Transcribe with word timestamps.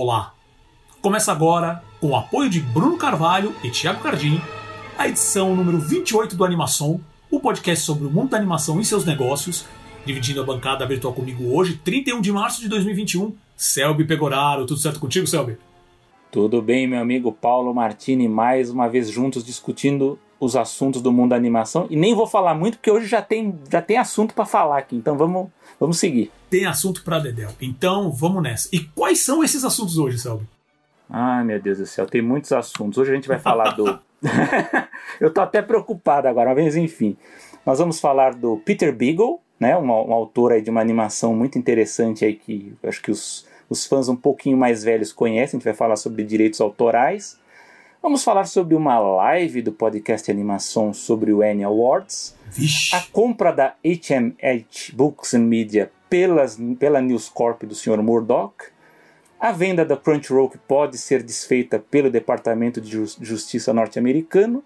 Olá! 0.00 0.32
Começa 1.02 1.32
agora, 1.32 1.82
com 2.00 2.10
o 2.10 2.16
apoio 2.16 2.48
de 2.48 2.60
Bruno 2.60 2.96
Carvalho 2.96 3.52
e 3.64 3.68
Thiago 3.68 4.00
Cardim, 4.00 4.40
a 4.96 5.08
edição 5.08 5.56
número 5.56 5.80
28 5.80 6.36
do 6.36 6.44
Animação, 6.44 7.00
o 7.28 7.40
podcast 7.40 7.84
sobre 7.84 8.06
o 8.06 8.10
mundo 8.10 8.30
da 8.30 8.36
animação 8.36 8.80
e 8.80 8.84
seus 8.84 9.04
negócios, 9.04 9.66
dividindo 10.06 10.40
a 10.40 10.44
bancada 10.44 10.86
virtual 10.86 11.12
comigo 11.12 11.52
hoje, 11.52 11.80
31 11.82 12.20
de 12.20 12.30
março 12.30 12.60
de 12.60 12.68
2021, 12.68 13.34
Selby 13.56 14.04
Pegoraro. 14.04 14.66
Tudo 14.66 14.78
certo 14.78 15.00
contigo, 15.00 15.26
Selby? 15.26 15.58
Tudo 16.30 16.62
bem, 16.62 16.86
meu 16.86 17.00
amigo 17.00 17.32
Paulo 17.32 17.74
Martini, 17.74 18.28
mais 18.28 18.70
uma 18.70 18.86
vez 18.86 19.10
juntos 19.10 19.44
discutindo 19.44 20.16
os 20.40 20.56
assuntos 20.56 21.02
do 21.02 21.12
mundo 21.12 21.30
da 21.30 21.36
animação. 21.36 21.86
E 21.90 21.96
nem 21.96 22.14
vou 22.14 22.26
falar 22.26 22.54
muito, 22.54 22.78
porque 22.78 22.90
hoje 22.90 23.06
já 23.06 23.22
tem, 23.22 23.58
já 23.70 23.82
tem 23.82 23.96
assunto 23.96 24.34
para 24.34 24.44
falar 24.44 24.78
aqui, 24.78 24.96
então 24.96 25.16
vamos, 25.16 25.48
vamos 25.78 25.98
seguir. 25.98 26.30
Tem 26.48 26.66
assunto 26.66 27.02
para 27.02 27.18
Dedel. 27.18 27.50
Então 27.60 28.10
vamos 28.10 28.42
nessa. 28.42 28.68
E 28.72 28.80
quais 28.80 29.24
são 29.24 29.42
esses 29.42 29.64
assuntos 29.64 29.98
hoje, 29.98 30.18
Selby? 30.18 30.46
Ai, 31.10 31.44
meu 31.44 31.60
Deus 31.60 31.78
do 31.78 31.86
céu, 31.86 32.06
tem 32.06 32.22
muitos 32.22 32.52
assuntos. 32.52 32.98
Hoje 32.98 33.12
a 33.12 33.14
gente 33.14 33.28
vai 33.28 33.38
falar 33.38 33.70
do. 33.72 33.98
Eu 35.20 35.32
tô 35.32 35.40
até 35.40 35.62
preocupado 35.62 36.28
agora, 36.28 36.54
mas 36.54 36.76
enfim. 36.76 37.16
Nós 37.64 37.78
vamos 37.78 38.00
falar 38.00 38.34
do 38.34 38.58
Peter 38.58 38.94
Beagle, 38.94 39.40
né? 39.58 39.76
Um, 39.76 39.86
um 39.86 40.12
autor 40.12 40.52
aí 40.52 40.62
de 40.62 40.70
uma 40.70 40.80
animação 40.80 41.34
muito 41.34 41.58
interessante 41.58 42.24
aí 42.24 42.34
que 42.34 42.74
acho 42.82 43.00
que 43.02 43.10
os 43.10 43.46
os 43.68 43.84
fãs 43.86 44.08
um 44.08 44.16
pouquinho 44.16 44.56
mais 44.56 44.82
velhos 44.82 45.12
conhecem, 45.12 45.56
a 45.56 45.58
gente 45.58 45.64
vai 45.64 45.74
falar 45.74 45.96
sobre 45.96 46.24
direitos 46.24 46.60
autorais. 46.60 47.38
Vamos 48.00 48.22
falar 48.22 48.44
sobre 48.44 48.76
uma 48.76 48.96
live 49.00 49.60
do 49.60 49.72
podcast 49.72 50.30
Animação 50.30 50.94
sobre 50.94 51.32
o 51.32 51.42
Annie 51.42 51.64
Awards. 51.64 52.36
Vixe. 52.46 52.94
A 52.94 53.02
compra 53.12 53.50
da 53.50 53.74
HMH 53.84 54.94
Books 54.94 55.34
and 55.34 55.40
Media 55.40 55.90
pelas, 56.08 56.56
pela 56.78 57.00
News 57.00 57.28
Corp 57.28 57.64
do 57.64 57.74
Sr. 57.74 58.00
Murdoch. 58.00 58.54
A 59.40 59.50
venda 59.50 59.84
da 59.84 59.96
Crunchyroll 59.96 60.48
que 60.48 60.58
pode 60.58 60.96
ser 60.96 61.24
desfeita 61.24 61.80
pelo 61.80 62.08
Departamento 62.08 62.80
de 62.80 63.04
Justiça 63.20 63.72
norte-americano. 63.72 64.62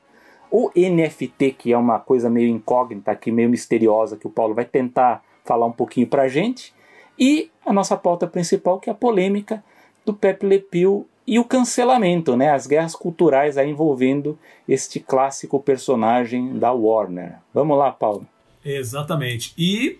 O 0.51 0.71
NFT, 0.77 1.53
que 1.53 1.73
é 1.73 1.79
uma 1.79 1.99
coisa 1.99 2.29
meio 2.29 2.51
incógnita 2.51 3.13
aqui, 3.13 3.33
meio 3.33 3.49
misteriosa, 3.49 4.19
que 4.19 4.27
o 4.27 4.31
Paulo 4.31 4.55
vai 4.55 4.67
tentar 4.67 5.25
falar 5.43 5.65
um 5.65 5.73
pouquinho 5.73 6.07
pra 6.07 6.29
gente. 6.29 6.75
E 7.19 7.51
a 7.65 7.73
nossa 7.73 7.97
pauta 7.97 8.27
principal, 8.27 8.79
que 8.79 8.91
é 8.91 8.93
a 8.93 8.97
polêmica 8.97 9.65
do 10.05 10.13
Pepe 10.13 10.45
Le 10.45 10.59
Pew 10.59 11.07
e 11.33 11.39
o 11.39 11.45
cancelamento, 11.47 12.37
né? 12.37 12.51
as 12.51 12.67
guerras 12.67 12.95
culturais 12.95 13.57
envolvendo 13.57 14.39
este 14.69 15.01
clássico 15.01 15.59
personagem 15.59 16.59
da 16.59 16.73
Warner. 16.73 17.39
Vamos 17.55 17.79
lá, 17.79 17.91
Paulo. 17.91 18.29
Exatamente. 18.63 19.55
E 19.57 19.99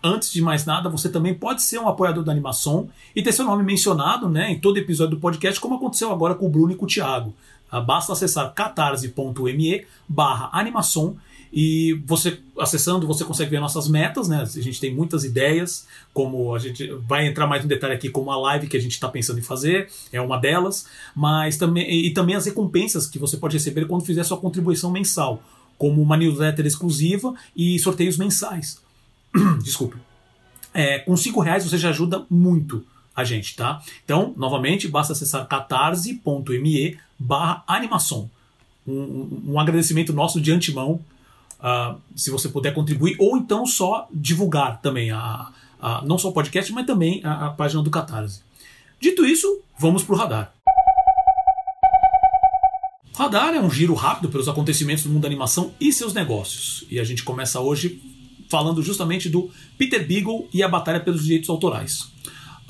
antes 0.00 0.32
de 0.32 0.40
mais 0.40 0.64
nada, 0.64 0.88
você 0.88 1.08
também 1.08 1.34
pode 1.34 1.60
ser 1.60 1.80
um 1.80 1.88
apoiador 1.88 2.22
da 2.22 2.30
animação 2.30 2.88
e 3.16 3.20
ter 3.20 3.32
seu 3.32 3.44
nome 3.44 3.64
mencionado 3.64 4.28
né, 4.28 4.52
em 4.52 4.60
todo 4.60 4.78
episódio 4.78 5.16
do 5.16 5.20
podcast, 5.20 5.58
como 5.58 5.74
aconteceu 5.74 6.12
agora 6.12 6.36
com 6.36 6.46
o 6.46 6.48
Bruno 6.48 6.70
e 6.70 6.76
com 6.76 6.84
o 6.84 6.88
Thiago. 6.88 7.34
Ah, 7.68 7.80
basta 7.80 8.12
acessar 8.12 8.54
catarse.me 8.54 9.84
barra 10.08 10.50
animação 10.52 11.16
e 11.52 12.00
você 12.06 12.38
acessando, 12.58 13.06
você 13.06 13.24
consegue 13.24 13.50
ver 13.50 13.60
nossas 13.60 13.88
metas, 13.88 14.28
né? 14.28 14.42
A 14.42 14.60
gente 14.60 14.80
tem 14.80 14.94
muitas 14.94 15.24
ideias, 15.24 15.86
como 16.14 16.54
a 16.54 16.58
gente 16.58 16.86
vai 17.08 17.26
entrar 17.26 17.46
mais 17.46 17.62
no 17.62 17.68
detalhe 17.68 17.94
aqui, 17.94 18.08
como 18.08 18.30
a 18.30 18.36
live 18.36 18.68
que 18.68 18.76
a 18.76 18.80
gente 18.80 18.92
está 18.92 19.08
pensando 19.08 19.40
em 19.40 19.42
fazer, 19.42 19.88
é 20.12 20.20
uma 20.20 20.38
delas, 20.38 20.86
mas 21.14 21.56
também 21.56 21.90
e 21.90 22.10
também 22.10 22.36
as 22.36 22.46
recompensas 22.46 23.06
que 23.06 23.18
você 23.18 23.36
pode 23.36 23.56
receber 23.56 23.86
quando 23.86 24.04
fizer 24.04 24.22
sua 24.22 24.38
contribuição 24.38 24.90
mensal, 24.90 25.42
como 25.76 26.00
uma 26.00 26.16
newsletter 26.16 26.66
exclusiva 26.66 27.34
e 27.56 27.78
sorteios 27.80 28.16
mensais. 28.16 28.80
Desculpe. 29.62 29.96
É, 30.72 31.00
com 31.00 31.16
cinco 31.16 31.40
reais 31.40 31.64
você 31.64 31.78
já 31.78 31.90
ajuda 31.90 32.24
muito 32.30 32.84
a 33.14 33.24
gente, 33.24 33.56
tá? 33.56 33.82
Então, 34.04 34.32
novamente, 34.36 34.86
basta 34.86 35.12
acessar 35.12 35.46
catarse.me 35.48 36.96
barra 37.18 37.64
animação. 37.66 38.30
Um, 38.86 38.92
um, 38.92 39.42
um 39.48 39.60
agradecimento 39.60 40.12
nosso 40.12 40.40
de 40.40 40.52
antemão 40.52 41.00
uh, 41.62 42.00
se 42.14 42.30
você 42.30 42.48
puder 42.48 42.74
contribuir, 42.74 43.16
ou 43.18 43.36
então 43.36 43.64
só 43.64 44.08
divulgar 44.12 44.80
também, 44.80 45.10
a, 45.10 45.52
a 45.80 46.02
não 46.04 46.18
só 46.18 46.28
o 46.28 46.32
podcast, 46.32 46.72
mas 46.72 46.86
também 46.86 47.20
a, 47.24 47.46
a 47.46 47.50
página 47.50 47.82
do 47.82 47.90
Catarse. 47.90 48.42
Dito 49.00 49.24
isso, 49.24 49.62
vamos 49.78 50.02
para 50.02 50.14
o 50.14 50.18
radar. 50.18 50.52
Radar 53.16 53.54
é 53.54 53.60
um 53.60 53.70
giro 53.70 53.94
rápido 53.94 54.30
pelos 54.30 54.48
acontecimentos 54.48 55.04
do 55.04 55.10
mundo 55.10 55.22
da 55.22 55.28
animação 55.28 55.72
e 55.80 55.92
seus 55.92 56.14
negócios. 56.14 56.84
E 56.90 56.98
a 56.98 57.04
gente 57.04 57.22
começa 57.22 57.60
hoje 57.60 58.00
falando 58.48 58.82
justamente 58.82 59.28
do 59.28 59.50
Peter 59.78 60.06
Beagle 60.06 60.48
e 60.52 60.62
a 60.62 60.68
batalha 60.68 61.00
pelos 61.00 61.24
direitos 61.24 61.48
autorais. 61.48 62.10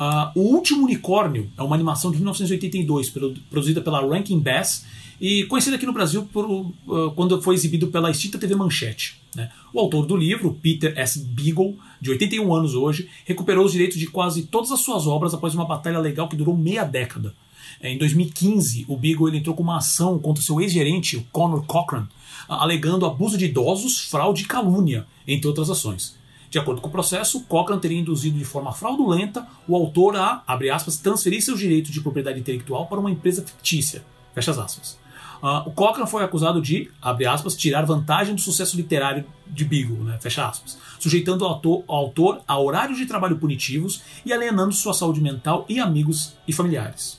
Uh, 0.01 0.33
o 0.35 0.55
Último 0.55 0.85
Unicórnio 0.85 1.53
é 1.59 1.63
uma 1.63 1.77
animação 1.77 2.11
de 2.11 2.17
1982, 2.17 3.13
produzida 3.51 3.83
pela 3.83 4.01
Rankin 4.01 4.41
Bass 4.41 4.87
e 5.21 5.45
conhecido 5.45 5.77
aqui 5.77 5.85
no 5.85 5.93
Brasil 5.93 6.27
por, 6.33 6.51
uh, 6.51 7.11
quando 7.15 7.43
foi 7.43 7.55
exibido 7.55 7.89
pela 7.89 8.11
extinta 8.11 8.39
TV 8.39 8.55
Manchete. 8.55 9.21
Né? 9.37 9.51
O 9.75 9.79
autor 9.79 10.07
do 10.07 10.17
livro, 10.17 10.59
Peter 10.63 10.99
S. 10.99 11.19
Beagle, 11.21 11.77
de 12.01 12.09
81 12.09 12.55
anos 12.55 12.75
hoje, 12.75 13.11
recuperou 13.27 13.67
os 13.67 13.73
direitos 13.73 13.99
de 13.99 14.07
quase 14.07 14.45
todas 14.45 14.73
as 14.73 14.81
suas 14.81 15.07
obras 15.07 15.35
após 15.35 15.55
uma 15.55 15.67
batalha 15.67 15.99
legal 15.99 16.31
que 16.31 16.37
durou 16.37 16.57
meia 16.57 16.85
década. 16.85 17.35
Em 17.83 17.99
2015, 17.99 18.87
o 18.89 18.97
Beagle 18.97 19.35
entrou 19.35 19.55
com 19.55 19.63
uma 19.63 19.77
ação 19.77 20.19
contra 20.19 20.43
seu 20.43 20.63
ex-gerente, 20.63 21.19
o 21.19 21.27
Conor 21.31 21.67
Cochran, 21.67 22.09
alegando 22.49 23.05
abuso 23.05 23.37
de 23.37 23.45
idosos, 23.45 24.01
fraude 24.01 24.45
e 24.45 24.47
calúnia, 24.47 25.07
entre 25.29 25.47
outras 25.47 25.69
ações. 25.69 26.19
De 26.51 26.59
acordo 26.59 26.81
com 26.81 26.89
o 26.89 26.91
processo, 26.91 27.45
Cochran 27.45 27.79
teria 27.79 28.01
induzido 28.01 28.37
de 28.37 28.45
forma 28.45 28.73
fraudulenta 28.73 29.47
o 29.69 29.77
autor 29.77 30.17
a, 30.17 30.43
abre 30.45 30.69
aspas, 30.69 30.97
transferir 30.97 31.41
seus 31.41 31.61
direitos 31.61 31.93
de 31.93 32.01
propriedade 32.01 32.41
intelectual 32.41 32.87
para 32.87 32.99
uma 32.99 33.11
empresa 33.11 33.47
fictícia. 33.47 34.05
Fecha 34.35 34.51
as 34.51 34.59
aspas. 34.59 34.99
Uh, 35.41 35.69
o 35.69 35.71
Cochrane 35.71 36.11
foi 36.11 36.23
acusado 36.23 36.61
de, 36.61 36.91
abre 37.01 37.25
aspas, 37.25 37.57
tirar 37.57 37.87
vantagem 37.87 38.35
do 38.35 38.41
sucesso 38.41 38.77
literário 38.77 39.25
de 39.47 39.65
Beagle, 39.65 40.05
né, 40.05 40.19
fecha 40.21 40.47
aspas, 40.47 40.77
sujeitando 40.99 41.45
o 41.45 41.49
autor, 41.49 41.85
o 41.87 41.93
autor 41.95 42.43
a 42.47 42.59
horários 42.59 42.99
de 42.99 43.07
trabalho 43.07 43.39
punitivos 43.39 44.03
e 44.27 44.35
alienando 44.35 44.73
sua 44.73 44.93
saúde 44.93 45.21
mental 45.21 45.65
e 45.67 45.81
amigos 45.81 46.37
e 46.47 46.53
familiares. 46.53 47.19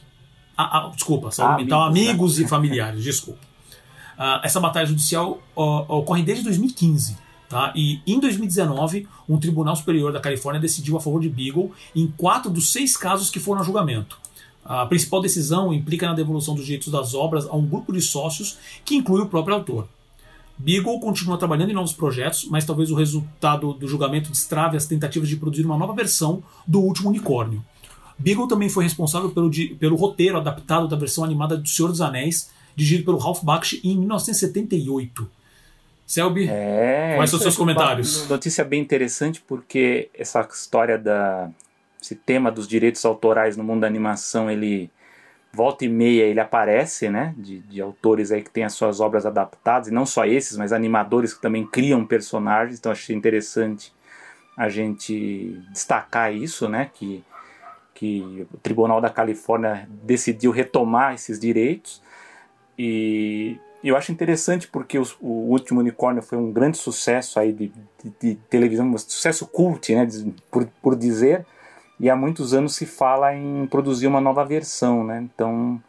Ah, 0.56 0.86
ah, 0.86 0.92
desculpa, 0.94 1.32
saúde 1.32 1.54
ah, 1.54 1.58
mental, 1.64 1.82
amigos, 1.84 2.10
amigos 2.10 2.38
né? 2.38 2.46
e 2.46 2.48
familiares, 2.48 3.04
desculpa. 3.04 3.40
Uh, 4.20 4.44
essa 4.44 4.60
batalha 4.60 4.86
judicial 4.86 5.42
uh, 5.56 5.96
ocorre 5.96 6.22
desde 6.22 6.44
2015. 6.44 7.18
Tá? 7.52 7.74
E 7.76 8.00
em 8.08 8.18
2019, 8.18 9.06
um 9.28 9.38
tribunal 9.38 9.76
superior 9.76 10.14
da 10.14 10.22
Califórnia 10.22 10.62
decidiu 10.62 10.96
a 10.96 11.02
favor 11.02 11.20
de 11.20 11.28
Beagle 11.28 11.70
em 11.94 12.08
quatro 12.08 12.50
dos 12.50 12.72
seis 12.72 12.96
casos 12.96 13.30
que 13.30 13.42
foram 13.42 13.60
a 13.60 13.64
julgamento. 13.66 14.18
A 14.64 14.86
principal 14.86 15.22
decisão 15.22 15.74
implica 15.74 16.08
na 16.08 16.14
devolução 16.14 16.56
dos 16.56 16.64
direitos 16.64 16.88
das 16.88 17.14
obras 17.14 17.46
a 17.46 17.54
um 17.54 17.68
grupo 17.68 17.92
de 17.92 18.00
sócios 18.00 18.58
que 18.86 18.96
inclui 18.96 19.22
o 19.22 19.26
próprio 19.26 19.58
autor. 19.58 19.90
Beagle 20.58 20.98
continua 21.02 21.38
trabalhando 21.38 21.72
em 21.72 21.74
novos 21.74 21.92
projetos, 21.92 22.48
mas 22.50 22.64
talvez 22.64 22.90
o 22.90 22.96
resultado 22.96 23.74
do 23.74 23.86
julgamento 23.86 24.32
destrave 24.32 24.78
as 24.78 24.86
tentativas 24.86 25.28
de 25.28 25.36
produzir 25.36 25.66
uma 25.66 25.78
nova 25.78 25.94
versão 25.94 26.42
do 26.66 26.80
último 26.80 27.10
unicórnio. 27.10 27.62
Beagle 28.18 28.48
também 28.48 28.70
foi 28.70 28.86
responsável 28.86 29.30
pelo, 29.32 29.52
pelo 29.78 29.98
roteiro 29.98 30.38
adaptado 30.38 30.88
da 30.88 30.96
versão 30.96 31.26
animada 31.26 31.58
do 31.58 31.68
Senhor 31.68 31.90
dos 31.90 32.00
Anéis, 32.00 32.50
dirigido 32.78 33.04
pelo 33.04 33.18
Ralph 33.18 33.44
Bakshi 33.44 33.82
em 33.84 33.98
1978. 33.98 35.41
Selby, 36.12 36.50
é, 36.50 37.14
quais 37.16 37.30
são 37.30 37.38
os 37.38 37.44
seus 37.44 37.56
comentários? 37.56 38.28
Notícia 38.28 38.66
bem 38.66 38.82
interessante 38.82 39.42
porque 39.48 40.10
essa 40.14 40.46
história 40.52 40.98
da 40.98 41.50
esse 42.02 42.16
tema 42.16 42.52
dos 42.52 42.68
direitos 42.68 43.06
autorais 43.06 43.56
no 43.56 43.64
mundo 43.64 43.82
da 43.82 43.88
animação, 43.88 44.52
ele 44.52 44.92
volta 45.54 45.86
e 45.86 45.88
meia 45.88 46.24
ele 46.24 46.42
aparece, 46.42 47.08
né, 47.08 47.34
de, 47.38 47.60
de 47.60 47.82
autores 47.82 48.30
aí 48.30 48.42
que 48.42 48.50
têm 48.50 48.66
as 48.66 48.74
suas 48.74 49.00
obras 49.00 49.26
adaptadas, 49.26 49.88
e 49.88 49.94
não 49.94 50.06
só 50.06 50.26
esses, 50.26 50.58
mas 50.58 50.74
animadores 50.74 51.34
que 51.34 51.42
também 51.42 51.66
criam 51.66 52.06
personagens, 52.06 52.78
então 52.78 52.92
achei 52.92 53.16
interessante 53.16 53.94
a 54.58 54.68
gente 54.68 55.58
destacar 55.72 56.36
isso, 56.36 56.68
né, 56.68 56.90
que, 56.94 57.24
que 57.94 58.46
o 58.54 58.58
Tribunal 58.58 59.00
da 59.00 59.10
Califórnia 59.10 59.88
decidiu 60.04 60.52
retomar 60.52 61.14
esses 61.14 61.40
direitos, 61.40 62.02
e 62.78 63.58
eu 63.90 63.98
acho 63.98 64.12
interessante 64.12 64.68
porque 64.68 64.98
o, 64.98 65.06
último 65.22 65.80
unicórnio 65.80 66.22
foi 66.22 66.38
um 66.38 66.52
grande 66.52 66.78
sucesso 66.78 67.40
aí 67.40 67.52
de, 67.52 67.68
de, 68.04 68.14
de 68.20 68.36
televisão, 68.50 68.86
um 68.88 68.98
sucesso 68.98 69.48
cult, 69.48 69.94
né, 69.94 70.08
por, 70.50 70.68
por 70.82 70.96
dizer, 70.96 71.46
e 72.00 72.10
há 72.10 72.16
muitos 72.16 72.54
anos 72.54 72.76
se 72.76 72.86
fala 72.86 73.34
em 73.34 73.68
produzir 73.68 74.08
uma 74.08 74.22
nova 74.22 74.44
versão, 74.44 75.04
né? 75.04 75.22
Então 75.22 75.82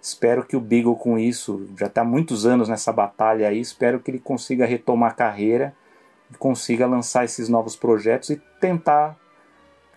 espero 0.00 0.44
que 0.44 0.56
o 0.56 0.60
Beagle 0.60 0.96
com 0.96 1.18
isso, 1.18 1.68
já 1.78 1.86
está 1.86 2.02
muitos 2.02 2.44
anos 2.46 2.68
nessa 2.68 2.92
batalha 2.92 3.48
aí, 3.48 3.60
espero 3.60 4.00
que 4.00 4.10
ele 4.10 4.18
consiga 4.18 4.66
retomar 4.66 5.10
a 5.10 5.14
carreira 5.14 5.74
consiga 6.38 6.86
lançar 6.86 7.24
esses 7.24 7.48
novos 7.48 7.76
projetos 7.76 8.30
e 8.30 8.40
tentar 8.60 9.16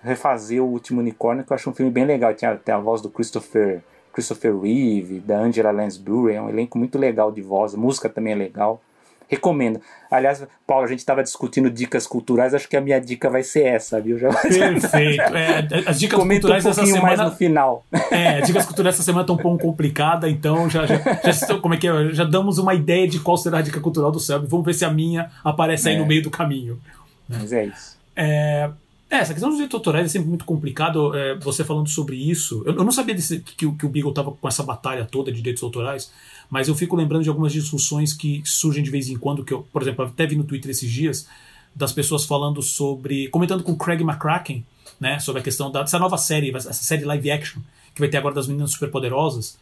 refazer 0.02 0.62
o 0.62 0.68
Último 0.68 1.02
Unicórnio, 1.02 1.44
que 1.44 1.52
eu 1.52 1.56
acho 1.56 1.70
um 1.70 1.74
filme 1.74 1.92
bem 1.92 2.06
legal. 2.06 2.34
Tem 2.34 2.48
a, 2.48 2.56
tem 2.56 2.74
a 2.74 2.80
voz 2.80 3.02
do 3.02 3.10
Christopher, 3.10 3.84
Christopher 4.16 4.58
Reeve, 4.58 5.20
da 5.20 5.38
Angela 5.40 5.72
Lansbury, 5.72 6.34
é 6.36 6.42
um 6.42 6.50
elenco 6.50 6.78
muito 6.80 6.98
legal 6.98 7.32
de 7.32 7.42
voz, 7.42 7.76
a 7.76 7.78
música 7.78 8.08
também 8.10 8.34
é 8.34 8.36
legal. 8.36 8.82
recomendo. 9.28 9.80
Aliás, 10.10 10.44
Paulo, 10.68 10.86
a 10.86 10.88
gente 10.88 11.00
estava 11.00 11.22
discutindo 11.24 11.70
dicas 11.70 12.06
culturais, 12.08 12.54
acho 12.54 12.70
que 12.70 12.78
a 12.78 12.82
minha 12.82 13.00
dica 13.02 13.30
vai 13.30 13.42
ser 13.44 13.64
essa, 13.66 14.00
viu? 14.00 14.18
Já... 14.20 14.30
Perfeito. 14.32 15.22
É, 15.36 15.68
as 15.90 16.00
dicas 16.00 16.18
Comenta 16.20 16.42
culturais 16.42 16.66
um 16.66 16.70
pouquinho 16.72 16.96
semana. 16.96 17.18
mais 17.18 17.32
no 17.32 17.36
final. 17.36 17.86
É, 18.12 18.38
as 18.40 18.48
dicas 18.48 18.66
culturais 18.66 18.96
essa 18.96 19.04
semana 19.04 19.24
estão 19.24 19.36
um 19.36 19.40
pouco 19.40 19.58
complicada, 19.64 20.30
então 20.30 20.70
já, 20.70 20.86
já, 20.86 20.98
já, 21.32 21.58
como 21.60 21.74
é 21.74 21.78
que 21.78 21.88
é? 21.88 22.12
já 22.14 22.24
damos 22.24 22.58
uma 22.60 22.74
ideia 22.74 23.08
de 23.08 23.20
qual 23.20 23.36
será 23.36 23.58
a 23.58 23.62
dica 23.62 23.80
cultural 23.82 24.12
do 24.12 24.20
Selby. 24.20 24.48
Vamos 24.48 24.66
ver 24.66 24.74
se 24.74 24.86
a 24.86 24.92
minha 24.92 25.30
aparece 25.44 25.90
aí 25.90 25.96
É. 25.96 26.00
no 26.00 26.06
meio 26.06 26.22
do 26.22 26.30
caminho. 26.30 26.80
Mas 27.28 27.52
é 27.52 27.66
isso. 27.66 27.98
É, 28.16 28.70
é, 29.10 29.18
essa 29.18 29.34
questão 29.34 29.50
dos 29.50 29.58
direitos 29.58 29.76
autorais 29.76 30.06
é 30.06 30.10
sempre 30.10 30.28
muito 30.30 30.46
complicado. 30.46 31.16
é, 31.16 31.36
você 31.36 31.64
falando 31.64 31.88
sobre 31.90 32.16
isso, 32.16 32.64
eu, 32.66 32.74
eu 32.76 32.84
não 32.84 32.92
sabia 32.92 33.14
desse- 33.16 33.40
que, 33.40 33.66
o- 33.66 33.76
que 33.76 33.86
o 33.86 33.90
Beagle 33.90 34.12
estava 34.12 34.32
com 34.32 34.48
essa 34.48 34.64
batalha 34.64 35.06
toda 35.06 35.32
de 35.32 35.38
direitos 35.38 35.62
autorais, 35.64 36.12
mas 36.50 36.68
eu 36.68 36.76
fico 36.76 36.96
lembrando 36.96 37.24
de 37.24 37.30
algumas 37.30 37.54
discussões 37.54 38.14
que 38.14 38.42
surgem 38.46 38.84
de 38.84 38.90
vez 38.90 39.10
em 39.10 39.18
quando, 39.18 39.44
que 39.46 39.54
eu, 39.54 39.66
por 39.72 39.82
exemplo, 39.82 40.06
até 40.06 40.26
vi 40.26 40.36
no 40.36 40.44
Twitter 40.44 40.72
esses 40.72 40.92
dias, 40.92 41.28
das 41.76 41.92
pessoas 41.92 42.26
falando 42.26 42.62
sobre. 42.62 43.28
comentando 43.30 43.64
com 43.64 43.74
o 43.74 43.78
Craig 43.78 44.02
McCracken, 44.02 44.66
né, 45.00 45.20
sobre 45.20 45.42
a 45.42 45.44
questão 45.44 45.70
da, 45.72 45.82
dessa 45.82 46.00
nova 46.00 46.18
série, 46.18 46.56
essa 46.56 46.72
série 46.74 47.04
live 47.04 47.30
action, 47.32 47.62
que 47.94 48.00
vai 48.00 48.10
ter 48.10 48.18
agora 48.18 48.34
das 48.36 48.48
meninas 48.48 48.72
superpoderosas, 48.72 49.58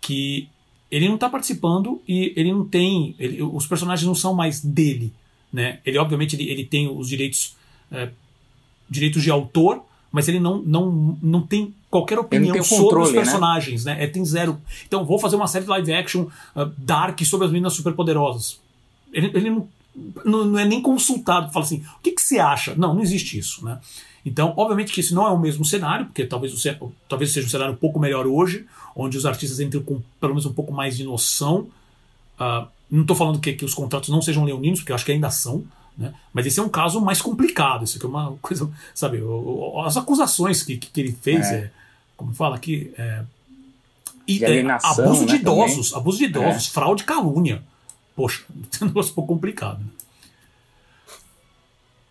que 0.00 0.48
ele 0.90 1.06
não 1.06 1.14
está 1.16 1.28
participando 1.28 2.00
e 2.08 2.32
ele 2.36 2.50
não 2.52 2.64
tem. 2.66 3.14
ele- 3.18 3.42
os 3.42 3.66
personagens 3.66 4.06
não 4.06 4.14
são 4.14 4.34
mais 4.34 4.60
dele. 4.64 5.12
Né? 5.52 5.80
Ele, 5.84 5.98
obviamente, 5.98 6.34
ele, 6.36 6.48
ele 6.50 6.64
tem 6.64 6.88
os 6.88 7.08
direitos 7.08 7.54
é, 7.92 8.08
direitos 8.90 9.22
de 9.22 9.30
autor, 9.30 9.82
mas 10.10 10.26
ele 10.26 10.40
não, 10.40 10.60
não, 10.62 11.16
não 11.22 11.42
tem 11.46 11.72
qualquer 11.88 12.18
opinião 12.18 12.52
tem 12.52 12.62
sobre 12.62 12.84
controle, 12.84 13.06
os 13.08 13.12
né? 13.14 13.22
personagens, 13.22 13.84
né? 13.84 14.02
Ele 14.02 14.10
tem 14.10 14.24
zero. 14.24 14.60
Então, 14.86 15.04
vou 15.04 15.18
fazer 15.18 15.36
uma 15.36 15.46
série 15.46 15.64
de 15.64 15.70
live 15.70 15.92
action 15.92 16.22
uh, 16.56 16.66
dark 16.76 17.20
sobre 17.24 17.46
as 17.46 17.52
meninas 17.52 17.72
superpoderosas. 17.74 18.58
Ele, 19.12 19.30
ele 19.34 19.50
não, 19.50 19.68
não, 20.24 20.44
não 20.44 20.58
é 20.58 20.64
nem 20.64 20.82
consultado, 20.82 21.52
fala 21.52 21.64
assim, 21.64 21.84
o 21.98 22.02
que, 22.02 22.12
que 22.12 22.20
você 22.22 22.38
acha? 22.38 22.74
Não, 22.74 22.94
não 22.94 23.02
existe 23.02 23.38
isso, 23.38 23.64
né? 23.64 23.78
Então, 24.26 24.52
obviamente 24.56 24.92
que 24.92 25.00
esse 25.00 25.14
não 25.14 25.26
é 25.26 25.30
o 25.30 25.38
mesmo 25.38 25.64
cenário, 25.64 26.06
porque 26.06 26.24
talvez, 26.26 26.52
o 26.52 26.58
ce- 26.58 26.76
talvez 27.08 27.32
seja 27.32 27.46
um 27.46 27.50
cenário 27.50 27.72
um 27.72 27.76
pouco 27.76 27.98
melhor 27.98 28.26
hoje, 28.26 28.66
onde 28.94 29.16
os 29.16 29.24
artistas 29.24 29.60
entram 29.60 29.82
com 29.82 30.02
pelo 30.20 30.32
menos 30.34 30.44
um 30.44 30.52
pouco 30.52 30.72
mais 30.72 30.96
de 30.96 31.04
noção. 31.04 31.68
Ah, 32.38 32.66
não 32.90 33.02
estou 33.02 33.16
falando 33.16 33.38
que, 33.38 33.52
que 33.54 33.64
os 33.64 33.72
contratos 33.72 34.10
não 34.10 34.20
sejam 34.20 34.44
leoninos, 34.44 34.80
porque 34.80 34.92
eu 34.92 34.96
acho 34.96 35.04
que 35.06 35.12
ainda 35.12 35.30
são, 35.30 35.64
né? 36.00 36.14
mas 36.32 36.46
esse 36.46 36.58
é 36.58 36.62
um 36.62 36.68
caso 36.68 37.00
mais 37.00 37.20
complicado. 37.22 37.84
Isso 37.84 37.96
aqui 37.98 38.06
é 38.06 38.08
uma 38.08 38.36
coisa, 38.42 38.68
sabe? 38.94 39.20
As 39.84 39.96
acusações 39.96 40.62
que, 40.62 40.76
que 40.78 41.00
ele 41.00 41.12
fez, 41.12 41.46
É. 41.46 41.54
é, 41.56 41.70
como 42.16 42.34
fala 42.34 42.56
aqui, 42.56 42.92
é, 42.98 43.22
e, 44.26 44.38
De 44.38 44.44
é, 44.44 44.64
abuso 44.82 45.26
de 45.26 45.32
né, 45.34 45.38
idosos, 45.40 45.94
abuso 45.94 46.18
de 46.18 46.24
idosos, 46.24 46.66
É. 46.68 46.70
fraude 46.70 47.02
e 47.02 47.06
calúnia. 47.06 47.62
Poxa, 48.16 48.44
é 48.80 48.84
um 48.84 48.88
negócio 48.88 49.12
um 49.12 49.14
pouco 49.14 49.34
complicado. 49.34 49.78
né? 49.80 49.86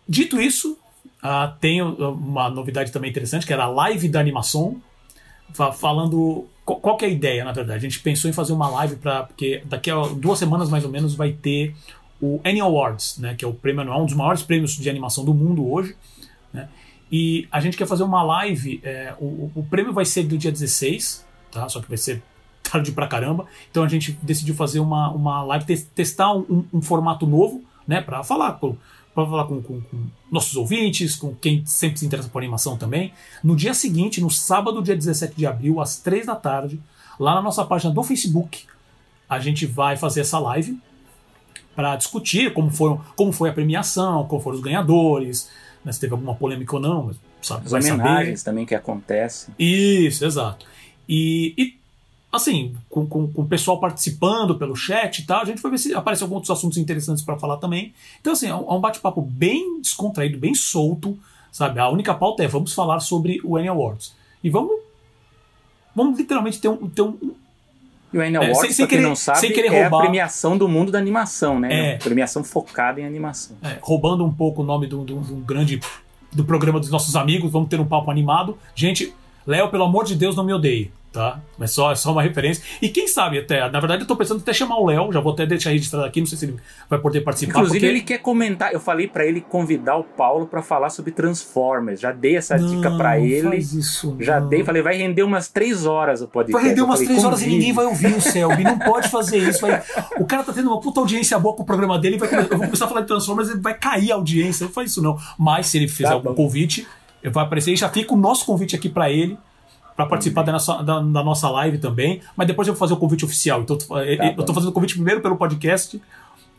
Dito 0.08 0.40
isso, 0.40 0.76
ah, 1.22 1.54
tem 1.60 1.80
uma 1.82 2.50
novidade 2.50 2.90
também 2.90 3.10
interessante, 3.10 3.46
que 3.46 3.52
era 3.52 3.64
a 3.64 3.68
live 3.68 4.08
da 4.08 4.18
animação, 4.18 4.80
fa- 5.52 5.72
falando 5.72 6.46
qual, 6.64 6.80
qual 6.80 6.96
que 6.96 7.04
é 7.04 7.08
a 7.08 7.10
ideia, 7.10 7.44
na 7.44 7.52
verdade. 7.52 7.78
A 7.78 7.88
gente 7.88 8.00
pensou 8.00 8.28
em 8.28 8.32
fazer 8.32 8.52
uma 8.52 8.68
live 8.68 8.96
para 8.96 9.22
porque 9.24 9.62
daqui 9.66 9.90
a 9.90 9.96
duas 10.08 10.38
semanas 10.38 10.68
mais 10.68 10.84
ou 10.84 10.90
menos 10.90 11.14
vai 11.14 11.32
ter 11.32 11.74
o 12.22 12.40
Annie 12.44 12.60
Awards, 12.60 13.18
né, 13.18 13.34
que 13.34 13.44
é 13.44 13.48
o 13.48 13.54
prêmio 13.54 13.82
anual, 13.82 14.02
um 14.02 14.06
dos 14.06 14.14
maiores 14.14 14.42
prêmios 14.42 14.72
de 14.76 14.88
animação 14.90 15.24
do 15.24 15.32
mundo 15.34 15.70
hoje, 15.70 15.96
né? 16.52 16.68
E 17.12 17.48
a 17.50 17.60
gente 17.60 17.76
quer 17.76 17.86
fazer 17.86 18.04
uma 18.04 18.22
live, 18.22 18.80
é, 18.84 19.14
o, 19.18 19.50
o- 19.54 19.66
prêmio 19.68 19.92
vai 19.92 20.04
ser 20.04 20.22
do 20.24 20.38
dia 20.38 20.52
16, 20.52 21.24
tá? 21.50 21.68
Só 21.68 21.80
que 21.80 21.88
vai 21.88 21.98
ser 21.98 22.22
tarde 22.62 22.92
pra 22.92 23.06
caramba. 23.08 23.46
Então 23.70 23.82
a 23.82 23.88
gente 23.88 24.12
decidiu 24.22 24.54
fazer 24.54 24.78
uma, 24.78 25.10
uma 25.10 25.42
live, 25.42 25.64
tes- 25.64 25.88
testar 25.94 26.32
um, 26.32 26.64
um- 26.72 26.80
formato 26.80 27.26
novo, 27.26 27.64
né, 27.86 28.00
para 28.00 28.22
falar 28.22 28.52
com 28.54 28.76
para 29.12 29.26
falar 29.26 29.44
com, 29.46 29.60
com- 29.60 29.80
com 29.80 30.06
nossos 30.30 30.54
ouvintes, 30.54 31.16
com 31.16 31.34
quem 31.34 31.66
sempre 31.66 31.98
se 31.98 32.06
interessa 32.06 32.28
por 32.28 32.38
animação 32.38 32.76
também. 32.76 33.12
No 33.42 33.56
dia 33.56 33.74
seguinte, 33.74 34.20
no 34.20 34.30
sábado, 34.30 34.80
dia 34.80 34.94
17 34.94 35.34
de 35.36 35.44
abril, 35.46 35.80
às 35.80 35.96
3 35.98 36.26
da 36.26 36.36
tarde, 36.36 36.80
lá 37.18 37.34
na 37.34 37.42
nossa 37.42 37.64
página 37.64 37.92
do 37.92 38.04
Facebook, 38.04 38.66
a 39.28 39.40
gente 39.40 39.66
vai 39.66 39.96
fazer 39.96 40.20
essa 40.20 40.38
live 40.38 40.78
para 41.80 41.96
discutir 41.96 42.52
como, 42.52 42.70
foram, 42.70 43.00
como 43.16 43.32
foi 43.32 43.48
a 43.48 43.52
premiação, 43.54 44.26
como 44.26 44.42
foram 44.42 44.58
os 44.58 44.62
ganhadores, 44.62 45.48
né, 45.82 45.90
se 45.90 45.98
teve 45.98 46.12
alguma 46.12 46.34
polêmica 46.34 46.76
ou 46.76 46.82
não, 46.82 47.04
mas 47.04 47.16
sabe, 47.40 47.64
As 47.64 47.72
vai 47.72 47.80
saber. 47.80 47.94
homenagens 47.94 48.42
também 48.42 48.66
que 48.66 48.74
acontecem. 48.74 49.54
Isso, 49.58 50.22
exato. 50.22 50.66
E, 51.08 51.54
e, 51.56 51.74
assim, 52.30 52.76
com, 52.90 53.06
com, 53.06 53.32
com 53.32 53.40
o 53.40 53.46
pessoal 53.46 53.80
participando 53.80 54.58
pelo 54.58 54.76
chat 54.76 55.20
e 55.20 55.26
tal, 55.26 55.40
a 55.40 55.44
gente 55.46 55.62
vai 55.62 55.70
ver 55.70 55.78
se 55.78 55.94
aparecem 55.94 56.22
alguns 56.22 56.36
outros 56.36 56.58
assuntos 56.58 56.76
interessantes 56.76 57.24
para 57.24 57.38
falar 57.38 57.56
também. 57.56 57.94
Então, 58.20 58.34
assim, 58.34 58.48
é 58.48 58.54
um, 58.54 58.70
é 58.70 58.74
um 58.74 58.80
bate-papo 58.80 59.22
bem 59.22 59.80
descontraído, 59.80 60.36
bem 60.36 60.54
solto, 60.54 61.18
sabe? 61.50 61.80
A 61.80 61.88
única 61.88 62.12
pauta 62.12 62.44
é 62.44 62.46
vamos 62.46 62.74
falar 62.74 63.00
sobre 63.00 63.40
o 63.42 63.56
Annie 63.56 63.70
Awards. 63.70 64.12
E 64.44 64.50
vamos. 64.50 64.78
Vamos 65.96 66.18
literalmente 66.18 66.60
ter 66.60 66.68
um. 66.68 66.90
Ter 66.90 67.00
um 67.00 67.34
E 68.12 68.18
o 68.18 68.20
Annie 68.20 68.34
É, 68.34 68.38
Awards, 68.38 68.60
sem- 68.60 68.70
sem 68.72 68.86
quem 68.86 68.98
querer- 68.98 69.08
não 69.08 69.14
sabe, 69.16 69.38
sem 69.38 69.52
querer 69.52 69.68
é 69.72 69.82
roubar- 69.82 69.98
a 70.00 70.02
premiação 70.02 70.58
do 70.58 70.68
mundo 70.68 70.90
da 70.90 70.98
animação, 70.98 71.60
né? 71.60 71.92
É. 71.94 71.96
Premiação 71.98 72.42
focada 72.42 73.00
em 73.00 73.04
animação. 73.06 73.56
é, 73.62 73.78
roubando 73.80 74.24
um 74.24 74.32
pouco 74.32 74.62
o 74.62 74.64
nome 74.64 74.86
do, 74.86 75.04
do 75.04 75.16
grande. 75.36 75.80
do 76.32 76.44
programa 76.44 76.78
dos 76.78 76.90
nossos 76.90 77.16
amigos, 77.16 77.50
vamos 77.50 77.68
ter 77.68 77.80
um 77.80 77.84
papo 77.84 78.08
animado. 78.08 78.56
Gente, 78.74 79.12
Léo, 79.44 79.68
pelo 79.68 79.82
amor 79.82 80.04
de 80.04 80.14
Deus, 80.14 80.36
não 80.36 80.44
me 80.44 80.52
odeie. 80.52 80.92
Tá? 81.12 81.40
É 81.60 81.66
só, 81.66 81.90
é 81.90 81.96
só 81.96 82.12
uma 82.12 82.22
referência. 82.22 82.62
E 82.80 82.88
quem 82.88 83.08
sabe 83.08 83.36
até, 83.36 83.68
na 83.68 83.80
verdade 83.80 84.02
eu 84.02 84.06
tô 84.06 84.14
pensando 84.14 84.38
até 84.40 84.52
chamar 84.52 84.78
o 84.78 84.86
Léo, 84.86 85.10
já 85.12 85.18
vou 85.20 85.32
até 85.32 85.44
deixar 85.44 85.70
registrado 85.70 86.04
aqui, 86.06 86.20
não 86.20 86.26
sei 86.28 86.38
se 86.38 86.44
ele 86.44 86.56
vai 86.88 87.00
poder 87.00 87.22
participar. 87.22 87.50
Inclusive, 87.58 87.80
porque... 87.80 87.86
ele 87.86 88.00
quer 88.02 88.18
comentar. 88.18 88.72
Eu 88.72 88.78
falei 88.78 89.08
pra 89.08 89.26
ele 89.26 89.40
convidar 89.40 89.96
o 89.96 90.04
Paulo 90.04 90.46
pra 90.46 90.62
falar 90.62 90.88
sobre 90.88 91.10
Transformers. 91.10 91.98
Já 92.00 92.12
dei 92.12 92.36
essa 92.36 92.56
dica 92.56 92.92
pra 92.92 93.16
Não, 93.18 93.24
ele. 93.24 93.48
faz 93.48 93.72
isso, 93.72 94.16
Já 94.20 94.38
não. 94.38 94.48
dei, 94.48 94.62
falei, 94.62 94.82
vai 94.82 94.96
render 94.96 95.24
umas 95.24 95.48
três 95.48 95.84
horas 95.84 96.22
o 96.22 96.28
podcast. 96.28 96.52
Vai 96.62 96.70
render 96.70 96.82
umas 96.82 97.00
falei, 97.00 97.08
três 97.08 97.24
horas 97.24 97.42
e 97.42 97.46
ninguém 97.48 97.72
vai 97.72 97.86
ouvir 97.86 98.14
o 98.14 98.20
Selby. 98.20 98.62
Não 98.62 98.78
pode 98.78 99.08
fazer 99.08 99.38
isso. 99.38 99.60
vai- 99.62 99.82
O 100.20 100.24
cara 100.24 100.44
tá 100.44 100.52
tendo 100.52 100.68
uma 100.68 100.80
puta 100.80 101.00
audiência 101.00 101.36
boa 101.40 101.56
com 101.56 101.64
o 101.64 101.66
programa 101.66 101.98
dele. 101.98 102.18
Vai... 102.18 102.28
Eu 102.32 102.56
vou 102.56 102.66
começar 102.66 102.84
a 102.84 102.88
falar 102.88 103.00
de 103.00 103.08
Transformers 103.08 103.48
e 103.50 103.58
vai 103.58 103.74
cair 103.74 104.12
a 104.12 104.14
audiência. 104.14 104.64
Não 104.64 104.72
faz 104.72 104.90
isso, 104.92 105.02
não. 105.02 105.18
Mas 105.36 105.66
se 105.66 105.76
ele 105.76 105.88
fizer 105.88 106.08
Tá 106.08 106.14
algum 106.14 106.28
bom. 106.30 106.34
convite, 106.36 106.86
ele 107.20 107.32
vai 107.32 107.44
aparecer. 107.44 107.72
E 107.72 107.76
já 107.76 107.88
fica 107.88 108.14
o 108.14 108.16
nosso 108.16 108.46
convite 108.46 108.76
aqui 108.76 108.88
pra 108.88 109.10
ele. 109.10 109.36
Pra 110.00 110.10
participar 110.10 110.42
da 110.42 110.52
nossa, 110.52 110.82
da, 110.82 111.00
da 111.00 111.22
nossa 111.24 111.48
live 111.50 111.78
também. 111.78 112.20
Mas 112.36 112.46
depois 112.46 112.66
eu 112.68 112.74
vou 112.74 112.78
fazer 112.78 112.94
o 112.94 112.96
convite 112.96 113.24
oficial. 113.24 113.62
Então 113.62 113.76
eu 113.76 114.16
Tá 114.18 114.26
eu 114.26 114.34
tô 114.36 114.46
bom. 114.46 114.54
fazendo 114.54 114.70
o 114.70 114.72
convite 114.72 114.94
primeiro 114.94 115.20
pelo 115.20 115.36
podcast. 115.36 116.00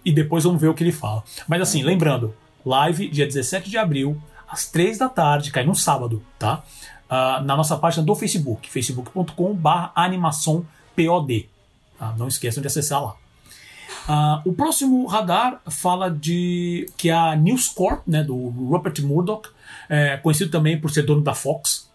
E 0.03 0.11
depois 0.11 0.43
vamos 0.43 0.59
ver 0.61 0.67
o 0.67 0.73
que 0.73 0.83
ele 0.83 0.91
fala. 0.91 1.23
Mas 1.47 1.61
assim, 1.61 1.83
lembrando, 1.83 2.33
live 2.65 3.07
dia 3.09 3.25
17 3.25 3.69
de 3.69 3.77
abril, 3.77 4.19
às 4.49 4.65
3 4.69 4.97
da 4.97 5.07
tarde, 5.09 5.51
cai 5.51 5.63
num 5.63 5.75
sábado, 5.75 6.23
tá? 6.39 6.63
Ah, 7.09 7.41
na 7.43 7.55
nossa 7.57 7.77
página 7.77 8.03
do 8.03 8.15
Facebook, 8.15 8.69
facebook.com.br 8.69 9.69
animaçãopod. 9.95 11.49
Tá? 11.99 12.15
Não 12.17 12.27
esqueçam 12.27 12.61
de 12.61 12.67
acessar 12.67 13.03
lá. 13.03 13.15
Ah, 14.07 14.41
o 14.45 14.53
próximo 14.53 15.05
radar 15.05 15.61
fala 15.69 16.09
de 16.09 16.87
que 16.97 17.09
é 17.09 17.13
a 17.13 17.35
News 17.35 17.67
Corp, 17.67 18.01
né, 18.07 18.23
do 18.23 18.35
Rupert 18.49 19.01
Murdoch, 19.03 19.49
é, 19.89 20.17
conhecido 20.17 20.49
também 20.49 20.79
por 20.79 20.89
ser 20.89 21.03
dono 21.03 21.21
da 21.21 21.33
Fox, 21.35 21.90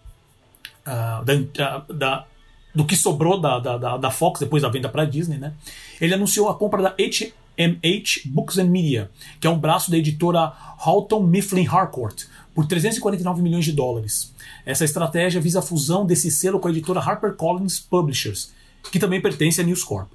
ah, 0.87 1.23
da, 1.25 1.77
da- 1.93 2.25
do 2.73 2.85
que 2.85 2.95
sobrou 2.95 3.39
da, 3.39 3.59
da, 3.59 3.97
da- 3.97 4.11
Fox 4.11 4.39
depois 4.39 4.61
da 4.63 4.69
venda 4.69 4.87
para 4.89 5.01
a 5.01 5.05
Disney, 5.05 5.37
né? 5.37 5.53
Ele 5.99 6.13
anunciou 6.13 6.47
a 6.49 6.55
compra 6.55 6.81
da 6.81 6.95
HMH 6.97 8.21
Books 8.25 8.57
and 8.57 8.65
Media, 8.65 9.09
que 9.39 9.47
é 9.47 9.49
um 9.49 9.57
braço 9.57 9.89
da 9.91 9.97
editora 9.97 10.53
Houghton 10.85 11.23
Mifflin 11.23 11.67
Harcourt, 11.67 12.25
por 12.53 12.65
349 12.67 13.41
milhões 13.41 13.65
de 13.65 13.71
dólares. 13.71 14.33
Essa 14.65 14.85
estratégia 14.85 15.41
visa 15.41 15.59
a 15.59 15.61
fusão 15.61 16.05
desse 16.05 16.29
selo 16.31 16.59
com 16.59 16.67
a 16.67 16.71
editora 16.71 16.99
HarperCollins 16.99 17.79
Publishers, 17.79 18.51
que 18.91 18.99
também 18.99 19.21
pertence 19.21 19.59
à 19.59 19.63
News 19.63 19.83
Corp. 19.83 20.09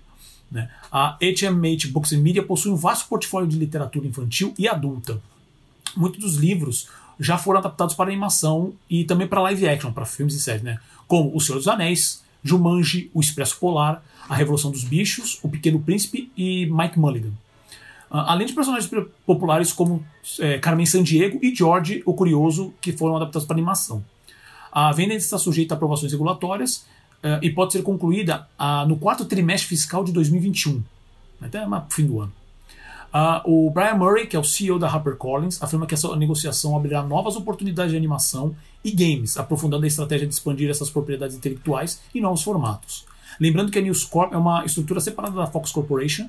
né? 0.50 0.71
A 0.91 1.17
HMH 1.21 1.88
Books 1.91 2.12
and 2.12 2.19
Media 2.19 2.43
possui 2.43 2.71
um 2.71 2.76
vasto 2.76 3.09
portfólio 3.09 3.49
de 3.49 3.59
literatura 3.59 4.07
infantil 4.07 4.55
e 4.59 4.69
adulta. 4.69 5.21
Muitos 5.97 6.21
dos 6.21 6.37
livros 6.37 6.88
já 7.19 7.38
foram 7.38 7.61
adaptados 7.61 7.95
para 7.95 8.11
animação 8.11 8.73
e 8.88 9.04
também 9.04 9.26
para 9.26 9.40
live 9.42 9.69
action, 9.69 9.92
para 9.92 10.04
filmes 10.04 10.35
e 10.35 10.40
séries, 10.40 10.62
né? 10.62 10.78
Como 11.07 11.35
O 11.35 11.40
Senhor 11.40 11.59
dos 11.59 11.69
Anéis, 11.69 12.23
Jumanji, 12.42 13.11
O 13.14 13.21
Expresso 13.21 13.59
Polar, 13.59 14.02
A 14.28 14.35
Revolução 14.35 14.71
dos 14.71 14.85
Bichos, 14.85 15.38
O 15.42 15.49
Pequeno 15.49 15.81
Príncipe 15.81 16.31
e 16.37 16.66
Mike 16.66 16.99
Mulligan. 16.99 17.33
Ah, 18.11 18.33
além 18.33 18.47
de 18.47 18.52
personagens 18.52 18.90
populares 19.25 19.73
como 19.73 20.04
eh, 20.38 20.59
Carmen 20.59 20.85
Sandiego 20.85 21.38
e 21.42 21.54
George 21.54 22.02
o 22.04 22.12
Curioso, 22.12 22.75
que 22.78 22.92
foram 22.92 23.16
adaptados 23.16 23.47
para 23.47 23.57
animação. 23.57 24.04
A 24.71 24.92
venda 24.92 25.14
está 25.14 25.38
sujeita 25.38 25.73
a 25.73 25.76
aprovações 25.76 26.12
regulatórias 26.12 26.85
eh, 27.23 27.40
e 27.42 27.50
pode 27.50 27.73
ser 27.73 27.83
concluída 27.83 28.47
ah, 28.59 28.85
no 28.87 28.99
quarto 28.99 29.25
trimestre 29.25 29.69
fiscal 29.69 30.04
de 30.04 30.12
2021, 30.12 30.83
até 31.40 31.64
no 31.64 31.87
fim 31.88 32.04
do 32.04 32.21
ano. 32.21 32.33
Ah, 33.12 33.42
o 33.45 33.71
Brian 33.71 33.95
Murray, 33.95 34.26
que 34.26 34.35
é 34.35 34.38
o 34.38 34.45
CEO 34.45 34.78
da 34.78 34.88
HarperCollins, 34.88 35.62
afirma 35.62 35.87
que 35.87 35.92
essa 35.92 36.16
negociação 36.16 36.76
abrirá 36.76 37.02
novas 37.02 37.37
oportunidades 37.37 37.92
de 37.92 37.97
animação 37.97 38.57
e 38.83 38.90
games, 38.90 39.37
aprofundando 39.37 39.85
a 39.85 39.88
estratégia 39.88 40.26
de 40.26 40.33
expandir 40.33 40.71
essas 40.71 40.88
propriedades 40.88 41.37
intelectuais 41.37 42.00
em 42.14 42.21
novos 42.21 42.42
formatos. 42.42 43.07
Lembrando 43.38 43.71
que 43.71 43.78
a 43.78 43.83
News 43.83 44.04
Corp 44.04 44.33
é 44.33 44.37
uma 44.37 44.64
estrutura 44.64 45.00
separada 45.00 45.37
da 45.37 45.47
Fox 45.47 45.71
Corporation, 45.71 46.28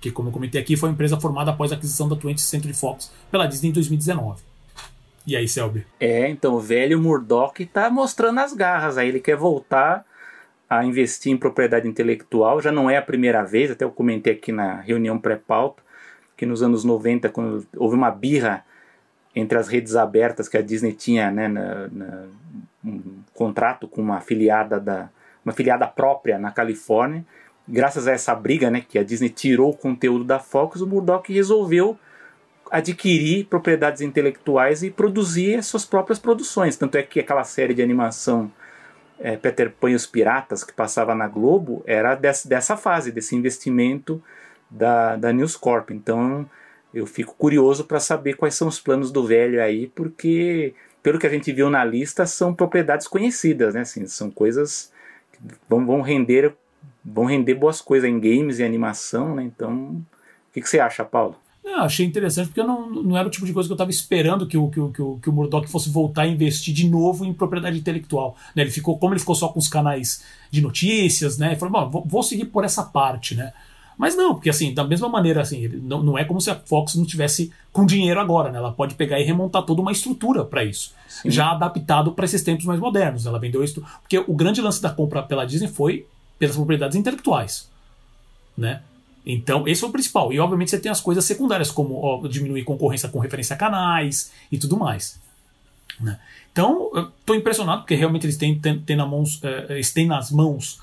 que, 0.00 0.10
como 0.10 0.28
eu 0.28 0.32
comentei 0.32 0.60
aqui, 0.60 0.76
foi 0.76 0.88
uma 0.88 0.94
empresa 0.94 1.20
formada 1.20 1.50
após 1.50 1.72
a 1.72 1.74
aquisição 1.74 2.08
da 2.08 2.16
20th 2.16 2.38
Century 2.38 2.74
Fox 2.74 3.12
pela 3.30 3.46
Disney 3.46 3.70
em 3.70 3.72
2019. 3.72 4.40
E 5.26 5.36
aí, 5.36 5.46
Selby? 5.46 5.86
É, 5.98 6.28
então 6.28 6.54
o 6.54 6.60
velho 6.60 7.00
Murdoch 7.00 7.64
tá 7.66 7.90
mostrando 7.90 8.40
as 8.40 8.54
garras 8.54 8.96
aí. 8.96 9.08
Ele 9.08 9.20
quer 9.20 9.36
voltar 9.36 10.04
a 10.68 10.84
investir 10.84 11.32
em 11.32 11.36
propriedade 11.36 11.86
intelectual. 11.86 12.62
Já 12.62 12.72
não 12.72 12.88
é 12.88 12.96
a 12.96 13.02
primeira 13.02 13.42
vez, 13.42 13.70
até 13.70 13.84
eu 13.84 13.90
comentei 13.90 14.32
aqui 14.32 14.50
na 14.52 14.80
reunião 14.80 15.18
pré-pauta, 15.18 15.82
que 16.40 16.46
nos 16.46 16.62
anos 16.62 16.84
90, 16.84 17.28
quando 17.28 17.66
houve 17.76 17.94
uma 17.94 18.10
birra 18.10 18.64
entre 19.36 19.58
as 19.58 19.68
redes 19.68 19.94
abertas 19.94 20.48
que 20.48 20.56
a 20.56 20.62
Disney 20.62 20.94
tinha, 20.94 21.30
né, 21.30 21.46
na, 21.48 21.86
na, 21.88 22.22
um 22.82 23.02
contrato 23.34 23.86
com 23.86 24.00
uma 24.00 24.16
afiliada 24.16 24.80
da 24.80 25.10
uma 25.44 25.52
afiliada 25.52 25.86
própria 25.86 26.38
na 26.38 26.50
Califórnia. 26.50 27.26
Graças 27.68 28.08
a 28.08 28.12
essa 28.12 28.34
briga, 28.34 28.70
né, 28.70 28.82
que 28.88 28.98
a 28.98 29.04
Disney 29.04 29.28
tirou 29.28 29.72
o 29.72 29.76
conteúdo 29.76 30.24
da 30.24 30.38
Fox, 30.38 30.80
o 30.80 30.86
Murdoch 30.86 31.30
resolveu 31.30 31.98
adquirir 32.70 33.44
propriedades 33.44 34.00
intelectuais 34.00 34.82
e 34.82 34.90
produzir 34.90 35.56
as 35.56 35.66
suas 35.66 35.84
próprias 35.84 36.18
produções. 36.18 36.74
Tanto 36.74 36.96
é 36.96 37.02
que 37.02 37.20
aquela 37.20 37.44
série 37.44 37.74
de 37.74 37.82
animação 37.82 38.50
é, 39.18 39.36
Peter 39.36 39.70
Pan 39.78 39.90
e 39.90 39.94
os 39.94 40.06
Piratas 40.06 40.64
que 40.64 40.72
passava 40.72 41.14
na 41.14 41.28
Globo 41.28 41.82
era 41.86 42.14
dessa, 42.14 42.48
dessa 42.48 42.78
fase, 42.78 43.12
desse 43.12 43.36
investimento 43.36 44.22
da, 44.70 45.16
da 45.16 45.32
News 45.32 45.56
Corp. 45.56 45.90
Então 45.90 46.48
eu 46.92 47.06
fico 47.06 47.34
curioso 47.36 47.84
para 47.84 48.00
saber 48.00 48.34
quais 48.34 48.54
são 48.54 48.68
os 48.68 48.80
planos 48.80 49.10
do 49.10 49.26
velho 49.26 49.62
aí, 49.62 49.86
porque 49.88 50.74
pelo 51.02 51.18
que 51.18 51.26
a 51.26 51.30
gente 51.30 51.52
viu 51.52 51.70
na 51.70 51.84
lista 51.84 52.26
são 52.26 52.54
propriedades 52.54 53.08
conhecidas, 53.08 53.74
né? 53.74 53.80
Assim, 53.80 54.06
são 54.06 54.30
coisas 54.30 54.92
que 55.32 55.38
vão, 55.68 55.86
vão 55.86 56.00
render 56.02 56.54
vão 57.04 57.24
render 57.24 57.54
boas 57.54 57.80
coisas 57.80 58.08
em 58.08 58.20
games 58.20 58.58
e 58.58 58.64
animação, 58.64 59.34
né? 59.34 59.42
Então, 59.42 60.04
o 60.50 60.52
que, 60.52 60.60
que 60.60 60.68
você 60.68 60.78
acha, 60.78 61.04
Paulo? 61.04 61.36
Eu 61.64 61.76
achei 61.76 62.06
interessante 62.06 62.48
porque 62.48 62.62
não, 62.62 62.90
não 62.90 63.16
era 63.16 63.28
o 63.28 63.30
tipo 63.30 63.46
de 63.46 63.52
coisa 63.52 63.68
que 63.68 63.72
eu 63.72 63.76
estava 63.76 63.90
esperando 63.90 64.46
que 64.46 64.56
o, 64.56 64.68
que, 64.68 64.80
o, 64.80 64.90
que, 64.90 65.02
o, 65.02 65.18
que 65.18 65.30
o 65.30 65.32
Murdoch 65.32 65.68
fosse 65.68 65.90
voltar 65.90 66.22
a 66.22 66.26
investir 66.26 66.74
de 66.74 66.88
novo 66.88 67.24
em 67.24 67.32
propriedade 67.32 67.78
intelectual. 67.78 68.36
Né? 68.56 68.62
Ele 68.62 68.70
ficou, 68.70 68.98
como 68.98 69.12
ele 69.12 69.20
ficou 69.20 69.34
só 69.34 69.48
com 69.48 69.58
os 69.58 69.68
canais 69.68 70.24
de 70.50 70.60
notícias, 70.60 71.38
né? 71.38 71.48
Ele 71.48 71.56
falou, 71.56 71.90
vou, 71.90 72.04
vou 72.04 72.22
seguir 72.22 72.46
por 72.46 72.64
essa 72.64 72.82
parte, 72.82 73.34
né? 73.34 73.52
Mas 74.00 74.16
não, 74.16 74.32
porque 74.32 74.48
assim, 74.48 74.72
da 74.72 74.82
mesma 74.82 75.10
maneira, 75.10 75.42
assim, 75.42 75.68
não, 75.68 76.02
não 76.02 76.16
é 76.16 76.24
como 76.24 76.40
se 76.40 76.50
a 76.50 76.54
Fox 76.54 76.94
não 76.94 77.04
tivesse 77.04 77.52
com 77.70 77.84
dinheiro 77.84 78.18
agora, 78.18 78.50
né? 78.50 78.56
Ela 78.56 78.72
pode 78.72 78.94
pegar 78.94 79.20
e 79.20 79.24
remontar 79.24 79.62
toda 79.62 79.82
uma 79.82 79.92
estrutura 79.92 80.42
para 80.42 80.64
isso, 80.64 80.94
Sim. 81.06 81.30
já 81.30 81.50
adaptado 81.50 82.12
para 82.12 82.24
esses 82.24 82.42
tempos 82.42 82.64
mais 82.64 82.80
modernos. 82.80 83.26
Ela 83.26 83.38
vendeu 83.38 83.62
isso, 83.62 83.84
porque 84.00 84.18
o 84.18 84.32
grande 84.32 84.62
lance 84.62 84.80
da 84.80 84.88
compra 84.88 85.22
pela 85.22 85.44
Disney 85.44 85.68
foi 85.68 86.06
pelas 86.38 86.56
propriedades 86.56 86.96
intelectuais, 86.96 87.68
né? 88.56 88.80
Então, 89.26 89.68
esse 89.68 89.84
é 89.84 89.86
o 89.86 89.92
principal. 89.92 90.32
E, 90.32 90.40
obviamente, 90.40 90.70
você 90.70 90.80
tem 90.80 90.90
as 90.90 91.02
coisas 91.02 91.22
secundárias, 91.26 91.70
como 91.70 92.00
ó, 92.02 92.26
diminuir 92.26 92.64
concorrência 92.64 93.06
com 93.06 93.18
referência 93.18 93.52
a 93.52 93.58
canais 93.58 94.32
e 94.50 94.56
tudo 94.56 94.78
mais. 94.78 95.20
Né? 96.00 96.18
Então, 96.50 96.90
estou 97.20 97.36
impressionado, 97.36 97.82
porque 97.82 97.94
realmente 97.94 98.24
eles 98.24 98.38
têm, 98.38 98.58
têm, 98.58 98.80
têm, 98.80 98.96
na 98.96 99.04
mãos, 99.04 99.38
é, 99.44 99.74
eles 99.74 99.92
têm 99.92 100.06
nas 100.06 100.30
mãos 100.30 100.80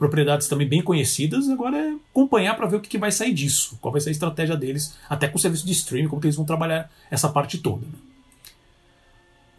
propriedades 0.00 0.48
também 0.48 0.66
bem 0.66 0.82
conhecidas. 0.82 1.48
Agora 1.50 1.76
é 1.76 1.94
acompanhar 2.10 2.56
para 2.56 2.66
ver 2.66 2.76
o 2.76 2.80
que, 2.80 2.88
que, 2.88 2.98
vai 2.98 3.12
sair 3.12 3.34
disso, 3.34 3.78
qual 3.82 3.92
vai 3.92 4.00
ser 4.00 4.08
a 4.08 4.12
estratégia 4.12 4.56
deles, 4.56 4.96
até 5.08 5.28
com 5.28 5.36
o 5.36 5.40
serviço 5.40 5.66
de 5.66 5.72
streaming, 5.72 6.08
como 6.08 6.20
que 6.20 6.26
eles 6.26 6.36
vão 6.36 6.46
trabalhar 6.46 6.90
essa 7.10 7.28
parte 7.28 7.58
toda. 7.58 7.84
Né? 7.86 7.92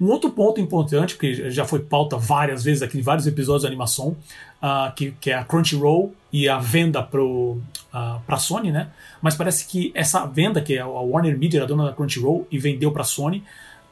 Um 0.01 0.07
outro 0.07 0.31
ponto 0.31 0.59
importante, 0.59 1.15
que 1.15 1.51
já 1.51 1.63
foi 1.63 1.77
pauta 1.79 2.17
várias 2.17 2.63
vezes 2.63 2.81
aqui 2.81 2.97
em 2.97 3.03
vários 3.03 3.27
episódios 3.27 3.61
de 3.61 3.67
animação, 3.67 4.17
uh, 4.59 4.91
que, 4.95 5.11
que, 5.11 5.29
é 5.29 5.35
a 5.35 5.43
Crunchyroll 5.43 6.11
e 6.33 6.49
a 6.49 6.57
venda 6.57 7.03
para 7.03 7.21
uh, 7.21 7.61
a 7.93 8.37
Sony, 8.37 8.71
né? 8.71 8.89
Mas 9.21 9.35
parece 9.35 9.67
que 9.67 9.91
essa 9.93 10.25
venda, 10.25 10.59
que 10.59 10.73
é 10.73 10.79
a 10.79 10.87
Warner 10.87 11.37
Media, 11.37 11.61
a 11.61 11.67
dona 11.67 11.85
da 11.85 11.93
Crunchyroll, 11.93 12.47
e 12.49 12.57
vendeu 12.57 12.91
para 12.91 13.03
a 13.03 13.05
Sony, 13.05 13.43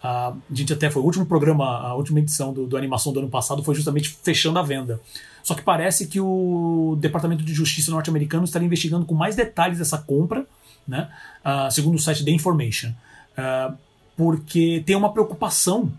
uh, 0.03 0.07
a 0.07 0.35
gente 0.51 0.73
até 0.73 0.89
foi 0.89 1.03
o 1.03 1.05
último 1.05 1.27
programa, 1.27 1.63
a 1.77 1.93
última 1.93 2.17
edição 2.17 2.51
do, 2.51 2.65
do 2.65 2.75
animação 2.75 3.13
do 3.13 3.19
ano 3.19 3.29
passado 3.29 3.61
foi 3.61 3.75
justamente 3.75 4.09
fechando 4.23 4.57
a 4.57 4.63
venda. 4.63 4.99
Só 5.49 5.55
que 5.55 5.63
parece 5.63 6.05
que 6.05 6.19
o 6.21 6.95
Departamento 7.01 7.43
de 7.43 7.55
Justiça 7.55 7.89
norte-americano 7.89 8.43
estaria 8.43 8.67
investigando 8.67 9.03
com 9.03 9.15
mais 9.15 9.35
detalhes 9.35 9.81
essa 9.81 9.97
compra, 9.97 10.45
né? 10.87 11.09
Uh, 11.43 11.71
segundo 11.71 11.95
o 11.95 11.99
site 11.99 12.23
The 12.23 12.29
Information. 12.29 12.89
Uh, 12.89 13.75
porque 14.15 14.83
tem 14.85 14.95
uma 14.95 15.11
preocupação 15.11 15.91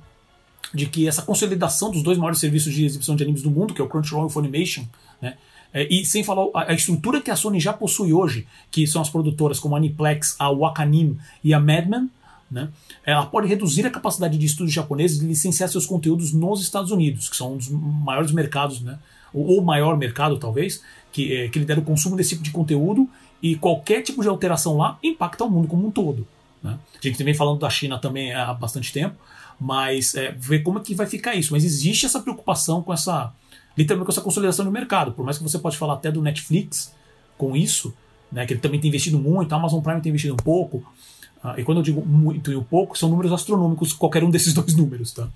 de 0.72 0.86
que 0.86 1.08
essa 1.08 1.22
consolidação 1.22 1.90
dos 1.90 2.00
dois 2.00 2.16
maiores 2.16 2.38
serviços 2.38 2.72
de 2.72 2.84
exibição 2.84 3.16
de 3.16 3.24
animes 3.24 3.42
do 3.42 3.50
mundo, 3.50 3.74
que 3.74 3.80
é 3.80 3.84
o 3.84 3.88
Crunchyroll 3.88 4.22
e 4.22 4.26
o 4.26 4.30
Funimation, 4.30 4.84
né, 5.20 5.36
é, 5.74 5.92
e 5.92 6.06
sem 6.06 6.22
falar 6.22 6.46
a, 6.54 6.72
estrutura 6.72 7.20
que 7.20 7.28
a 7.28 7.34
Sony 7.34 7.58
já 7.58 7.72
possui 7.72 8.12
hoje, 8.12 8.46
que 8.70 8.86
são 8.86 9.02
as 9.02 9.10
produtoras 9.10 9.58
como 9.58 9.74
a 9.74 9.78
Aniplex, 9.78 10.36
a 10.38 10.48
Wakanim 10.48 11.18
e 11.42 11.52
a 11.52 11.58
Madman, 11.58 12.08
né, 12.48 12.68
ela 13.04 13.26
pode 13.26 13.48
reduzir 13.48 13.84
a 13.84 13.90
capacidade 13.90 14.38
de 14.38 14.46
estúdios 14.46 14.74
japoneses 14.74 15.18
de 15.18 15.26
licenciar 15.26 15.68
seus 15.68 15.86
conteúdos 15.86 16.32
nos 16.32 16.62
Estados 16.62 16.92
Unidos, 16.92 17.28
que 17.28 17.36
são 17.36 17.54
um 17.54 17.56
dos 17.56 17.68
maiores 17.68 18.30
mercados, 18.30 18.80
né, 18.80 18.96
ou 19.32 19.62
maior 19.62 19.96
mercado 19.96 20.38
talvez, 20.38 20.82
que, 21.12 21.34
é, 21.34 21.48
que 21.48 21.58
lidera 21.58 21.80
o 21.80 21.84
consumo 21.84 22.16
desse 22.16 22.30
tipo 22.30 22.42
de 22.42 22.50
conteúdo, 22.50 23.08
e 23.42 23.56
qualquer 23.56 24.02
tipo 24.02 24.22
de 24.22 24.28
alteração 24.28 24.76
lá 24.76 24.98
impacta 25.02 25.44
o 25.44 25.50
mundo 25.50 25.68
como 25.68 25.86
um 25.86 25.90
todo. 25.90 26.26
Né? 26.62 26.78
A 26.94 27.06
gente 27.06 27.22
vem 27.22 27.34
falando 27.34 27.58
da 27.58 27.70
China 27.70 27.98
também 27.98 28.34
há 28.34 28.52
bastante 28.52 28.92
tempo, 28.92 29.16
mas 29.58 30.14
é, 30.14 30.32
ver 30.32 30.60
como 30.60 30.78
é 30.78 30.82
que 30.82 30.94
vai 30.94 31.06
ficar 31.06 31.34
isso. 31.34 31.52
Mas 31.52 31.64
existe 31.64 32.06
essa 32.06 32.20
preocupação 32.20 32.82
com 32.82 32.92
essa 32.92 33.32
literalmente 33.76 34.06
com 34.06 34.12
essa 34.12 34.20
consolidação 34.20 34.64
do 34.64 34.70
mercado. 34.70 35.12
Por 35.12 35.24
mais 35.24 35.38
que 35.38 35.42
você 35.42 35.58
pode 35.58 35.76
falar 35.76 35.94
até 35.94 36.10
do 36.10 36.20
Netflix 36.20 36.94
com 37.38 37.56
isso, 37.56 37.94
né, 38.30 38.46
que 38.46 38.52
ele 38.52 38.60
também 38.60 38.80
tem 38.80 38.88
investido 38.88 39.18
muito, 39.18 39.52
a 39.52 39.56
Amazon 39.56 39.80
Prime 39.80 40.00
tem 40.00 40.10
investido 40.10 40.34
um 40.34 40.36
pouco. 40.36 40.78
Uh, 41.42 41.58
e 41.58 41.64
quando 41.64 41.78
eu 41.78 41.82
digo 41.82 42.04
muito 42.04 42.52
e 42.52 42.56
um 42.56 42.62
pouco, 42.62 42.98
são 42.98 43.08
números 43.08 43.32
astronômicos, 43.32 43.92
qualquer 43.92 44.22
um 44.22 44.30
desses 44.30 44.52
dois 44.54 44.74
números, 44.74 45.12
tá? 45.12 45.28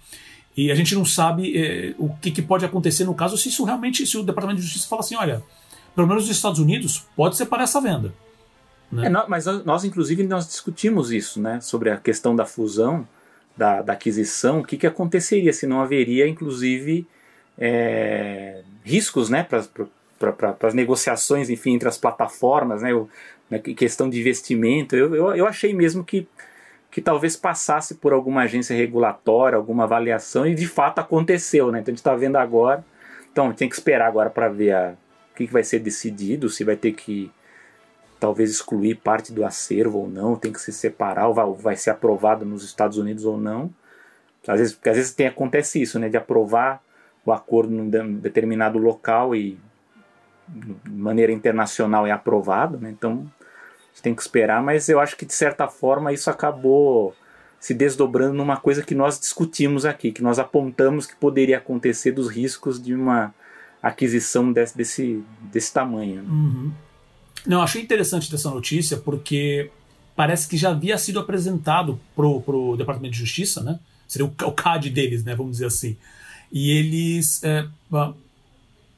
E 0.56 0.70
a 0.70 0.75
gente 0.75 0.94
não 0.94 1.04
sabe 1.04 1.56
é, 1.56 1.94
o 1.99 2.14
que, 2.20 2.30
que, 2.30 2.42
pode 2.42 2.64
acontecer 2.64 3.04
no 3.04 3.14
caso 3.14 3.37
se 3.37 3.49
isso 3.49 3.64
realmente, 3.64 4.06
se 4.06 4.16
o 4.16 4.23
Departamento 4.23 4.61
de 4.61 4.66
Justiça 4.66 4.88
fala 4.88 5.00
assim, 5.00 5.16
olha, 5.16 5.42
pelo 5.94 6.06
menos 6.06 6.26
nos 6.26 6.37
Estados 6.37 6.61
Unidos 6.61 7.04
pode 7.16 7.37
separar 7.37 7.64
essa 7.64 7.80
venda. 7.80 8.12
Né? 8.90 9.06
É, 9.06 9.11
mas 9.28 9.46
nós, 9.64 9.84
inclusive, 9.84 10.23
nós 10.23 10.46
discutimos 10.46 11.11
isso, 11.11 11.40
né? 11.40 11.61
Sobre 11.61 11.90
a 11.90 11.96
questão 11.96 12.37
da 12.37 12.46
fusão, 12.46 13.06
da, 13.56 13.82
da 13.82 13.92
aquisição, 13.92 14.61
o 14.61 14.64
que, 14.64 14.76
que 14.76 14.87
aconteceria 14.87 15.52
se 15.52 15.66
não 15.66 15.80
haveria, 15.80 16.28
inclusive, 16.28 17.06
é, 17.58 18.62
riscos, 18.84 19.28
né? 19.28 19.42
Para 19.42 19.64
para 20.16 20.56
as 20.62 20.75
negociações, 20.75 21.50
enfim, 21.50 21.75
entre 21.75 21.88
as 21.88 21.99
plataformas, 21.99 22.82
né? 22.82 22.94
O, 22.94 23.08
na 23.50 23.58
questão 23.58 24.08
de 24.08 24.18
investimento, 24.18 24.96
eu, 24.96 25.14
eu, 25.14 25.37
eu 25.37 25.46
achei 25.46 25.75
mesmo 25.75 26.02
que, 26.02 26.26
que 26.94 27.02
talvez 27.02 27.34
passasse 27.34 27.96
por 27.96 28.12
alguma 28.12 28.42
agência 28.42 28.72
regulatória, 28.72 29.56
alguma 29.56 29.82
avaliação, 29.82 30.46
e 30.46 30.54
de 30.54 30.68
fato 30.68 31.00
aconteceu, 31.00 31.72
né? 31.72 31.80
Então 31.80 31.90
a 31.90 31.92
gente 31.92 31.98
está 31.98 32.14
vendo 32.14 32.36
agora. 32.36 32.84
Então 33.32 33.52
tem 33.52 33.68
que 33.68 33.74
esperar 33.74 34.06
agora 34.06 34.30
para 34.30 34.48
ver 34.48 34.70
a, 34.70 34.94
o 35.32 35.34
que, 35.34 35.48
que 35.48 35.52
vai 35.52 35.64
ser 35.64 35.80
decidido, 35.80 36.48
se 36.48 36.62
vai 36.62 36.76
ter 36.76 36.92
que 36.92 37.32
talvez 38.20 38.48
excluir 38.48 38.94
parte 38.94 39.32
do 39.32 39.44
acervo 39.44 39.98
ou 39.98 40.08
não, 40.08 40.36
tem 40.36 40.52
que 40.52 40.60
se 40.60 40.72
separar, 40.72 41.26
ou 41.26 41.34
vai, 41.34 41.52
vai 41.54 41.76
ser 41.76 41.90
aprovado 41.90 42.44
nos 42.44 42.62
Estados 42.62 42.96
Unidos 42.96 43.24
ou 43.24 43.36
não. 43.36 43.74
Às 44.46 44.60
vezes, 44.60 44.74
porque 44.74 44.90
às 44.90 44.96
vezes 44.96 45.12
tem, 45.12 45.26
acontece 45.26 45.82
isso, 45.82 45.98
né, 45.98 46.08
de 46.08 46.16
aprovar 46.16 46.80
o 47.26 47.32
acordo 47.32 47.72
num 47.72 47.90
determinado 48.20 48.78
local 48.78 49.34
e 49.34 49.58
de 50.46 50.92
maneira 50.92 51.32
internacional 51.32 52.06
é 52.06 52.12
aprovado, 52.12 52.78
né, 52.78 52.88
então 52.88 53.28
gente 53.94 54.02
tem 54.02 54.14
que 54.14 54.22
esperar, 54.22 54.62
mas 54.62 54.88
eu 54.88 54.98
acho 54.98 55.16
que 55.16 55.24
de 55.24 55.32
certa 55.32 55.68
forma 55.68 56.12
isso 56.12 56.28
acabou 56.28 57.14
se 57.60 57.72
desdobrando 57.72 58.34
numa 58.34 58.58
coisa 58.58 58.82
que 58.82 58.94
nós 58.94 59.18
discutimos 59.18 59.86
aqui, 59.86 60.12
que 60.12 60.22
nós 60.22 60.38
apontamos 60.38 61.06
que 61.06 61.16
poderia 61.16 61.56
acontecer 61.56 62.12
dos 62.12 62.28
riscos 62.28 62.82
de 62.82 62.94
uma 62.94 63.34
aquisição 63.82 64.52
desse, 64.52 64.76
desse, 64.76 65.24
desse 65.50 65.72
tamanho. 65.72 66.22
Uhum. 66.24 66.72
Não, 67.46 67.62
achei 67.62 67.80
interessante 67.80 68.30
dessa 68.30 68.50
notícia 68.50 68.96
porque 68.96 69.70
parece 70.16 70.48
que 70.48 70.56
já 70.56 70.70
havia 70.70 70.98
sido 70.98 71.18
apresentado 71.18 71.98
pro, 72.14 72.40
pro 72.40 72.76
Departamento 72.76 73.12
de 73.12 73.20
Justiça, 73.20 73.62
né? 73.62 73.78
Seria 74.06 74.26
o, 74.26 74.28
o 74.28 74.52
CAD 74.52 74.90
deles, 74.90 75.24
né? 75.24 75.34
Vamos 75.34 75.52
dizer 75.52 75.66
assim. 75.66 75.96
E 76.52 76.70
eles. 76.70 77.42
É, 77.42 77.66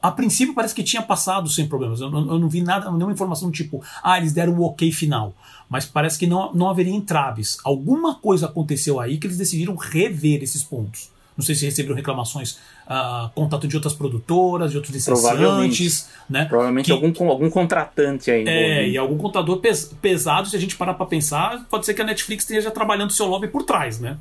a 0.00 0.10
princípio 0.10 0.54
parece 0.54 0.74
que 0.74 0.82
tinha 0.82 1.02
passado 1.02 1.48
sem 1.48 1.66
problemas. 1.66 2.00
Eu, 2.00 2.12
eu, 2.12 2.38
não 2.38 2.48
vi 2.48 2.62
nada, 2.62 2.90
nenhuma 2.90 3.12
informação 3.12 3.50
tipo, 3.50 3.82
ah, 4.02 4.18
eles 4.18 4.32
deram 4.32 4.54
o 4.54 4.62
ok 4.62 4.92
final. 4.92 5.34
Mas 5.68 5.84
parece 5.84 6.18
que 6.18 6.26
não, 6.26 6.52
não 6.54 6.68
haveria 6.68 6.94
entraves. 6.94 7.58
Alguma 7.64 8.14
coisa 8.14 8.46
aconteceu 8.46 9.00
aí 9.00 9.18
que 9.18 9.26
eles 9.26 9.38
decidiram 9.38 9.74
rever 9.74 10.42
esses 10.42 10.62
pontos. 10.62 11.10
Não 11.36 11.44
sei 11.44 11.54
se 11.54 11.66
receberam 11.66 11.94
reclamações, 11.94 12.52
uh, 12.86 13.28
contato 13.34 13.68
de 13.68 13.76
outras 13.76 13.92
produtoras, 13.92 14.70
de 14.70 14.78
outros 14.78 14.94
licenciantes. 14.94 16.08
Né, 16.30 16.46
provavelmente 16.46 16.86
que, 16.86 16.92
algum, 16.92 17.28
algum 17.28 17.50
contratante 17.50 18.30
aí. 18.30 18.44
É, 18.48 18.88
e 18.88 18.96
algum 18.96 19.18
contador 19.18 19.58
pes, 19.58 19.92
pesado, 20.00 20.48
se 20.48 20.56
a 20.56 20.58
gente 20.58 20.76
parar 20.76 20.94
para 20.94 21.04
pensar, 21.04 21.66
pode 21.68 21.84
ser 21.84 21.92
que 21.92 22.00
a 22.00 22.04
Netflix 22.04 22.42
esteja 22.44 22.70
trabalhando 22.70 23.12
seu 23.12 23.26
lobby 23.26 23.48
por 23.48 23.64
trás, 23.64 24.00
né? 24.00 24.16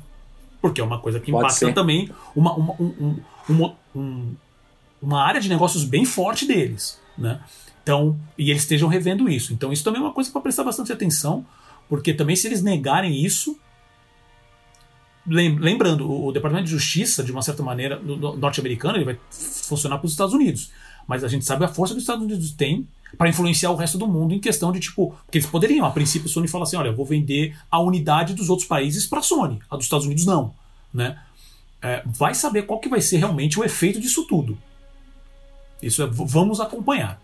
Porque 0.60 0.80
é 0.80 0.84
uma 0.84 0.98
coisa 0.98 1.18
que 1.18 1.32
pode 1.32 1.46
impacta 1.46 1.66
ser. 1.66 1.72
também 1.72 2.10
uma, 2.34 2.52
uma, 2.54 2.74
um, 2.78 3.16
um, 3.94 4.34
uma 5.06 5.22
área 5.22 5.40
de 5.40 5.48
negócios 5.48 5.84
bem 5.84 6.04
forte 6.04 6.44
deles. 6.44 7.00
né? 7.16 7.40
Então, 7.82 8.18
e 8.36 8.50
eles 8.50 8.62
estejam 8.62 8.88
revendo 8.88 9.28
isso. 9.28 9.52
Então, 9.52 9.72
isso 9.72 9.84
também 9.84 10.00
é 10.00 10.04
uma 10.04 10.12
coisa 10.12 10.30
para 10.32 10.40
prestar 10.40 10.64
bastante 10.64 10.92
atenção, 10.92 11.46
porque 11.88 12.12
também 12.12 12.34
se 12.34 12.48
eles 12.48 12.60
negarem 12.60 13.24
isso, 13.24 13.56
lembrando, 15.24 16.10
o 16.10 16.32
Departamento 16.32 16.66
de 16.66 16.72
Justiça, 16.72 17.22
de 17.22 17.30
uma 17.30 17.42
certa 17.42 17.62
maneira, 17.62 18.00
norte-americano, 18.00 18.98
ele 18.98 19.04
vai 19.04 19.18
funcionar 19.30 19.98
para 19.98 20.06
os 20.06 20.12
Estados 20.12 20.34
Unidos. 20.34 20.72
Mas 21.06 21.22
a 21.22 21.28
gente 21.28 21.44
sabe 21.44 21.64
a 21.64 21.68
força 21.68 21.94
que 21.94 21.98
os 21.98 22.02
Estados 22.02 22.24
Unidos 22.24 22.50
têm 22.50 22.88
para 23.16 23.28
influenciar 23.28 23.70
o 23.70 23.76
resto 23.76 23.96
do 23.96 24.08
mundo 24.08 24.34
em 24.34 24.40
questão 24.40 24.72
de 24.72 24.80
tipo. 24.80 25.14
Porque 25.24 25.38
eles 25.38 25.48
poderiam, 25.48 25.86
a 25.86 25.90
princípio, 25.90 26.28
a 26.28 26.32
Sony 26.32 26.48
falar 26.48 26.64
assim: 26.64 26.76
olha, 26.76 26.90
vou 26.90 27.06
vender 27.06 27.56
a 27.70 27.80
unidade 27.80 28.34
dos 28.34 28.50
outros 28.50 28.66
países 28.66 29.06
para 29.06 29.20
a 29.20 29.22
Sony, 29.22 29.60
a 29.70 29.76
dos 29.76 29.86
Estados 29.86 30.06
Unidos 30.06 30.26
não. 30.26 30.52
Né? 30.92 31.16
É, 31.80 32.02
vai 32.04 32.34
saber 32.34 32.62
qual 32.62 32.80
que 32.80 32.88
vai 32.88 33.00
ser 33.00 33.18
realmente 33.18 33.60
o 33.60 33.64
efeito 33.64 34.00
disso 34.00 34.26
tudo. 34.26 34.58
Isso 35.82 36.02
é, 36.02 36.06
vamos 36.10 36.60
acompanhar. 36.60 37.20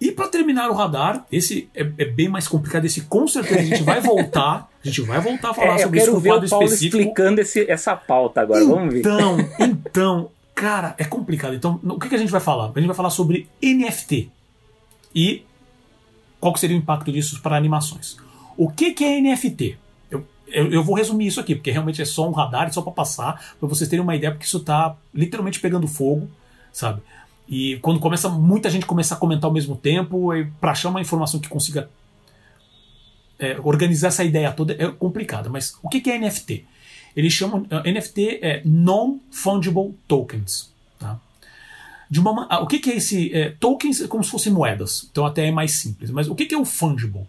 E 0.00 0.10
para 0.10 0.28
terminar 0.28 0.70
o 0.70 0.74
radar, 0.74 1.26
esse 1.30 1.68
é, 1.74 1.82
é, 1.98 2.04
bem 2.06 2.28
mais 2.28 2.48
complicado. 2.48 2.86
Esse 2.86 3.02
com 3.02 3.28
certeza 3.28 3.60
a 3.60 3.64
gente 3.64 3.82
vai 3.82 4.00
voltar. 4.00 4.70
A 4.82 4.88
gente 4.88 5.02
vai 5.02 5.20
voltar 5.20 5.50
a 5.50 5.54
falar 5.54 5.74
é, 5.74 5.78
sobre 5.78 6.00
isso 6.00 6.12
com 6.12 6.20
ver 6.20 6.30
o 6.30 6.48
Paulo 6.48 6.64
específico. 6.64 6.96
explicando 6.96 7.40
esse, 7.42 7.70
essa 7.70 7.94
pauta 7.94 8.40
agora. 8.40 8.62
Então, 8.62 8.76
Vamos 8.76 8.94
ver. 8.94 9.00
Então, 9.00 9.36
então, 9.60 10.30
cara, 10.54 10.94
é 10.96 11.04
complicado. 11.04 11.54
Então, 11.54 11.78
o 11.84 11.98
que, 11.98 12.08
que 12.08 12.14
a 12.14 12.18
gente 12.18 12.32
vai 12.32 12.40
falar? 12.40 12.72
A 12.74 12.78
gente 12.78 12.86
vai 12.86 12.96
falar 12.96 13.10
sobre 13.10 13.46
NFT 13.62 14.30
e 15.14 15.44
qual 16.40 16.54
que 16.54 16.60
seria 16.60 16.76
o 16.76 16.78
impacto 16.78 17.12
disso 17.12 17.40
para 17.42 17.56
animações. 17.56 18.16
O 18.56 18.70
que, 18.70 18.92
que 18.92 19.04
é 19.04 19.20
NFT? 19.20 19.78
Eu, 20.10 20.26
eu, 20.48 20.72
eu, 20.72 20.82
vou 20.82 20.94
resumir 20.96 21.26
isso 21.26 21.40
aqui, 21.40 21.54
porque 21.54 21.70
realmente 21.70 22.00
é 22.00 22.04
só 22.06 22.26
um 22.26 22.32
radar, 22.32 22.72
só 22.72 22.80
para 22.80 22.92
passar, 22.92 23.54
para 23.60 23.68
vocês 23.68 23.88
terem 23.88 24.02
uma 24.02 24.16
ideia, 24.16 24.32
porque 24.32 24.46
isso 24.46 24.56
está 24.56 24.96
literalmente 25.14 25.60
pegando 25.60 25.86
fogo, 25.86 26.28
sabe? 26.72 27.02
E 27.48 27.78
quando 27.82 27.98
começa 27.98 28.28
muita 28.28 28.70
gente 28.70 28.86
começar 28.86 29.16
a 29.16 29.18
comentar 29.18 29.48
ao 29.48 29.52
mesmo 29.52 29.74
tempo, 29.76 30.28
para 30.60 30.70
achar 30.70 30.88
uma 30.88 31.00
informação 31.00 31.40
que 31.40 31.48
consiga 31.48 31.90
é, 33.40 33.58
organizar 33.64 34.08
essa 34.08 34.22
ideia 34.22 34.52
toda 34.52 34.74
é 34.74 34.88
complicada. 34.88 35.48
Mas 35.48 35.74
o 35.82 35.88
que, 35.88 36.08
é 36.10 36.18
NFT? 36.18 36.64
Eles 37.16 37.32
chamam 37.32 37.62
uh, 37.62 37.90
NFT 37.90 38.38
é 38.42 38.62
non-fungible 38.64 39.94
tokens. 40.06 40.70
Tá? 40.98 41.18
De 42.08 42.20
uma, 42.20 42.44
uh, 42.46 42.62
o 42.62 42.66
que, 42.66 42.88
é 42.90 42.96
esse 42.96 43.34
é, 43.34 43.50
tokens? 43.58 44.00
É 44.00 44.06
como 44.06 44.22
se 44.22 44.30
fossem 44.30 44.52
moedas. 44.52 45.08
Então 45.10 45.26
até 45.26 45.46
é 45.46 45.50
mais 45.50 45.72
simples. 45.72 46.10
Mas 46.10 46.28
o 46.28 46.34
que, 46.34 46.54
é 46.54 46.58
o 46.58 46.64
fungible? 46.64 47.26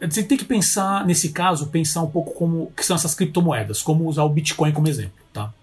Você 0.00 0.22
tem 0.22 0.36
que 0.36 0.44
pensar 0.44 1.06
nesse 1.06 1.30
caso, 1.30 1.68
pensar 1.68 2.02
um 2.02 2.10
pouco 2.10 2.34
como 2.34 2.72
que 2.76 2.84
são 2.84 2.96
essas 2.96 3.14
criptomoedas, 3.14 3.82
como 3.82 4.08
usar 4.08 4.24
o 4.24 4.28
Bitcoin 4.28 4.72
como 4.72 4.88
exemplo, 4.88 5.14
tá? 5.32 5.54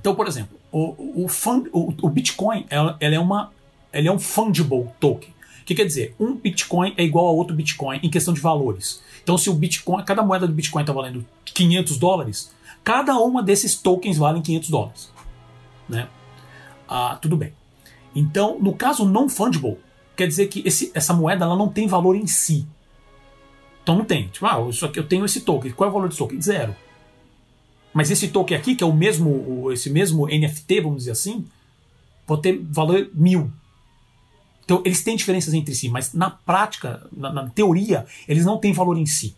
Então, 0.00 0.14
por 0.14 0.26
exemplo, 0.26 0.57
o, 0.70 1.24
o, 1.24 1.28
fund, 1.28 1.68
o, 1.72 1.94
o 2.02 2.08
Bitcoin 2.08 2.66
ela, 2.68 2.96
ela, 3.00 3.14
é 3.14 3.18
uma, 3.18 3.52
é 3.92 4.10
um 4.10 4.18
fungible 4.18 4.86
token. 5.00 5.30
O 5.62 5.64
que 5.64 5.74
quer 5.74 5.84
dizer? 5.84 6.14
Um 6.18 6.34
Bitcoin 6.34 6.94
é 6.96 7.04
igual 7.04 7.26
a 7.26 7.30
outro 7.30 7.54
Bitcoin 7.54 8.00
em 8.02 8.10
questão 8.10 8.32
de 8.32 8.40
valores. 8.40 9.02
Então, 9.22 9.36
se 9.36 9.50
o 9.50 9.54
Bitcoin, 9.54 10.02
cada 10.04 10.22
moeda 10.22 10.46
do 10.46 10.52
Bitcoin 10.52 10.82
está 10.82 10.92
valendo 10.92 11.24
500 11.44 11.98
dólares, 11.98 12.54
cada 12.82 13.18
uma 13.18 13.42
desses 13.42 13.76
tokens 13.76 14.16
vale 14.16 14.40
500 14.40 14.70
dólares. 14.70 15.12
Né? 15.88 16.08
Ah, 16.88 17.18
tudo 17.20 17.36
bem. 17.36 17.52
Então, 18.14 18.58
no 18.58 18.72
caso 18.74 19.04
não 19.04 19.28
fungible, 19.28 19.76
quer 20.16 20.26
dizer 20.26 20.48
que 20.48 20.62
esse, 20.66 20.90
essa 20.94 21.12
moeda 21.12 21.44
ela 21.44 21.56
não 21.56 21.68
tem 21.68 21.86
valor 21.86 22.16
em 22.16 22.26
si. 22.26 22.66
Então 23.82 23.96
não 23.96 24.04
tem. 24.04 24.28
Tipo, 24.28 24.46
ah, 24.46 24.66
isso 24.68 24.84
aqui, 24.84 24.98
eu 24.98 25.06
tenho 25.06 25.24
esse 25.24 25.42
token. 25.42 25.72
Qual 25.72 25.88
é 25.88 25.90
o 25.90 25.94
valor 25.94 26.08
desse 26.08 26.18
token? 26.18 26.40
Zero. 26.40 26.74
Mas 27.98 28.12
esse 28.12 28.28
token 28.28 28.56
aqui, 28.56 28.76
que 28.76 28.84
é 28.84 28.86
o 28.86 28.92
mesmo, 28.94 29.72
esse 29.72 29.90
mesmo 29.90 30.28
NFT, 30.28 30.82
vamos 30.82 30.98
dizer 30.98 31.10
assim, 31.10 31.44
pode 32.24 32.42
ter 32.42 32.56
valor 32.70 33.10
mil. 33.12 33.50
Então 34.64 34.80
eles 34.84 35.02
têm 35.02 35.16
diferenças 35.16 35.52
entre 35.52 35.74
si, 35.74 35.88
mas 35.88 36.14
na 36.14 36.30
prática, 36.30 37.04
na, 37.10 37.32
na 37.32 37.48
teoria, 37.50 38.06
eles 38.28 38.44
não 38.44 38.56
têm 38.56 38.72
valor 38.72 38.96
em 38.96 39.04
si. 39.04 39.34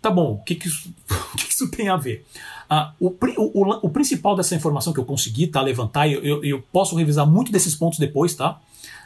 Tá 0.00 0.10
bom, 0.10 0.32
o 0.32 0.38
que, 0.42 0.54
que, 0.54 0.68
isso, 0.68 0.90
que, 1.36 1.52
isso 1.52 1.70
tem 1.70 1.90
a 1.90 1.98
ver? 1.98 2.24
Ah, 2.66 2.94
o, 2.98 3.08
o, 3.36 3.86
o, 3.86 3.90
principal 3.90 4.34
dessa 4.34 4.54
informação 4.54 4.94
que 4.94 4.98
eu 4.98 5.04
consegui 5.04 5.46
tá, 5.46 5.60
levantar, 5.60 6.08
eu, 6.08 6.24
eu, 6.24 6.42
eu, 6.42 6.62
posso 6.72 6.96
revisar 6.96 7.26
muito 7.26 7.52
desses 7.52 7.74
pontos 7.74 7.98
depois, 7.98 8.34
tá? 8.34 8.58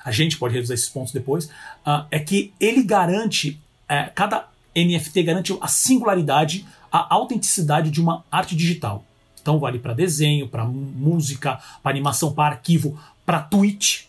A 0.05 0.13
gente 0.13 0.39
pode 0.39 0.55
revisar 0.55 0.77
esses 0.77 0.89
pontos 0.89 1.13
depois. 1.13 1.51
Ah, 1.85 2.07
é 2.09 2.21
que 2.21 2.55
ele 2.61 2.85
garante, 2.85 3.61
é, 3.89 4.05
cada 4.15 4.49
NFT 4.77 5.25
garante 5.25 5.59
a 5.61 5.67
singularidade 5.67 6.65
a 6.97 7.13
autenticidade 7.13 7.91
de 7.91 8.01
uma 8.01 8.25
arte 8.31 8.55
digital. 8.55 9.05
Então 9.43 9.59
vale 9.59 9.81
para 9.81 9.93
desenho, 9.93 10.47
para 10.47 10.65
música, 10.65 11.61
para 11.83 11.91
animação, 11.91 12.33
para 12.33 12.55
arquivo, 12.55 12.97
para 13.27 13.41
tweet. 13.41 14.09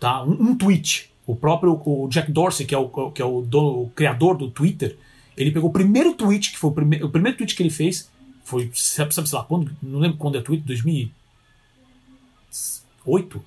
Tá? 0.00 0.24
Um, 0.24 0.32
um, 0.32 0.56
tweet. 0.56 1.08
O 1.24 1.36
próprio 1.36 1.80
o 1.84 2.08
Jack 2.08 2.32
Dorsey, 2.32 2.66
que 2.66 2.74
é, 2.74 2.78
o, 2.78 3.12
que 3.12 3.22
é 3.22 3.24
o, 3.24 3.38
o, 3.38 3.92
criador 3.94 4.36
do 4.36 4.50
Twitter, 4.50 4.98
ele 5.36 5.52
pegou 5.52 5.70
o 5.70 5.72
primeiro 5.72 6.14
tweet, 6.14 6.50
que 6.50 6.58
foi 6.58 6.70
o, 6.70 6.72
prime, 6.72 7.00
o 7.04 7.08
primeiro 7.08 7.38
tweet 7.38 7.54
que 7.54 7.62
ele 7.62 7.70
fez, 7.70 8.10
foi, 8.44 8.68
sabe, 8.74 9.14
sabe 9.14 9.28
lá, 9.32 9.44
quando, 9.44 9.70
não 9.80 10.00
lembro 10.00 10.18
quando 10.18 10.38
é 10.38 10.40
tweet, 10.40 10.64
2008, 10.64 13.44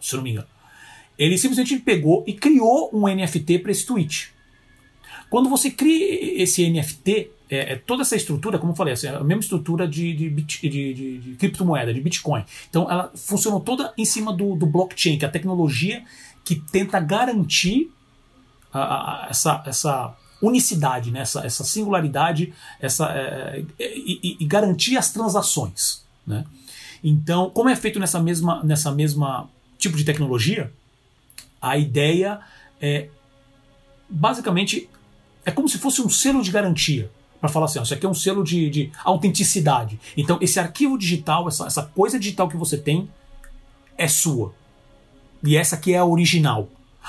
se 0.00 0.16
não 0.16 0.22
me 0.22 0.30
engano. 0.30 0.48
Ele 1.18 1.36
simplesmente 1.36 1.78
pegou 1.80 2.24
e 2.26 2.32
criou 2.32 2.88
um 2.94 3.06
NFT 3.06 3.58
para 3.58 3.72
esse 3.72 3.84
tweet. 3.84 4.32
Quando 5.28 5.48
você 5.48 5.70
cria 5.70 6.42
esse 6.42 6.68
NFT, 6.68 7.30
é, 7.52 7.74
é, 7.74 7.76
toda 7.76 8.00
essa 8.00 8.16
estrutura, 8.16 8.58
como 8.58 8.72
eu 8.72 8.76
falei, 8.76 8.94
assim, 8.94 9.08
é 9.08 9.10
a 9.14 9.22
mesma 9.22 9.42
estrutura 9.42 9.86
de, 9.86 10.14
de, 10.14 10.30
bit, 10.30 10.58
de, 10.62 10.94
de, 10.94 11.18
de, 11.18 11.34
criptomoeda, 11.34 11.92
de 11.92 12.00
Bitcoin. 12.00 12.46
Então 12.70 12.90
ela 12.90 13.12
funcionou 13.14 13.60
toda 13.60 13.92
em 13.98 14.06
cima 14.06 14.32
do, 14.32 14.56
do 14.56 14.64
blockchain, 14.64 15.18
que 15.18 15.24
é 15.26 15.28
a 15.28 15.30
tecnologia 15.30 16.02
que 16.42 16.54
tenta 16.54 16.98
garantir 16.98 17.92
a, 18.72 18.80
a, 18.80 19.26
essa, 19.28 19.62
essa 19.66 20.16
unicidade, 20.40 21.10
né? 21.10 21.20
essa, 21.20 21.44
essa 21.44 21.62
singularidade 21.62 22.54
essa, 22.80 23.12
é, 23.12 23.62
é 23.78 23.98
e, 23.98 24.38
e, 24.40 24.46
garantir 24.46 24.96
as 24.96 25.12
transações. 25.12 26.02
Né? 26.26 26.46
Então, 27.04 27.50
como 27.50 27.68
é 27.68 27.76
feito 27.76 28.00
nessa 28.00 28.18
mesma, 28.18 28.64
nessa 28.64 28.90
mesma 28.90 29.46
tipo 29.76 29.98
de 29.98 30.04
tecnologia, 30.04 30.72
a 31.60 31.76
ideia 31.76 32.40
é 32.80 33.10
basicamente 34.08 34.88
é 35.44 35.50
como 35.50 35.68
se 35.68 35.76
fosse 35.76 36.00
um 36.00 36.08
selo 36.08 36.40
de 36.42 36.50
garantia 36.50 37.10
para 37.42 37.50
falar 37.50 37.66
assim, 37.66 37.80
ó, 37.80 37.82
isso 37.82 37.92
aqui 37.92 38.06
é 38.06 38.08
um 38.08 38.14
selo 38.14 38.44
de, 38.44 38.70
de 38.70 38.92
autenticidade. 39.04 39.98
Então, 40.16 40.38
esse 40.40 40.60
arquivo 40.60 40.96
digital, 40.96 41.48
essa, 41.48 41.66
essa 41.66 41.82
coisa 41.82 42.16
digital 42.16 42.48
que 42.48 42.56
você 42.56 42.78
tem, 42.78 43.10
é 43.98 44.06
sua. 44.06 44.54
E 45.42 45.56
essa 45.56 45.74
aqui 45.74 45.92
é 45.92 45.98
a 45.98 46.04
original. 46.04 46.68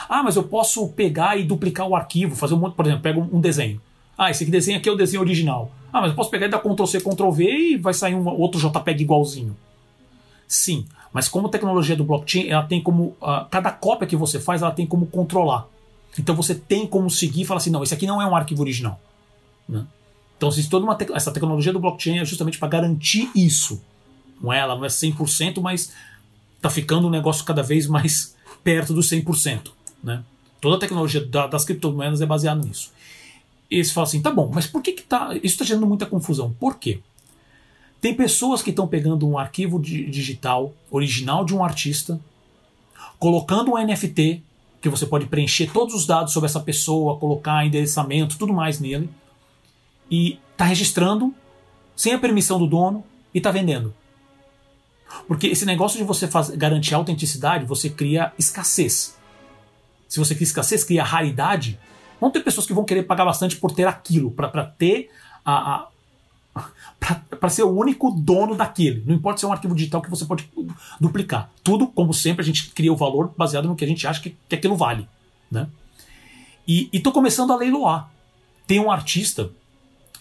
Ah, 0.10 0.24
mas 0.24 0.36
eu 0.36 0.42
posso 0.42 0.88
pegar 0.90 1.38
e 1.38 1.44
duplicar 1.44 1.88
o 1.88 1.96
arquivo, 1.96 2.36
fazer 2.36 2.56
um 2.56 2.58
monte, 2.58 2.74
por 2.74 2.84
exemplo, 2.84 3.04
pego 3.04 3.30
um 3.32 3.40
desenho. 3.40 3.80
Ah, 4.18 4.32
esse 4.32 4.44
desenho 4.46 4.80
aqui 4.80 4.90
é 4.90 4.92
o 4.92 4.96
desenho 4.96 5.22
original. 5.22 5.72
Ah, 5.94 6.02
mas 6.02 6.10
eu 6.10 6.16
posso 6.16 6.32
pegar 6.32 6.48
e 6.48 6.50
dar 6.50 6.58
Ctrl 6.58 6.86
C, 6.88 7.00
Ctrl 7.00 7.30
V 7.30 7.44
e 7.44 7.78
vai 7.78 7.94
sair 7.94 8.16
um 8.16 8.28
outro 8.28 8.60
JPEG 8.60 9.04
igualzinho. 9.04 9.56
Sim, 10.48 10.88
mas 11.14 11.30
como 11.30 11.48
tecnologia 11.48 11.96
do 11.96 12.04
blockchain, 12.04 12.50
ela 12.50 12.64
tem 12.64 12.82
como. 12.82 13.16
Uh, 13.22 13.46
cada 13.52 13.72
cópia 13.72 14.08
que 14.08 14.16
você 14.16 14.40
faz, 14.40 14.64
ela 14.64 14.72
tem 14.72 14.88
como 14.88 15.06
controlar. 15.06 15.68
Então 16.18 16.36
você 16.36 16.56
tem 16.56 16.88
como 16.88 17.08
seguir 17.08 17.44
e 17.44 17.46
falar 17.46 17.60
assim: 17.60 17.70
não, 17.70 17.84
esse 17.84 17.94
aqui 17.94 18.08
não 18.08 18.20
é 18.20 18.26
um 18.26 18.36
arquivo 18.36 18.64
original. 18.64 19.00
Né? 19.70 19.86
Então, 20.44 20.52
se 20.52 20.70
toda 20.70 20.84
uma 20.84 20.94
te 20.94 21.10
essa 21.14 21.32
tecnologia 21.32 21.72
do 21.72 21.80
blockchain 21.80 22.20
é 22.20 22.26
justamente 22.26 22.58
para 22.60 22.68
garantir 22.68 23.32
isso. 23.34 23.82
Não 24.42 24.52
é, 24.52 24.60
ela 24.60 24.76
não 24.76 24.84
é 24.84 24.90
100%, 24.90 25.62
mas 25.62 25.94
está 26.58 26.70
ficando 26.70 27.08
um 27.08 27.10
negócio 27.10 27.46
cada 27.46 27.64
vez 27.64 27.88
mais 27.88 28.36
perto 28.62 28.94
dos 28.94 29.10
100%. 29.10 29.72
Né? 30.04 30.22
Toda 30.60 30.76
a 30.76 30.80
tecnologia 30.80 31.26
da, 31.26 31.48
das 31.48 31.64
criptomoedas 31.64 32.20
é 32.20 32.26
baseada 32.26 32.62
nisso. 32.62 32.92
E 33.72 33.82
você 33.82 33.94
fala 33.94 34.06
assim, 34.06 34.22
tá 34.22 34.32
bom, 34.32 34.52
mas 34.54 34.68
por 34.68 34.82
que, 34.82 34.92
que 34.92 35.04
tá, 35.04 35.34
isso 35.36 35.46
está 35.46 35.64
gerando 35.64 35.88
muita 35.88 36.06
confusão? 36.06 36.54
Por 36.60 36.78
quê? 36.78 37.00
Tem 38.02 38.14
pessoas 38.14 38.62
que 38.62 38.72
estão 38.72 38.86
pegando 38.86 39.26
um 39.26 39.38
arquivo 39.38 39.80
digital 39.80 40.74
original 40.92 41.46
de 41.46 41.56
um 41.56 41.64
artista, 41.64 42.20
colocando 43.18 43.72
um 43.72 43.82
NFT, 43.82 44.44
que 44.82 44.90
você 44.90 45.06
pode 45.06 45.26
preencher 45.28 45.72
todos 45.72 45.96
os 45.96 46.06
dados 46.06 46.34
sobre 46.34 46.50
essa 46.50 46.60
pessoa, 46.60 47.18
colocar 47.18 47.66
endereçamento, 47.66 48.38
tudo 48.38 48.52
mais 48.52 48.82
nele, 48.82 49.10
e 50.14 50.40
está 50.52 50.66
registrando 50.66 51.34
sem 51.96 52.14
a 52.14 52.20
permissão 52.20 52.60
do 52.60 52.68
dono 52.68 53.04
e 53.34 53.40
está 53.40 53.50
vendendo. 53.50 53.92
Porque 55.28 55.48
esse 55.48 55.66
negócio 55.66 55.98
de 55.98 56.04
você 56.04 56.28
faz, 56.28 56.52
garantir 56.52 56.94
autenticidade, 56.94 57.66
você 57.66 57.90
cria 57.90 58.32
escassez. 58.38 59.18
Se 60.08 60.20
você 60.20 60.36
cria 60.36 60.46
escassez, 60.46 60.84
cria 60.84 61.04
raridade, 61.04 61.80
vão 62.22 62.30
ter 62.30 62.42
pessoas 62.42 62.68
que 62.68 62.74
vão 62.74 62.86
querer 62.86 63.04
pagar 63.04 63.26
bastante 63.26 63.56
por 63.56 63.72
ter 63.72 63.88
aquilo, 63.88 64.30
para 64.30 64.64
ter 64.64 65.10
a, 65.44 65.88
a 65.88 65.88
para 67.40 67.50
ser 67.50 67.64
o 67.64 67.76
único 67.76 68.12
dono 68.12 68.54
daquele. 68.54 69.04
Não 69.08 69.16
importa 69.16 69.40
se 69.40 69.46
é 69.46 69.48
um 69.48 69.52
arquivo 69.52 69.74
digital 69.74 70.00
que 70.00 70.12
você 70.12 70.26
pode 70.26 70.48
duplicar. 71.02 71.50
Tudo, 71.64 71.88
como 71.88 72.14
sempre, 72.14 72.44
a 72.44 72.46
gente 72.46 72.70
cria 72.70 72.94
o 72.94 72.96
valor 72.96 73.34
baseado 73.36 73.68
no 73.68 73.76
que 73.76 73.84
a 73.84 73.88
gente 73.88 74.06
acha 74.06 74.22
que, 74.22 74.38
que 74.48 74.54
aquilo 74.54 74.78
vale. 74.78 75.10
Né? 75.50 75.68
E 76.68 76.88
estou 76.94 77.12
começando 77.12 77.52
a 77.52 77.56
leiloar. 77.56 78.12
Tem 78.68 78.80
um 78.80 78.92
artista 78.92 79.50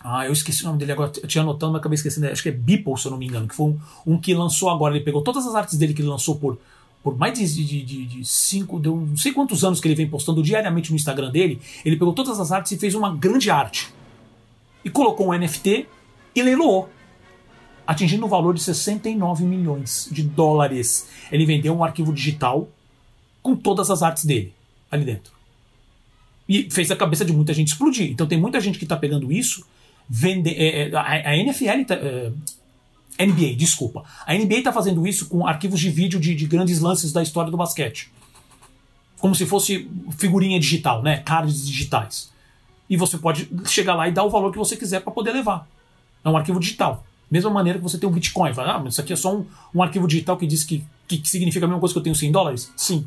ah, 0.02 0.26
eu 0.26 0.32
esqueci 0.32 0.62
o 0.62 0.66
nome 0.66 0.78
dele 0.78 0.92
agora, 0.92 1.12
eu 1.22 1.28
tinha 1.28 1.42
anotado, 1.42 1.72
mas 1.72 1.80
acabei 1.80 1.94
esquecendo. 1.94 2.26
Acho 2.26 2.42
que 2.42 2.48
é 2.48 2.52
Beeple, 2.52 2.98
se 2.98 3.06
eu 3.06 3.10
não 3.10 3.18
me 3.18 3.26
engano, 3.26 3.46
que 3.46 3.54
foi 3.54 3.66
um, 3.66 3.78
um, 4.06 4.18
que 4.18 4.34
lançou 4.34 4.68
agora. 4.68 4.94
Ele 4.94 5.04
pegou 5.04 5.22
todas 5.22 5.46
as 5.46 5.54
artes 5.54 5.78
dele 5.78 5.94
que 5.94 6.02
ele 6.02 6.08
lançou 6.08 6.36
por 6.36 6.58
por 7.02 7.18
mais 7.18 7.36
de, 7.36 7.46
de, 7.66 7.82
de, 7.82 8.06
de 8.06 8.24
cinco, 8.24 8.78
não 8.78 9.16
sei 9.16 9.32
quantos 9.32 9.64
anos 9.64 9.80
que 9.80 9.88
ele 9.88 9.94
vem 9.94 10.08
postando 10.08 10.40
diariamente 10.42 10.90
no 10.90 10.96
Instagram 10.96 11.30
dele, 11.32 11.60
ele 11.84 11.96
pegou 11.96 12.14
todas 12.14 12.38
as 12.38 12.52
artes 12.52 12.70
e 12.72 12.78
fez 12.78 12.94
uma 12.94 13.14
grande 13.14 13.50
arte. 13.50 13.92
E 14.84 14.90
colocou 14.90 15.30
um 15.30 15.36
NFT 15.36 15.88
e 16.34 16.42
leiloou. 16.42 16.88
Atingindo 17.84 18.24
o 18.24 18.28
valor 18.28 18.54
de 18.54 18.62
69 18.62 19.44
milhões 19.44 20.08
de 20.12 20.22
dólares. 20.22 21.08
Ele 21.32 21.44
vendeu 21.44 21.74
um 21.74 21.82
arquivo 21.82 22.12
digital 22.12 22.68
com 23.42 23.56
todas 23.56 23.90
as 23.90 24.02
artes 24.02 24.24
dele 24.24 24.54
ali 24.88 25.04
dentro. 25.04 25.32
E 26.48 26.70
fez 26.70 26.90
a 26.90 26.96
cabeça 26.96 27.24
de 27.24 27.32
muita 27.32 27.52
gente 27.52 27.68
explodir. 27.68 28.10
Então 28.10 28.26
tem 28.26 28.38
muita 28.38 28.60
gente 28.60 28.78
que 28.78 28.84
está 28.84 28.96
pegando 28.96 29.32
isso. 29.32 29.66
Vende, 30.08 30.50
é, 30.50 30.88
é, 30.88 30.96
a, 30.96 31.36
NFL. 31.36 31.84
Tá, 31.86 31.94
é, 31.94 32.32
NBA, 33.26 33.54
desculpa. 33.56 34.04
A 34.26 34.34
NBA 34.34 34.56
está 34.56 34.72
fazendo 34.72 35.06
isso 35.06 35.28
com 35.28 35.46
arquivos 35.46 35.78
de 35.78 35.90
vídeo 35.90 36.18
de, 36.18 36.34
de, 36.34 36.46
grandes 36.46 36.80
lances 36.80 37.12
da 37.12 37.22
história 37.22 37.50
do 37.50 37.56
basquete. 37.56 38.10
Como 39.18 39.34
se 39.34 39.46
fosse 39.46 39.88
figurinha 40.18 40.58
digital, 40.58 41.02
né? 41.02 41.18
Cards 41.18 41.66
digitais. 41.66 42.30
E 42.88 42.96
você 42.96 43.16
pode 43.18 43.48
chegar 43.66 43.94
lá 43.94 44.08
e 44.08 44.12
dar 44.12 44.24
o 44.24 44.30
valor 44.30 44.50
que 44.50 44.58
você 44.58 44.76
quiser 44.76 45.00
para 45.00 45.12
poder 45.12 45.32
levar. 45.32 45.68
É 46.24 46.28
um 46.28 46.36
arquivo 46.36 46.58
digital. 46.58 47.04
Mesma 47.30 47.50
maneira 47.50 47.78
que 47.78 47.82
você 47.82 47.98
tem 47.98 48.08
um 48.08 48.12
Bitcoin. 48.12 48.52
Fala, 48.52 48.74
ah, 48.74 48.78
mas 48.78 48.94
isso 48.94 49.00
aqui 49.00 49.12
é 49.12 49.16
só 49.16 49.34
um, 49.34 49.46
um 49.74 49.82
arquivo 49.82 50.06
digital 50.06 50.36
que 50.36 50.46
diz 50.46 50.64
que, 50.64 50.84
que, 51.08 51.18
que, 51.18 51.28
significa 51.28 51.64
a 51.64 51.68
mesma 51.68 51.80
coisa 51.80 51.94
que 51.94 51.98
eu 51.98 52.02
tenho 52.02 52.14
100 52.14 52.32
dólares? 52.32 52.72
Sim. 52.76 53.06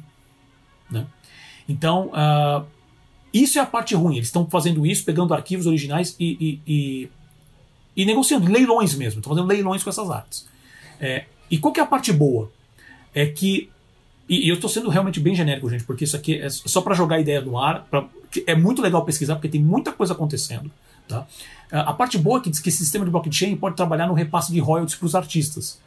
Né? 0.90 1.06
Então, 1.68 2.08
uh, 2.08 2.66
isso 3.44 3.60
é 3.60 3.62
a 3.62 3.66
parte 3.66 3.94
ruim. 3.96 4.16
Eles 4.16 4.28
estão 4.28 4.48
fazendo 4.50 4.86
isso, 4.86 5.04
pegando 5.04 5.34
arquivos 5.34 5.66
originais 5.66 6.16
e, 6.20 6.62
e, 6.66 6.72
e, 6.74 7.10
e 7.96 8.06
negociando, 8.06 8.52
leilões 8.52 8.96
mesmo. 8.96 9.20
Estão 9.20 9.34
fazendo 9.34 9.48
leilões 9.48 9.84
com 9.84 9.90
essas 9.90 10.10
artes. 10.10 10.48
É, 11.00 11.26
e 11.50 11.58
qual 11.58 11.74
que 11.74 11.80
é 11.80 11.84
a 11.84 11.88
parte 11.88 12.14
boa? 12.14 12.52
É 13.14 13.26
que. 13.26 13.70
E, 14.28 14.50
eu 14.50 14.56
estou 14.56 14.70
sendo 14.70 14.90
realmente 14.90 15.20
bem 15.20 15.36
genérico, 15.36 15.70
gente, 15.70 15.84
porque 15.84 16.04
isso 16.04 16.16
aqui 16.16 16.36
é 16.36 16.50
só 16.50 16.82
para 16.82 16.96
jogar 16.96 17.18
a 17.18 17.20
ideia 17.20 17.42
no 17.42 17.58
ar. 17.58 17.86
Pra, 17.90 18.08
é 18.48 18.56
muito 18.56 18.82
legal 18.82 19.04
pesquisar, 19.04 19.36
porque 19.36 19.50
tem 19.50 19.62
muita 19.62 19.92
coisa 19.92 20.14
acontecendo. 20.14 20.72
Tá? 21.08 21.28
A 21.72 21.94
parte 21.94 22.18
boa 22.18 22.40
é 22.40 22.42
que 22.42 22.50
diz 22.50 22.60
que 22.60 22.70
esse 22.70 22.80
sistema 22.80 23.06
de 23.06 23.12
blockchain 23.12 23.56
pode 23.56 23.76
trabalhar 23.76 24.08
no 24.08 24.14
repasse 24.14 24.52
de 24.52 24.60
royalties 24.60 24.96
para 24.96 25.06
os 25.06 25.16
artistas. 25.16 25.80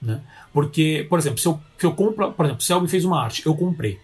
Né? 0.00 0.20
Porque, 0.52 1.06
por 1.08 1.18
exemplo, 1.18 1.38
se 1.38 1.46
eu, 1.46 1.60
se 1.78 1.86
eu 1.86 1.92
compro, 1.92 2.32
por 2.32 2.46
exemplo, 2.46 2.62
se 2.62 2.68
Selby 2.68 2.88
fez 2.88 3.04
uma 3.04 3.22
arte, 3.22 3.44
eu 3.44 3.54
comprei. 3.54 3.98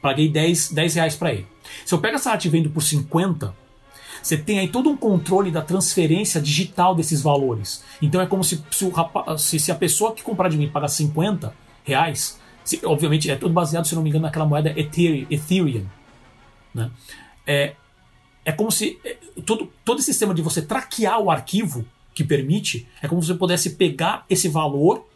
Paguei 0.00 0.28
10, 0.28 0.72
10 0.72 0.94
reais 0.94 1.16
para 1.16 1.32
ele. 1.32 1.46
Se 1.84 1.94
eu 1.94 1.98
pego 1.98 2.16
essa 2.16 2.30
arte 2.30 2.46
e 2.46 2.50
vendo 2.50 2.70
por 2.70 2.82
50, 2.82 3.54
você 4.22 4.36
tem 4.36 4.58
aí 4.58 4.68
todo 4.68 4.88
um 4.90 4.96
controle 4.96 5.50
da 5.50 5.62
transferência 5.62 6.40
digital 6.40 6.94
desses 6.94 7.20
valores. 7.20 7.82
Então 8.00 8.20
é 8.20 8.26
como 8.26 8.44
se, 8.44 8.62
se, 8.70 8.84
o 8.84 8.90
rapaz, 8.90 9.42
se, 9.42 9.58
se 9.58 9.72
a 9.72 9.74
pessoa 9.74 10.14
que 10.14 10.22
comprar 10.22 10.48
de 10.48 10.56
mim 10.56 10.68
pagar 10.68 10.88
50 10.88 11.54
reais, 11.84 12.38
se, 12.64 12.80
obviamente 12.84 13.30
é 13.30 13.36
tudo 13.36 13.52
baseado, 13.52 13.86
se 13.86 13.94
não 13.94 14.02
me 14.02 14.10
engano, 14.10 14.24
naquela 14.24 14.46
moeda 14.46 14.72
Ethereum. 14.76 15.86
Né? 16.74 16.90
é, 17.48 17.74
é 18.44 18.52
como 18.52 18.70
se 18.70 19.00
é, 19.02 19.16
todo, 19.44 19.72
todo 19.82 19.98
esse 19.98 20.12
sistema 20.12 20.34
de 20.34 20.42
você 20.42 20.60
traquear 20.60 21.18
o 21.18 21.30
arquivo 21.30 21.84
que 22.14 22.22
permite, 22.22 22.86
é 23.00 23.08
como 23.08 23.22
se 23.22 23.28
você 23.28 23.34
pudesse 23.34 23.70
pegar 23.70 24.26
esse 24.28 24.48
valor. 24.48 25.06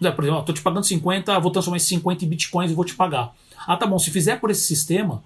Né, 0.00 0.10
por 0.10 0.24
exemplo, 0.24 0.40
estou 0.40 0.54
te 0.54 0.62
pagando 0.62 0.84
50, 0.84 1.38
vou 1.38 1.50
transformar 1.50 1.76
esses 1.76 1.88
50 1.90 2.24
em 2.24 2.28
bitcoins 2.28 2.70
e 2.70 2.74
vou 2.74 2.84
te 2.84 2.94
pagar. 2.94 3.34
Ah, 3.66 3.76
tá 3.76 3.86
bom. 3.86 3.98
Se 3.98 4.10
fizer 4.10 4.40
por 4.40 4.50
esse 4.50 4.62
sistema, 4.62 5.22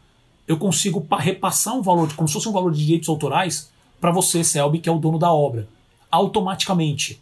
eu 0.47 0.57
consigo 0.57 1.07
repassar 1.19 1.75
um 1.75 1.83
valor, 1.83 2.13
como 2.15 2.29
se 2.29 2.35
fosse 2.35 2.49
um 2.49 2.53
valor 2.53 2.73
de 2.73 2.85
direitos 2.85 3.09
autorais, 3.09 3.71
para 4.01 4.11
você, 4.11 4.45
Selby, 4.45 4.79
que 4.79 4.89
é 4.89 4.93
o 4.93 4.99
dono 4.99 5.19
da 5.19 5.33
obra, 5.33 5.69
automaticamente. 6.11 7.21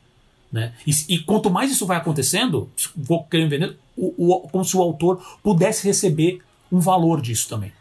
Né? 0.53 0.73
E, 0.87 0.93
e, 1.15 1.19
quanto 1.19 1.51
mais 1.51 1.71
isso 1.71 1.87
vai 1.87 1.97
acontecendo, 1.97 2.71
vou 2.97 3.25
querer 3.25 3.49
vender, 3.49 3.77
o, 3.97 4.33
o, 4.33 4.49
como 4.49 4.65
se 4.65 4.77
o 4.77 4.83
autor 4.83 5.21
pudesse 5.43 5.87
receber 5.87 6.41
um 6.71 6.79
valor 6.79 7.21
disso 7.21 7.49
também. 7.49 7.73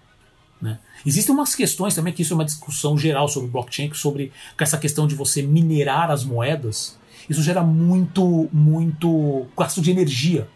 Né? 0.61 0.79
Existem 1.05 1.35
umas 1.35 1.53
questões 1.53 1.93
também, 1.93 2.13
que 2.13 2.21
isso 2.21 2.33
é 2.33 2.35
uma 2.35 2.45
discussão 2.45 2.97
geral 2.97 3.27
sobre 3.27 3.49
blockchain, 3.49 3.93
sobre 3.93 4.31
essa 4.57 4.77
questão 4.77 5.05
de 5.05 5.13
você 5.13 5.41
minerar 5.41 6.09
as 6.09 6.23
moedas. 6.23 6.97
Isso 7.29 7.43
gera 7.43 7.61
muito, 7.61 8.49
muito 8.51 9.45
gasto 9.57 9.81
de 9.81 9.91
energia. 9.91 10.47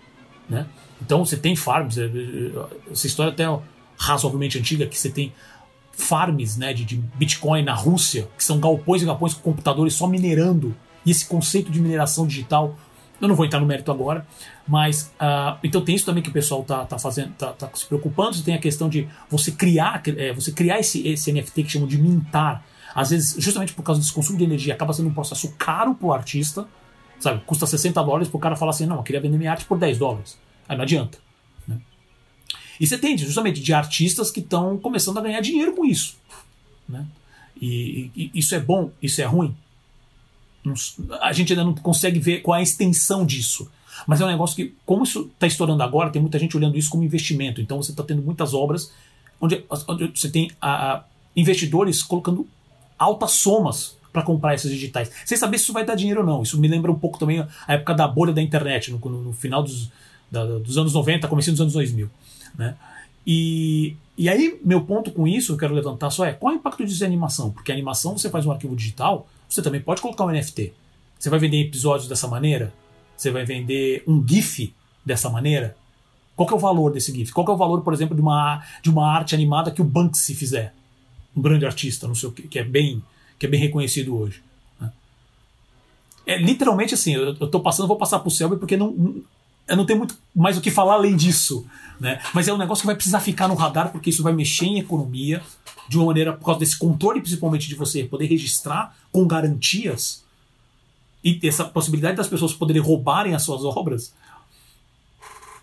Né? 0.49 0.65
Então 1.01 1.25
você 1.25 1.37
tem 1.37 1.55
farms, 1.55 1.97
é, 1.97 2.05
é, 2.05 2.91
essa 2.91 3.07
história 3.07 3.31
até 3.31 3.43
é 3.43 3.59
razoavelmente 3.97 4.57
antiga, 4.57 4.85
que 4.85 4.97
você 4.97 5.09
tem 5.09 5.33
farms 5.91 6.57
né, 6.57 6.73
de, 6.73 6.85
de 6.85 6.97
Bitcoin 7.15 7.63
na 7.63 7.73
Rússia, 7.73 8.27
que 8.37 8.43
são 8.43 8.59
galpões 8.59 9.01
e 9.01 9.05
galpões 9.05 9.33
com 9.33 9.41
computadores 9.41 9.93
só 9.93 10.07
minerando, 10.07 10.75
e 11.05 11.11
esse 11.11 11.25
conceito 11.25 11.71
de 11.71 11.81
mineração 11.81 12.27
digital, 12.27 12.77
eu 13.19 13.27
não 13.27 13.35
vou 13.35 13.45
entrar 13.45 13.59
no 13.59 13.65
mérito 13.65 13.91
agora, 13.91 14.27
mas 14.67 15.11
uh, 15.19 15.57
então 15.63 15.83
tem 15.83 15.95
isso 15.95 16.05
também 16.05 16.21
que 16.21 16.29
o 16.29 16.33
pessoal 16.33 16.63
tá, 16.63 16.85
tá 16.85 16.99
fazendo, 16.99 17.33
tá, 17.33 17.53
tá 17.53 17.69
se 17.73 17.85
preocupando, 17.85 18.35
você 18.35 18.43
tem 18.43 18.53
a 18.53 18.59
questão 18.59 18.87
de 18.87 19.07
você 19.29 19.51
criar, 19.51 20.03
é, 20.05 20.33
você 20.33 20.51
criar 20.51 20.79
esse, 20.79 21.07
esse 21.07 21.31
NFT 21.31 21.63
que 21.63 21.71
chamam 21.71 21.87
de 21.87 21.97
mintar, 21.97 22.63
às 22.93 23.09
vezes, 23.09 23.35
justamente 23.39 23.73
por 23.73 23.83
causa 23.83 23.99
desse 24.01 24.13
consumo 24.13 24.37
de 24.37 24.43
energia, 24.43 24.73
acaba 24.73 24.93
sendo 24.93 25.09
um 25.09 25.13
processo 25.13 25.53
caro 25.57 25.95
pro 25.95 26.11
artista, 26.11 26.67
sabe? 27.19 27.41
Custa 27.45 27.65
60 27.65 28.03
dólares 28.03 28.27
pro 28.27 28.39
cara 28.39 28.55
falar 28.55 28.71
assim, 28.71 28.85
não, 28.85 28.97
eu 28.97 29.03
queria 29.03 29.21
vender 29.21 29.37
minha 29.37 29.51
arte 29.51 29.65
por 29.65 29.77
10 29.77 29.97
dólares. 29.97 30.37
Aí 30.67 30.75
não 30.75 30.83
adianta. 30.83 31.17
Né? 31.67 31.79
E 32.79 32.87
você 32.87 32.97
tem 32.97 33.17
justamente 33.17 33.61
de 33.61 33.73
artistas 33.73 34.31
que 34.31 34.39
estão 34.39 34.77
começando 34.77 35.17
a 35.17 35.21
ganhar 35.21 35.41
dinheiro 35.41 35.75
com 35.75 35.85
isso. 35.85 36.17
Né? 36.87 37.05
E, 37.59 38.11
e, 38.15 38.31
isso 38.33 38.55
é 38.55 38.59
bom, 38.59 38.91
isso 39.01 39.21
é 39.21 39.25
ruim. 39.25 39.55
A 41.21 41.31
gente 41.31 41.53
ainda 41.53 41.63
não 41.63 41.73
consegue 41.73 42.19
ver 42.19 42.41
qual 42.41 42.55
é 42.55 42.59
a 42.59 42.63
extensão 42.63 43.25
disso. 43.25 43.71
Mas 44.05 44.21
é 44.21 44.25
um 44.25 44.27
negócio 44.27 44.55
que, 44.55 44.75
como 44.85 45.03
isso 45.03 45.29
está 45.33 45.47
estourando 45.47 45.81
agora, 45.81 46.09
tem 46.09 46.21
muita 46.21 46.37
gente 46.37 46.55
olhando 46.55 46.77
isso 46.77 46.89
como 46.89 47.03
investimento. 47.03 47.61
Então 47.61 47.81
você 47.81 47.91
está 47.91 48.03
tendo 48.03 48.21
muitas 48.21 48.53
obras 48.53 48.91
onde, 49.39 49.63
onde 49.87 50.07
você 50.07 50.29
tem 50.29 50.51
a, 50.61 50.93
a 50.93 51.03
investidores 51.35 52.03
colocando 52.03 52.47
altas 52.97 53.31
somas 53.31 53.95
para 54.11 54.23
comprar 54.23 54.55
esses 54.55 54.71
digitais, 54.71 55.11
sem 55.25 55.37
saber 55.37 55.59
se 55.59 55.65
isso 55.65 55.73
vai 55.73 55.85
dar 55.85 55.95
dinheiro 55.95 56.21
ou 56.21 56.25
não. 56.25 56.41
Isso 56.41 56.59
me 56.59 56.67
lembra 56.67 56.91
um 56.91 56.97
pouco 56.97 57.19
também 57.19 57.39
a 57.39 57.73
época 57.73 57.93
da 57.93 58.07
bolha 58.07 58.33
da 58.33 58.41
internet, 58.41 58.91
no, 58.91 58.97
no, 58.97 59.23
no 59.23 59.33
final 59.33 59.61
dos, 59.61 59.91
dos 60.31 60.77
anos 60.77 60.93
90, 60.93 61.27
começo 61.27 61.51
dos 61.51 61.61
anos 61.61 61.73
2000. 61.73 62.09
Né? 62.57 62.75
E, 63.25 63.95
e 64.17 64.29
aí, 64.29 64.59
meu 64.63 64.81
ponto 64.81 65.11
com 65.11 65.27
isso, 65.27 65.53
eu 65.53 65.57
quero 65.57 65.73
levantar 65.73 66.09
só 66.09 66.25
é 66.25 66.33
qual 66.33 66.53
é 66.53 66.55
o 66.55 66.59
impacto 66.59 66.85
disso 66.85 67.03
em 67.03 67.07
animação? 67.07 67.51
Porque 67.51 67.71
a 67.71 67.75
animação, 67.75 68.17
você 68.17 68.29
faz 68.29 68.45
um 68.45 68.51
arquivo 68.51 68.75
digital, 68.75 69.27
você 69.49 69.61
também 69.61 69.81
pode 69.81 70.01
colocar 70.01 70.25
um 70.25 70.31
NFT. 70.31 70.73
Você 71.19 71.29
vai 71.29 71.39
vender 71.39 71.61
episódios 71.61 72.07
dessa 72.07 72.27
maneira? 72.27 72.73
Você 73.15 73.31
vai 73.31 73.43
vender 73.43 74.03
um 74.07 74.25
GIF 74.25 74.73
dessa 75.05 75.29
maneira? 75.29 75.75
Qual 76.35 76.47
é 76.49 76.53
o 76.53 76.59
valor 76.59 76.91
desse 76.91 77.11
GIF? 77.11 77.31
Qual 77.31 77.47
é 77.47 77.51
o 77.51 77.57
valor, 77.57 77.81
por 77.81 77.93
exemplo, 77.93 78.15
de 78.15 78.21
uma, 78.21 78.63
de 78.81 78.89
uma 78.89 79.11
arte 79.11 79.33
animada 79.33 79.71
que 79.71 79.81
o 79.81 79.85
Banksy 79.85 80.35
fizer? 80.35 80.73
Um 81.35 81.41
grande 81.41 81.65
artista, 81.65 82.07
não 82.07 82.15
sei 82.15 82.29
o 82.29 82.31
que, 82.31 82.43
que 82.43 82.59
é 82.59 82.63
bem, 82.63 83.03
que 83.39 83.45
é 83.45 83.49
bem 83.49 83.59
reconhecido 83.59 84.15
hoje. 84.15 84.41
Né? 84.79 84.91
É 86.25 86.37
literalmente 86.37 86.93
assim, 86.93 87.15
eu, 87.15 87.35
eu 87.39 87.47
tô 87.47 87.59
passando, 87.59 87.87
vou 87.87 87.97
passar 87.97 88.19
pro 88.19 88.29
Selby 88.29 88.57
porque 88.57 88.77
não, 88.77 89.23
eu 89.67 89.75
não 89.75 89.85
tenho 89.85 89.99
muito 89.99 90.17
mais 90.35 90.57
o 90.57 90.61
que 90.61 90.71
falar 90.71 90.93
além 90.93 91.15
disso. 91.15 91.65
Né? 91.99 92.21
Mas 92.33 92.47
é 92.47 92.53
um 92.53 92.57
negócio 92.57 92.81
que 92.81 92.87
vai 92.87 92.95
precisar 92.95 93.19
ficar 93.19 93.47
no 93.47 93.55
radar, 93.55 93.91
porque 93.91 94.09
isso 94.09 94.23
vai 94.23 94.33
mexer 94.33 94.65
em 94.65 94.79
economia 94.79 95.41
de 95.89 95.97
uma 95.97 96.07
maneira, 96.07 96.33
por 96.33 96.45
causa 96.45 96.59
desse 96.59 96.77
controle, 96.77 97.21
principalmente 97.21 97.67
de 97.67 97.75
você 97.75 98.03
poder 98.03 98.25
registrar 98.25 98.95
com 99.11 99.25
garantias 99.25 100.25
e 101.23 101.39
essa 101.47 101.65
possibilidade 101.65 102.15
das 102.15 102.27
pessoas 102.27 102.53
poderem 102.53 102.81
roubarem 102.81 103.33
as 103.33 103.43
suas 103.43 103.65
obras, 103.65 104.13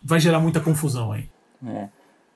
vai 0.03 0.21
gerar 0.21 0.41
muita 0.41 0.61
confusão 0.61 1.13
aí. 1.13 1.29
É. 1.67 1.89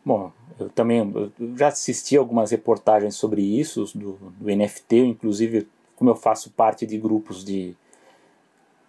Bom, 0.05 0.33
eu 0.59 0.71
também 0.71 0.99
eu 0.99 1.33
já 1.57 1.69
assisti 1.69 2.17
algumas 2.17 2.51
reportagens 2.51 3.15
sobre 3.17 3.43
isso, 3.43 3.85
do, 3.95 4.19
do 4.39 4.47
NFT, 4.47 4.97
inclusive 4.99 5.69
como 5.97 6.11
eu 6.11 6.17
faço 6.17 6.51
parte 6.51 6.87
de 6.87 6.97
grupos 6.97 7.45
de, 7.45 7.77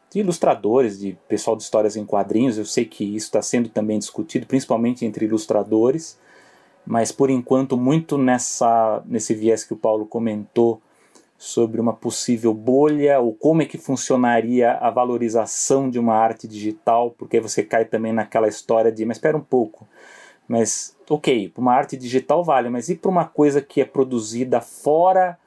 de 0.09 0.19
ilustradores, 0.19 0.99
de 0.99 1.17
pessoal 1.27 1.55
de 1.55 1.63
histórias 1.63 1.95
em 1.95 2.05
quadrinhos. 2.05 2.57
Eu 2.57 2.65
sei 2.65 2.85
que 2.85 3.03
isso 3.03 3.27
está 3.27 3.41
sendo 3.41 3.69
também 3.69 3.99
discutido, 3.99 4.47
principalmente 4.47 5.05
entre 5.05 5.25
ilustradores, 5.25 6.17
mas 6.85 7.11
por 7.11 7.29
enquanto 7.29 7.77
muito 7.77 8.17
nessa 8.17 9.03
nesse 9.05 9.33
viés 9.33 9.63
que 9.63 9.73
o 9.73 9.77
Paulo 9.77 10.05
comentou 10.05 10.81
sobre 11.37 11.79
uma 11.79 11.93
possível 11.93 12.53
bolha 12.53 13.19
ou 13.19 13.33
como 13.33 13.61
é 13.61 13.65
que 13.65 13.77
funcionaria 13.77 14.73
a 14.73 14.89
valorização 14.89 15.89
de 15.89 15.97
uma 15.97 16.13
arte 16.13 16.45
digital, 16.47 17.11
porque 17.17 17.39
você 17.39 17.63
cai 17.63 17.85
também 17.85 18.11
naquela 18.11 18.49
história 18.49 18.91
de, 18.91 19.05
mas 19.05 19.17
espera 19.17 19.37
um 19.37 19.41
pouco, 19.41 19.87
mas 20.47 20.97
ok, 21.09 21.53
uma 21.57 21.73
arte 21.73 21.95
digital 21.95 22.43
vale, 22.43 22.69
mas 22.69 22.89
e 22.89 22.95
para 22.95 23.09
uma 23.09 23.23
coisa 23.23 23.61
que 23.61 23.79
é 23.79 23.85
produzida 23.85 24.59
fora 24.59 25.37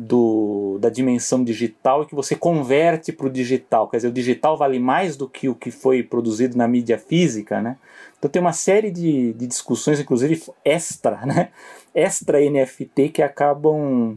do, 0.00 0.78
da 0.80 0.88
dimensão 0.88 1.42
digital 1.42 2.04
e 2.04 2.06
que 2.06 2.14
você 2.14 2.36
converte 2.36 3.10
para 3.10 3.26
o 3.26 3.30
digital. 3.30 3.88
Quer 3.88 3.96
dizer, 3.96 4.08
o 4.08 4.12
digital 4.12 4.56
vale 4.56 4.78
mais 4.78 5.16
do 5.16 5.28
que 5.28 5.48
o 5.48 5.56
que 5.56 5.72
foi 5.72 6.04
produzido 6.04 6.56
na 6.56 6.68
mídia 6.68 6.96
física, 6.96 7.60
né? 7.60 7.76
Então 8.16 8.30
tem 8.30 8.40
uma 8.40 8.52
série 8.52 8.92
de, 8.92 9.32
de 9.32 9.44
discussões, 9.44 9.98
inclusive 9.98 10.40
extra, 10.64 11.18
né? 11.26 11.48
Extra 11.92 12.38
NFT 12.38 13.08
que 13.08 13.22
acabam 13.22 14.16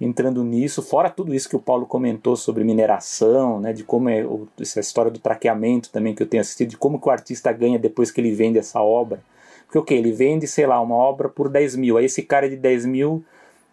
entrando 0.00 0.44
nisso, 0.44 0.80
fora 0.82 1.10
tudo 1.10 1.34
isso 1.34 1.48
que 1.48 1.56
o 1.56 1.60
Paulo 1.60 1.84
comentou 1.84 2.36
sobre 2.36 2.62
mineração, 2.62 3.58
né, 3.58 3.72
de 3.72 3.82
como 3.82 4.08
é 4.08 4.24
o, 4.24 4.46
essa 4.60 4.78
história 4.78 5.10
do 5.10 5.18
traqueamento 5.18 5.90
também 5.90 6.14
que 6.14 6.22
eu 6.22 6.28
tenho 6.28 6.40
assistido, 6.40 6.68
de 6.68 6.76
como 6.76 7.00
que 7.00 7.08
o 7.08 7.10
artista 7.10 7.50
ganha 7.50 7.80
depois 7.80 8.12
que 8.12 8.20
ele 8.20 8.30
vende 8.30 8.60
essa 8.60 8.80
obra. 8.80 9.20
Porque 9.66 9.78
o 9.78 9.80
okay, 9.80 10.00
que? 10.00 10.08
Ele 10.08 10.14
vende, 10.14 10.46
sei 10.46 10.68
lá, 10.68 10.80
uma 10.80 10.94
obra 10.94 11.28
por 11.28 11.48
10 11.48 11.74
mil, 11.74 11.96
aí 11.96 12.04
esse 12.04 12.22
cara 12.22 12.48
de 12.48 12.54
10 12.54 12.86
mil 12.86 13.24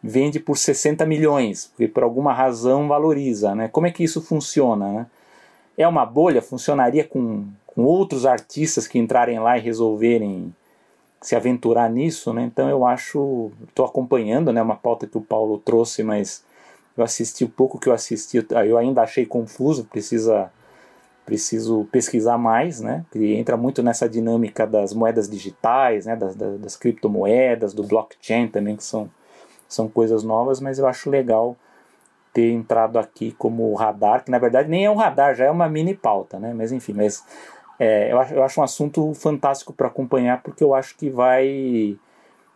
vende 0.08 0.40
por 0.40 0.56
60 0.56 1.04
milhões, 1.04 1.66
porque 1.66 1.88
por 1.88 2.04
alguma 2.04 2.32
razão 2.32 2.88
valoriza, 2.88 3.56
né? 3.56 3.68
Como 3.68 3.88
é 3.88 3.92
que 3.92 4.04
isso 4.04 4.22
funciona, 4.22 4.92
né? 4.92 5.08
É 5.76 5.88
uma 5.88 6.06
bolha? 6.06 6.44
Funcionaria 6.44 7.04
com, 7.04 7.48
com 7.66 7.84
outros 7.84 8.24
artistas 8.24 8.88
que 8.88 9.00
entrarem 9.00 9.40
lá 9.40 9.58
e 9.58 9.62
resolverem 9.62 10.54
se 11.20 11.36
aventurar 11.36 11.90
nisso, 11.90 12.32
né? 12.32 12.44
Então 12.44 12.70
eu 12.70 12.86
acho, 12.86 13.52
estou 13.68 13.84
acompanhando, 13.84 14.54
né, 14.54 14.62
uma 14.62 14.76
pauta 14.76 15.08
que 15.08 15.18
o 15.18 15.22
Paulo 15.22 15.58
trouxe, 15.58 16.04
mas 16.04 16.44
eu 16.96 17.04
assisti 17.04 17.44
o 17.44 17.50
pouco 17.50 17.80
que 17.80 17.90
eu 17.90 17.94
assisti, 17.94 18.46
eu 18.66 18.78
ainda 18.78 19.02
achei 19.02 19.26
confuso, 19.26 19.86
precisa 19.86 20.52
preciso 21.26 21.88
pesquisar 21.92 22.38
mais, 22.38 22.80
né? 22.80 23.04
Que 23.12 23.34
entra 23.34 23.58
muito 23.58 23.82
nessa 23.82 24.08
dinâmica 24.08 24.68
das 24.68 24.94
moedas 24.94 25.28
digitais, 25.28 26.06
né? 26.06 26.16
Das, 26.16 26.36
das, 26.36 26.60
das 26.60 26.76
criptomoedas, 26.78 27.74
do 27.74 27.82
blockchain 27.82 28.48
também 28.48 28.76
que 28.76 28.84
são 28.84 29.10
são 29.68 29.88
coisas 29.88 30.24
novas, 30.24 30.60
mas 30.60 30.80
eu 30.80 30.88
acho 30.88 31.10
legal 31.10 31.56
ter 32.34 32.52
entrado 32.52 33.00
aqui 33.00 33.32
como 33.34 33.74
radar, 33.76 34.24
que 34.24 34.32
na 34.32 34.38
verdade 34.38 34.70
nem 34.70 34.86
é 34.86 34.92
um 34.92 34.96
radar, 34.96 35.36
já 35.36 35.46
é 35.46 35.52
uma 35.52 35.70
mini 35.70 35.96
pauta, 35.96 36.38
né? 36.38 36.54
Mas 36.54 36.72
enfim, 36.72 36.94
mas 36.94 37.24
é, 37.80 38.12
eu, 38.12 38.20
acho, 38.20 38.34
eu 38.34 38.44
acho 38.44 38.60
um 38.60 38.64
assunto 38.64 39.14
fantástico 39.14 39.74
para 39.74 39.88
acompanhar 39.88 40.42
porque 40.42 40.64
eu 40.64 40.74
acho 40.74 40.98
que 40.98 41.10
vai 41.10 41.98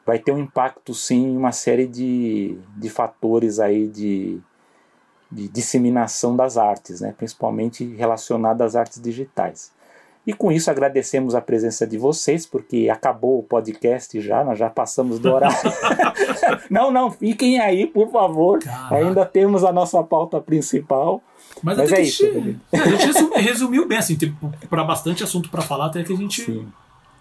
vai 0.06 0.18
ter 0.18 0.32
um 0.32 0.40
impacto 0.40 0.94
sim 0.94 1.28
em 1.28 1.38
uma 1.38 1.52
série 1.52 1.86
de, 1.86 2.58
de 2.76 2.90
fatores 2.90 3.60
aí 3.60 3.88
de, 3.88 4.42
de 5.32 5.48
disseminação 5.48 6.36
das 6.36 6.58
artes, 6.58 7.00
né? 7.00 7.14
principalmente 7.16 7.86
relacionado 7.96 8.64
às 8.64 8.76
artes 8.76 9.00
digitais. 9.00 9.72
E 10.28 10.34
com 10.34 10.52
isso 10.52 10.70
agradecemos 10.70 11.34
a 11.34 11.42
presença 11.42 11.88
de 11.88 11.98
vocês, 11.98 12.46
porque 12.46 12.90
acabou 12.90 13.40
o 13.40 13.44
podcast 13.44 14.20
já, 14.22 14.44
nós 14.44 14.60
já 14.60 14.70
passamos 14.70 15.18
do 15.18 15.32
horário. 15.32 15.58
não, 16.70 16.92
não, 16.92 17.10
fiquem 17.10 17.60
aí, 17.60 17.88
por 17.88 18.12
favor. 18.12 18.60
Caraca. 18.60 18.96
Ainda 18.96 19.26
temos 19.26 19.64
a 19.64 19.72
nossa 19.72 20.04
pauta 20.04 20.40
principal. 20.40 21.22
Mas, 21.64 21.78
Mas 21.78 21.92
é 21.92 22.02
isso. 22.02 22.32
Gente, 22.32 22.60
a 22.72 22.86
gente 22.86 23.40
resumiu 23.42 23.88
bem, 23.88 23.98
assim, 23.98 24.18
para 24.70 24.84
bastante 24.84 25.24
assunto 25.24 25.50
para 25.50 25.62
falar, 25.62 25.88
até 25.88 26.04
que 26.04 26.14
a 26.14 26.16
gente 26.16 26.44
Sim. 26.44 26.68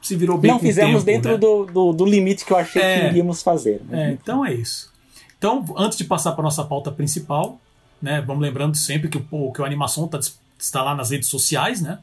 se 0.02 0.14
virou 0.14 0.37
bem 0.37 0.50
Não 0.50 0.58
fizemos 0.58 1.02
tempo, 1.02 1.22
dentro 1.22 1.32
né? 1.32 1.38
do, 1.38 1.64
do, 1.64 1.92
do, 1.92 2.04
limite 2.04 2.44
que 2.44 2.52
eu 2.52 2.56
achei 2.56 2.82
é, 2.82 3.00
que 3.00 3.06
iríamos 3.06 3.42
fazer. 3.42 3.80
Né? 3.88 4.11
É, 4.11 4.12
então 4.12 4.44
é 4.44 4.52
isso. 4.52 4.92
Então, 5.38 5.64
antes 5.76 5.96
de 5.96 6.04
passar 6.04 6.32
para 6.32 6.42
nossa 6.42 6.64
pauta 6.64 6.90
principal, 6.90 7.58
né, 8.02 8.20
vamos 8.20 8.42
lembrando 8.42 8.76
sempre 8.76 9.08
que 9.08 9.18
o, 9.30 9.52
que 9.52 9.62
o 9.62 9.64
Animação 9.64 10.06
tá, 10.08 10.18
está 10.58 10.82
lá 10.82 10.94
nas 10.94 11.11
redes 11.11 11.28
sociais, 11.28 11.80
né? 11.80 11.98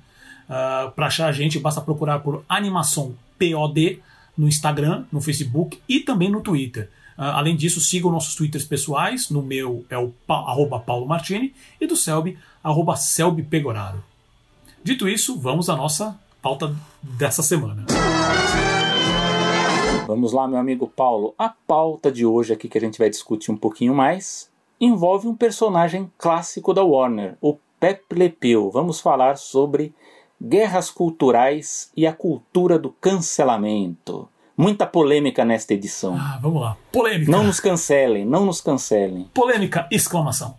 Uh, 0.47 0.53
ah, 0.53 0.93
para 0.95 1.07
achar 1.07 1.27
a 1.27 1.31
gente, 1.31 1.59
basta 1.59 1.81
procurar 1.81 2.19
por 2.19 2.43
Animação 2.47 3.15
POD 3.39 3.99
no 4.37 4.47
Instagram, 4.47 5.05
no 5.11 5.21
Facebook 5.21 5.79
e 5.87 5.99
também 5.99 6.29
no 6.29 6.41
Twitter. 6.41 6.89
Uh, 7.17 7.21
além 7.21 7.55
disso, 7.55 7.79
sigam 7.79 8.11
nossos 8.11 8.35
twitters 8.35 8.65
pessoais. 8.65 9.29
No 9.29 9.41
meu 9.41 9.85
é 9.89 9.97
o 9.97 10.13
pa, 10.27 10.35
arroba 10.35 10.79
Paulo 10.79 11.07
Martini 11.07 11.53
e 11.79 11.87
do 11.87 11.95
Selby, 11.95 12.37
arroba 12.63 12.95
Selby 12.95 13.43
Pegoraro. 13.43 14.03
Dito 14.83 15.07
isso, 15.09 15.39
vamos 15.39 15.69
à 15.69 15.75
nossa 15.75 16.19
pauta 16.41 16.75
dessa 17.01 17.41
semana. 17.41 17.85
Vamos 20.05 20.31
lá, 20.31 20.47
meu 20.47 20.59
amigo 20.59 20.87
Paulo. 20.87 21.33
A 21.37 21.49
pauta 21.49 22.11
de 22.11 22.23
hoje 22.23 22.53
aqui 22.53 22.69
que 22.69 22.77
a 22.77 22.81
gente 22.81 22.99
vai 22.99 23.09
discutir 23.09 23.51
um 23.51 23.57
pouquinho 23.57 23.95
mais 23.95 24.47
envolve 24.79 25.27
um 25.27 25.35
personagem 25.35 26.11
clássico 26.17 26.73
da 26.73 26.83
Warner, 26.83 27.35
o 27.41 27.57
Pepe 27.79 28.13
Le 28.13 28.29
Pew. 28.29 28.69
Vamos 28.69 28.99
falar 28.99 29.37
sobre 29.37 29.93
guerras 30.41 30.89
culturais 30.89 31.91
e 31.95 32.05
a 32.05 32.13
cultura 32.13 32.77
do 32.77 32.89
cancelamento. 32.89 34.27
Muita 34.57 34.85
polêmica 34.85 35.43
nesta 35.43 35.73
edição. 35.73 36.15
Ah, 36.15 36.39
vamos 36.41 36.61
lá. 36.61 36.77
Polêmica. 36.91 37.31
Não 37.31 37.43
nos 37.43 37.59
cancelem, 37.59 38.25
não 38.25 38.45
nos 38.45 38.61
cancelem. 38.61 39.29
Polêmica, 39.33 39.87
exclamação. 39.91 40.55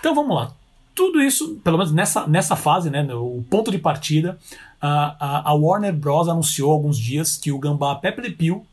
Então 0.00 0.14
vamos 0.14 0.34
lá. 0.34 0.52
Tudo 0.94 1.22
isso, 1.22 1.56
pelo 1.62 1.78
menos 1.78 1.92
nessa, 1.92 2.26
nessa 2.26 2.56
fase, 2.56 2.90
né, 2.90 3.02
o 3.14 3.42
ponto 3.48 3.70
de 3.70 3.78
partida, 3.78 4.38
a, 4.80 5.50
a, 5.50 5.54
Warner 5.54 5.94
Bros. 5.94 6.28
anunciou 6.28 6.70
há 6.70 6.74
alguns 6.74 6.98
dias 6.98 7.36
que 7.36 7.50
o 7.50 7.58
gambá 7.58 7.94
Pepe 7.94 8.20
Le 8.20 8.30
Pew 8.32 8.66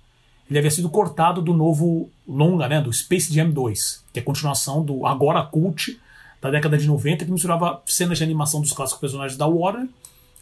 ele 0.49 0.57
havia 0.57 0.71
sido 0.71 0.89
cortado 0.89 1.41
do 1.41 1.53
novo 1.53 2.09
longa, 2.27 2.67
né, 2.67 2.81
do 2.81 2.91
Space 2.91 3.31
Jam 3.31 3.51
2, 3.51 4.05
que 4.11 4.19
é 4.19 4.21
a 4.21 4.25
continuação 4.25 4.83
do 4.83 5.05
agora 5.05 5.43
cult 5.43 5.99
da 6.41 6.49
década 6.49 6.77
de 6.77 6.87
90, 6.87 7.25
que 7.25 7.31
misturava 7.31 7.81
cenas 7.85 8.17
de 8.17 8.23
animação 8.23 8.59
dos 8.59 8.71
clássicos 8.71 8.99
personagens 8.99 9.37
da 9.37 9.45
Warner, 9.45 9.87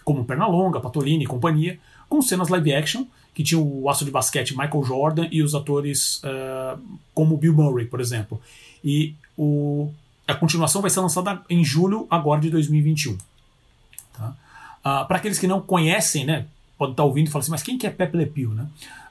como 0.08 0.24
Pernalonga, 0.24 0.80
Patolini 0.80 1.26
e 1.26 1.28
companhia, 1.28 1.78
com 2.08 2.22
cenas 2.22 2.48
live 2.48 2.74
action 2.74 3.06
que 3.34 3.43
tinha 3.43 3.60
o 3.60 3.89
aço 3.89 4.06
de 4.06 4.10
basquete 4.10 4.58
Michael 4.58 4.82
Jordan 4.86 5.28
e 5.30 5.43
os 5.43 5.54
atores 5.54 6.24
uh, 6.24 6.82
como 7.13 7.36
Bill 7.36 7.54
Murray, 7.54 7.86
por 7.86 8.00
exemplo. 8.00 8.39
E 8.82 9.13
o, 9.38 9.91
a 10.26 10.34
continuação 10.34 10.82
vai 10.82 10.89
ser 10.89 11.02
lançada 11.02 11.41
em 11.50 11.62
julho 11.62 12.08
agora 12.10 12.39
de 12.39 12.50
2021. 12.50 13.17
Tá? 14.13 14.30
Uh, 14.80 15.08
Para 15.08 15.17
aqueles 15.17 15.38
que 15.38 15.46
não 15.46 15.60
conhecem, 15.60 16.26
né, 16.26 16.46
podem 16.78 16.93
estar 16.93 17.04
ouvindo 17.04 17.28
e 17.28 17.30
falar 17.30 17.41
assim, 17.41 17.52
mas 17.52 17.62
quem 17.62 17.78
que 17.78 17.86
é 17.86 17.89
Pepe 17.89 18.15
Le 18.15 18.28
Pew? 18.28 18.54
Né? 18.54 18.65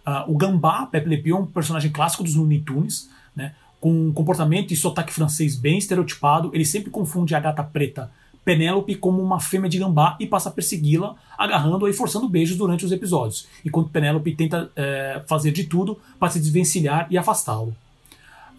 Uh, 0.06 0.32
o 0.32 0.34
Gambá, 0.34 0.86
Pepe 0.86 1.10
Le 1.10 1.18
Pew, 1.18 1.36
é 1.36 1.40
um 1.40 1.46
personagem 1.46 1.92
clássico 1.92 2.24
dos 2.24 2.34
Looney 2.34 2.62
Tunes, 2.62 3.10
né, 3.36 3.54
com 3.78 4.08
um 4.08 4.12
comportamento 4.14 4.72
e 4.72 4.76
sotaque 4.76 5.12
francês 5.12 5.56
bem 5.56 5.76
estereotipado. 5.76 6.50
Ele 6.54 6.64
sempre 6.64 6.90
confunde 6.90 7.34
a 7.34 7.40
gata 7.40 7.62
preta 7.62 8.10
Penélope 8.46 8.94
como 8.94 9.20
uma 9.20 9.40
fêmea 9.40 9.68
de 9.68 9.76
gambá 9.76 10.16
e 10.20 10.26
passa 10.26 10.50
a 10.50 10.52
persegui-la, 10.52 11.16
agarrando-a 11.36 11.90
e 11.90 11.92
forçando 11.92 12.28
beijos 12.28 12.56
durante 12.56 12.84
os 12.84 12.92
episódios, 12.92 13.48
enquanto 13.64 13.90
Penélope 13.90 14.36
tenta 14.36 14.70
é, 14.76 15.20
fazer 15.26 15.50
de 15.50 15.64
tudo 15.64 15.98
para 16.16 16.30
se 16.30 16.38
desvencilhar 16.38 17.08
e 17.10 17.18
afastá-lo. 17.18 17.76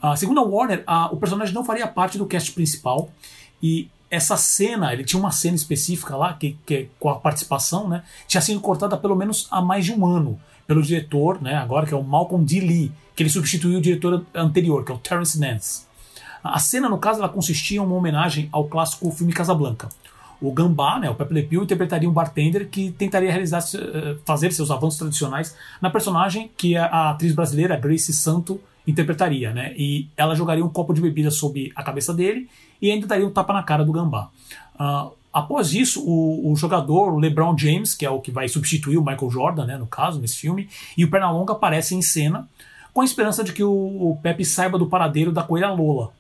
Uh, 0.04 0.16
segundo 0.18 0.42
a 0.42 0.44
Warner, 0.44 0.80
uh, 0.80 1.16
o 1.16 1.18
personagem 1.18 1.56
não 1.56 1.64
faria 1.64 1.88
parte 1.88 2.18
do 2.18 2.26
cast 2.26 2.52
principal 2.52 3.10
e 3.64 3.90
essa 4.12 4.36
cena, 4.36 4.92
ele 4.92 5.06
tinha 5.06 5.20
uma 5.20 5.32
cena 5.32 5.56
específica 5.56 6.18
lá, 6.18 6.34
que, 6.34 6.58
que 6.66 6.90
com 7.00 7.10
a 7.10 7.16
participação, 7.16 7.88
né, 7.88 8.04
tinha 8.28 8.42
sido 8.42 8.60
cortada 8.60 8.98
pelo 8.98 9.16
menos 9.16 9.48
há 9.50 9.62
mais 9.62 9.86
de 9.86 9.94
um 9.94 10.06
ano 10.06 10.38
pelo 10.68 10.84
diretor, 10.84 11.42
né, 11.42 11.56
agora 11.56 11.86
que 11.86 11.94
é 11.94 11.98
o 11.98 12.04
Malcolm 12.04 12.46
D. 12.46 12.60
Lee, 12.60 12.92
que 13.16 13.24
ele 13.24 13.30
substituiu 13.30 13.80
o 13.80 13.82
diretor 13.82 14.26
anterior, 14.36 14.84
que 14.84 14.92
é 14.92 14.96
o 14.96 14.98
Terence 14.98 15.40
Nance. 15.40 15.87
A 16.54 16.60
cena, 16.60 16.90
no 16.90 16.98
caso, 16.98 17.20
ela 17.20 17.30
consistia 17.30 17.78
em 17.78 17.80
uma 17.80 17.96
homenagem 17.96 18.50
ao 18.52 18.66
clássico 18.66 19.12
filme 19.12 19.34
Casablanca. 19.34 19.90
O 20.40 20.52
Gambá, 20.52 21.00
né, 21.00 21.10
o 21.10 21.16
Pepe 21.16 21.34
Le 21.34 21.44
Pew, 21.44 21.64
interpretaria 21.64 22.08
um 22.08 22.14
bartender 22.14 22.70
que 22.70 22.92
tentaria 22.92 23.32
realizar, 23.32 23.60
eh, 23.60 24.18
fazer 24.24 24.54
seus 24.54 24.70
avanços 24.70 25.00
tradicionais 25.00 25.56
na 25.82 25.90
personagem 25.90 26.52
que 26.56 26.78
a 26.78 27.10
atriz 27.10 27.34
brasileira 27.34 27.76
Grace 27.76 28.14
Santo 28.14 28.62
interpretaria, 28.86 29.52
né? 29.52 29.74
E 29.76 30.08
ela 30.16 30.36
jogaria 30.36 30.64
um 30.64 30.70
copo 30.70 30.94
de 30.94 31.02
bebida 31.02 31.30
sob 31.30 31.72
a 31.76 31.84
cabeça 31.84 32.14
dele 32.14 32.48
e 32.82 32.90
ainda 32.90 33.06
daria 33.06 33.28
um 33.28 33.32
tapa 33.32 33.52
na 33.52 33.62
cara 33.62 33.84
do 33.84 33.92
Gambá. 33.92 34.30
Uh, 34.80 35.12
após 35.34 35.74
isso, 35.74 36.02
o, 36.06 36.52
o, 36.52 36.56
jogador 36.56 37.18
LeBron 37.18 37.58
James, 37.58 37.94
que 37.94 38.06
é 38.06 38.10
o 38.10 38.22
que 38.22 38.32
vai 38.32 38.48
substituir 38.48 38.98
o 38.98 39.04
Michael 39.04 39.30
Jordan, 39.30 39.66
né, 39.66 39.78
no 39.78 39.88
caso, 39.88 40.22
nesse 40.22 40.38
filme, 40.38 40.70
e 40.98 41.04
o 41.04 41.10
Pernalonga 41.10 41.54
aparecem 41.54 42.00
em 42.00 42.02
cena 42.02 42.48
com 42.94 43.02
a 43.02 43.06
esperança 43.06 43.44
de 43.44 43.54
que 43.54 43.64
o, 43.64 43.72
o 43.72 44.20
Pepe 44.24 44.46
saiba 44.46 44.78
do 44.78 44.88
paradeiro 44.88 45.32
da 45.32 45.44
coelha 45.44 45.70
Lola, 45.70 46.12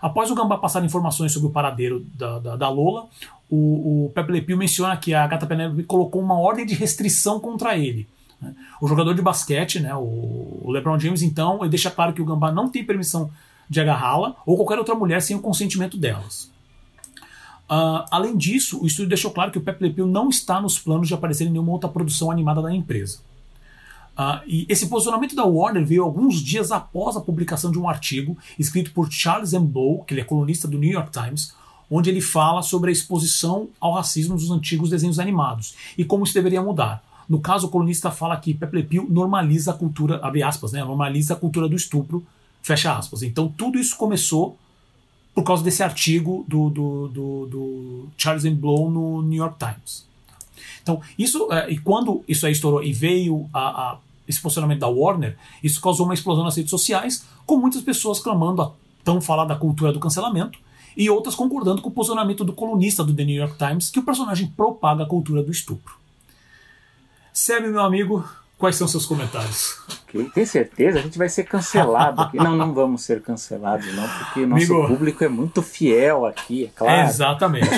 Após 0.00 0.30
o 0.30 0.34
Gambá 0.34 0.56
passar 0.58 0.84
informações 0.84 1.32
sobre 1.32 1.48
o 1.48 1.52
paradeiro 1.52 2.06
da, 2.14 2.38
da, 2.38 2.56
da 2.56 2.68
Lola, 2.68 3.08
o, 3.50 4.06
o 4.06 4.10
Pepe 4.10 4.40
Pew 4.42 4.56
menciona 4.56 4.96
que 4.96 5.14
a 5.14 5.26
Gata 5.26 5.46
Penélope 5.46 5.82
colocou 5.84 6.22
uma 6.22 6.38
ordem 6.38 6.66
de 6.66 6.74
restrição 6.74 7.40
contra 7.40 7.76
ele. 7.76 8.08
Né? 8.40 8.54
O 8.80 8.86
jogador 8.86 9.14
de 9.14 9.22
basquete, 9.22 9.80
né, 9.80 9.94
o, 9.94 10.60
o 10.62 10.70
LeBron 10.70 10.98
James, 10.98 11.22
então, 11.22 11.60
ele 11.60 11.70
deixa 11.70 11.90
claro 11.90 12.12
que 12.12 12.22
o 12.22 12.24
Gambá 12.24 12.52
não 12.52 12.68
tem 12.68 12.84
permissão 12.84 13.30
de 13.68 13.80
agarrá-la 13.80 14.34
ou 14.46 14.56
qualquer 14.56 14.78
outra 14.78 14.94
mulher 14.94 15.20
sem 15.20 15.36
o 15.36 15.40
consentimento 15.40 15.96
delas. 15.96 16.50
Uh, 17.70 18.00
além 18.10 18.36
disso, 18.36 18.82
o 18.82 18.86
estúdio 18.86 19.10
deixou 19.10 19.30
claro 19.30 19.50
que 19.50 19.58
o 19.58 19.60
Pepe 19.60 19.84
Le 19.84 19.92
Pew 19.92 20.06
não 20.06 20.30
está 20.30 20.58
nos 20.60 20.78
planos 20.78 21.06
de 21.06 21.12
aparecer 21.12 21.46
em 21.46 21.50
nenhuma 21.50 21.72
outra 21.72 21.88
produção 21.88 22.30
animada 22.30 22.62
da 22.62 22.72
empresa. 22.72 23.20
Uh, 24.18 24.42
e 24.48 24.66
esse 24.68 24.88
posicionamento 24.88 25.36
da 25.36 25.44
Warner 25.44 25.86
veio 25.86 26.02
alguns 26.02 26.42
dias 26.42 26.72
após 26.72 27.16
a 27.16 27.20
publicação 27.20 27.70
de 27.70 27.78
um 27.78 27.88
artigo 27.88 28.36
escrito 28.58 28.90
por 28.90 29.12
Charles 29.12 29.52
M. 29.52 29.64
Blow, 29.64 30.02
que 30.02 30.12
ele 30.12 30.22
é 30.22 30.24
colunista 30.24 30.66
do 30.66 30.76
New 30.76 30.90
York 30.90 31.12
Times, 31.12 31.54
onde 31.88 32.10
ele 32.10 32.20
fala 32.20 32.60
sobre 32.60 32.90
a 32.90 32.92
exposição 32.92 33.68
ao 33.80 33.94
racismo 33.94 34.34
dos 34.34 34.50
antigos 34.50 34.90
desenhos 34.90 35.20
animados 35.20 35.74
e 35.96 36.04
como 36.04 36.24
isso 36.24 36.34
deveria 36.34 36.60
mudar. 36.60 37.04
No 37.28 37.38
caso, 37.38 37.68
o 37.68 37.70
colunista 37.70 38.10
fala 38.10 38.36
que 38.36 38.54
Pepe 38.54 38.82
Pew 38.82 39.06
normaliza 39.08 39.70
a 39.70 39.74
cultura, 39.74 40.18
abre 40.20 40.42
aspas, 40.42 40.72
né, 40.72 40.82
normaliza 40.82 41.34
a 41.34 41.36
cultura 41.36 41.68
do 41.68 41.76
estupro, 41.76 42.26
fecha 42.60 42.96
aspas. 42.96 43.22
Então 43.22 43.46
tudo 43.48 43.78
isso 43.78 43.96
começou 43.96 44.58
por 45.32 45.44
causa 45.44 45.62
desse 45.62 45.84
artigo 45.84 46.44
do, 46.48 46.68
do, 46.70 47.08
do, 47.08 47.46
do 47.46 48.08
Charles 48.16 48.44
M. 48.44 48.56
Blow 48.56 48.90
no 48.90 49.22
New 49.22 49.38
York 49.38 49.56
Times. 49.58 50.08
Então, 50.82 51.00
isso, 51.16 51.44
uh, 51.44 51.68
e 51.70 51.78
quando 51.78 52.24
isso 52.26 52.46
aí 52.46 52.52
estourou 52.52 52.82
e 52.82 52.92
veio 52.92 53.48
a, 53.52 53.90
a 53.90 53.98
esse 54.28 54.40
posicionamento 54.40 54.80
da 54.80 54.88
Warner, 54.88 55.36
isso 55.62 55.80
causou 55.80 56.04
uma 56.06 56.14
explosão 56.14 56.44
nas 56.44 56.56
redes 56.56 56.70
sociais, 56.70 57.24
com 57.46 57.56
muitas 57.56 57.82
pessoas 57.82 58.20
clamando, 58.20 58.72
tão 59.02 59.20
falada 59.20 59.56
cultura 59.56 59.92
do 59.92 59.98
cancelamento, 59.98 60.58
e 60.96 61.08
outras 61.08 61.34
concordando 61.34 61.80
com 61.80 61.88
o 61.88 61.92
posicionamento 61.92 62.44
do 62.44 62.52
colunista 62.52 63.02
do 63.02 63.14
The 63.14 63.24
New 63.24 63.36
York 63.36 63.56
Times, 63.56 63.88
que 63.88 63.98
o 63.98 64.04
personagem 64.04 64.48
propaga 64.48 65.04
a 65.04 65.06
cultura 65.06 65.42
do 65.42 65.50
estupro. 65.50 65.94
Sérgio, 67.32 67.70
meu 67.70 67.82
amigo, 67.82 68.28
Quais 68.58 68.74
são 68.74 68.88
seus 68.88 69.06
comentários? 69.06 69.78
Okay. 70.08 70.24
Tem 70.30 70.44
certeza? 70.44 70.98
A 70.98 71.02
gente 71.02 71.16
vai 71.16 71.28
ser 71.28 71.44
cancelado 71.44 72.22
aqui. 72.22 72.36
não, 72.38 72.56
não 72.56 72.74
vamos 72.74 73.02
ser 73.02 73.22
cancelados, 73.22 73.86
não, 73.94 74.08
porque 74.08 74.44
nosso 74.44 74.74
Amigo, 74.74 74.88
público 74.88 75.22
é 75.22 75.28
muito 75.28 75.62
fiel 75.62 76.26
aqui, 76.26 76.64
é 76.64 76.70
claro. 76.74 77.08
Exatamente. 77.08 77.68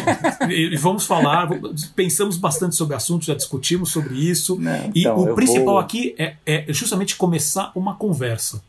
e 0.49 0.75
vamos 0.79 1.07
falar, 1.07 1.51
pensamos 1.95 2.39
bastante 2.39 2.77
sobre 2.77 2.95
o 2.95 2.97
assunto, 2.97 3.27
já 3.27 3.35
discutimos 3.35 3.93
sobre 3.93 4.15
isso. 4.15 4.59
Não, 4.59 4.91
e 4.95 5.01
então, 5.01 5.19
o 5.19 5.35
principal 5.35 5.75
vou... 5.75 5.79
aqui 5.79 6.15
é, 6.17 6.37
é, 6.47 6.65
justamente 6.69 7.15
começar 7.15 7.73
uma 7.75 7.95
conversa. 7.95 8.63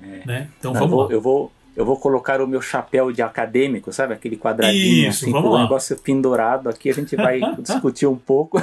É. 0.00 0.22
Né? 0.24 0.48
Então 0.60 0.72
não, 0.72 0.80
vamos 0.80 0.92
eu 0.92 0.96
vou, 0.96 1.02
lá. 1.02 1.12
Eu 1.14 1.20
vou, 1.20 1.52
eu 1.76 1.84
vou 1.84 1.96
colocar 1.96 2.40
o 2.40 2.46
meu 2.46 2.62
chapéu 2.62 3.10
de 3.10 3.22
acadêmico, 3.22 3.92
sabe? 3.92 4.14
Aquele 4.14 4.36
quadradinho 4.36 5.08
Isso, 5.08 5.24
assim, 5.24 5.32
com 5.32 5.40
o 5.40 5.58
negócio 5.58 5.96
pendurado. 5.96 6.68
Aqui 6.68 6.90
a 6.90 6.94
gente 6.94 7.16
vai 7.16 7.40
discutir 7.58 8.06
um 8.06 8.16
pouco. 8.16 8.62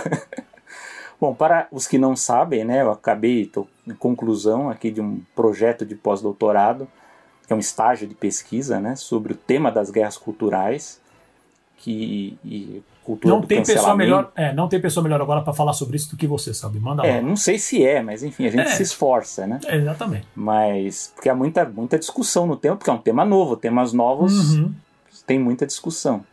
Bom, 1.24 1.34
para 1.34 1.70
os 1.72 1.88
que 1.88 1.98
não 1.98 2.18
sabem, 2.18 2.66
né, 2.66 2.82
eu 2.82 2.92
acabei, 2.92 3.44
estou 3.44 3.66
em 3.88 3.94
conclusão 3.94 4.70
aqui 4.70 4.92
de 4.92 5.00
um 5.00 5.22
projeto 5.34 5.86
de 5.86 5.96
pós-doutorado, 5.96 6.86
que 7.48 7.54
é 7.54 7.56
um 7.56 7.60
estágio 7.60 8.06
de 8.06 8.14
pesquisa, 8.14 8.78
né, 8.78 8.98
sobre 8.98 9.32
o 9.32 9.36
tema 9.38 9.72
das 9.72 9.90
guerras 9.90 10.18
culturais, 10.18 11.00
que 11.78 12.38
e 12.44 12.84
cultura 13.06 13.36
não 13.36 13.42
tem 13.42 13.64
pessoa 13.64 13.96
melhor, 13.96 14.34
é, 14.36 14.52
não 14.52 14.68
tem 14.68 14.82
pessoa 14.82 15.02
melhor 15.02 15.22
agora 15.22 15.42
para 15.42 15.54
falar 15.54 15.72
sobre 15.72 15.96
isso 15.96 16.12
do 16.12 16.18
que 16.18 16.28
você, 16.28 16.54
sabe? 16.54 16.78
Manda 16.78 17.08
É, 17.08 17.16
lá. 17.16 17.22
não 17.22 17.38
sei 17.38 17.58
se 17.58 17.82
é, 17.82 18.04
mas 18.04 18.22
enfim, 18.22 18.46
a 18.46 18.52
gente 18.52 18.68
é. 18.68 18.72
se 18.72 18.84
esforça, 18.84 19.48
né? 19.48 19.62
É, 19.66 19.78
exatamente. 19.78 20.28
Mas 20.36 21.14
porque 21.16 21.30
há 21.30 21.36
muita 21.36 21.64
muita 21.64 21.98
discussão 21.98 22.46
no 22.46 22.58
tema, 22.58 22.76
porque 22.76 22.90
é 22.90 22.94
um 22.94 22.98
tema 23.02 23.24
novo, 23.24 23.56
temas 23.56 23.94
novos 23.94 24.56
uhum. 24.56 24.74
tem 25.26 25.40
muita 25.40 25.66
discussão. 25.66 26.26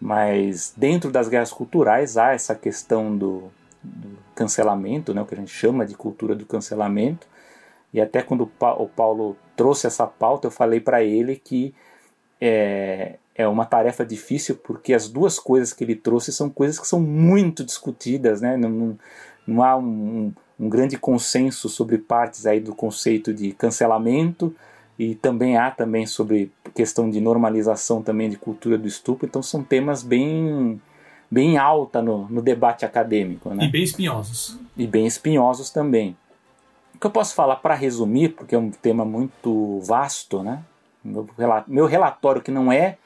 Mas 0.00 0.72
dentro 0.76 1.10
das 1.10 1.28
guerras 1.28 1.52
culturais 1.52 2.16
há 2.16 2.32
essa 2.34 2.54
questão 2.54 3.16
do 3.16 3.50
do 3.82 4.16
cancelamento, 4.34 5.12
né, 5.12 5.22
o 5.22 5.26
que 5.26 5.34
a 5.34 5.38
gente 5.38 5.52
chama 5.52 5.84
de 5.84 5.94
cultura 5.94 6.34
do 6.34 6.46
cancelamento. 6.46 7.26
E 7.92 8.00
até 8.00 8.22
quando 8.22 8.50
o 8.60 8.88
Paulo 8.88 9.36
trouxe 9.56 9.86
essa 9.86 10.06
pauta, 10.06 10.46
eu 10.46 10.50
falei 10.50 10.80
para 10.80 11.02
ele 11.02 11.36
que 11.36 11.74
é, 12.40 13.18
é 13.34 13.46
uma 13.46 13.64
tarefa 13.64 14.04
difícil 14.04 14.56
porque 14.56 14.94
as 14.94 15.08
duas 15.08 15.38
coisas 15.38 15.72
que 15.72 15.84
ele 15.84 15.94
trouxe 15.94 16.32
são 16.32 16.48
coisas 16.48 16.78
que 16.78 16.86
são 16.86 17.00
muito 17.00 17.64
discutidas, 17.64 18.40
né? 18.40 18.56
não, 18.56 18.70
não, 18.70 18.98
não 19.46 19.62
há 19.62 19.76
um, 19.76 20.32
um, 20.58 20.68
grande 20.68 20.96
consenso 20.96 21.68
sobre 21.68 21.98
partes 21.98 22.46
aí 22.46 22.60
do 22.60 22.74
conceito 22.74 23.32
de 23.32 23.52
cancelamento 23.52 24.54
e 24.98 25.14
também 25.14 25.56
há 25.56 25.70
também 25.70 26.06
sobre 26.06 26.50
questão 26.74 27.10
de 27.10 27.20
normalização 27.20 28.02
também 28.02 28.30
de 28.30 28.36
cultura 28.36 28.78
do 28.78 28.88
estupro, 28.88 29.26
então 29.26 29.42
são 29.42 29.62
temas 29.62 30.02
bem 30.02 30.80
bem 31.32 31.56
alta 31.56 32.02
no, 32.02 32.28
no 32.28 32.42
debate 32.42 32.84
acadêmico. 32.84 33.48
Né? 33.54 33.64
E 33.64 33.68
bem 33.70 33.82
espinhosos. 33.82 34.60
E 34.76 34.86
bem 34.86 35.06
espinhosos 35.06 35.70
também. 35.70 36.14
O 36.94 36.98
que 36.98 37.06
eu 37.06 37.10
posso 37.10 37.34
falar 37.34 37.56
para 37.56 37.74
resumir, 37.74 38.34
porque 38.34 38.54
é 38.54 38.58
um 38.58 38.70
tema 38.70 39.02
muito 39.02 39.80
vasto, 39.80 40.42
né? 40.42 40.62
Meu 41.66 41.86
relatório, 41.86 42.42
que 42.42 42.50
não 42.50 42.70
é 42.70 42.98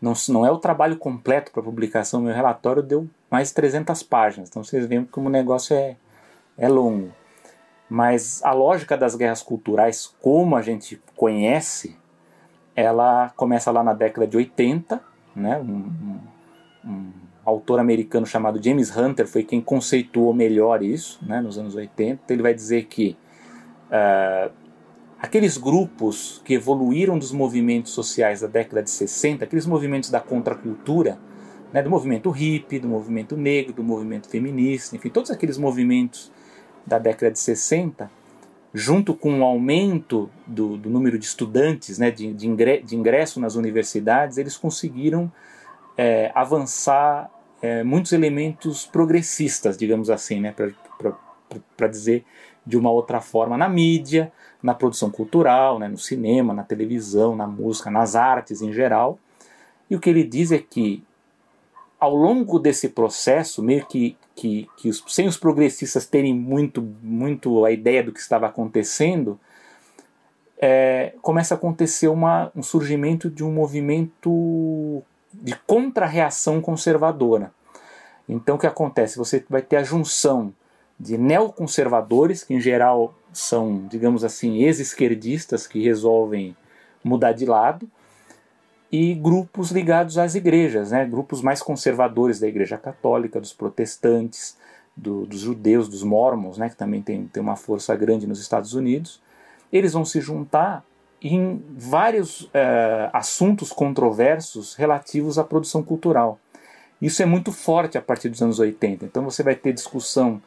não, 0.00 0.12
não 0.28 0.46
é 0.46 0.50
o 0.50 0.58
trabalho 0.58 0.96
completo 0.96 1.50
para 1.50 1.62
publicação, 1.62 2.20
meu 2.20 2.34
relatório 2.34 2.82
deu 2.82 3.08
mais 3.30 3.48
de 3.48 3.54
300 3.54 4.02
páginas, 4.02 4.48
então 4.48 4.62
vocês 4.62 4.86
veem 4.86 5.04
como 5.04 5.28
o 5.28 5.32
negócio 5.32 5.74
é, 5.74 5.96
é 6.56 6.68
longo. 6.68 7.10
Mas 7.88 8.42
a 8.44 8.52
lógica 8.52 8.96
das 8.96 9.14
guerras 9.14 9.42
culturais, 9.42 10.14
como 10.22 10.54
a 10.54 10.62
gente 10.62 11.02
conhece, 11.16 11.98
ela 12.74 13.30
começa 13.36 13.70
lá 13.70 13.82
na 13.82 13.92
década 13.92 14.26
de 14.26 14.36
80, 14.36 15.02
né? 15.34 15.58
Um, 15.58 16.20
um, 16.84 17.12
autor 17.44 17.80
americano 17.80 18.26
chamado 18.26 18.62
James 18.62 18.94
Hunter 18.94 19.26
foi 19.26 19.42
quem 19.42 19.60
conceituou 19.60 20.32
melhor 20.34 20.82
isso, 20.82 21.18
né, 21.22 21.40
nos 21.40 21.58
anos 21.58 21.74
80. 21.74 22.20
Então 22.24 22.34
ele 22.34 22.42
vai 22.42 22.54
dizer 22.54 22.84
que 22.84 23.16
uh, 23.86 24.50
aqueles 25.18 25.56
grupos 25.56 26.40
que 26.44 26.54
evoluíram 26.54 27.18
dos 27.18 27.32
movimentos 27.32 27.92
sociais 27.92 28.40
da 28.40 28.46
década 28.46 28.82
de 28.82 28.90
60, 28.90 29.44
aqueles 29.44 29.66
movimentos 29.66 30.10
da 30.10 30.20
contracultura, 30.20 31.18
né, 31.72 31.82
do 31.82 31.90
movimento 31.90 32.30
hippie, 32.30 32.78
do 32.78 32.88
movimento 32.88 33.36
negro, 33.36 33.72
do 33.72 33.82
movimento 33.82 34.28
feminista, 34.28 34.96
enfim, 34.96 35.08
todos 35.08 35.30
aqueles 35.30 35.56
movimentos 35.56 36.30
da 36.86 36.98
década 36.98 37.32
de 37.32 37.38
60, 37.38 38.10
junto 38.72 39.14
com 39.14 39.40
o 39.40 39.44
aumento 39.44 40.30
do, 40.46 40.76
do 40.76 40.90
número 40.90 41.18
de 41.18 41.24
estudantes, 41.24 41.98
né, 41.98 42.10
de, 42.10 42.32
de 42.32 42.96
ingresso 42.96 43.40
nas 43.40 43.54
universidades, 43.54 44.38
eles 44.38 44.56
conseguiram 44.56 45.30
é, 46.00 46.32
avançar 46.34 47.30
é, 47.60 47.84
muitos 47.84 48.12
elementos 48.12 48.86
progressistas, 48.86 49.76
digamos 49.76 50.08
assim, 50.08 50.40
né, 50.40 50.54
para 51.76 51.88
dizer 51.88 52.24
de 52.64 52.78
uma 52.78 52.90
outra 52.90 53.20
forma, 53.20 53.58
na 53.58 53.68
mídia, 53.68 54.32
na 54.62 54.72
produção 54.72 55.10
cultural, 55.10 55.78
né, 55.78 55.88
no 55.88 55.98
cinema, 55.98 56.54
na 56.54 56.62
televisão, 56.62 57.36
na 57.36 57.46
música, 57.46 57.90
nas 57.90 58.16
artes 58.16 58.62
em 58.62 58.72
geral. 58.72 59.18
E 59.90 59.94
o 59.94 60.00
que 60.00 60.08
ele 60.08 60.24
diz 60.24 60.50
é 60.52 60.58
que, 60.58 61.04
ao 61.98 62.16
longo 62.16 62.58
desse 62.58 62.88
processo, 62.88 63.62
meio 63.62 63.84
que, 63.84 64.16
que, 64.34 64.70
que 64.78 64.88
os, 64.88 65.04
sem 65.06 65.28
os 65.28 65.36
progressistas 65.36 66.06
terem 66.06 66.32
muito, 66.32 66.80
muito 67.02 67.62
a 67.66 67.72
ideia 67.72 68.02
do 68.02 68.10
que 68.10 68.20
estava 68.20 68.46
acontecendo, 68.46 69.38
é, 70.56 71.12
começa 71.20 71.52
a 71.52 71.58
acontecer 71.58 72.08
uma, 72.08 72.50
um 72.56 72.62
surgimento 72.62 73.28
de 73.28 73.44
um 73.44 73.52
movimento 73.52 75.04
de 75.32 75.54
contra-reação 75.66 76.60
conservadora. 76.60 77.52
Então 78.28 78.56
o 78.56 78.58
que 78.58 78.66
acontece? 78.66 79.18
Você 79.18 79.44
vai 79.48 79.62
ter 79.62 79.76
a 79.76 79.82
junção 79.82 80.52
de 80.98 81.16
neoconservadores, 81.16 82.44
que 82.44 82.54
em 82.54 82.60
geral 82.60 83.14
são, 83.32 83.86
digamos 83.88 84.24
assim, 84.24 84.58
ex-esquerdistas 84.58 85.66
que 85.66 85.82
resolvem 85.82 86.54
mudar 87.02 87.32
de 87.32 87.46
lado, 87.46 87.88
e 88.92 89.14
grupos 89.14 89.70
ligados 89.70 90.18
às 90.18 90.34
igrejas, 90.34 90.90
né? 90.90 91.06
grupos 91.06 91.40
mais 91.40 91.62
conservadores 91.62 92.40
da 92.40 92.48
Igreja 92.48 92.76
Católica, 92.76 93.40
dos 93.40 93.52
protestantes, 93.52 94.56
do, 94.96 95.24
dos 95.24 95.40
judeus, 95.40 95.88
dos 95.88 96.02
mormons, 96.02 96.58
né? 96.58 96.68
que 96.68 96.76
também 96.76 97.00
tem, 97.00 97.26
tem 97.26 97.42
uma 97.42 97.56
força 97.56 97.94
grande 97.94 98.26
nos 98.26 98.40
Estados 98.40 98.74
Unidos. 98.74 99.22
Eles 99.72 99.92
vão 99.92 100.04
se 100.04 100.20
juntar 100.20 100.84
em 101.22 101.62
vários 101.76 102.42
uh, 102.42 103.10
assuntos 103.12 103.72
controversos 103.72 104.74
relativos 104.74 105.38
à 105.38 105.44
produção 105.44 105.82
cultural. 105.82 106.38
Isso 107.00 107.22
é 107.22 107.26
muito 107.26 107.52
forte 107.52 107.96
a 107.96 108.02
partir 108.02 108.28
dos 108.28 108.42
anos 108.42 108.58
80. 108.58 109.04
Então 109.04 109.24
você 109.24 109.42
vai 109.42 109.54
ter 109.54 109.72
discussão 109.72 110.40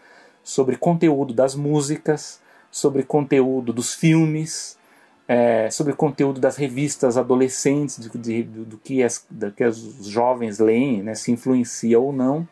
sobre 0.43 0.75
conteúdo 0.77 1.33
das 1.33 1.55
músicas, 1.55 2.41
sobre 2.69 3.03
conteúdo 3.03 3.71
dos 3.71 3.93
filmes, 3.93 4.77
é, 5.27 5.69
sobre 5.69 5.93
conteúdo 5.93 6.39
das 6.39 6.57
revistas 6.57 7.17
adolescentes, 7.17 7.97
de, 7.97 8.09
de, 8.17 8.43
do, 8.43 8.77
que 8.77 9.01
as, 9.01 9.25
do 9.29 9.51
que 9.51 9.63
os 9.63 10.05
jovens 10.05 10.59
leem, 10.59 11.01
né, 11.01 11.15
se 11.15 11.31
influencia 11.31 11.99
ou 11.99 12.12
não. 12.12 12.47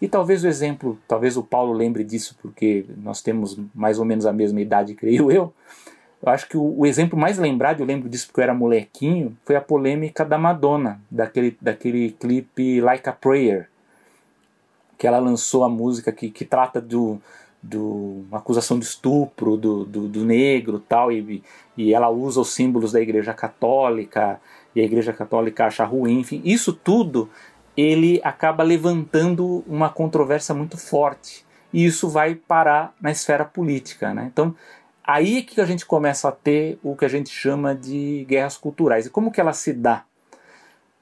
E 0.00 0.08
talvez 0.08 0.44
o 0.44 0.46
exemplo, 0.46 0.98
talvez 1.08 1.36
o 1.36 1.42
Paulo 1.42 1.72
lembre 1.72 2.04
disso, 2.04 2.36
porque 2.40 2.84
nós 2.96 3.22
temos 3.22 3.58
mais 3.74 3.98
ou 3.98 4.04
menos 4.04 4.26
a 4.26 4.32
mesma 4.32 4.60
idade, 4.60 4.94
creio 4.94 5.30
eu. 5.30 5.52
Eu 6.24 6.32
acho 6.32 6.48
que 6.48 6.56
o, 6.56 6.78
o, 6.78 6.86
exemplo 6.86 7.18
mais 7.18 7.38
lembrado, 7.38 7.80
eu 7.80 7.86
lembro 7.86 8.08
disso 8.08 8.26
porque 8.28 8.40
eu 8.40 8.44
era 8.44 8.54
molequinho, 8.54 9.36
foi 9.44 9.56
a 9.56 9.60
polêmica 9.60 10.24
da 10.24 10.38
Madonna, 10.38 10.98
daquele, 11.10 11.56
daquele 11.60 12.12
clipe 12.12 12.80
Like 12.80 13.06
a 13.08 13.12
Prayer, 13.12 13.68
que 14.96 15.06
ela 15.06 15.18
lançou 15.18 15.64
a 15.64 15.68
música 15.68 16.10
que, 16.10 16.30
que 16.30 16.46
trata 16.46 16.80
do, 16.80 17.20
do 17.62 18.24
uma 18.28 18.38
acusação 18.38 18.78
de 18.78 18.86
estupro 18.86 19.56
do, 19.58 19.84
do, 19.84 20.08
do, 20.08 20.24
negro 20.24 20.78
tal 20.78 21.12
e, 21.12 21.42
e 21.76 21.92
ela 21.92 22.08
usa 22.10 22.40
os 22.40 22.54
símbolos 22.54 22.92
da 22.92 23.00
igreja 23.00 23.32
católica 23.34 24.40
e 24.74 24.80
a 24.80 24.84
igreja 24.84 25.12
católica 25.12 25.66
acha 25.66 25.84
ruim 25.84 26.20
enfim 26.20 26.42
isso 26.44 26.72
tudo 26.72 27.30
ele 27.76 28.20
acaba 28.22 28.62
levantando 28.62 29.64
uma 29.66 29.88
controvérsia 29.88 30.54
muito 30.54 30.76
forte 30.76 31.44
e 31.72 31.84
isso 31.84 32.08
vai 32.08 32.34
parar 32.34 32.94
na 33.00 33.10
esfera 33.10 33.44
política 33.44 34.12
né? 34.12 34.28
Então 34.30 34.54
aí 35.04 35.38
é 35.38 35.42
que 35.42 35.60
a 35.60 35.66
gente 35.66 35.84
começa 35.84 36.28
a 36.28 36.32
ter 36.32 36.78
o 36.82 36.96
que 36.96 37.04
a 37.04 37.08
gente 37.08 37.28
chama 37.28 37.74
de 37.74 38.24
guerras 38.26 38.56
culturais. 38.56 39.06
E 39.06 39.10
como 39.10 39.30
que 39.30 39.40
ela 39.40 39.52
se 39.52 39.72
dá? 39.72 40.04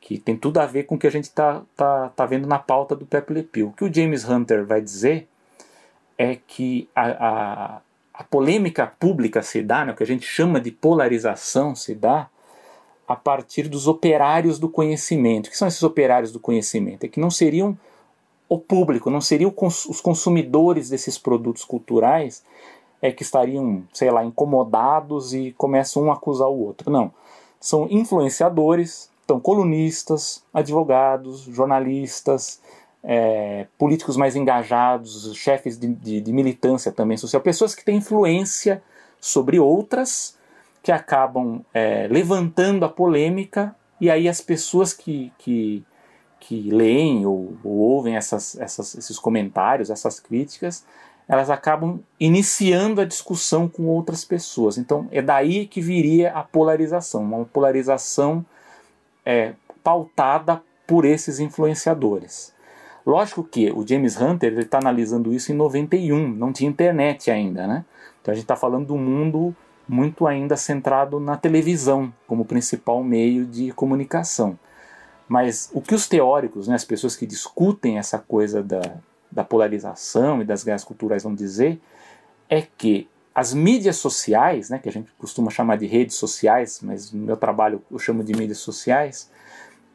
Que 0.00 0.18
tem 0.18 0.36
tudo 0.36 0.58
a 0.58 0.66
ver 0.66 0.84
com 0.84 0.96
o 0.96 0.98
que 0.98 1.06
a 1.06 1.10
gente 1.10 1.24
está 1.24 1.62
tá, 1.76 2.08
tá 2.08 2.26
vendo 2.26 2.48
na 2.48 2.58
pauta 2.58 2.96
do 2.96 3.06
Pepe 3.06 3.32
Le 3.32 3.42
Pew. 3.44 3.68
O 3.68 3.72
que 3.72 3.84
o 3.84 3.94
James 3.94 4.28
Hunter 4.28 4.66
vai 4.66 4.80
dizer 4.80 5.28
é 6.18 6.36
que 6.46 6.88
a, 6.94 7.06
a, 7.10 7.80
a 8.12 8.24
polêmica 8.24 8.86
pública 8.86 9.40
se 9.42 9.62
dá, 9.62 9.84
né, 9.84 9.92
o 9.92 9.96
que 9.96 10.02
a 10.02 10.06
gente 10.06 10.26
chama 10.26 10.60
de 10.60 10.70
polarização 10.70 11.74
se 11.74 11.94
dá 11.94 12.28
a 13.06 13.16
partir 13.16 13.68
dos 13.68 13.86
operários 13.86 14.58
do 14.58 14.68
conhecimento. 14.68 15.46
O 15.46 15.50
que 15.50 15.56
são 15.56 15.68
esses 15.68 15.82
operários 15.82 16.32
do 16.32 16.40
conhecimento? 16.40 17.04
É 17.04 17.08
que 17.08 17.20
não 17.20 17.30
seriam 17.30 17.78
o 18.48 18.58
público, 18.58 19.10
não 19.10 19.20
seriam 19.20 19.54
os 19.56 20.00
consumidores 20.00 20.90
desses 20.90 21.16
produtos 21.16 21.64
culturais 21.64 22.44
é 23.02 23.10
que 23.10 23.24
estariam, 23.24 23.82
sei 23.92 24.10
lá, 24.12 24.24
incomodados 24.24 25.34
e 25.34 25.52
começam 25.58 26.04
um 26.04 26.10
a 26.10 26.14
acusar 26.14 26.48
o 26.48 26.58
outro. 26.64 26.88
Não. 26.90 27.12
são 27.60 27.88
influenciadores, 27.90 29.10
então 29.24 29.40
colunistas, 29.40 30.44
advogados, 30.54 31.40
jornalistas, 31.42 32.60
é, 33.02 33.66
políticos 33.76 34.16
mais 34.16 34.36
engajados, 34.36 35.34
chefes 35.34 35.76
de, 35.78 35.88
de, 35.88 36.20
de, 36.20 36.32
militância 36.32 36.92
também 36.92 37.16
social, 37.16 37.42
pessoas 37.42 37.74
que 37.74 37.84
têm 37.84 37.96
influência 37.96 38.80
sobre 39.20 39.58
outras, 39.58 40.38
que 40.82 40.92
acabam 40.92 41.64
é, 41.74 42.06
levantando 42.08 42.84
a 42.84 42.88
polêmica, 42.88 43.74
e 44.00 44.10
aí 44.10 44.28
as 44.28 44.40
pessoas 44.40 44.92
que, 44.92 45.32
que, 45.38 45.84
que 46.38 46.70
leem 46.70 47.26
ou, 47.26 47.56
ou 47.64 47.72
ouvem 47.78 48.16
essas, 48.16 48.58
essas, 48.58 48.94
esses 48.96 49.18
comentários, 49.18 49.90
essas 49.90 50.20
críticas, 50.20 50.84
elas 51.28 51.50
acabam 51.50 52.00
iniciando 52.18 53.00
a 53.00 53.04
discussão 53.04 53.68
com 53.68 53.86
outras 53.86 54.24
pessoas. 54.24 54.78
Então 54.78 55.08
é 55.10 55.22
daí 55.22 55.66
que 55.66 55.80
viria 55.80 56.32
a 56.32 56.42
polarização, 56.42 57.22
uma 57.22 57.44
polarização 57.44 58.44
é, 59.24 59.54
pautada 59.82 60.62
por 60.86 61.04
esses 61.04 61.40
influenciadores. 61.40 62.52
Lógico 63.04 63.42
que 63.42 63.70
o 63.72 63.86
James 63.86 64.20
Hunter 64.20 64.58
está 64.58 64.78
analisando 64.78 65.32
isso 65.32 65.50
em 65.50 65.54
91, 65.54 66.28
não 66.28 66.52
tinha 66.52 66.70
internet 66.70 67.30
ainda, 67.30 67.66
né? 67.66 67.84
Então 68.20 68.30
a 68.30 68.34
gente 68.34 68.44
está 68.44 68.54
falando 68.54 68.86
do 68.86 68.96
mundo 68.96 69.54
muito 69.88 70.26
ainda 70.26 70.56
centrado 70.56 71.18
na 71.18 71.36
televisão 71.36 72.12
como 72.26 72.44
principal 72.44 73.02
meio 73.02 73.44
de 73.44 73.72
comunicação. 73.72 74.56
Mas 75.28 75.70
o 75.72 75.80
que 75.80 75.94
os 75.94 76.06
teóricos, 76.06 76.68
né, 76.68 76.74
as 76.74 76.84
pessoas 76.84 77.16
que 77.16 77.26
discutem 77.26 77.98
essa 77.98 78.18
coisa 78.18 78.62
da, 78.62 78.80
da 79.32 79.42
polarização 79.42 80.42
e 80.42 80.44
das 80.44 80.62
guerras 80.62 80.84
culturais 80.84 81.22
vão 81.22 81.34
dizer 81.34 81.80
é 82.48 82.62
que 82.62 83.08
as 83.34 83.54
mídias 83.54 83.96
sociais, 83.96 84.68
né, 84.68 84.78
que 84.78 84.88
a 84.88 84.92
gente 84.92 85.10
costuma 85.18 85.50
chamar 85.50 85.76
de 85.78 85.86
redes 85.86 86.16
sociais, 86.16 86.80
mas 86.82 87.10
no 87.10 87.24
meu 87.24 87.36
trabalho 87.36 87.82
eu 87.90 87.98
chamo 87.98 88.22
de 88.22 88.34
mídias 88.36 88.58
sociais, 88.58 89.30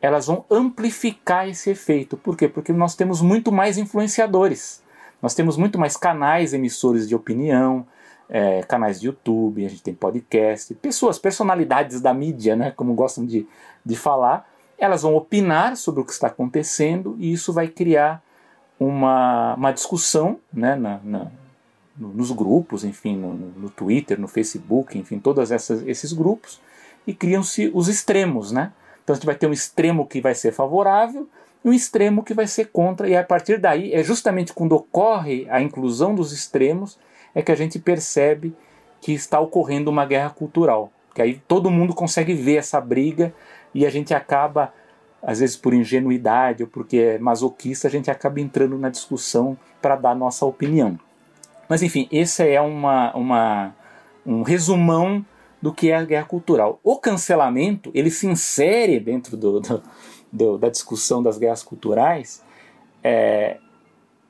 elas 0.01 0.25
vão 0.25 0.43
amplificar 0.49 1.47
esse 1.47 1.69
efeito. 1.69 2.17
Por 2.17 2.35
quê? 2.35 2.47
Porque 2.47 2.73
nós 2.73 2.95
temos 2.95 3.21
muito 3.21 3.51
mais 3.51 3.77
influenciadores. 3.77 4.81
Nós 5.21 5.35
temos 5.35 5.55
muito 5.55 5.77
mais 5.77 5.95
canais 5.95 6.53
emissores 6.53 7.07
de 7.07 7.15
opinião, 7.15 7.85
é, 8.29 8.61
canais 8.63 8.99
de 8.99 9.07
YouTube, 9.07 9.65
a 9.65 9.69
gente 9.69 9.83
tem 9.83 9.93
podcast, 9.93 10.73
pessoas, 10.75 11.17
personalidades 11.19 12.01
da 12.01 12.13
mídia, 12.13 12.55
né, 12.55 12.71
como 12.71 12.93
gostam 12.93 13.25
de, 13.25 13.47
de 13.85 13.95
falar, 13.95 14.49
elas 14.77 15.03
vão 15.03 15.15
opinar 15.15 15.77
sobre 15.77 16.01
o 16.01 16.05
que 16.05 16.11
está 16.11 16.27
acontecendo 16.27 17.15
e 17.19 17.31
isso 17.31 17.53
vai 17.53 17.67
criar 17.67 18.21
uma, 18.80 19.55
uma 19.55 19.71
discussão 19.71 20.39
né, 20.53 20.75
na, 20.75 20.99
na 21.03 21.28
nos 21.99 22.32
grupos, 22.32 22.84
enfim, 22.84 23.17
no, 23.17 23.34
no, 23.34 23.69
Twitter, 23.71 24.19
no 24.19 24.28
Facebook, 24.28 24.97
enfim, 24.97 25.17
todos 25.17 25.49
esses 25.49 26.13
grupos, 26.13 26.61
e 27.07 27.13
criam-se 27.13 27.71
os 27.73 27.88
extremos, 27.88 28.51
né? 28.51 28.71
Então 29.03 29.13
a 29.13 29.15
gente 29.15 29.25
vai 29.25 29.34
ter 29.34 29.47
um 29.47 29.53
extremo 29.53 30.05
que 30.05 30.21
vai 30.21 30.36
ser 30.36 30.51
favorável 30.51 31.28
e 31.65 31.69
um 31.69 31.73
extremo 31.73 32.23
que 32.23 32.36
vai 32.36 32.45
ser 32.45 32.65
contra, 32.65 33.09
e 33.09 33.17
a 33.17 33.23
partir 33.23 33.59
daí 33.59 33.93
é 33.93 34.03
justamente 34.03 34.53
quando 34.53 34.73
ocorre 34.73 35.47
a 35.49 35.59
inclusão 35.59 36.13
dos 36.13 36.32
extremos 36.32 36.99
é 37.34 37.41
que 37.41 37.51
a 37.51 37.55
gente 37.55 37.80
percebe 37.80 38.53
que 39.01 39.13
está 39.13 39.39
ocorrendo 39.39 39.89
uma 39.89 40.05
guerra 40.05 40.30
cultural. 40.30 40.91
Que 41.13 41.21
aí 41.21 41.41
todo 41.47 41.71
mundo 41.71 41.95
consegue 41.95 42.34
ver 42.34 42.57
essa 42.57 42.80
briga 42.80 43.34
e 43.73 43.86
a 43.86 43.89
gente 43.89 44.13
acaba, 44.13 44.73
às 45.28 45.41
vezes 45.41 45.57
por 45.57 45.73
ingenuidade 45.73 46.63
ou 46.63 46.69
porque 46.69 46.97
é 46.97 47.19
masoquista, 47.19 47.89
a 47.89 47.91
gente 47.91 48.09
acaba 48.09 48.39
entrando 48.39 48.78
na 48.78 48.88
discussão 48.88 49.57
para 49.82 49.97
dar 49.97 50.15
nossa 50.15 50.45
opinião. 50.45 50.97
Mas 51.67 51.84
enfim, 51.84 52.07
esse 52.09 52.47
é 52.47 52.61
uma, 52.61 53.13
uma, 53.13 53.75
um 54.25 54.41
resumão 54.41 55.25
do 55.61 55.73
que 55.73 55.91
é 55.91 55.97
a 55.97 56.05
guerra 56.05 56.23
cultural. 56.23 56.80
O 56.82 56.97
cancelamento 56.97 57.91
ele 57.93 58.09
se 58.09 58.25
insere 58.25 59.01
dentro 59.01 59.36
do, 59.36 59.59
do, 59.59 59.84
do 60.32 60.57
da 60.57 60.69
discussão 60.69 61.21
das 61.21 61.38
guerras 61.38 61.61
culturais. 61.61 62.41
É, 63.03 63.57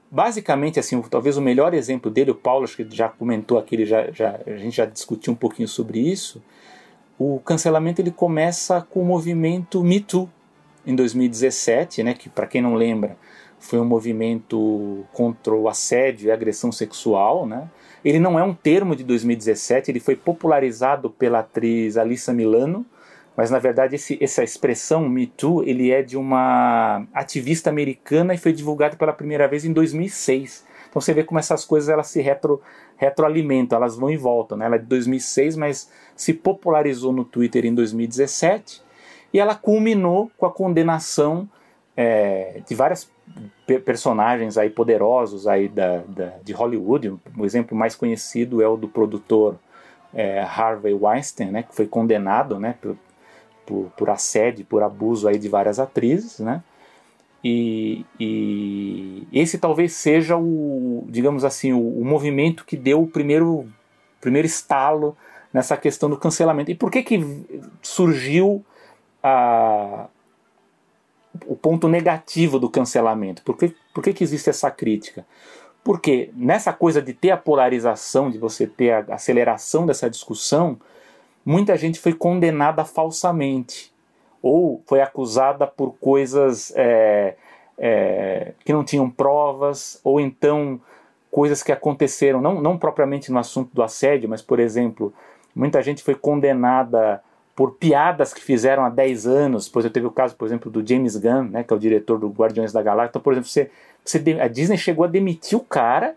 basicamente, 0.10 0.80
assim, 0.80 1.00
talvez 1.04 1.38
o 1.38 1.42
melhor 1.42 1.76
exemplo 1.76 2.10
dele, 2.10 2.32
o 2.32 2.36
Paulo 2.36 2.64
acho 2.64 2.76
que 2.76 2.88
já 2.90 3.08
comentou 3.08 3.60
aqui, 3.60 3.86
já, 3.86 4.10
já, 4.10 4.40
a 4.48 4.58
gente 4.58 4.78
já 4.78 4.86
discutiu 4.86 5.32
um 5.32 5.36
pouquinho 5.36 5.68
sobre 5.68 6.00
isso. 6.00 6.42
O 7.20 7.40
cancelamento 7.40 8.02
ele 8.02 8.10
começa 8.10 8.82
com 8.82 9.04
o 9.04 9.06
movimento 9.06 9.84
Me 9.84 10.00
Too 10.00 10.28
em 10.88 10.96
2017, 10.96 12.02
né, 12.02 12.14
que 12.14 12.30
para 12.30 12.48
quem 12.48 12.62
não 12.62 12.74
lembra 12.74 13.18
foi 13.60 13.80
um 13.80 13.86
movimento 13.86 15.06
contra 15.12 15.54
o 15.54 15.68
assédio 15.68 16.28
e 16.28 16.32
agressão 16.32 16.72
sexual, 16.72 17.46
né? 17.46 17.70
Ele 18.06 18.20
não 18.20 18.40
é 18.40 18.44
um 18.44 18.54
termo 18.54 18.96
de 18.96 19.04
2017, 19.04 19.92
ele 19.92 20.00
foi 20.00 20.16
popularizado 20.16 21.10
pela 21.10 21.40
atriz 21.40 21.98
Alissa 21.98 22.32
Milano, 22.32 22.86
mas 23.36 23.50
na 23.50 23.60
verdade 23.60 23.96
esse, 23.96 24.18
essa 24.22 24.44
expressão 24.44 25.10
Me 25.10 25.28
Too 25.28 25.64
ele 25.64 25.92
é 25.92 26.02
de 26.02 26.16
uma 26.16 27.06
ativista 27.14 27.70
americana 27.70 28.34
e 28.34 28.38
foi 28.38 28.54
divulgado 28.54 28.96
pela 28.96 29.12
primeira 29.12 29.48
vez 29.48 29.66
em 29.66 29.74
2006. 29.74 30.66
Então 30.90 31.02
você 31.02 31.14
vê 31.14 31.24
como 31.24 31.40
essas 31.40 31.66
coisas 31.66 31.90
elas 31.90 32.08
se 32.08 32.22
retro, 32.22 32.62
retroalimentam, 32.96 33.78
elas 33.78 33.98
vão 33.98 34.10
e 34.10 34.16
voltam. 34.16 34.58
Né? 34.58 34.66
Ela 34.66 34.76
é 34.76 34.80
de 34.80 34.86
2006, 34.86 35.56
mas 35.58 35.92
se 36.16 36.34
popularizou 36.34 37.12
no 37.12 37.26
Twitter 37.26 37.66
em 37.66 37.74
2017 37.74 38.87
e 39.38 39.40
ela 39.40 39.54
culminou 39.54 40.32
com 40.36 40.48
a 40.48 40.52
condenação 40.52 41.48
é, 41.96 42.60
de 42.68 42.74
várias 42.74 43.08
personagens 43.86 44.58
aí 44.58 44.68
poderosos 44.68 45.48
aí 45.48 45.68
da, 45.68 45.98
da, 46.08 46.34
de 46.44 46.54
Hollywood. 46.54 47.16
O 47.38 47.46
exemplo 47.46 47.78
mais 47.78 47.96
conhecido 47.96 48.64
é 48.64 48.68
o 48.68 48.76
do 48.76 48.88
produtor 48.88 49.56
é, 50.12 50.42
Harvey 50.42 50.96
Weinstein, 50.96 51.52
né, 51.52 51.62
que 51.62 51.76
foi 51.76 51.86
condenado 51.86 52.60
né, 52.60 52.74
por, 52.82 52.98
por, 53.64 53.92
por 53.96 54.10
assédio, 54.10 54.66
por 54.66 54.82
abuso 54.82 55.28
aí 55.28 55.38
de 55.38 55.48
várias 55.48 55.80
atrizes, 55.80 56.40
né? 56.40 56.64
E, 57.44 58.04
e, 58.20 59.28
esse 59.32 59.60
talvez 59.60 59.94
seja 59.94 60.36
o, 60.36 61.06
digamos 61.08 61.46
assim, 61.46 61.74
o, 61.74 62.00
o, 62.00 62.04
movimento 62.04 62.66
que 62.66 62.76
deu 62.76 63.04
o 63.04 63.08
primeiro, 63.08 63.68
primeiro 64.20 64.48
estalo 64.48 65.16
nessa 65.54 65.78
questão 65.78 66.10
do 66.10 66.18
cancelamento. 66.18 66.72
E 66.72 66.76
por 66.76 66.90
que 66.90 67.04
que 67.04 67.46
surgiu 67.84 68.66
a, 69.22 70.08
o 71.46 71.56
ponto 71.56 71.88
negativo 71.88 72.60
do 72.60 72.70
cancelamento. 72.70 73.42
Por 73.44 73.58
que, 73.58 73.76
por 73.94 74.04
que, 74.04 74.14
que 74.14 74.24
existe 74.24 74.50
essa 74.50 74.72
crítica? 74.72 75.26
Porque 75.84 76.32
nessa 76.36 76.74
coisa 76.74 77.02
de 77.02 77.14
ter 77.14 77.32
a 77.32 77.38
polarização, 77.38 78.30
de 78.30 78.38
você 78.38 78.68
ter 78.68 78.92
a 78.92 79.16
aceleração 79.16 79.86
dessa 79.86 80.10
discussão, 80.10 80.78
muita 81.46 81.78
gente 81.78 82.00
foi 82.00 82.14
condenada 82.14 82.84
falsamente 82.84 83.94
ou 84.42 84.82
foi 84.86 85.02
acusada 85.02 85.66
por 85.66 85.94
coisas 86.00 86.74
é, 86.76 87.36
é, 87.78 88.54
que 88.66 88.74
não 88.74 88.84
tinham 88.84 89.10
provas, 89.10 90.00
ou 90.04 90.20
então 90.20 90.80
coisas 91.30 91.62
que 91.62 91.72
aconteceram, 91.72 92.42
não, 92.42 92.62
não 92.62 92.78
propriamente 92.78 93.32
no 93.32 93.40
assunto 93.40 93.74
do 93.74 93.84
assédio, 93.84 94.30
mas, 94.30 94.42
por 94.42 94.60
exemplo, 94.60 95.14
muita 95.56 95.82
gente 95.82 96.04
foi 96.04 96.16
condenada 96.16 97.22
por 97.58 97.72
piadas 97.72 98.36
que 98.36 98.44
fizeram 98.44 98.86
há 98.86 98.90
10 98.90 99.26
anos. 99.26 99.68
Pois 99.68 99.84
eu 99.84 99.90
teve 99.90 100.06
o 100.06 100.12
caso, 100.12 100.36
por 100.36 100.46
exemplo, 100.46 100.70
do 100.70 100.88
James 100.88 101.18
Gunn, 101.18 101.50
né, 101.50 101.64
que 101.64 101.74
é 101.74 101.76
o 101.76 101.80
diretor 101.80 102.20
do 102.20 102.30
Guardiões 102.30 102.72
da 102.72 102.84
Galáxia. 102.84 103.10
Então, 103.10 103.22
por 103.22 103.34
exemplo, 103.34 103.50
você, 103.50 103.72
você, 104.06 104.20
a 104.40 104.48
Disney 104.48 104.78
chegou 104.78 105.04
a 105.04 105.08
demitir 105.08 105.58
o 105.58 105.62
cara 105.62 106.16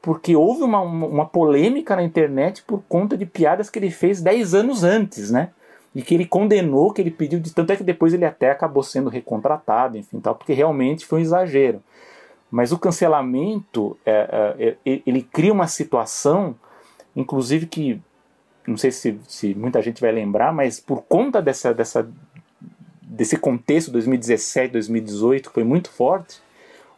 porque 0.00 0.36
houve 0.36 0.62
uma, 0.62 0.80
uma 0.80 1.26
polêmica 1.26 1.96
na 1.96 2.04
internet 2.04 2.62
por 2.62 2.80
conta 2.88 3.16
de 3.16 3.26
piadas 3.26 3.68
que 3.68 3.76
ele 3.76 3.90
fez 3.90 4.22
10 4.22 4.54
anos 4.54 4.84
antes, 4.84 5.32
né? 5.32 5.50
E 5.92 6.00
que 6.00 6.14
ele 6.14 6.24
condenou, 6.24 6.92
que 6.92 7.02
ele 7.02 7.10
pediu, 7.10 7.40
de 7.40 7.52
tanto 7.52 7.72
é 7.72 7.76
que 7.76 7.82
depois 7.82 8.14
ele 8.14 8.24
até 8.24 8.52
acabou 8.52 8.84
sendo 8.84 9.10
recontratado, 9.10 9.98
enfim, 9.98 10.20
tal, 10.20 10.36
porque 10.36 10.52
realmente 10.52 11.04
foi 11.04 11.18
um 11.18 11.22
exagero. 11.22 11.82
Mas 12.48 12.70
o 12.70 12.78
cancelamento, 12.78 13.98
é, 14.06 14.54
é, 14.60 14.76
é 14.86 15.00
ele 15.04 15.22
cria 15.22 15.52
uma 15.52 15.66
situação, 15.66 16.54
inclusive 17.16 17.66
que 17.66 18.00
não 18.68 18.76
sei 18.76 18.90
se, 18.90 19.18
se 19.26 19.54
muita 19.54 19.80
gente 19.80 20.00
vai 20.00 20.12
lembrar, 20.12 20.52
mas 20.52 20.78
por 20.78 21.02
conta 21.02 21.40
dessa, 21.40 21.72
dessa, 21.72 22.08
desse 23.02 23.36
contexto 23.36 23.90
2017, 23.90 24.72
2018, 24.72 25.48
que 25.48 25.54
foi 25.54 25.64
muito 25.64 25.90
forte, 25.90 26.40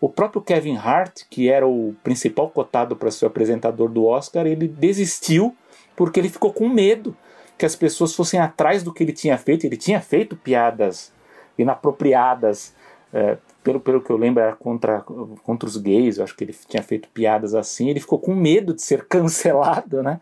o 0.00 0.08
próprio 0.08 0.42
Kevin 0.42 0.76
Hart, 0.76 1.22
que 1.28 1.48
era 1.48 1.66
o 1.66 1.94
principal 2.02 2.48
cotado 2.48 2.96
para 2.96 3.10
ser 3.10 3.26
apresentador 3.26 3.88
do 3.88 4.04
Oscar, 4.04 4.46
ele 4.46 4.66
desistiu 4.66 5.54
porque 5.94 6.18
ele 6.18 6.30
ficou 6.30 6.52
com 6.52 6.68
medo 6.68 7.14
que 7.58 7.66
as 7.66 7.76
pessoas 7.76 8.14
fossem 8.14 8.40
atrás 8.40 8.82
do 8.82 8.92
que 8.92 9.02
ele 9.02 9.12
tinha 9.12 9.36
feito. 9.36 9.66
Ele 9.66 9.76
tinha 9.76 10.00
feito 10.00 10.34
piadas 10.34 11.12
inapropriadas, 11.58 12.74
é, 13.12 13.36
pelo, 13.62 13.78
pelo 13.78 14.00
que 14.00 14.10
eu 14.10 14.16
lembro, 14.16 14.42
era 14.42 14.56
contra, 14.56 15.02
contra 15.42 15.68
os 15.68 15.76
gays. 15.76 16.16
Eu 16.16 16.24
acho 16.24 16.34
que 16.34 16.44
ele 16.44 16.56
tinha 16.66 16.82
feito 16.82 17.10
piadas 17.10 17.54
assim. 17.54 17.90
Ele 17.90 18.00
ficou 18.00 18.18
com 18.18 18.34
medo 18.34 18.72
de 18.72 18.80
ser 18.80 19.04
cancelado, 19.08 20.02
né? 20.02 20.18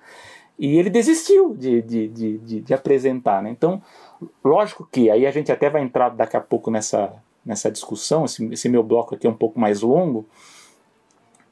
E 0.59 0.77
ele 0.77 0.91
desistiu 0.91 1.55
de, 1.55 1.81
de, 1.83 2.09
de, 2.09 2.39
de, 2.39 2.61
de 2.61 2.75
apresentar. 2.75 3.43
Né? 3.43 3.51
Então, 3.51 3.81
lógico 4.45 4.89
que 4.91 5.11
aí 5.11 5.27
a 5.27 5.31
gente 5.31 5.53
até 5.53 5.71
vai 5.71 5.83
entrar 5.83 6.09
daqui 6.09 6.37
a 6.37 6.41
pouco 6.41 6.71
nessa, 6.71 7.15
nessa 7.45 7.71
discussão, 7.71 8.25
esse, 8.25 8.45
esse 8.53 8.69
meu 8.69 8.83
bloco 8.83 9.15
aqui 9.15 9.27
é 9.27 9.31
um 9.31 9.37
pouco 9.37 9.61
mais 9.61 9.81
longo, 9.83 10.27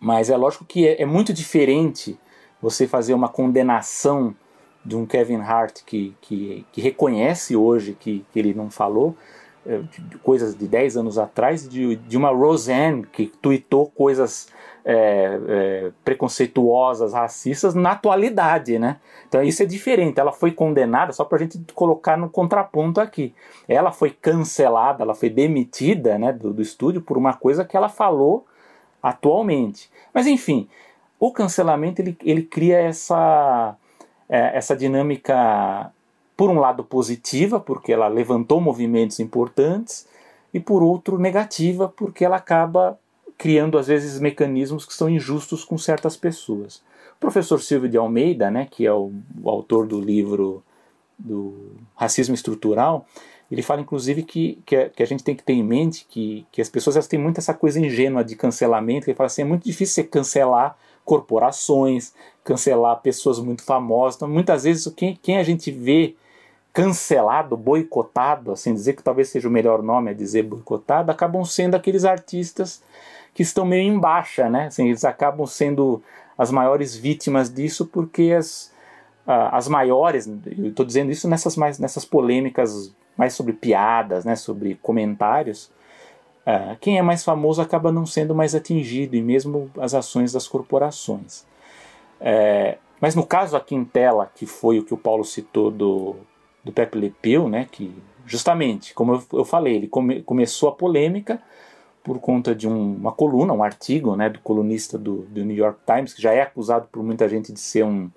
mas 0.01 0.29
é 0.29 0.37
lógico 0.37 0.65
que 0.65 0.87
é, 0.87 1.03
é 1.03 1.07
muito 1.07 1.33
diferente 1.33 2.19
você 2.61 2.87
fazer 2.87 3.15
uma 3.15 3.29
condenação 3.29 4.35
de 4.85 4.97
um 4.97 5.07
Kevin 5.07 5.41
Hart 5.41 5.83
que, 5.85 6.17
que, 6.21 6.67
que 6.73 6.81
reconhece 6.81 7.57
hoje 7.57 7.97
que, 7.99 8.25
que 8.33 8.39
ele 8.39 8.55
não 8.55 8.71
falou, 8.71 9.17
de 9.67 10.19
coisas 10.19 10.55
de 10.55 10.69
10 10.69 10.97
anos 10.97 11.19
atrás, 11.19 11.69
de, 11.69 11.97
de 11.97 12.17
uma 12.17 12.31
Roseanne 12.31 13.05
que 13.05 13.27
tweetou 13.27 13.91
coisas 13.91 14.49
é, 14.89 15.41
é, 15.49 15.91
preconceituosas, 16.05 17.13
racistas 17.13 17.75
na 17.75 17.91
atualidade, 17.91 18.79
né? 18.79 18.99
Então 19.29 19.43
isso 19.43 19.61
é 19.61 19.67
diferente. 19.67 20.21
Ela 20.21 20.31
foi 20.31 20.53
condenada, 20.53 21.13
só 21.13 21.25
para 21.25 21.39
a 21.39 21.41
gente 21.41 21.61
colocar 21.75 22.17
no 22.17 22.31
contraponto 22.31 23.01
aqui. 23.01 23.35
Ela 23.67 23.91
foi 23.91 24.11
cancelada, 24.11 25.03
ela 25.03 25.15
foi 25.15 25.29
demitida 25.29 26.17
né, 26.17 26.33
do, 26.33 26.53
do 26.53 26.63
estúdio 26.63 27.01
por 27.03 27.19
uma 27.19 27.35
coisa 27.35 27.65
que 27.65 27.77
ela 27.77 27.89
falou 27.89 28.47
atualmente. 29.03 29.91
Mas 30.15 30.29
enfim, 30.29 30.69
o 31.19 31.33
cancelamento 31.33 32.01
ele, 32.01 32.17
ele 32.23 32.43
cria 32.43 32.79
essa, 32.79 33.75
é, 34.29 34.57
essa 34.57 34.77
dinâmica, 34.77 35.91
por 36.37 36.49
um 36.49 36.61
lado, 36.61 36.85
positiva, 36.85 37.59
porque 37.59 37.93
ela 37.93 38.07
levantou 38.07 38.61
movimentos 38.61 39.19
importantes, 39.19 40.07
e 40.55 40.61
por 40.61 40.81
outro, 40.81 41.19
negativa, 41.19 41.89
porque 41.89 42.25
ela 42.25 42.37
acaba 42.37 42.97
criando, 43.39 43.79
às 43.79 43.87
vezes, 43.87 44.21
mecanismos 44.21 44.85
que 44.85 44.95
são 44.95 45.09
injustos 45.09 45.65
com 45.65 45.77
certas 45.77 46.17
pessoas. 46.17 46.83
O 47.17 47.21
professor 47.21 47.61
Silvio 47.61 47.89
de 47.89 47.97
Almeida, 47.97 48.51
né, 48.51 48.69
que 48.71 48.87
é 48.87 48.93
o, 48.93 49.13
o 49.43 49.49
autor 49.49 49.87
do 49.87 50.01
livro 50.01 50.63
do 51.19 51.73
Racismo 51.95 52.35
Estrutural, 52.35 53.07
ele 53.51 53.63
fala, 53.63 53.81
inclusive, 53.81 54.23
que, 54.23 54.59
que, 54.67 54.77
a, 54.77 54.91
que 54.91 55.03
a 55.03 55.07
gente 55.07 55.23
tem 55.23 55.35
que 55.35 55.43
ter 55.43 55.53
em 55.53 55.63
mente 55.63 56.07
que, 56.09 56.47
que 56.51 56.61
as 56.61 56.69
pessoas 56.69 56.97
elas 56.97 57.07
têm 57.07 57.19
muito 57.19 57.39
essa 57.39 57.55
coisa 57.55 57.79
ingênua 57.79 58.25
de 58.25 58.35
cancelamento, 58.35 59.09
ele 59.09 59.17
fala 59.17 59.27
assim, 59.27 59.43
é 59.43 59.45
muito 59.45 59.65
difícil 59.65 59.95
você 59.95 60.05
cancelar 60.05 60.77
corporações, 61.05 62.13
cancelar 62.43 63.01
pessoas 63.01 63.39
muito 63.39 63.63
famosas. 63.63 64.17
Então, 64.17 64.29
muitas 64.29 64.65
vezes, 64.65 64.93
quem, 64.97 65.17
quem 65.23 65.39
a 65.39 65.45
gente 65.45 65.71
vê 65.71 66.17
cancelado, 66.73 67.57
boicotado, 67.57 68.53
assim 68.53 68.75
dizer 68.75 68.95
que 68.95 69.03
talvez 69.03 69.29
seja 69.29 69.49
o 69.49 69.51
melhor 69.51 69.83
nome 69.83 70.11
a 70.11 70.15
dizer 70.15 70.43
boicotado, 70.43 71.11
acabam 71.11 71.43
sendo 71.45 71.75
aqueles 71.75 72.05
artistas 72.05 72.83
que 73.37 73.43
estão 73.43 73.65
meio 73.65 73.83
em 73.83 73.99
baixa, 73.99 74.49
né? 74.49 74.67
Assim, 74.67 74.89
eles 74.89 75.05
acabam 75.05 75.47
sendo 75.47 76.03
as 76.37 76.51
maiores 76.51 76.97
vítimas 76.97 77.53
disso 77.53 77.87
porque 77.87 78.35
as, 78.37 78.73
as 79.27 79.69
maiores, 79.69 80.27
eu 80.27 80.69
estou 80.69 80.85
dizendo 80.85 81.13
isso 81.13 81.29
nessas, 81.29 81.57
mais, 81.57 81.79
nessas 81.79 82.05
polêmicas 82.05 82.95
mais 83.17 83.35
sobre 83.35 83.53
piadas, 83.53 84.25
né, 84.25 84.35
sobre 84.37 84.75
comentários, 84.83 85.71
Uh, 86.47 86.77
quem 86.81 86.97
é 86.97 87.03
mais 87.03 87.25
famoso 87.25 87.61
acaba 87.61 87.91
não 87.91 88.07
sendo 88.07 88.33
mais 88.33 88.55
atingido, 88.55 89.17
e 89.17 89.21
mesmo 89.21 89.69
as 89.81 89.95
ações 89.95 90.33
das 90.33 90.47
corporações. 90.47 91.45
É, 92.21 92.79
mas 93.01 93.17
no 93.17 93.27
caso 93.27 93.57
aqui 93.57 93.75
em 93.75 93.85
tela, 93.85 94.31
que 94.33 94.47
foi 94.47 94.79
o 94.79 94.85
que 94.85 94.95
o 94.95 94.97
Paulo 94.97 95.25
citou 95.25 95.73
do, 95.73 96.15
do 96.63 96.71
Pepe 96.71 96.99
Le 96.99 97.11
Pew, 97.11 97.49
né, 97.49 97.67
que 97.69 97.93
justamente, 98.25 98.95
como 98.95 99.15
eu, 99.15 99.25
eu 99.41 99.45
falei, 99.45 99.75
ele 99.75 99.89
come, 99.89 100.23
começou 100.23 100.69
a 100.69 100.73
polêmica 100.73 101.43
por 102.07 102.21
conta 102.21 102.55
de 102.55 102.69
um, 102.69 102.95
uma 102.95 103.11
coluna, 103.11 103.53
um 103.53 103.65
artigo 103.65 104.15
né, 104.15 104.31
do 104.31 104.39
colunista 104.39 104.97
do, 104.97 105.27
do 105.29 105.45
New 105.45 105.57
York 105.57 105.81
Times, 105.85 106.15
que 106.15 106.23
já 106.23 106.33
é 106.33 106.41
acusado 106.41 106.87
por 106.93 107.03
muita 107.03 107.29
gente 107.29 107.53
de 107.53 107.59
ser 107.59 107.85
um, 107.85 108.09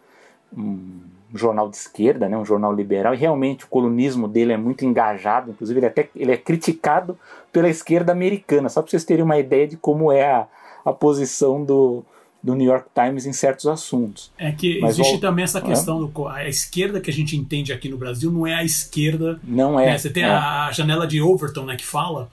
um 0.56 1.00
jornal 1.34 1.68
de 1.68 1.78
esquerda, 1.78 2.30
né, 2.30 2.38
um 2.38 2.46
jornal 2.46 2.72
liberal, 2.72 3.16
e 3.16 3.18
realmente 3.18 3.66
o 3.66 3.68
colunismo 3.68 4.28
dele 4.28 4.54
é 4.54 4.58
muito 4.58 4.86
engajado, 4.86 5.50
inclusive 5.50 5.80
ele, 5.80 5.88
é 5.88 5.90
até, 5.90 6.08
ele 6.16 6.32
é 6.32 6.38
criticado 6.38 7.18
pela 7.52 7.68
esquerda 7.68 8.12
americana, 8.12 8.70
só 8.70 8.84
para 8.84 8.92
vocês 8.92 9.04
terem 9.04 9.26
uma 9.26 9.40
ideia 9.40 9.68
de 9.68 9.76
como 9.76 10.12
é 10.12 10.24
a, 10.24 10.48
a 10.86 10.94
posição 10.94 11.66
do, 11.66 12.06
do 12.44 12.54
New 12.54 12.68
York 12.68 12.90
Times 12.94 13.26
em 13.26 13.34
certos 13.34 13.66
assuntos. 13.66 14.32
É 14.38 14.52
que 14.52 14.80
Mas 14.82 15.00
existe 15.00 15.18
também 15.18 15.46
essa 15.46 15.62
questão, 15.62 16.06
do, 16.06 16.28
a 16.28 16.48
esquerda 16.48 17.02
que 17.02 17.10
a 17.10 17.14
gente 17.14 17.36
entende 17.36 17.74
aqui 17.74 17.90
no 17.90 17.98
Brasil 17.98 18.30
não 18.30 18.46
é 18.46 18.54
a 18.54 18.64
esquerda... 18.64 19.40
Não 19.44 19.80
é. 19.80 19.88
Né, 19.88 19.98
você 19.98 20.12
tem 20.12 20.22
é. 20.22 20.28
a 20.28 20.70
janela 20.72 21.08
de 21.08 21.20
Overton, 21.20 21.66
né, 21.66 21.76
que 21.76 21.86
fala 21.86 22.30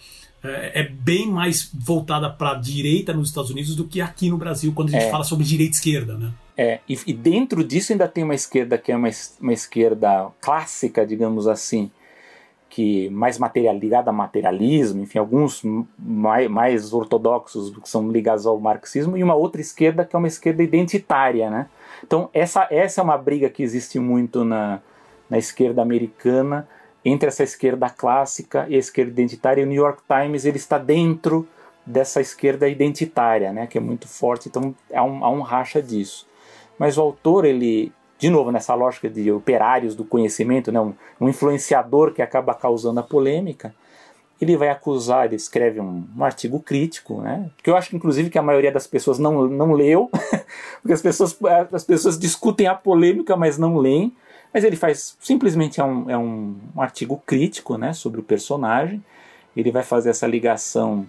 é, 0.48 0.80
é 0.80 0.82
bem 0.82 1.26
mais 1.26 1.70
voltada 1.72 2.30
para 2.30 2.52
a 2.52 2.54
direita 2.54 3.12
nos 3.12 3.28
Estados 3.28 3.50
Unidos 3.50 3.74
do 3.74 3.86
que 3.86 4.00
aqui 4.00 4.30
no 4.30 4.36
Brasil, 4.36 4.72
quando 4.74 4.88
a 4.88 4.92
gente 4.92 5.06
é. 5.06 5.10
fala 5.10 5.24
sobre 5.24 5.44
direita 5.44 5.74
e 5.74 5.76
esquerda, 5.76 6.16
né? 6.16 6.32
É, 6.56 6.80
e, 6.88 6.98
e, 7.06 7.12
dentro 7.12 7.62
disso 7.62 7.92
ainda 7.92 8.08
tem 8.08 8.24
uma 8.24 8.34
esquerda 8.34 8.78
que 8.78 8.90
é 8.90 8.96
uma, 8.96 9.10
uma 9.40 9.52
esquerda 9.52 10.28
clássica, 10.40 11.06
digamos 11.06 11.46
assim, 11.46 11.90
que 12.70 13.10
mais 13.10 13.38
material, 13.38 13.76
ligada 13.76 14.10
a 14.10 14.12
materialismo, 14.12 15.02
enfim, 15.02 15.18
alguns 15.18 15.62
mais, 15.98 16.50
mais 16.50 16.92
ortodoxos 16.92 17.76
que 17.76 17.88
são 17.88 18.10
ligados 18.10 18.46
ao 18.46 18.58
marxismo, 18.58 19.16
e 19.16 19.22
uma 19.22 19.34
outra 19.34 19.60
esquerda 19.60 20.04
que 20.04 20.16
é 20.16 20.18
uma 20.18 20.28
esquerda 20.28 20.62
identitária, 20.62 21.50
né? 21.50 21.66
Então 22.02 22.30
essa, 22.32 22.66
essa 22.70 23.00
é 23.00 23.04
uma 23.04 23.18
briga 23.18 23.50
que 23.50 23.62
existe 23.62 23.98
muito 23.98 24.44
na, 24.44 24.80
na 25.28 25.38
esquerda 25.38 25.82
americana, 25.82 26.68
entre 27.08 27.28
essa 27.28 27.44
esquerda 27.44 27.88
clássica 27.88 28.66
e 28.68 28.74
a 28.74 28.78
esquerda 28.78 29.12
identitária, 29.12 29.60
e 29.60 29.64
o 29.64 29.68
New 29.68 29.80
York 29.80 30.02
Times 30.08 30.44
ele 30.44 30.56
está 30.56 30.76
dentro 30.76 31.46
dessa 31.86 32.20
esquerda 32.20 32.68
identitária, 32.68 33.52
né, 33.52 33.68
que 33.68 33.78
é 33.78 33.80
muito 33.80 34.08
forte, 34.08 34.48
então 34.48 34.74
há 34.92 35.04
um, 35.04 35.24
há 35.24 35.30
um 35.30 35.40
racha 35.40 35.80
disso. 35.80 36.26
Mas 36.76 36.98
o 36.98 37.00
autor, 37.00 37.44
ele, 37.44 37.92
de 38.18 38.28
novo, 38.28 38.50
nessa 38.50 38.74
lógica 38.74 39.08
de 39.08 39.30
operários 39.30 39.94
do 39.94 40.04
conhecimento, 40.04 40.72
né, 40.72 40.80
um, 40.80 40.94
um 41.20 41.28
influenciador 41.28 42.12
que 42.12 42.20
acaba 42.20 42.52
causando 42.54 42.98
a 42.98 43.04
polêmica, 43.04 43.72
ele 44.40 44.56
vai 44.56 44.68
acusar, 44.68 45.26
ele 45.26 45.36
escreve 45.36 45.80
um, 45.80 46.04
um, 46.14 46.24
artigo 46.24 46.60
crítico, 46.60 47.22
né? 47.22 47.48
Que 47.62 47.70
eu 47.70 47.76
acho 47.76 47.96
inclusive 47.96 48.28
que 48.28 48.38
a 48.38 48.42
maioria 48.42 48.70
das 48.70 48.86
pessoas 48.86 49.18
não, 49.18 49.48
não 49.48 49.72
leu, 49.72 50.10
porque 50.82 50.92
as 50.92 51.00
pessoas, 51.00 51.38
as 51.72 51.84
pessoas 51.84 52.18
discutem 52.18 52.66
a 52.66 52.74
polêmica, 52.74 53.34
mas 53.34 53.56
não 53.56 53.78
leem. 53.78 54.14
Mas 54.56 54.64
ele 54.64 54.76
faz 54.76 55.18
simplesmente 55.20 55.82
é 55.82 55.84
um, 55.84 56.10
é 56.10 56.16
um, 56.16 56.56
artigo 56.78 57.22
crítico 57.26 57.76
né, 57.76 57.92
sobre 57.92 58.20
o 58.20 58.22
personagem. 58.22 59.04
Ele 59.54 59.70
vai 59.70 59.82
fazer 59.82 60.08
essa 60.08 60.26
ligação 60.26 61.06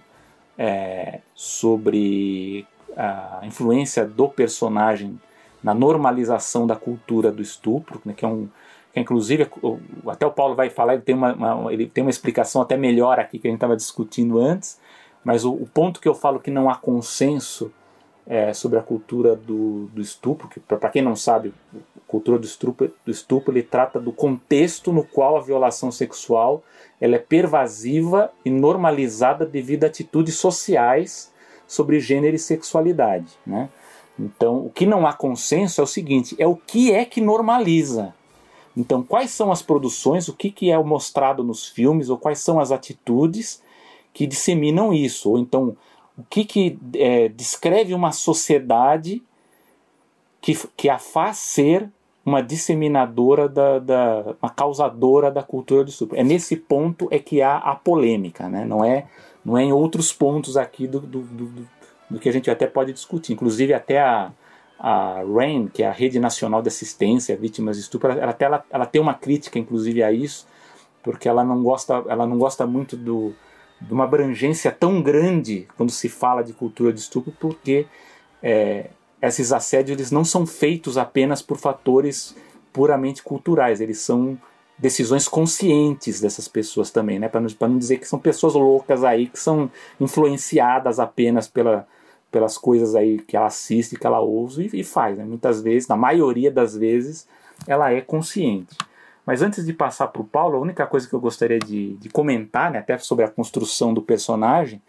é, 0.58 1.20
sobre 1.34 2.66
a 2.94 3.40
influência 3.44 4.04
do 4.04 4.28
personagem 4.28 5.18
na 5.62 5.72
normalização 5.72 6.66
da 6.66 6.76
cultura 6.76 7.32
do 7.32 7.40
estupro, 7.40 8.02
né, 8.04 8.12
que 8.14 8.22
é 8.22 8.28
um 8.28 8.50
que 8.92 9.00
inclusive 9.00 9.48
até 10.06 10.26
o 10.26 10.30
Paulo 10.30 10.54
vai 10.54 10.68
falar, 10.68 10.92
ele 10.92 11.02
tem 11.02 11.14
uma, 11.14 11.32
uma 11.32 11.72
ele 11.72 11.86
tem 11.86 12.04
uma 12.04 12.10
explicação 12.10 12.60
até 12.60 12.76
melhor 12.76 13.18
aqui 13.18 13.38
que 13.38 13.48
a 13.48 13.50
gente 13.50 13.56
estava 13.56 13.76
discutindo 13.76 14.38
antes, 14.38 14.78
mas 15.24 15.46
o, 15.46 15.54
o, 15.54 15.66
ponto 15.66 16.02
que 16.02 16.08
eu 16.08 16.14
falo 16.14 16.38
que 16.38 16.50
não 16.50 16.68
há 16.68 16.76
consenso 16.76 17.72
é, 18.28 18.52
sobre 18.52 18.78
a 18.78 18.82
cultura 18.82 19.34
do, 19.34 19.86
do 19.86 20.02
estupro, 20.02 20.48
que 20.48 20.60
para 20.60 20.90
quem 20.90 21.00
não 21.00 21.16
sabe, 21.16 21.54
a 21.74 22.00
cultura 22.06 22.38
do 22.38 22.44
estupro, 22.44 22.92
do 23.04 23.10
estupro 23.10 23.52
ele 23.52 23.62
trata 23.62 23.98
do 23.98 24.12
contexto 24.12 24.92
no 24.92 25.02
qual 25.02 25.38
a 25.38 25.40
violação 25.40 25.90
sexual 25.90 26.62
ela 27.00 27.16
é 27.16 27.18
pervasiva 27.18 28.30
e 28.44 28.50
normalizada 28.50 29.46
devido 29.46 29.84
a 29.84 29.86
atitudes 29.86 30.36
sociais 30.36 31.32
sobre 31.66 32.00
gênero 32.00 32.36
e 32.36 32.38
sexualidade. 32.38 33.32
Né? 33.46 33.70
Então, 34.18 34.66
o 34.66 34.70
que 34.70 34.84
não 34.84 35.06
há 35.06 35.12
consenso 35.14 35.80
é 35.80 35.84
o 35.84 35.86
seguinte: 35.86 36.36
é 36.38 36.46
o 36.46 36.56
que 36.56 36.92
é 36.92 37.06
que 37.06 37.20
normaliza. 37.20 38.14
Então, 38.76 39.02
quais 39.02 39.30
são 39.30 39.50
as 39.50 39.62
produções, 39.62 40.28
o 40.28 40.34
que, 40.34 40.50
que 40.50 40.70
é 40.70 40.78
mostrado 40.78 41.42
nos 41.42 41.66
filmes, 41.66 42.10
ou 42.10 42.18
quais 42.18 42.40
são 42.40 42.60
as 42.60 42.70
atitudes 42.70 43.62
que 44.12 44.26
disseminam 44.26 44.92
isso, 44.92 45.30
ou 45.30 45.38
então 45.38 45.76
o 46.18 46.24
que, 46.28 46.44
que 46.44 46.78
é, 46.96 47.28
descreve 47.28 47.94
uma 47.94 48.10
sociedade 48.10 49.22
que, 50.40 50.58
que 50.76 50.90
a 50.90 50.98
faz 50.98 51.38
ser 51.38 51.88
uma 52.26 52.42
disseminadora, 52.42 53.48
da, 53.48 53.78
da, 53.78 54.34
uma 54.42 54.50
causadora 54.50 55.30
da 55.30 55.42
cultura 55.42 55.84
do 55.84 55.90
estupro. 55.90 56.18
É 56.18 56.24
nesse 56.24 56.56
ponto 56.56 57.08
é 57.10 57.18
que 57.18 57.40
há 57.40 57.56
a 57.56 57.74
polêmica, 57.74 58.48
né? 58.48 58.64
não, 58.64 58.84
é, 58.84 59.06
não 59.44 59.56
é 59.56 59.62
em 59.62 59.72
outros 59.72 60.12
pontos 60.12 60.56
aqui 60.56 60.86
do, 60.86 61.00
do, 61.00 61.20
do, 61.22 61.68
do 62.10 62.18
que 62.18 62.28
a 62.28 62.32
gente 62.32 62.50
até 62.50 62.66
pode 62.66 62.92
discutir. 62.92 63.32
Inclusive 63.32 63.72
até 63.72 64.00
a, 64.00 64.32
a 64.78 65.22
RAIN, 65.22 65.68
que 65.68 65.82
é 65.82 65.86
a 65.86 65.92
Rede 65.92 66.18
Nacional 66.18 66.60
de 66.60 66.68
Assistência 66.68 67.34
a 67.34 67.38
Vítimas 67.38 67.76
de 67.76 67.82
Estupro, 67.82 68.10
ela, 68.10 68.36
ela, 68.38 68.64
ela 68.70 68.86
tem 68.86 69.00
uma 69.00 69.14
crítica 69.14 69.58
inclusive 69.58 70.02
a 70.02 70.12
isso, 70.12 70.46
porque 71.02 71.28
ela 71.28 71.44
não 71.44 71.62
gosta, 71.62 72.04
ela 72.08 72.26
não 72.26 72.36
gosta 72.36 72.66
muito 72.66 72.96
do, 72.96 73.34
de 73.80 73.92
uma 73.92 74.04
abrangência 74.04 74.70
tão 74.70 75.02
grande 75.02 75.68
quando 75.76 75.90
se 75.90 76.08
fala 76.08 76.42
de 76.42 76.52
cultura 76.52 76.92
de 76.92 77.00
estupro, 77.00 77.32
porque 77.38 77.86
é, 78.42 78.90
esses 79.22 79.52
assédios 79.52 79.98
eles 79.98 80.10
não 80.10 80.24
são 80.24 80.46
feitos 80.46 80.96
apenas 80.98 81.42
por 81.42 81.56
fatores 81.56 82.36
puramente 82.72 83.22
culturais, 83.22 83.80
eles 83.80 84.00
são 84.00 84.38
decisões 84.78 85.26
conscientes 85.26 86.20
dessas 86.20 86.46
pessoas 86.46 86.90
também, 86.90 87.18
né? 87.18 87.28
Para 87.28 87.40
não, 87.40 87.48
não 87.60 87.78
dizer 87.78 87.98
que 87.98 88.06
são 88.06 88.18
pessoas 88.18 88.54
loucas 88.54 89.02
aí 89.02 89.26
que 89.26 89.38
são 89.38 89.70
influenciadas 90.00 91.00
apenas 91.00 91.48
pela, 91.48 91.86
pelas 92.30 92.56
coisas 92.56 92.94
aí 92.94 93.18
que 93.18 93.36
ela 93.36 93.46
assiste, 93.46 93.96
que 93.96 94.06
ela 94.06 94.20
ouve 94.20 94.70
e, 94.72 94.80
e 94.80 94.84
faz. 94.84 95.18
Né? 95.18 95.24
Muitas 95.24 95.60
vezes, 95.60 95.88
na 95.88 95.96
maioria 95.96 96.50
das 96.50 96.76
vezes, 96.76 97.26
ela 97.66 97.92
é 97.92 98.00
consciente. 98.00 98.76
Mas 99.28 99.42
antes 99.42 99.66
de 99.66 99.74
passar 99.74 100.08
para 100.08 100.22
o 100.22 100.24
Paulo, 100.24 100.56
a 100.56 100.58
única 100.58 100.86
coisa 100.86 101.06
que 101.06 101.12
eu 101.12 101.20
gostaria 101.20 101.58
de, 101.58 101.96
de 101.96 102.08
comentar, 102.08 102.70
né, 102.70 102.78
até 102.78 102.96
sobre 102.96 103.26
a 103.26 103.28
construção 103.28 103.92
do 103.92 104.00
personagem, 104.00 104.80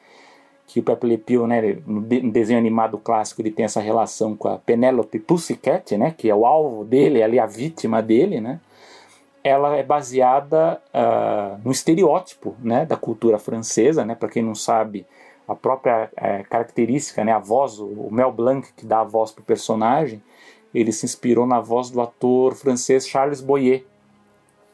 que 0.66 0.80
o 0.80 0.84
Pepe 0.84 1.08
Le 1.08 1.18
Pew, 1.18 1.46
né, 1.46 1.80
no 1.86 2.00
desenho 2.00 2.58
animado 2.58 2.98
clássico, 2.98 3.42
ele 3.42 3.52
tem 3.52 3.66
essa 3.66 3.82
relação 3.82 4.38
com 4.38 4.48
a 4.48 4.58
Penelope 4.58 5.20
Pussycat, 5.20 5.98
né, 5.98 6.16
que 6.18 6.30
é 6.30 6.34
o 6.34 6.46
alvo 6.46 6.86
dele, 6.86 7.22
ali 7.22 7.38
a 7.38 7.46
vítima 7.46 8.02
dele, 8.02 8.40
né, 8.40 8.62
ela 9.44 9.76
é 9.76 9.84
baseada 9.84 10.82
uh, 10.94 11.60
no 11.62 11.74
estereótipo, 11.74 12.56
né, 12.64 12.86
da 12.86 12.96
cultura 12.96 13.38
francesa, 13.38 14.06
né, 14.06 14.16
para 14.16 14.30
quem 14.30 14.42
não 14.42 14.56
sabe, 14.56 15.06
a 15.50 15.54
própria 15.54 16.10
é, 16.16 16.44
característica, 16.44 17.26
né, 17.26 17.34
a 17.34 17.40
voz, 17.40 17.78
o 17.78 18.08
Mel 18.10 18.32
Blanc 18.32 18.72
que 18.72 18.86
dá 18.86 19.02
a 19.02 19.04
voz 19.04 19.34
para 19.34 19.42
o 19.42 19.46
personagem, 19.46 20.24
ele 20.74 20.94
se 20.94 21.06
inspirou 21.06 21.46
na 21.46 21.60
voz 21.60 21.90
do 21.90 22.00
ator 22.00 22.56
francês 22.56 23.06
Charles 23.06 23.42
Boyer, 23.42 23.84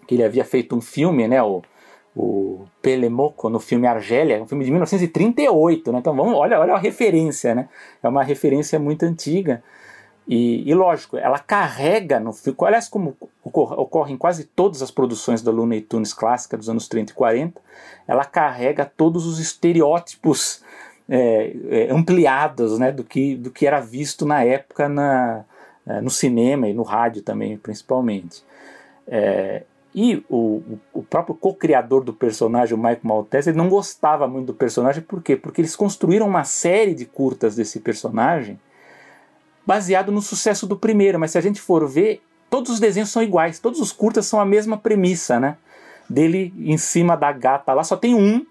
que 0.08 0.16
ele 0.16 0.24
havia 0.24 0.46
feito 0.46 0.76
um 0.76 0.82
filme, 0.82 1.28
né, 1.28 1.42
o 1.42 1.62
o 2.16 2.66
Pelemoco 2.82 3.50
no 3.50 3.60
filme 3.60 3.86
Argélia, 3.86 4.42
um 4.42 4.48
filme 4.48 4.64
de 4.64 4.72
1938, 4.72 5.92
né? 5.92 6.00
Então 6.00 6.16
vamos, 6.16 6.34
olha, 6.34 6.60
olha 6.60 6.74
a 6.74 6.78
referência, 6.78 7.54
né? 7.54 7.68
É 8.02 8.08
uma 8.08 8.24
referência 8.24 8.80
muito 8.80 9.04
antiga. 9.04 9.62
E, 10.28 10.68
e 10.68 10.74
lógico, 10.74 11.18
ela 11.18 11.38
carrega 11.38 12.20
no 12.20 12.32
filme, 12.32 12.58
aliás, 12.62 12.88
como 12.88 13.16
ocorre, 13.44 13.76
ocorre, 13.76 14.14
em 14.14 14.18
quase 14.18 14.46
todas 14.46 14.82
as 14.82 14.90
produções 14.90 15.42
da 15.42 15.52
Looney 15.52 15.82
Tunes 15.82 16.14
clássica 16.14 16.58
dos 16.58 16.70
anos 16.70 16.88
30 16.88 17.12
e 17.12 17.16
40, 17.16 17.62
ela 18.08 18.24
carrega 18.24 18.86
todos 18.86 19.28
os 19.28 19.38
estereótipos 19.38 20.64
é, 21.08 21.56
é, 21.70 21.92
ampliados 21.92 22.80
né, 22.80 22.92
do, 22.92 23.04
que, 23.04 23.36
do 23.36 23.52
que 23.52 23.68
era 23.68 23.80
visto 23.80 24.26
na 24.26 24.44
época 24.44 24.90
na, 24.90 25.44
é, 25.86 26.02
no 26.02 26.10
cinema 26.10 26.68
e 26.68 26.74
no 26.74 26.82
rádio 26.82 27.22
também, 27.22 27.58
principalmente. 27.58 28.42
É, 29.96 30.00
e 30.00 30.26
o, 30.30 30.62
o 30.94 31.04
próprio 31.04 31.36
co-criador 31.36 32.04
do 32.04 32.14
personagem, 32.14 32.76
o 32.76 32.78
Michael 32.78 33.00
Maltese, 33.04 33.50
ele 33.50 33.58
não 33.58 33.70
gostava 33.70 34.28
muito 34.28 34.48
do 34.48 34.54
personagem, 34.54 35.02
por 35.02 35.24
quê? 35.24 35.36
Porque 35.36 35.62
eles 35.62 35.76
construíram 35.76 36.28
uma 36.28 36.44
série 36.44 36.94
de 36.94 37.06
curtas 37.06 37.56
desse 37.56 37.80
personagem 37.80 38.60
baseado 39.66 40.12
no 40.12 40.22
sucesso 40.22 40.68
do 40.68 40.76
primeiro, 40.78 41.20
mas 41.20 41.32
se 41.32 41.38
a 41.38 41.42
gente 41.42 41.60
for 41.60 41.88
ver, 41.88 42.22
todos 42.50 42.72
os 42.72 42.80
desenhos 42.80 43.10
são 43.10 43.24
iguais, 43.24 43.58
todos 43.58 43.80
os 43.80 43.92
curtas 43.92 44.28
são 44.28 44.40
a 44.40 44.46
mesma 44.46 44.78
premissa, 44.78 45.40
né? 45.40 45.58
Dele 46.08 46.54
em 46.60 46.78
cima 46.78 47.18
da 47.18 47.32
gata 47.32 47.74
lá, 47.74 47.84
só 47.84 47.98
tem 47.98 48.14
um, 48.14 48.46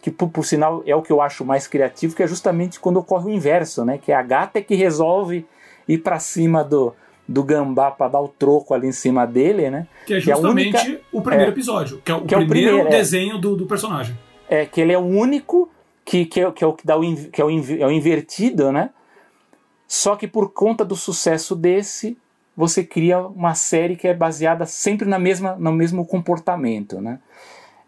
que 0.00 0.12
por, 0.12 0.28
por 0.28 0.44
sinal 0.44 0.82
é 0.86 0.94
o 0.94 1.02
que 1.02 1.10
eu 1.10 1.20
acho 1.20 1.44
mais 1.44 1.66
criativo, 1.66 2.14
que 2.14 2.22
é 2.22 2.26
justamente 2.26 2.78
quando 2.78 2.98
ocorre 2.98 3.26
o 3.26 3.34
inverso, 3.34 3.84
né? 3.84 3.98
Que 3.98 4.12
é 4.12 4.14
a 4.14 4.22
gata 4.22 4.62
que 4.62 4.76
resolve 4.76 5.44
ir 5.88 5.98
para 5.98 6.20
cima 6.20 6.62
do, 6.62 6.94
do 7.30 7.44
gambá 7.44 7.92
para 7.92 8.08
dar 8.08 8.20
o 8.20 8.26
troco 8.26 8.74
ali 8.74 8.88
em 8.88 8.92
cima 8.92 9.24
dele, 9.24 9.70
né? 9.70 9.86
Que 10.04 10.14
é 10.14 10.20
justamente 10.20 10.70
que 10.72 10.76
é 10.76 10.80
única, 10.80 11.00
o 11.12 11.22
primeiro 11.22 11.50
é, 11.50 11.54
episódio, 11.54 12.02
que 12.04 12.10
é 12.10 12.14
o, 12.16 12.22
que 12.22 12.26
primeiro, 12.26 12.42
é 12.42 12.44
o 12.44 12.48
primeiro 12.48 12.90
desenho 12.90 13.38
do, 13.38 13.54
do, 13.54 13.66
personagem. 13.66 14.18
É, 14.48 14.66
que 14.66 14.80
ele 14.80 14.92
é 14.92 14.98
o 14.98 15.04
único 15.04 15.70
que, 16.04 16.26
que, 16.26 16.40
é, 16.40 16.50
que 16.50 16.64
é 16.64 16.66
o 16.66 16.72
que 16.72 16.84
dá 16.84 16.98
o, 16.98 17.00
que 17.30 17.40
é 17.40 17.44
o, 17.44 17.50
é 17.50 17.86
o 17.86 17.90
invertido, 17.92 18.72
né? 18.72 18.90
Só 19.86 20.16
que 20.16 20.26
por 20.26 20.52
conta 20.52 20.84
do 20.84 20.96
sucesso 20.96 21.54
desse, 21.54 22.18
você 22.56 22.82
cria 22.82 23.20
uma 23.20 23.54
série 23.54 23.94
que 23.94 24.08
é 24.08 24.14
baseada 24.14 24.66
sempre 24.66 25.08
na 25.08 25.18
mesma, 25.18 25.54
no 25.54 25.70
mesmo 25.70 26.04
comportamento, 26.04 27.00
né? 27.00 27.20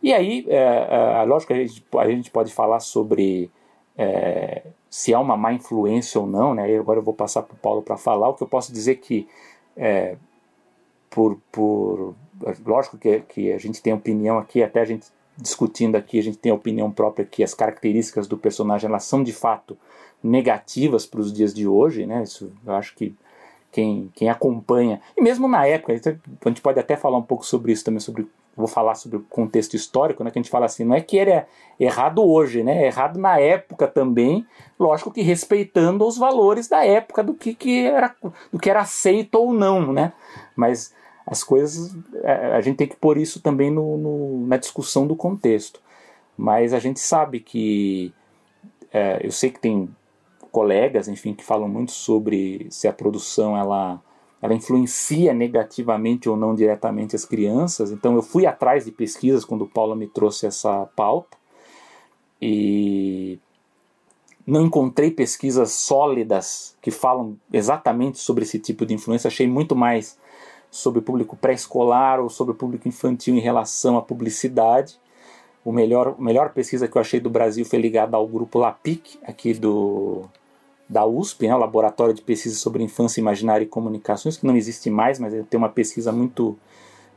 E 0.01 0.13
aí, 0.13 0.47
é, 0.49 1.21
é, 1.21 1.25
lógico 1.25 1.53
que 1.53 1.59
a 1.59 1.67
gente, 1.67 1.85
a 1.99 2.07
gente 2.09 2.31
pode 2.31 2.53
falar 2.55 2.79
sobre 2.79 3.51
é, 3.99 4.63
se 4.93 5.15
há 5.15 5.19
uma 5.19 5.39
má 5.39 5.55
influência 5.55 6.21
ou 6.21 6.27
não, 6.27 6.55
né? 6.55 6.77
Agora 6.77 6.99
eu 6.99 7.03
vou 7.03 7.15
passar 7.15 7.41
para 7.41 7.55
o 7.55 7.59
Paulo 7.59 7.81
para 7.81 7.97
falar. 7.97 8.29
O 8.29 8.35
que 8.35 8.43
eu 8.43 8.47
posso 8.47 8.71
dizer 8.71 8.97
que, 8.97 9.27
é, 9.75 10.17
por, 11.09 11.39
por, 11.51 12.15
lógico 12.67 12.99
que, 12.99 13.21
que 13.21 13.51
a 13.51 13.57
gente 13.57 13.81
tem 13.81 13.95
opinião 13.95 14.37
aqui, 14.37 14.63
até 14.63 14.83
a 14.83 14.85
gente 14.85 15.07
discutindo 15.35 15.97
aqui, 15.97 16.19
a 16.19 16.23
gente 16.23 16.37
tem 16.37 16.53
opinião 16.53 16.91
própria 16.91 17.25
que 17.25 17.43
as 17.43 17.55
características 17.55 18.29
do 18.29 18.37
personagem 18.37 18.87
elas 18.87 19.05
são 19.05 19.23
de 19.23 19.33
fato 19.33 19.79
negativas 20.23 21.07
para 21.07 21.21
os 21.21 21.33
dias 21.33 21.55
de 21.55 21.67
hoje, 21.67 22.05
né? 22.05 22.23
Isso 22.23 22.53
eu 22.63 22.75
acho 22.75 22.95
que 22.95 23.15
quem, 23.73 24.11
quem 24.15 24.29
acompanha, 24.29 25.01
e 25.17 25.23
mesmo 25.23 25.49
na 25.49 25.67
época, 25.67 25.93
a 25.93 26.49
gente 26.49 26.61
pode 26.61 26.79
até 26.79 26.95
falar 26.95 27.19
um 27.19 27.23
pouco 27.23 27.45
sobre 27.45 27.73
isso 27.73 27.85
também, 27.85 27.99
sobre 27.99 28.29
vou 28.55 28.69
falar 28.69 28.95
sobre 28.95 29.17
o 29.17 29.23
contexto 29.23 29.75
histórico, 29.75 30.23
né, 30.23 30.31
que 30.31 30.39
a 30.39 30.43
gente 30.43 30.51
fala 30.51 30.67
assim, 30.67 30.85
não 30.85 30.95
é 30.95 31.01
que 31.01 31.19
era 31.19 31.49
errado 31.81 32.23
hoje, 32.23 32.63
né, 32.63 32.83
é 32.83 32.87
errado 32.87 33.19
na 33.19 33.39
época 33.39 33.89
também, 33.89 34.47
lógico 34.79 35.11
que 35.11 35.23
respeitando 35.23 36.07
os 36.07 36.19
valores 36.19 36.69
da 36.69 36.85
época 36.85 37.23
do 37.23 37.35
que, 37.35 37.55
que 37.55 37.87
era 37.87 38.15
do 38.53 38.59
que 38.59 38.69
era 38.69 38.81
aceito 38.81 39.37
ou 39.37 39.53
não, 39.53 39.93
né, 39.93 40.13
mas 40.55 40.95
as 41.27 41.43
coisas 41.43 41.97
é, 42.23 42.53
a 42.55 42.61
gente 42.61 42.77
tem 42.77 42.87
que 42.87 42.97
pôr 42.97 43.17
isso 43.17 43.41
também 43.41 43.71
no, 43.71 43.97
no 43.97 44.47
na 44.47 44.59
discussão 44.59 45.07
do 45.07 45.17
contexto, 45.17 45.81
mas 46.37 46.75
a 46.75 46.79
gente 46.79 47.01
sabe 47.01 47.41
que 47.41 48.13
é, 48.93 49.21
eu 49.25 49.33
sei 49.33 49.51
que 49.51 49.61
tem 49.61 49.89
colegas, 50.53 51.09
enfim, 51.09 51.35
que 51.35 51.43
falam 51.43 51.69
muito 51.69 51.91
sobre 51.91 52.69
se 52.71 52.87
a 52.87 52.93
produção 52.93 53.57
ela 53.57 54.01
ela 54.41 54.55
influencia 54.55 55.33
negativamente 55.33 56.29
ou 56.29 56.37
não 56.37 56.53
diretamente 56.53 57.15
as 57.15 57.25
crianças. 57.25 57.93
Então 57.93 58.17
eu 58.17 58.23
fui 58.23 58.45
atrás 58.45 58.85
de 58.85 58.91
pesquisas 58.91 59.45
quando 59.45 59.63
o 59.63 59.69
Paulo 59.69 59.95
me 59.95 60.09
trouxe 60.09 60.47
essa 60.47 60.85
pauta 60.97 61.37
e 62.41 63.39
não 64.45 64.67
encontrei 64.67 65.13
pesquisas 65.13 65.71
sólidas 65.71 66.77
que 66.83 66.91
falam 66.91 67.37
exatamente 67.53 68.19
sobre 68.19 68.43
esse 68.43 68.59
tipo 68.59 68.85
de 68.85 68.95
influência. 68.95 69.29
Achei 69.29 69.47
muito 69.47 69.77
mais 69.77 70.19
sobre 70.69 70.99
o 70.99 71.03
público 71.03 71.37
pré-escolar 71.37 72.19
ou 72.19 72.29
sobre 72.29 72.53
o 72.53 72.57
público 72.57 72.89
infantil 72.89 73.37
em 73.37 73.41
relação 73.41 73.97
à 73.97 74.03
publicidade. 74.03 74.99
O 75.65 75.71
melhor, 75.71 76.17
a 76.19 76.21
melhor 76.23 76.53
pesquisa 76.53 76.89
que 76.89 76.97
eu 76.97 77.01
achei 77.01 77.21
do 77.21 77.31
Brasil 77.31 77.65
foi 77.65 77.79
ligada 77.79 78.17
ao 78.17 78.27
grupo 78.27 78.59
LAPIC, 78.59 79.21
aqui 79.23 79.55
do, 79.55 80.29
da 80.93 81.07
USP, 81.07 81.49
né, 81.49 81.55
o 81.55 81.59
Laboratório 81.59 82.13
de 82.13 82.21
Pesquisa 82.21 82.55
sobre 82.57 82.83
Infância 82.83 83.19
Imaginária 83.19 83.65
e 83.65 83.67
Comunicações, 83.67 84.37
que 84.37 84.47
não 84.47 84.55
existe 84.55 84.91
mais, 84.91 85.19
mas 85.19 85.33
tem 85.49 85.57
uma 85.57 85.71
pesquisa 85.71 86.13
muito 86.13 86.59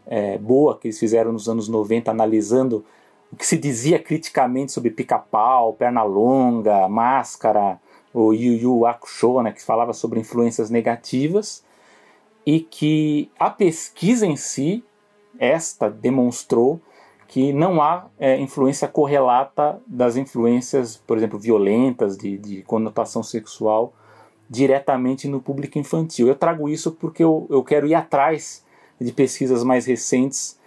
é, 0.08 0.38
boa 0.38 0.78
que 0.78 0.88
eles 0.88 0.98
fizeram 0.98 1.34
nos 1.34 1.50
anos 1.50 1.68
90, 1.68 2.10
analisando 2.10 2.86
o 3.34 3.36
que 3.36 3.46
se 3.46 3.58
dizia 3.58 4.00
criticamente 4.00 4.72
sobre 4.72 4.92
pica-pau, 4.92 5.74
perna 5.74 6.04
longa, 6.04 6.88
máscara, 6.88 7.78
o 8.14 8.32
Yu 8.32 8.54
Yu 8.54 8.86
Hakusho, 8.86 9.42
né, 9.42 9.52
que 9.52 9.62
falava 9.62 9.92
sobre 9.92 10.22
influências 10.22 10.70
negativas, 10.70 11.62
e 12.46 12.62
que 12.62 13.30
a 13.38 13.50
pesquisa 13.50 14.26
em 14.26 14.38
si, 14.38 14.86
esta 15.38 15.90
demonstrou 15.90 16.80
que 17.36 17.52
não 17.52 17.82
há 17.82 18.06
é, 18.18 18.40
influência 18.40 18.88
correlata 18.88 19.78
das 19.86 20.16
influências, 20.16 20.96
por 20.96 21.18
exemplo, 21.18 21.38
violentas, 21.38 22.16
de, 22.16 22.38
de, 22.38 22.62
conotação 22.62 23.22
sexual, 23.22 23.92
diretamente 24.50 25.28
no 25.28 25.42
público 25.42 25.78
infantil. 25.78 26.30
Eu 26.30 26.36
trago 26.36 26.70
isso 26.70 26.94
porque 26.94 27.22
eu, 27.22 27.46
eu 27.50 27.62
quero 27.62 27.88
ir 27.88 27.94
atrás 27.94 28.64
de 29.02 29.12
pesquisas 29.12 29.66
mais 29.66 29.86
recentes 29.86 30.58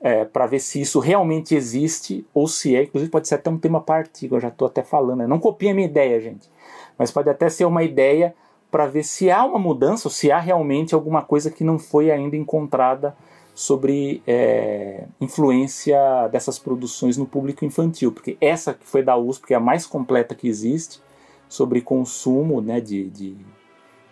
é, 0.00 0.24
para 0.24 0.44
ver 0.48 0.58
se 0.58 0.80
isso 0.80 0.98
realmente 0.98 1.54
existe 1.54 2.26
ou 2.34 2.48
se 2.48 2.74
é. 2.74 2.82
Inclusive, 2.82 3.12
pode 3.12 3.28
ser 3.28 3.36
até 3.36 3.48
um 3.48 3.56
tema 3.56 3.80
partido, 3.80 4.34
eu 4.34 4.40
já 4.40 4.48
estou 4.48 4.66
até 4.66 4.82
falando. 4.82 5.18
Né? 5.18 5.26
Não 5.28 5.38
copie 5.38 5.68
a 5.68 5.74
minha 5.74 5.86
ideia, 5.86 6.20
gente, 6.20 6.50
mas 6.98 7.12
pode 7.12 7.30
até 7.30 7.48
ser 7.48 7.64
uma 7.64 7.84
ideia 7.84 8.34
para 8.72 8.88
ver 8.88 9.04
se 9.04 9.30
há 9.30 9.44
uma 9.44 9.60
mudança 9.60 10.08
ou 10.08 10.12
se 10.12 10.32
há 10.32 10.40
realmente 10.40 10.96
alguma 10.96 11.22
coisa 11.22 11.48
que 11.48 11.62
não 11.62 11.78
foi 11.78 12.10
ainda 12.10 12.34
encontrada 12.34 13.16
sobre 13.58 14.22
é, 14.24 15.08
influência 15.20 16.28
dessas 16.30 16.60
produções 16.60 17.16
no 17.16 17.26
público 17.26 17.64
infantil, 17.64 18.12
porque 18.12 18.38
essa 18.40 18.72
que 18.72 18.86
foi 18.86 19.02
da 19.02 19.16
USP, 19.16 19.48
que 19.48 19.52
é 19.52 19.56
a 19.56 19.60
mais 19.60 19.84
completa 19.84 20.32
que 20.32 20.46
existe, 20.46 21.02
sobre 21.48 21.80
consumo 21.80 22.60
né, 22.60 22.80
de, 22.80 23.10
de, 23.10 23.36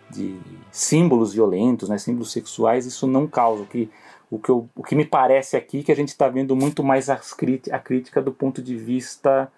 de 0.09 0.37
símbolos 0.69 1.31
violentos, 1.31 1.87
né, 1.87 1.97
símbolos 1.97 2.33
sexuais, 2.33 2.85
isso 2.85 3.07
não 3.07 3.25
causa. 3.25 3.63
O 3.63 3.65
que, 3.65 3.89
o 4.29 4.37
que, 4.37 4.49
eu, 4.49 4.67
o 4.75 4.83
que 4.83 4.95
me 4.95 5.05
parece 5.05 5.55
aqui 5.55 5.79
é 5.79 5.83
que 5.83 5.91
a 5.93 5.95
gente 5.95 6.09
está 6.09 6.27
vendo 6.27 6.53
muito 6.53 6.83
mais 6.83 7.09
a 7.09 7.15
crítica 7.79 8.21
do 8.21 8.33
ponto 8.33 8.61
de 8.61 8.75
vista 8.75 9.49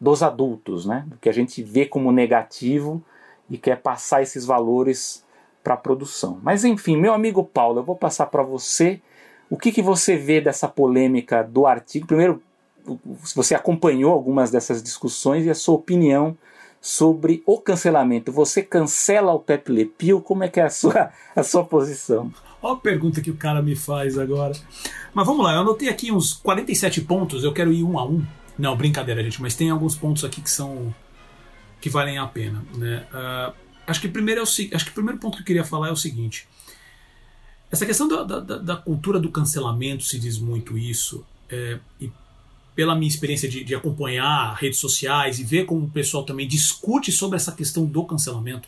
dos 0.00 0.24
adultos, 0.24 0.86
né, 0.86 1.04
do 1.06 1.18
que 1.18 1.28
a 1.28 1.32
gente 1.32 1.62
vê 1.62 1.86
como 1.86 2.10
negativo 2.10 3.00
e 3.48 3.56
quer 3.56 3.80
passar 3.80 4.22
esses 4.22 4.44
valores 4.44 5.24
para 5.62 5.74
a 5.74 5.76
produção. 5.76 6.40
Mas 6.42 6.64
enfim, 6.64 6.96
meu 6.96 7.14
amigo 7.14 7.44
Paulo, 7.44 7.78
eu 7.78 7.84
vou 7.84 7.94
passar 7.94 8.26
para 8.26 8.42
você 8.42 9.00
o 9.48 9.56
que, 9.56 9.72
que 9.72 9.82
você 9.82 10.16
vê 10.16 10.40
dessa 10.40 10.68
polêmica 10.68 11.42
do 11.42 11.66
artigo? 11.66 12.06
Primeiro, 12.06 12.42
se 13.24 13.34
você 13.34 13.54
acompanhou 13.54 14.12
algumas 14.12 14.50
dessas 14.50 14.82
discussões 14.82 15.44
e 15.46 15.50
a 15.50 15.54
sua 15.54 15.74
opinião 15.74 16.36
sobre 16.86 17.42
o 17.44 17.58
cancelamento. 17.58 18.30
Você 18.30 18.62
cancela 18.62 19.32
o 19.32 19.40
Pepe 19.40 19.72
Le 19.72 19.86
Pew? 19.86 20.20
Como 20.20 20.44
é 20.44 20.48
que 20.48 20.60
é 20.60 20.64
a 20.64 20.70
sua, 20.70 21.10
a 21.34 21.42
sua 21.42 21.64
posição? 21.64 22.32
Olha 22.62 22.74
a 22.74 22.76
pergunta 22.76 23.20
que 23.20 23.30
o 23.30 23.36
cara 23.36 23.60
me 23.60 23.74
faz 23.74 24.16
agora. 24.16 24.52
Mas 25.12 25.26
vamos 25.26 25.44
lá, 25.44 25.54
eu 25.54 25.60
anotei 25.60 25.88
aqui 25.88 26.12
uns 26.12 26.32
47 26.34 27.00
pontos, 27.00 27.42
eu 27.42 27.52
quero 27.52 27.72
ir 27.72 27.82
um 27.82 27.98
a 27.98 28.06
um. 28.06 28.24
Não, 28.56 28.76
brincadeira, 28.76 29.22
gente, 29.22 29.42
mas 29.42 29.56
tem 29.56 29.68
alguns 29.70 29.96
pontos 29.96 30.24
aqui 30.24 30.40
que 30.40 30.50
são. 30.50 30.94
que 31.80 31.90
valem 31.90 32.18
a 32.18 32.26
pena. 32.26 32.64
Né? 32.76 33.04
Uh, 33.12 33.52
acho, 33.86 34.00
que 34.00 34.08
primeiro 34.08 34.40
é 34.40 34.44
o, 34.44 34.46
acho 34.46 34.84
que 34.84 34.90
o 34.90 34.94
primeiro 34.94 35.18
ponto 35.18 35.36
que 35.36 35.42
eu 35.42 35.46
queria 35.46 35.64
falar 35.64 35.88
é 35.88 35.92
o 35.92 35.96
seguinte. 35.96 36.48
Essa 37.76 37.84
questão 37.84 38.08
da, 38.08 38.22
da, 38.22 38.40
da, 38.40 38.76
cultura 38.76 39.20
do 39.20 39.30
cancelamento 39.30 40.02
se 40.02 40.18
diz 40.18 40.38
muito 40.38 40.78
isso, 40.78 41.22
é, 41.46 41.78
e 42.00 42.10
pela 42.74 42.94
minha 42.94 43.06
experiência 43.06 43.46
de, 43.46 43.62
de, 43.62 43.74
acompanhar 43.74 44.54
redes 44.54 44.78
sociais 44.78 45.38
e 45.38 45.44
ver 45.44 45.66
como 45.66 45.84
o 45.84 45.90
pessoal 45.90 46.24
também 46.24 46.48
discute 46.48 47.12
sobre 47.12 47.36
essa 47.36 47.52
questão 47.52 47.84
do 47.84 48.02
cancelamento, 48.04 48.66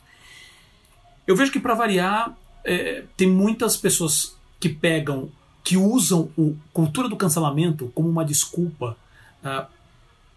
eu 1.26 1.34
vejo 1.34 1.50
que, 1.50 1.58
para 1.58 1.72
variar, 1.72 2.36
é, 2.62 3.04
tem 3.16 3.26
muitas 3.26 3.78
pessoas 3.78 4.36
que 4.60 4.68
pegam, 4.68 5.30
que 5.64 5.78
usam 5.78 6.28
a 6.38 6.74
cultura 6.74 7.08
do 7.08 7.16
cancelamento 7.16 7.90
como 7.94 8.10
uma 8.10 8.26
desculpa 8.26 8.94
uh, 9.42 9.66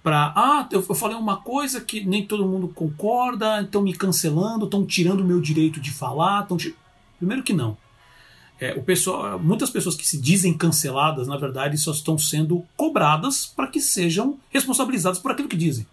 para. 0.01 0.31
Ah, 0.33 0.65
eu, 0.71 0.85
eu 0.87 0.95
falei 0.95 1.17
uma 1.17 1.35
coisa 1.35 1.81
que 1.81 2.05
nem 2.05 2.25
todo 2.25 2.47
mundo 2.47 2.69
concorda, 2.69 3.63
estão 3.63 3.81
me 3.81 3.93
cancelando, 3.93 4.63
estão 4.63 4.85
tirando 4.85 5.19
o 5.19 5.25
meu 5.25 5.41
direito 5.41 5.81
de 5.81 5.91
falar. 5.91 6.43
Tão 6.43 6.55
Primeiro 7.17 7.43
que 7.43 7.51
não. 7.51 7.77
É, 8.61 8.75
o 8.75 8.83
pessoal, 8.83 9.39
muitas 9.39 9.71
pessoas 9.71 9.95
que 9.95 10.07
se 10.07 10.21
dizem 10.21 10.53
canceladas, 10.53 11.27
na 11.27 11.35
verdade, 11.35 11.75
só 11.79 11.89
estão 11.89 12.15
sendo 12.15 12.63
cobradas 12.77 13.47
para 13.47 13.65
que 13.65 13.81
sejam 13.81 14.37
responsabilizadas 14.51 15.17
por 15.17 15.31
aquilo 15.31 15.47
que 15.49 15.57
dizem. 15.57 15.87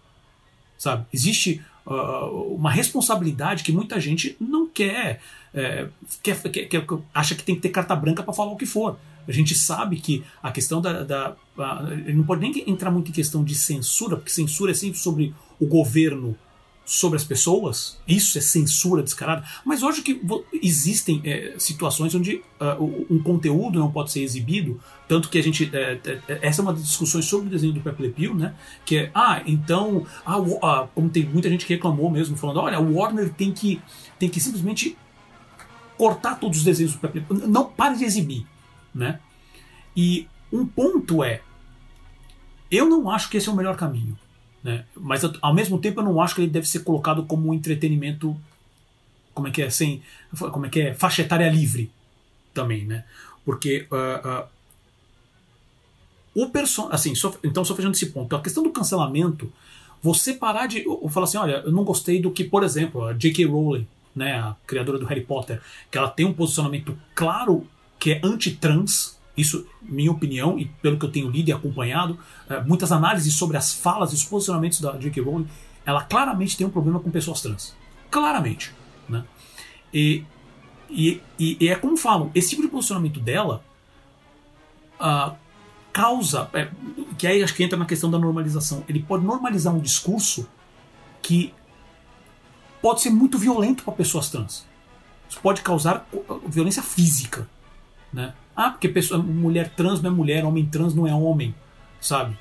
Sabe? 0.77 1.03
Existe 1.11 1.63
uh, 1.83 2.53
uma 2.53 2.69
responsabilidade 2.69 3.63
que 3.63 3.71
muita 3.71 3.99
gente 3.99 4.37
não 4.39 4.67
quer, 4.67 5.19
é, 5.51 5.87
quer, 6.21 6.39
quer, 6.43 6.65
quer, 6.67 6.85
acha 7.11 7.33
que 7.33 7.41
tem 7.41 7.55
que 7.55 7.61
ter 7.61 7.69
carta 7.69 7.95
branca 7.95 8.21
para 8.21 8.33
falar 8.35 8.51
o 8.51 8.55
que 8.55 8.67
for. 8.67 8.99
A 9.27 9.31
gente 9.31 9.55
sabe 9.55 9.99
que 9.99 10.23
a 10.41 10.51
questão 10.51 10.79
da. 10.79 11.03
da 11.03 11.35
a, 11.57 11.83
não 12.13 12.23
pode 12.23 12.41
nem 12.41 12.69
entrar 12.69 12.91
muito 12.91 13.09
em 13.09 13.13
questão 13.13 13.43
de 13.43 13.55
censura, 13.55 14.15
porque 14.15 14.31
censura 14.31 14.71
é 14.71 14.75
sempre 14.75 14.99
sobre 14.99 15.33
o 15.59 15.65
governo 15.65 16.37
sobre 16.89 17.17
as 17.17 17.23
pessoas, 17.23 17.99
isso 18.07 18.35
é 18.35 18.41
censura 18.41 19.03
descarada, 19.03 19.45
mas 19.63 19.83
hoje 19.83 20.01
que 20.01 20.19
existem 20.59 21.21
é, 21.23 21.53
situações 21.59 22.15
onde 22.15 22.41
uh, 22.59 23.05
um 23.07 23.21
conteúdo 23.21 23.77
não 23.77 23.91
pode 23.91 24.11
ser 24.11 24.23
exibido, 24.23 24.81
tanto 25.07 25.29
que 25.29 25.37
a 25.37 25.43
gente. 25.43 25.69
É, 25.71 25.99
é, 26.03 26.39
essa 26.41 26.61
é 26.61 26.63
uma 26.63 26.73
das 26.73 26.81
discussões 26.81 27.25
sobre 27.25 27.45
o 27.45 27.49
desenho 27.51 27.73
do 27.73 27.79
Pepe 27.79 28.01
Le 28.01 28.09
Pew, 28.09 28.33
né? 28.33 28.55
Que 28.83 28.97
é, 28.97 29.11
ah, 29.13 29.39
então. 29.45 30.03
Ah, 30.25 30.37
ah, 30.63 30.87
como 30.95 31.09
tem 31.09 31.23
muita 31.27 31.47
gente 31.47 31.63
que 31.63 31.75
reclamou 31.75 32.09
mesmo, 32.09 32.35
falando, 32.35 32.59
olha, 32.59 32.79
o 32.79 32.95
Warner 32.95 33.31
tem 33.31 33.51
que, 33.51 33.79
tem 34.17 34.27
que 34.27 34.39
simplesmente 34.39 34.97
cortar 35.95 36.39
todos 36.39 36.57
os 36.57 36.63
desenhos 36.63 36.93
do 36.93 36.97
Pepe 36.97 37.19
Le 37.19 37.25
Pew, 37.25 37.47
não 37.47 37.65
pare 37.65 37.99
de 37.99 38.03
exibir, 38.03 38.47
né? 38.95 39.19
E 39.95 40.27
um 40.51 40.65
ponto 40.65 41.23
é, 41.23 41.41
eu 42.71 42.89
não 42.89 43.11
acho 43.11 43.29
que 43.29 43.37
esse 43.37 43.47
é 43.47 43.51
o 43.51 43.55
melhor 43.55 43.75
caminho. 43.77 44.17
Né? 44.63 44.85
Mas 44.95 45.21
ao 45.41 45.53
mesmo 45.53 45.79
tempo 45.79 46.01
eu 46.01 46.05
não 46.05 46.21
acho 46.21 46.35
que 46.35 46.41
ele 46.41 46.51
deve 46.51 46.67
ser 46.67 46.79
colocado 46.79 47.23
como 47.23 47.49
um 47.49 47.53
entretenimento 47.53 48.35
como 49.33 49.47
é 49.47 49.51
que 49.51 49.61
é 49.61 49.69
sem 49.69 50.01
como 50.37 50.65
é 50.65 50.69
que 50.69 50.81
é 50.81 50.93
faixa 50.93 51.21
etária 51.21 51.49
livre 51.49 51.89
também, 52.53 52.85
né? 52.85 53.05
Porque 53.45 53.87
uh, 53.89 54.43
uh, 54.43 54.47
o 56.35 56.49
person 56.49 56.89
assim, 56.91 57.15
só, 57.15 57.33
então 57.43 57.63
só 57.63 57.75
fechando 57.75 57.95
esse 57.95 58.07
ponto, 58.07 58.35
a 58.35 58.41
questão 58.41 58.63
do 58.63 58.71
cancelamento, 58.71 59.51
você 60.01 60.33
parar 60.33 60.67
de 60.67 60.83
falar 61.09 61.25
assim, 61.25 61.37
olha, 61.37 61.63
eu 61.65 61.71
não 61.71 61.83
gostei 61.83 62.21
do 62.21 62.31
que, 62.31 62.43
por 62.43 62.63
exemplo, 62.63 63.05
a 63.05 63.13
J.K. 63.13 63.45
Rowling, 63.45 63.87
né, 64.15 64.35
a 64.35 64.55
criadora 64.65 64.97
do 64.97 65.05
Harry 65.05 65.21
Potter, 65.21 65.61
que 65.91 65.97
ela 65.97 66.09
tem 66.09 66.25
um 66.25 66.33
posicionamento 66.33 66.97
claro 67.13 67.67
que 67.99 68.13
é 68.13 68.21
anti-trans, 68.23 69.18
isso, 69.39 69.65
minha 69.81 70.11
opinião, 70.11 70.59
e 70.59 70.65
pelo 70.65 70.97
que 70.97 71.05
eu 71.05 71.11
tenho 71.11 71.29
lido 71.29 71.49
e 71.49 71.53
acompanhado, 71.53 72.17
é, 72.49 72.61
muitas 72.61 72.91
análises 72.91 73.35
sobre 73.35 73.57
as 73.57 73.73
falas 73.73 74.11
e 74.11 74.15
os 74.15 74.23
posicionamentos 74.23 74.81
da 74.81 74.91
J.K. 74.97 75.21
Rowling, 75.21 75.47
ela 75.85 76.03
claramente 76.03 76.57
tem 76.57 76.67
um 76.67 76.69
problema 76.69 76.99
com 76.99 77.09
pessoas 77.09 77.41
trans. 77.41 77.75
Claramente. 78.11 78.73
Né? 79.07 79.23
E, 79.93 80.23
e, 80.89 81.21
e 81.39 81.67
é 81.67 81.75
como 81.75 81.97
falam, 81.97 82.31
esse 82.35 82.49
tipo 82.49 82.61
de 82.61 82.67
posicionamento 82.67 83.19
dela 83.19 83.63
uh, 84.99 85.35
causa. 85.91 86.49
É, 86.53 86.69
que 87.17 87.27
aí 87.27 87.43
acho 87.43 87.53
que 87.53 87.63
entra 87.63 87.77
na 87.77 87.85
questão 87.85 88.09
da 88.09 88.17
normalização. 88.17 88.83
Ele 88.87 89.01
pode 89.01 89.25
normalizar 89.25 89.73
um 89.73 89.79
discurso 89.79 90.47
que 91.21 91.53
pode 92.81 93.01
ser 93.01 93.09
muito 93.09 93.37
violento 93.37 93.83
para 93.83 93.93
pessoas 93.93 94.29
trans. 94.29 94.65
Isso 95.29 95.39
pode 95.41 95.61
causar 95.61 96.07
violência 96.47 96.81
física. 96.81 97.47
Né? 98.11 98.33
Ah, 98.59 98.71
porque 98.71 98.89
pessoa, 98.89 99.23
mulher 99.23 99.69
trans 99.69 100.01
não 100.01 100.11
é 100.11 100.13
mulher, 100.13 100.43
homem 100.43 100.65
trans 100.65 100.93
não 100.93 101.07
é 101.07 101.15
homem, 101.15 101.55
sabe? 102.01 102.37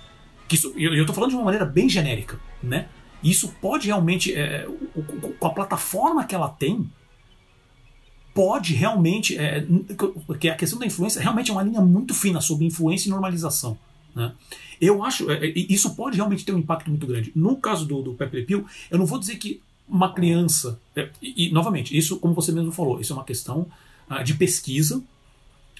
Que 0.48 0.56
isso, 0.56 0.74
eu, 0.76 0.92
eu 0.92 1.06
tô 1.06 1.12
falando 1.12 1.30
de 1.30 1.36
uma 1.36 1.44
maneira 1.44 1.64
bem 1.64 1.88
genérica, 1.88 2.40
né? 2.60 2.88
Isso 3.22 3.54
pode 3.60 3.86
realmente, 3.86 4.34
é, 4.34 4.66
com 5.38 5.46
a 5.46 5.50
plataforma 5.50 6.24
que 6.24 6.34
ela 6.34 6.48
tem, 6.48 6.90
pode 8.34 8.74
realmente, 8.74 9.38
é, 9.38 9.64
porque 10.26 10.48
a 10.48 10.56
questão 10.56 10.80
da 10.80 10.86
influência 10.86 11.22
realmente 11.22 11.52
é 11.52 11.54
uma 11.54 11.62
linha 11.62 11.80
muito 11.80 12.12
fina 12.12 12.40
sobre 12.40 12.66
influência 12.66 13.06
e 13.06 13.12
normalização. 13.12 13.78
Né? 14.12 14.32
Eu 14.80 15.04
acho, 15.04 15.30
é, 15.30 15.46
é 15.46 15.52
isso 15.56 15.94
pode 15.94 16.16
realmente 16.16 16.44
ter 16.44 16.52
um 16.52 16.58
impacto 16.58 16.90
muito 16.90 17.06
grande. 17.06 17.30
No 17.32 17.54
caso 17.58 17.86
do, 17.86 18.02
do 18.02 18.14
Pepe 18.14 18.38
Le 18.38 18.44
Pew, 18.44 18.66
eu 18.90 18.98
não 18.98 19.06
vou 19.06 19.20
dizer 19.20 19.36
que 19.36 19.62
uma 19.88 20.12
criança, 20.12 20.80
é, 20.96 21.10
e, 21.22 21.46
e, 21.46 21.52
novamente, 21.52 21.96
isso 21.96 22.18
como 22.18 22.34
você 22.34 22.50
mesmo 22.50 22.72
falou, 22.72 23.00
isso 23.00 23.12
é 23.12 23.16
uma 23.16 23.24
questão 23.24 23.68
uh, 24.10 24.24
de 24.24 24.34
pesquisa, 24.34 25.00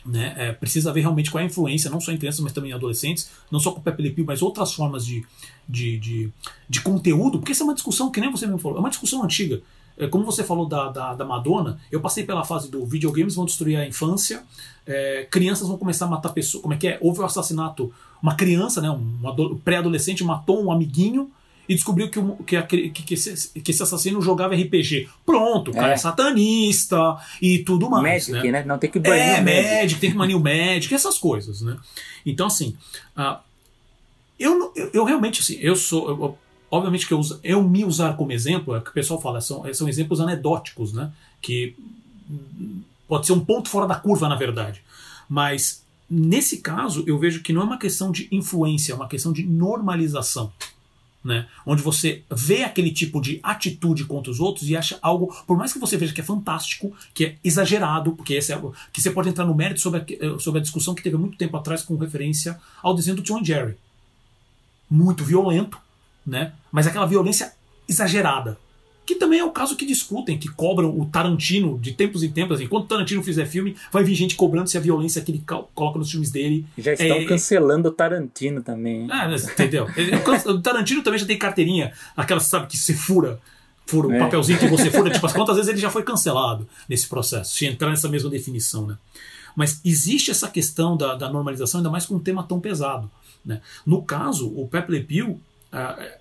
né? 0.09 0.35
É, 0.37 0.53
precisa 0.53 0.93
ver 0.93 1.03
realmente 1.03 1.31
qual 1.31 1.41
é 1.41 1.45
a 1.45 1.47
influência, 1.47 1.91
não 1.91 2.01
só 2.01 2.11
em 2.11 2.17
crianças, 2.17 2.41
mas 2.41 2.53
também 2.53 2.71
em 2.71 2.75
adolescentes, 2.75 3.31
não 3.51 3.61
só 3.61 3.73
com 3.73 3.81
o 3.81 3.83
Pepe 3.83 4.03
Le 4.03 4.11
Pew, 4.11 4.25
mas 4.25 4.43
outras 4.43 4.73
formas 4.73 5.05
de, 5.05 5.25
de, 5.69 5.99
de, 5.99 6.33
de, 6.69 6.81
conteúdo, 6.81 7.39
porque 7.39 7.53
essa 7.53 7.63
é 7.63 7.65
uma 7.65 7.75
discussão 7.75 8.11
que 8.11 8.21
nem 8.21 8.31
você 8.31 8.47
mesmo 8.47 8.59
falou, 8.59 8.79
é 8.79 8.81
uma 8.81 8.91
discussão 8.91 9.23
antiga. 9.23 9.61
É, 9.99 10.07
como 10.07 10.25
você 10.25 10.45
falou 10.45 10.67
da, 10.67 10.91
da, 10.91 11.15
da, 11.15 11.25
Madonna, 11.25 11.79
eu 11.91 12.01
passei 12.01 12.25
pela 12.25 12.45
fase 12.45 12.71
do 12.71 12.87
videogames 12.87 13.35
vão 13.35 13.45
destruir 13.45 13.77
a 13.77 13.87
infância, 13.87 14.45
é, 14.87 15.27
crianças 15.31 15.69
vão 15.69 15.77
começar 15.77 16.07
a 16.07 16.09
matar 16.09 16.31
pessoas. 16.31 16.63
Como 16.63 16.73
é 16.73 16.77
que 16.77 16.89
é? 16.89 16.99
Houve 17.01 17.19
o 17.19 17.23
um 17.23 17.27
assassinato, 17.27 17.93
uma 18.23 18.35
criança, 18.35 18.81
né, 18.81 18.91
um 18.91 19.59
pré-adolescente 19.65 20.25
matou 20.25 20.65
um 20.65 20.73
amiguinho 20.73 21.31
e 21.69 21.75
descobriu 21.75 22.09
que, 22.09 22.63
que, 22.63 22.89
que, 22.89 23.03
que, 23.03 23.15
esse, 23.15 23.61
que 23.61 23.71
esse 23.71 23.83
assassino 23.83 24.23
jogava 24.23 24.55
RPG. 24.55 25.09
Pronto, 25.27 25.71
o 25.71 25.75
cara 25.75 25.91
é, 25.91 25.95
é 25.95 25.97
satanista 25.99 27.17
e 27.43 27.59
tudo 27.59 27.91
mais. 27.91 28.29
Magic, 28.29 28.51
né? 28.51 28.61
né? 28.61 28.65
Não 28.65 28.79
tem 28.79 28.91
que 28.91 28.99
banir 28.99 29.21
é, 29.21 29.41
o 29.41 29.45
Magic. 29.45 29.75
Magic, 29.75 30.01
tem 30.01 30.11
que 30.11 30.17
banir 30.17 30.37
o 30.37 30.41
Magic, 30.41 30.95
essas 30.95 31.19
coisas, 31.19 31.61
né? 31.61 31.77
Então, 32.25 32.47
assim, 32.47 32.75
uh, 33.17 33.37
eu, 34.39 34.73
eu, 34.75 34.91
eu, 34.95 35.05
realmente, 35.05 35.41
assim, 35.41 35.59
eu 35.61 35.77
sou. 35.77 36.09
Eu, 36.09 36.39
obviamente 36.71 37.07
que 37.07 37.13
eu, 37.13 37.21
eu 37.45 37.63
me 37.63 37.85
usar 37.85 38.17
como 38.17 38.33
exemplo, 38.33 38.75
é 38.75 38.79
o 38.79 38.83
que 38.83 38.91
o 38.91 38.95
pessoal 38.95 39.21
fala, 39.21 39.41
são, 39.43 39.63
são 39.75 39.89
exemplos 39.89 40.21
anedóticos, 40.21 40.95
né? 40.95 41.13
Que 41.43 41.77
pode 43.07 43.27
ser 43.27 43.33
um 43.33 43.45
ponto 43.45 43.69
fora 43.69 43.87
da 43.87 43.95
curva, 43.95 44.27
na 44.27 44.37
verdade. 44.37 44.83
Mas 45.29 45.83
nesse 46.09 46.59
caso, 46.59 47.05
eu 47.07 47.19
vejo 47.19 47.43
que 47.43 47.53
não 47.53 47.61
é 47.61 47.65
uma 47.65 47.79
questão 47.79 48.11
de 48.11 48.27
influência, 48.33 48.93
é 48.93 48.97
uma 48.97 49.09
questão 49.09 49.35
de 49.35 49.43
normalização 49.45 50.51
né? 51.29 51.47
Onde 51.67 51.83
você 51.83 52.23
vê 52.35 52.65
aquele 52.65 52.91
tipo 52.91 53.21
de 53.21 53.39
atitude 53.43 54.07
contra 54.07 54.33
os 54.33 54.41
outros 54.41 54.69
e 54.69 54.75
acha 54.75 54.99
algo, 55.03 55.27
por 55.47 55.59
mais 55.59 55.75
que 55.75 55.79
você 55.79 55.95
veja 55.99 56.15
que 56.15 56.23
é 56.23 56.25
fantástico, 56.25 56.97
que 57.13 57.25
é 57.27 57.37
exagerado, 57.45 58.13
porque 58.13 58.33
esse 58.33 58.51
é 58.51 58.55
algo 58.55 58.75
que 58.91 59.03
você 59.03 59.11
pode 59.11 59.29
entrar 59.29 59.45
no 59.45 59.55
mérito 59.55 59.81
sobre 59.81 60.01
a, 60.01 60.05
eh, 60.09 60.39
sobre 60.39 60.59
a 60.59 60.63
discussão 60.63 60.95
que 60.95 61.03
teve 61.03 61.19
muito 61.19 61.37
tempo 61.37 61.55
atrás 61.55 61.83
com 61.83 61.97
referência 61.97 62.59
ao 62.83 62.95
desenho 62.95 63.17
do 63.17 63.23
John 63.23 63.45
Jerry. 63.45 63.77
Muito 64.91 65.23
violento, 65.23 65.79
né? 66.27 66.55
Mas 66.73 66.87
aquela 66.87 67.05
violência 67.05 67.53
exagerada. 67.87 68.59
Que 69.09 69.15
também 69.15 69.41
é 69.41 69.45
o 69.45 69.51
caso 69.51 69.75
que 69.75 69.87
discutem, 69.87 70.37
que 70.37 70.51
cobram 70.51 71.01
o 71.01 71.07
Tarantino 71.07 71.79
de 71.79 71.93
tempos 71.93 72.23
em 72.23 72.31
tempos. 72.31 72.61
Enquanto 72.61 72.85
o 72.85 72.89
Tarantino 72.89 73.23
fizer 73.23 73.47
filme, 73.47 73.75
vai 73.91 74.05
vir 74.05 74.15
gente 74.15 74.37
cobrando 74.37 74.69
se 74.69 74.77
a 74.77 74.81
violência 74.83 75.23
que 75.23 75.33
ele 75.33 75.43
coloca 75.75 75.99
nos 75.99 76.11
filmes 76.11 76.31
dele. 76.31 76.67
Já 76.77 76.93
estão 76.93 77.17
é, 77.17 77.25
cancelando 77.25 77.89
o 77.89 77.91
Tarantino 77.91 78.63
também. 78.63 79.09
Ah, 79.11 79.27
entendeu? 79.35 79.87
o 80.45 80.61
Tarantino 80.61 81.03
também 81.03 81.19
já 81.19 81.25
tem 81.25 81.39
carteirinha, 81.39 81.91
aquela, 82.15 82.39
sabe, 82.39 82.67
que 82.67 82.77
se 82.77 82.93
fura 82.93 83.41
fura, 83.87 84.09
o 84.09 84.13
é. 84.13 84.19
papelzinho 84.19 84.59
que 84.59 84.67
você 84.67 84.91
fura, 84.91 85.09
tipo, 85.09 85.27
quantas 85.33 85.57
vezes 85.57 85.71
ele 85.71 85.81
já 85.81 85.89
foi 85.89 86.03
cancelado 86.03 86.69
nesse 86.87 87.09
processo, 87.09 87.55
se 87.55 87.65
entrar 87.65 87.89
nessa 87.89 88.11
mesma 88.11 88.29
definição, 88.29 88.87
né? 88.87 88.99
Mas 89.57 89.81
existe 89.83 90.31
essa 90.31 90.49
questão 90.49 90.99
da, 90.99 91.15
da 91.15 91.31
normalização, 91.31 91.79
ainda 91.79 91.89
mais 91.89 92.05
com 92.05 92.17
um 92.17 92.21
tema 92.21 92.43
tão 92.43 92.61
pesado. 92.61 93.11
Né? 93.43 93.63
No 93.87 94.03
caso, 94.03 94.53
o 94.55 94.69
Pepe 94.69 94.93
Le 94.93 95.03
Pew, 95.03 95.31
uh, 95.31 96.18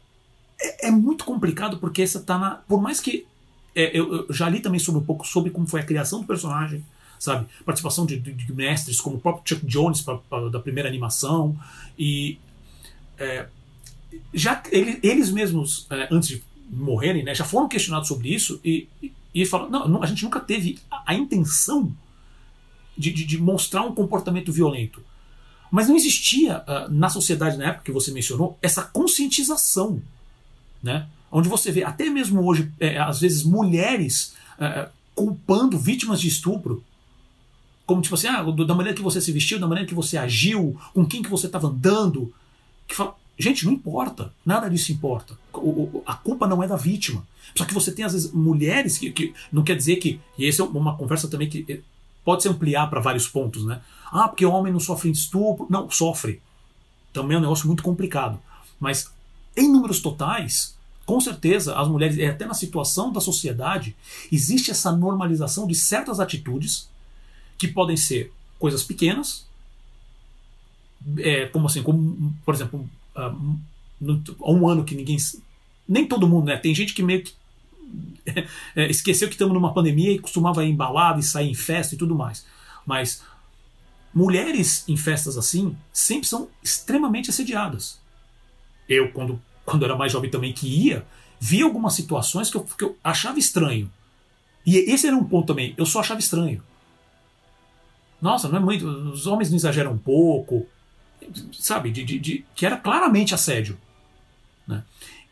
é, 0.60 0.88
é 0.88 0.91
muito 0.91 1.24
complicado 1.24 1.78
porque 1.78 2.01
essa 2.01 2.20
tá 2.20 2.38
na. 2.38 2.51
Por 2.68 2.82
mais 2.82 2.99
que. 2.99 3.26
É, 3.76 3.97
eu, 3.97 4.28
eu, 4.28 4.34
já 4.34 4.49
li 4.49 4.60
também 4.60 4.80
sobre 4.80 5.01
um 5.01 5.05
pouco 5.05 5.26
sobre 5.26 5.51
como 5.51 5.68
foi 5.68 5.82
a 5.82 5.86
criação 5.86 6.22
do 6.22 6.26
personagem, 6.26 6.84
sabe? 7.20 7.47
Participação 7.64 8.05
de, 8.05 8.20
de, 8.20 8.34
de 8.34 8.53
mestres 8.53 8.99
como 8.99 9.18
o 9.18 9.20
próprio 9.20 9.43
Chuck 9.47 9.66
Jones 9.68 10.01
pra, 10.01 10.18
pra, 10.18 10.49
da 10.49 10.60
primeira 10.60 10.89
animação. 10.89 11.58
E. 11.97 12.39
É, 13.20 13.47
já 14.34 14.64
ele, 14.72 14.99
eles 15.03 15.30
mesmos, 15.30 15.86
é, 15.89 16.08
antes 16.12 16.30
de 16.30 16.43
morrerem, 16.70 17.24
né, 17.24 17.36
já 17.36 17.45
foram 17.45 17.68
questionados 17.68 18.08
sobre 18.08 18.34
isso 18.34 18.60
e, 18.64 18.88
e, 19.01 19.12
e 19.34 19.45
falaram: 19.45 19.70
não, 19.70 19.88
não, 19.88 20.03
a 20.03 20.05
gente 20.05 20.24
nunca 20.24 20.39
teve 20.39 20.80
a, 20.89 21.12
a 21.12 21.14
intenção 21.14 21.91
de, 22.97 23.12
de, 23.12 23.26
de, 23.26 23.38
mostrar 23.38 23.84
um 23.84 23.93
comportamento 23.93 24.51
violento. 24.51 25.03
Mas 25.70 25.88
não 25.88 25.95
existia 25.95 26.60
uh, 26.60 26.89
na 26.89 27.10
sociedade 27.10 27.58
na 27.58 27.66
época 27.66 27.84
que 27.84 27.91
você 27.91 28.12
mencionou 28.12 28.58
essa 28.62 28.82
conscientização 28.82 30.01
né? 30.82 31.07
Onde 31.32 31.49
você 31.49 31.71
vê 31.71 31.84
até 31.84 32.09
mesmo 32.09 32.45
hoje, 32.45 32.71
é, 32.80 32.97
às 32.97 33.19
vezes, 33.19 33.43
mulheres 33.43 34.34
é, 34.59 34.65
é 34.65 34.89
culpando 35.13 35.78
vítimas 35.78 36.21
de 36.21 36.28
estupro. 36.28 36.84
Como 37.86 38.01
tipo 38.01 38.15
assim, 38.15 38.28
ah, 38.28 38.43
da 38.43 38.75
maneira 38.75 38.95
que 38.95 39.01
você 39.01 39.19
se 39.21 39.32
vestiu, 39.32 39.59
da 39.59 39.67
maneira 39.67 39.88
que 39.88 39.95
você 39.95 40.17
agiu, 40.17 40.80
com 40.93 41.05
quem 41.05 41.21
que 41.21 41.30
você 41.30 41.47
estava 41.47 41.67
andando. 41.67 42.34
Que 42.88 42.95
fala, 42.95 43.15
Gente, 43.38 43.65
não 43.65 43.73
importa. 43.73 44.34
Nada 44.45 44.69
disso 44.69 44.91
importa. 44.91 45.38
O, 45.53 45.59
o, 45.59 46.03
a 46.05 46.15
culpa 46.15 46.47
não 46.47 46.63
é 46.63 46.67
da 46.67 46.75
vítima. 46.75 47.25
Só 47.55 47.65
que 47.65 47.73
você 47.73 47.91
tem, 47.91 48.03
às 48.03 48.13
vezes, 48.13 48.32
mulheres 48.32 48.97
que. 48.97 49.11
que 49.11 49.34
não 49.51 49.63
quer 49.63 49.75
dizer 49.75 49.97
que. 49.97 50.19
E 50.38 50.47
essa 50.47 50.63
é 50.63 50.65
uma 50.65 50.97
conversa 50.97 51.28
também 51.28 51.47
que 51.47 51.63
eh, 51.69 51.80
pode 52.25 52.41
se 52.41 52.49
ampliar 52.49 52.89
para 52.89 52.99
vários 52.99 53.28
pontos, 53.28 53.63
né? 53.63 53.80
Ah, 54.11 54.28
porque 54.28 54.45
o 54.45 54.51
homem 54.51 54.73
não 54.73 54.80
sofre 54.80 55.11
estupro. 55.11 55.67
Não, 55.69 55.89
sofre. 55.89 56.41
Também 57.13 57.36
é 57.36 57.38
um 57.38 57.41
negócio 57.41 57.67
muito 57.67 57.84
complicado. 57.84 58.39
Mas, 58.80 59.11
em 59.58 59.72
números 59.72 59.99
totais, 59.99 60.78
com 61.05 61.20
certeza, 61.20 61.76
as 61.76 61.88
mulheres, 61.88 62.20
até 62.30 62.45
na 62.45 62.53
situação 62.53 63.12
da 63.12 63.20
sociedade, 63.20 63.95
existe 64.32 64.72
essa 64.72 64.91
normalização 64.91 65.66
de 65.66 65.74
certas 65.74 66.20
atitudes 66.20 66.89
que 67.58 67.68
podem 67.68 67.97
ser 67.97 68.32
coisas 68.60 68.84
pequenas, 68.84 69.47
é, 71.18 71.45
como 71.47 71.68
assim, 71.68 71.82
como, 71.82 72.36
por 72.45 72.53
exemplo, 72.53 72.89
há 73.16 73.32
um 74.51 74.68
ano 74.68 74.84
que 74.84 74.95
ninguém. 74.95 75.18
Nem 75.88 76.05
todo 76.05 76.28
mundo, 76.28 76.47
né? 76.47 76.58
Tem 76.58 76.76
gente 76.76 76.93
que 76.93 77.01
meio 77.01 77.24
que 77.24 77.34
é, 78.76 78.89
esqueceu 78.89 79.28
que 79.28 79.36
estamos 79.36 79.53
numa 79.53 79.74
pandemia 79.74 80.12
e 80.12 80.20
costumava 80.20 80.66
ir 80.66 80.70
embalado 80.70 81.20
e 81.20 81.24
sair 81.24 81.49
em 81.49 81.55
festa 81.55 81.95
e 81.95 81.97
tudo 81.97 82.16
mais. 82.16 82.45
Mas 82.86 83.24
mulheres 84.14 84.84
em 84.88 84.97
festas 84.97 85.38
assim 85.38 85.76
sempre 85.93 86.28
são 86.28 86.49
extremamente 86.62 87.30
assediadas. 87.30 87.99
Eu, 88.89 89.12
quando, 89.12 89.41
quando 89.68 89.86
era 89.86 89.95
mais 89.95 90.11
jovem 90.11 90.32
também, 90.32 90.53
que 90.53 90.68
ia, 90.68 91.05
via 91.39 91.65
algumas 91.65 91.93
situações 91.93 92.49
que 92.49 92.57
eu, 92.57 92.63
que 92.63 92.84
eu 92.84 92.97
achava 93.03 93.38
estranho. 93.38 93.91
E 94.65 94.78
esse 94.78 95.05
era 95.05 95.15
um 95.15 95.24
ponto 95.24 95.47
também, 95.47 95.76
eu 95.78 95.86
só 95.86 95.99
achava 95.99 96.20
estranho. 96.20 96.63
Nossa, 98.20 98.47
não 98.47 98.57
é 98.57 98.59
muito. 98.59 98.88
Os 98.88 99.28
homens 99.28 99.49
não 99.49 99.57
exageram 99.57 99.91
um 99.91 99.97
pouco 99.97 100.65
sabe, 101.53 101.91
de, 101.91 102.03
de, 102.03 102.20
de, 102.20 102.45
que 102.55 102.65
era 102.65 102.78
claramente 102.78 103.34
assédio. 103.34 103.78
Né? 104.68 104.84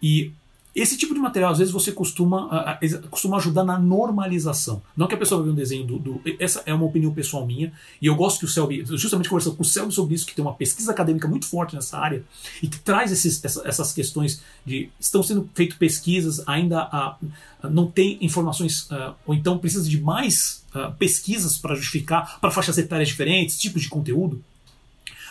E 0.02 0.32
esse 0.76 0.98
tipo 0.98 1.14
de 1.14 1.20
material, 1.22 1.52
às 1.52 1.60
vezes, 1.60 1.74
você 1.74 1.92
costuma, 1.92 2.78
uh, 2.78 3.08
costuma 3.10 3.38
ajudar 3.38 3.64
na 3.64 3.80
normalização. 3.80 4.82
Não 4.96 5.08
que 5.08 5.16
a 5.16 5.18
pessoa 5.18 5.42
veja 5.42 5.54
um 5.54 5.56
desenho 5.56 5.86
do, 5.86 5.98
do, 5.98 6.22
Essa 6.38 6.62
é 6.66 6.74
uma 6.74 6.86
opinião 6.86 7.14
pessoal 7.14 7.46
minha, 7.46 7.72
e 8.02 8.08
eu 8.08 8.16
gosto 8.16 8.40
que 8.40 8.46
o 8.46 8.48
Selby, 8.48 8.84
justamente 8.86 9.30
conversando 9.30 9.56
com 9.56 9.64
o 9.64 9.66
Selby 9.66 9.94
sobre 9.94 10.16
isso, 10.16 10.26
que 10.26 10.36
tem 10.36 10.44
uma 10.44 10.54
pesquisa 10.54 10.92
acadêmica 10.92 11.28
muito 11.28 11.46
forte 11.46 11.76
nessa 11.76 11.98
área, 11.98 12.24
e 12.62 12.68
que 12.68 12.78
traz 12.80 13.12
esses, 13.12 13.44
essa, 13.44 13.66
essas 13.66 13.94
questões 13.94 14.42
de. 14.66 14.90
Estão 15.00 15.24
sendo 15.24 15.50
feitas 15.54 15.78
pesquisas, 15.78 16.44
ainda 16.46 16.86
uh, 16.86 17.70
não 17.70 17.90
tem 17.90 18.18
informações, 18.22 18.90
uh, 18.92 19.16
ou 19.26 19.34
então 19.34 19.58
precisa 19.58 19.90
de 19.90 20.00
mais 20.02 20.66
pesquisas 21.00 21.58
para 21.58 21.74
justificar, 21.74 22.38
para 22.42 22.52
faixas 22.52 22.78
etárias 22.78 23.08
diferentes, 23.08 23.58
tipos 23.58 23.82
de 23.82 23.88
conteúdo 23.88 24.44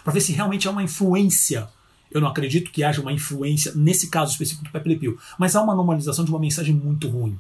para 0.05 0.12
ver 0.12 0.20
se 0.20 0.32
realmente 0.32 0.68
há 0.68 0.70
uma 0.70 0.82
influência. 0.82 1.66
Eu 2.14 2.20
não 2.20 2.28
acredito 2.28 2.70
que 2.70 2.84
haja 2.84 3.00
uma 3.00 3.12
influência 3.12 3.72
nesse 3.74 4.08
caso 4.08 4.30
específico 4.30 4.64
do 4.64 4.70
Pepe 4.70 4.88
Le 4.88 4.96
Pew, 4.96 5.18
mas 5.36 5.56
há 5.56 5.62
uma 5.62 5.74
normalização 5.74 6.24
de 6.24 6.30
uma 6.30 6.38
mensagem 6.38 6.72
muito 6.72 7.08
ruim. 7.08 7.36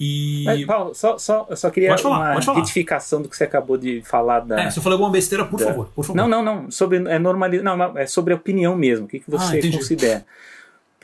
E... 0.00 0.42
Mas, 0.44 0.64
Paulo, 0.64 0.94
só, 0.94 1.18
só, 1.18 1.46
eu 1.48 1.56
só 1.56 1.70
queria 1.70 1.96
falar, 1.96 2.36
uma 2.36 2.54
retificação 2.54 3.22
do 3.22 3.28
que 3.28 3.36
você 3.36 3.44
acabou 3.44 3.76
de 3.76 4.02
falar 4.02 4.40
da. 4.40 4.60
É, 4.60 4.70
se 4.70 4.78
eu 4.78 4.82
falei 4.82 4.94
alguma 4.94 5.12
besteira, 5.12 5.44
por, 5.44 5.60
da... 5.60 5.66
favor, 5.66 5.88
por 5.94 6.04
favor. 6.04 6.16
Não, 6.16 6.26
não, 6.26 6.42
não. 6.42 6.70
Sobre, 6.70 6.96
é, 7.08 7.18
normaliz... 7.18 7.62
não, 7.62 7.96
é 7.96 8.06
sobre 8.06 8.32
a 8.32 8.36
opinião 8.36 8.74
mesmo. 8.74 9.06
O 9.06 9.08
que, 9.08 9.20
que 9.20 9.30
você 9.30 9.58
ah, 9.58 9.70
considera? 9.70 10.26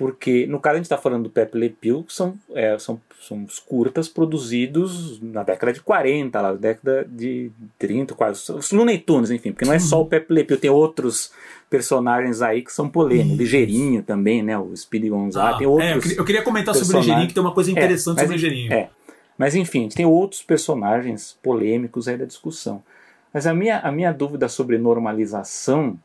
Porque, 0.00 0.46
no 0.46 0.58
caso, 0.58 0.76
a 0.76 0.76
gente 0.78 0.86
está 0.86 0.96
falando 0.96 1.24
do 1.24 1.30
Pepe 1.30 1.58
Le 1.58 1.68
Pew, 1.68 2.02
que 2.04 2.14
são, 2.14 2.34
é, 2.54 2.78
são 2.78 2.98
são 3.20 3.44
os 3.44 3.58
curtas 3.58 4.08
produzidos 4.08 5.20
na 5.20 5.42
década 5.42 5.74
de 5.74 5.82
40, 5.82 6.40
lá, 6.40 6.54
década 6.54 7.06
de 7.06 7.52
30, 7.78 8.14
quase. 8.14 8.50
Os 8.50 8.72
Looney 8.72 8.98
Tunes, 8.98 9.30
enfim, 9.30 9.52
porque 9.52 9.66
não 9.66 9.74
é 9.74 9.78
só 9.78 10.00
o 10.00 10.06
Pepe 10.06 10.32
Le 10.32 10.42
Pew, 10.44 10.56
tem 10.56 10.70
outros 10.70 11.30
personagens 11.68 12.40
aí 12.40 12.62
que 12.62 12.72
são 12.72 12.88
polêmicos. 12.88 13.36
Ligeirinho 13.36 14.02
também, 14.02 14.42
né? 14.42 14.58
O 14.58 14.74
Speedy 14.74 15.10
Gonzaga, 15.10 15.56
ah, 15.56 15.58
tem 15.58 15.66
outros. 15.66 16.12
É, 16.12 16.18
eu, 16.18 16.24
queria, 16.24 16.42
comentar 16.42 16.74
sobre 16.74 16.96
o 16.96 17.00
Ligeirinho, 17.00 17.28
que 17.28 17.34
tem 17.34 17.42
uma 17.42 17.52
coisa 17.52 17.68
é, 17.68 17.72
interessante 17.72 18.16
é, 18.16 18.20
sobre 18.22 18.36
o 18.36 18.38
Ligeirinho. 18.38 18.72
É. 18.72 18.88
Mas 19.36 19.54
enfim, 19.54 19.86
tem 19.90 20.06
outros 20.06 20.42
personagens 20.42 21.38
polêmicos 21.42 22.08
aí 22.08 22.16
da 22.16 22.24
discussão. 22.24 22.82
Mas 23.34 23.46
a 23.46 23.52
minha, 23.52 23.80
a 23.80 23.92
minha 23.92 24.12
dúvida 24.12 24.48
sobre 24.48 24.78
normalização, 24.78 25.98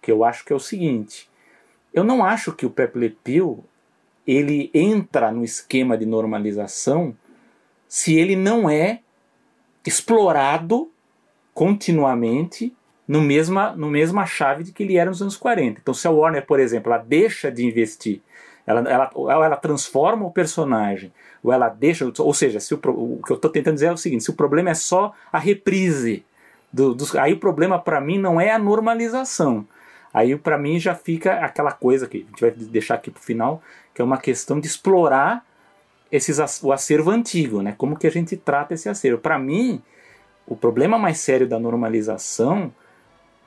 que 0.00 0.12
eu 0.12 0.22
acho 0.22 0.44
que 0.44 0.52
é 0.52 0.56
o 0.56 0.60
seguinte: 0.60 1.28
eu 1.94 2.02
não 2.02 2.24
acho 2.24 2.52
que 2.52 2.66
o 2.66 2.70
Pepe 2.70 2.98
Le 2.98 3.10
Pew 3.10 3.64
ele 4.26 4.70
entra 4.74 5.30
no 5.30 5.44
esquema 5.44 5.96
de 5.96 6.04
normalização 6.04 7.16
se 7.88 8.16
ele 8.16 8.34
não 8.34 8.68
é 8.68 9.00
explorado 9.86 10.90
continuamente 11.52 12.74
no 13.06 13.20
mesma, 13.20 13.76
no 13.76 13.88
mesma 13.88 14.26
chave 14.26 14.64
de 14.64 14.72
que 14.72 14.82
ele 14.82 14.96
era 14.96 15.10
nos 15.10 15.22
anos 15.22 15.36
40. 15.36 15.78
Então, 15.80 15.94
se 15.94 16.08
a 16.08 16.10
Warner, 16.10 16.44
por 16.44 16.58
exemplo, 16.58 16.92
ela 16.92 17.02
deixa 17.02 17.52
de 17.52 17.64
investir, 17.64 18.20
ela, 18.66 18.80
ela, 18.90 19.10
ou 19.14 19.30
ela 19.30 19.56
transforma 19.56 20.24
o 20.24 20.30
personagem, 20.30 21.12
ou 21.42 21.52
ela 21.52 21.68
deixa. 21.68 22.10
Ou 22.18 22.34
seja, 22.34 22.58
se 22.58 22.74
o, 22.74 22.78
o 22.78 23.20
que 23.24 23.30
eu 23.30 23.36
estou 23.36 23.50
tentando 23.50 23.74
dizer 23.74 23.86
é 23.86 23.92
o 23.92 23.96
seguinte: 23.96 24.24
se 24.24 24.30
o 24.30 24.34
problema 24.34 24.70
é 24.70 24.74
só 24.74 25.12
a 25.30 25.38
reprise, 25.38 26.24
do, 26.72 26.94
dos, 26.94 27.14
aí 27.14 27.34
o 27.34 27.38
problema 27.38 27.78
para 27.78 28.00
mim 28.00 28.18
não 28.18 28.40
é 28.40 28.50
a 28.50 28.58
normalização. 28.58 29.66
Aí 30.14 30.36
para 30.36 30.56
mim 30.56 30.78
já 30.78 30.94
fica 30.94 31.40
aquela 31.40 31.72
coisa 31.72 32.06
que 32.06 32.18
a 32.18 32.20
gente 32.20 32.40
vai 32.40 32.52
deixar 32.52 32.94
aqui 32.94 33.10
para 33.10 33.20
o 33.20 33.22
final, 33.22 33.60
que 33.92 34.00
é 34.00 34.04
uma 34.04 34.16
questão 34.16 34.60
de 34.60 34.68
explorar 34.68 35.44
esses, 36.10 36.62
o 36.62 36.70
acervo 36.70 37.10
antigo, 37.10 37.60
né? 37.60 37.74
Como 37.76 37.98
que 37.98 38.06
a 38.06 38.10
gente 38.10 38.36
trata 38.36 38.74
esse 38.74 38.88
acervo? 38.88 39.18
Para 39.18 39.36
mim, 39.40 39.82
o 40.46 40.54
problema 40.54 40.96
mais 40.96 41.18
sério 41.18 41.48
da 41.48 41.58
normalização 41.58 42.72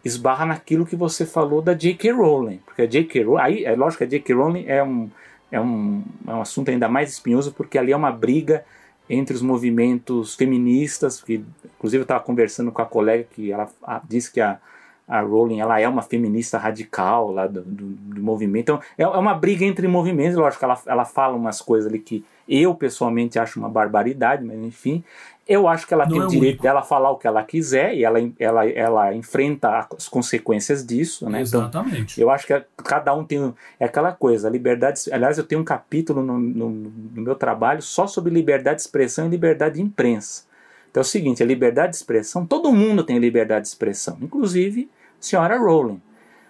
esbarra 0.03 0.45
naquilo 0.45 0.85
que 0.85 0.95
você 0.95 1.25
falou 1.25 1.61
da 1.61 1.73
J.K. 1.73 2.11
Rowling, 2.11 2.59
porque 2.65 2.81
a 2.81 2.85
J.K. 2.85 3.23
Rowling, 3.23 3.41
aí 3.41 3.65
é 3.65 3.73
lógico 3.73 3.99
que 3.99 4.03
a 4.03 4.07
J.K. 4.07 4.33
Rowling 4.33 4.65
é 4.67 4.83
um, 4.83 5.09
é 5.49 5.61
um, 5.61 6.03
é 6.27 6.33
um 6.33 6.41
assunto 6.41 6.69
ainda 6.69 6.89
mais 6.89 7.11
espinhoso 7.11 7.53
porque 7.53 7.77
ali 7.77 7.93
é 7.93 7.95
uma 7.95 8.11
briga 8.11 8.65
entre 9.09 9.33
os 9.33 9.41
movimentos 9.41 10.35
feministas, 10.35 11.21
que 11.21 11.45
inclusive 11.77 12.01
eu 12.01 12.03
estava 12.03 12.21
conversando 12.21 12.73
com 12.73 12.81
a 12.81 12.85
colega 12.85 13.25
que 13.31 13.53
ela 13.53 13.69
disse 14.05 14.31
que 14.31 14.41
a 14.41 14.59
a 15.07 15.21
Rowling 15.21 15.59
ela 15.59 15.79
é 15.79 15.87
uma 15.87 16.01
feminista 16.01 16.57
radical 16.57 17.31
lá 17.31 17.47
do, 17.47 17.61
do, 17.61 17.85
do 17.85 18.21
movimento. 18.21 18.63
Então 18.63 18.81
é, 18.97 19.03
é, 19.03 19.07
uma 19.07 19.33
briga 19.33 19.63
entre 19.63 19.87
movimentos, 19.87 20.35
lógico, 20.35 20.65
ela, 20.65 20.79
ela 20.85 21.05
fala 21.05 21.35
umas 21.35 21.61
coisas 21.61 21.89
ali 21.89 21.99
que 21.99 22.25
eu 22.47 22.75
pessoalmente 22.75 23.39
acho 23.39 23.59
uma 23.59 23.69
barbaridade, 23.69 24.43
mas 24.43 24.57
enfim. 24.59 25.03
Eu 25.47 25.65
acho 25.65 25.87
que 25.87 25.93
ela 25.93 26.03
Não 26.05 26.11
tem 26.11 26.21
é 26.21 26.25
o 26.25 26.27
direito 26.27 26.55
único. 26.55 26.63
dela 26.63 26.81
falar 26.81 27.09
o 27.09 27.17
que 27.17 27.25
ela 27.25 27.41
quiser 27.41 27.95
e 27.95 28.03
ela, 28.03 28.19
ela, 28.37 28.67
ela 28.69 29.15
enfrenta 29.15 29.87
as 29.97 30.09
consequências 30.09 30.85
disso, 30.85 31.29
né? 31.29 31.41
Então, 31.41 31.61
Exatamente. 31.61 32.13
Então, 32.15 32.23
eu 32.23 32.29
acho 32.29 32.45
que 32.45 32.63
cada 32.83 33.15
um 33.15 33.23
tem. 33.23 33.53
É 33.79 33.85
aquela 33.85 34.11
coisa, 34.11 34.49
liberdade. 34.49 35.01
Aliás, 35.09 35.37
eu 35.37 35.45
tenho 35.45 35.61
um 35.61 35.63
capítulo 35.63 36.21
no, 36.21 36.37
no, 36.37 36.69
no 36.69 37.21
meu 37.21 37.33
trabalho 37.33 37.81
só 37.81 38.07
sobre 38.07 38.33
liberdade 38.33 38.77
de 38.77 38.81
expressão 38.81 39.25
e 39.25 39.29
liberdade 39.29 39.75
de 39.75 39.81
imprensa. 39.81 40.43
Então 40.91 40.99
é 40.99 41.05
o 41.05 41.07
seguinte: 41.07 41.41
a 41.41 41.45
liberdade 41.45 41.91
de 41.91 41.95
expressão, 41.95 42.45
todo 42.45 42.69
mundo 42.73 43.01
tem 43.01 43.17
liberdade 43.17 43.61
de 43.61 43.67
expressão, 43.69 44.17
inclusive 44.21 44.89
senhora 45.19 45.57
Rowling. 45.57 46.01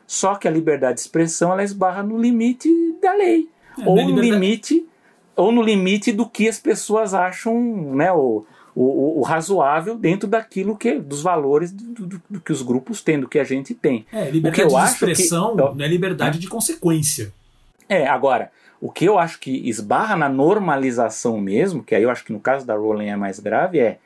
Só 0.05 0.35
que 0.35 0.47
a 0.47 0.51
liberdade 0.51 0.95
de 0.95 1.01
expressão 1.01 1.51
ela 1.51 1.63
esbarra 1.63 2.01
no 2.01 2.17
limite 2.17 2.69
da 3.01 3.13
lei. 3.13 3.49
É, 3.79 3.85
ou 3.85 3.95
no 4.07 4.19
limite 4.19 4.85
ou 5.35 5.51
no 5.51 5.61
limite 5.61 6.11
do 6.11 6.27
que 6.27 6.47
as 6.47 6.57
pessoas 6.57 7.13
acham 7.13 7.61
né, 7.93 8.11
o, 8.11 8.43
o, 8.75 9.19
o 9.19 9.21
razoável 9.21 9.95
dentro 9.95 10.27
daquilo 10.27 10.75
que 10.75 10.97
dos 10.97 11.21
valores 11.21 11.71
do, 11.71 12.07
do, 12.07 12.21
do, 12.27 12.41
que 12.41 12.51
os 12.51 12.63
grupos 12.63 13.01
têm, 13.01 13.19
do 13.19 13.27
que 13.27 13.37
a 13.37 13.43
gente 13.43 13.75
tem. 13.75 14.05
É, 14.11 14.31
liberdade 14.31 14.69
de 14.69 14.91
expressão 14.91 15.55
que, 15.55 15.57
não 15.57 15.85
é 15.85 15.87
liberdade 15.87 16.37
é. 16.37 16.41
de 16.41 16.47
consequência. 16.47 17.31
É, 17.87 18.07
agora, 18.07 18.51
o 18.81 18.91
que 18.91 19.05
eu 19.05 19.17
acho 19.17 19.39
que 19.39 19.51
esbarra 19.69 20.15
na 20.15 20.27
normalização 20.27 21.39
mesmo, 21.39 21.83
que 21.83 21.93
aí 21.93 22.03
eu 22.03 22.09
acho 22.09 22.25
que 22.25 22.33
no 22.33 22.39
caso 22.39 22.65
da 22.65 22.75
Rowling 22.75 23.07
é 23.07 23.15
mais 23.15 23.39
grave, 23.39 23.79
é 23.79 23.99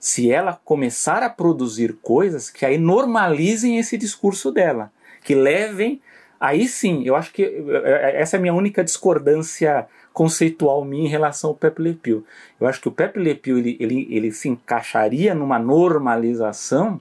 se 0.00 0.32
ela 0.32 0.58
começar 0.64 1.22
a 1.22 1.28
produzir 1.28 1.98
coisas 2.00 2.48
que 2.48 2.64
aí 2.64 2.78
normalizem 2.78 3.78
esse 3.78 3.98
discurso 3.98 4.50
dela, 4.50 4.90
que 5.22 5.34
levem. 5.34 6.00
Aí 6.40 6.66
sim, 6.66 7.02
eu 7.04 7.14
acho 7.14 7.30
que 7.30 7.44
é, 7.44 8.14
é, 8.14 8.22
essa 8.22 8.36
é 8.36 8.38
a 8.38 8.40
minha 8.40 8.54
única 8.54 8.82
discordância 8.82 9.86
conceitual 10.10 10.82
minha 10.86 11.04
em 11.04 11.10
relação 11.10 11.50
ao 11.50 11.56
Pepe 11.56 11.82
Le 11.82 11.94
Pew. 11.94 12.24
Eu 12.58 12.66
acho 12.66 12.80
que 12.80 12.88
o 12.88 12.92
Pepe 12.92 13.20
Le 13.20 13.34
Pew 13.34 13.58
ele, 13.58 13.76
ele, 13.78 14.08
ele 14.10 14.32
se 14.32 14.48
encaixaria 14.48 15.34
numa 15.34 15.58
normalização 15.58 17.00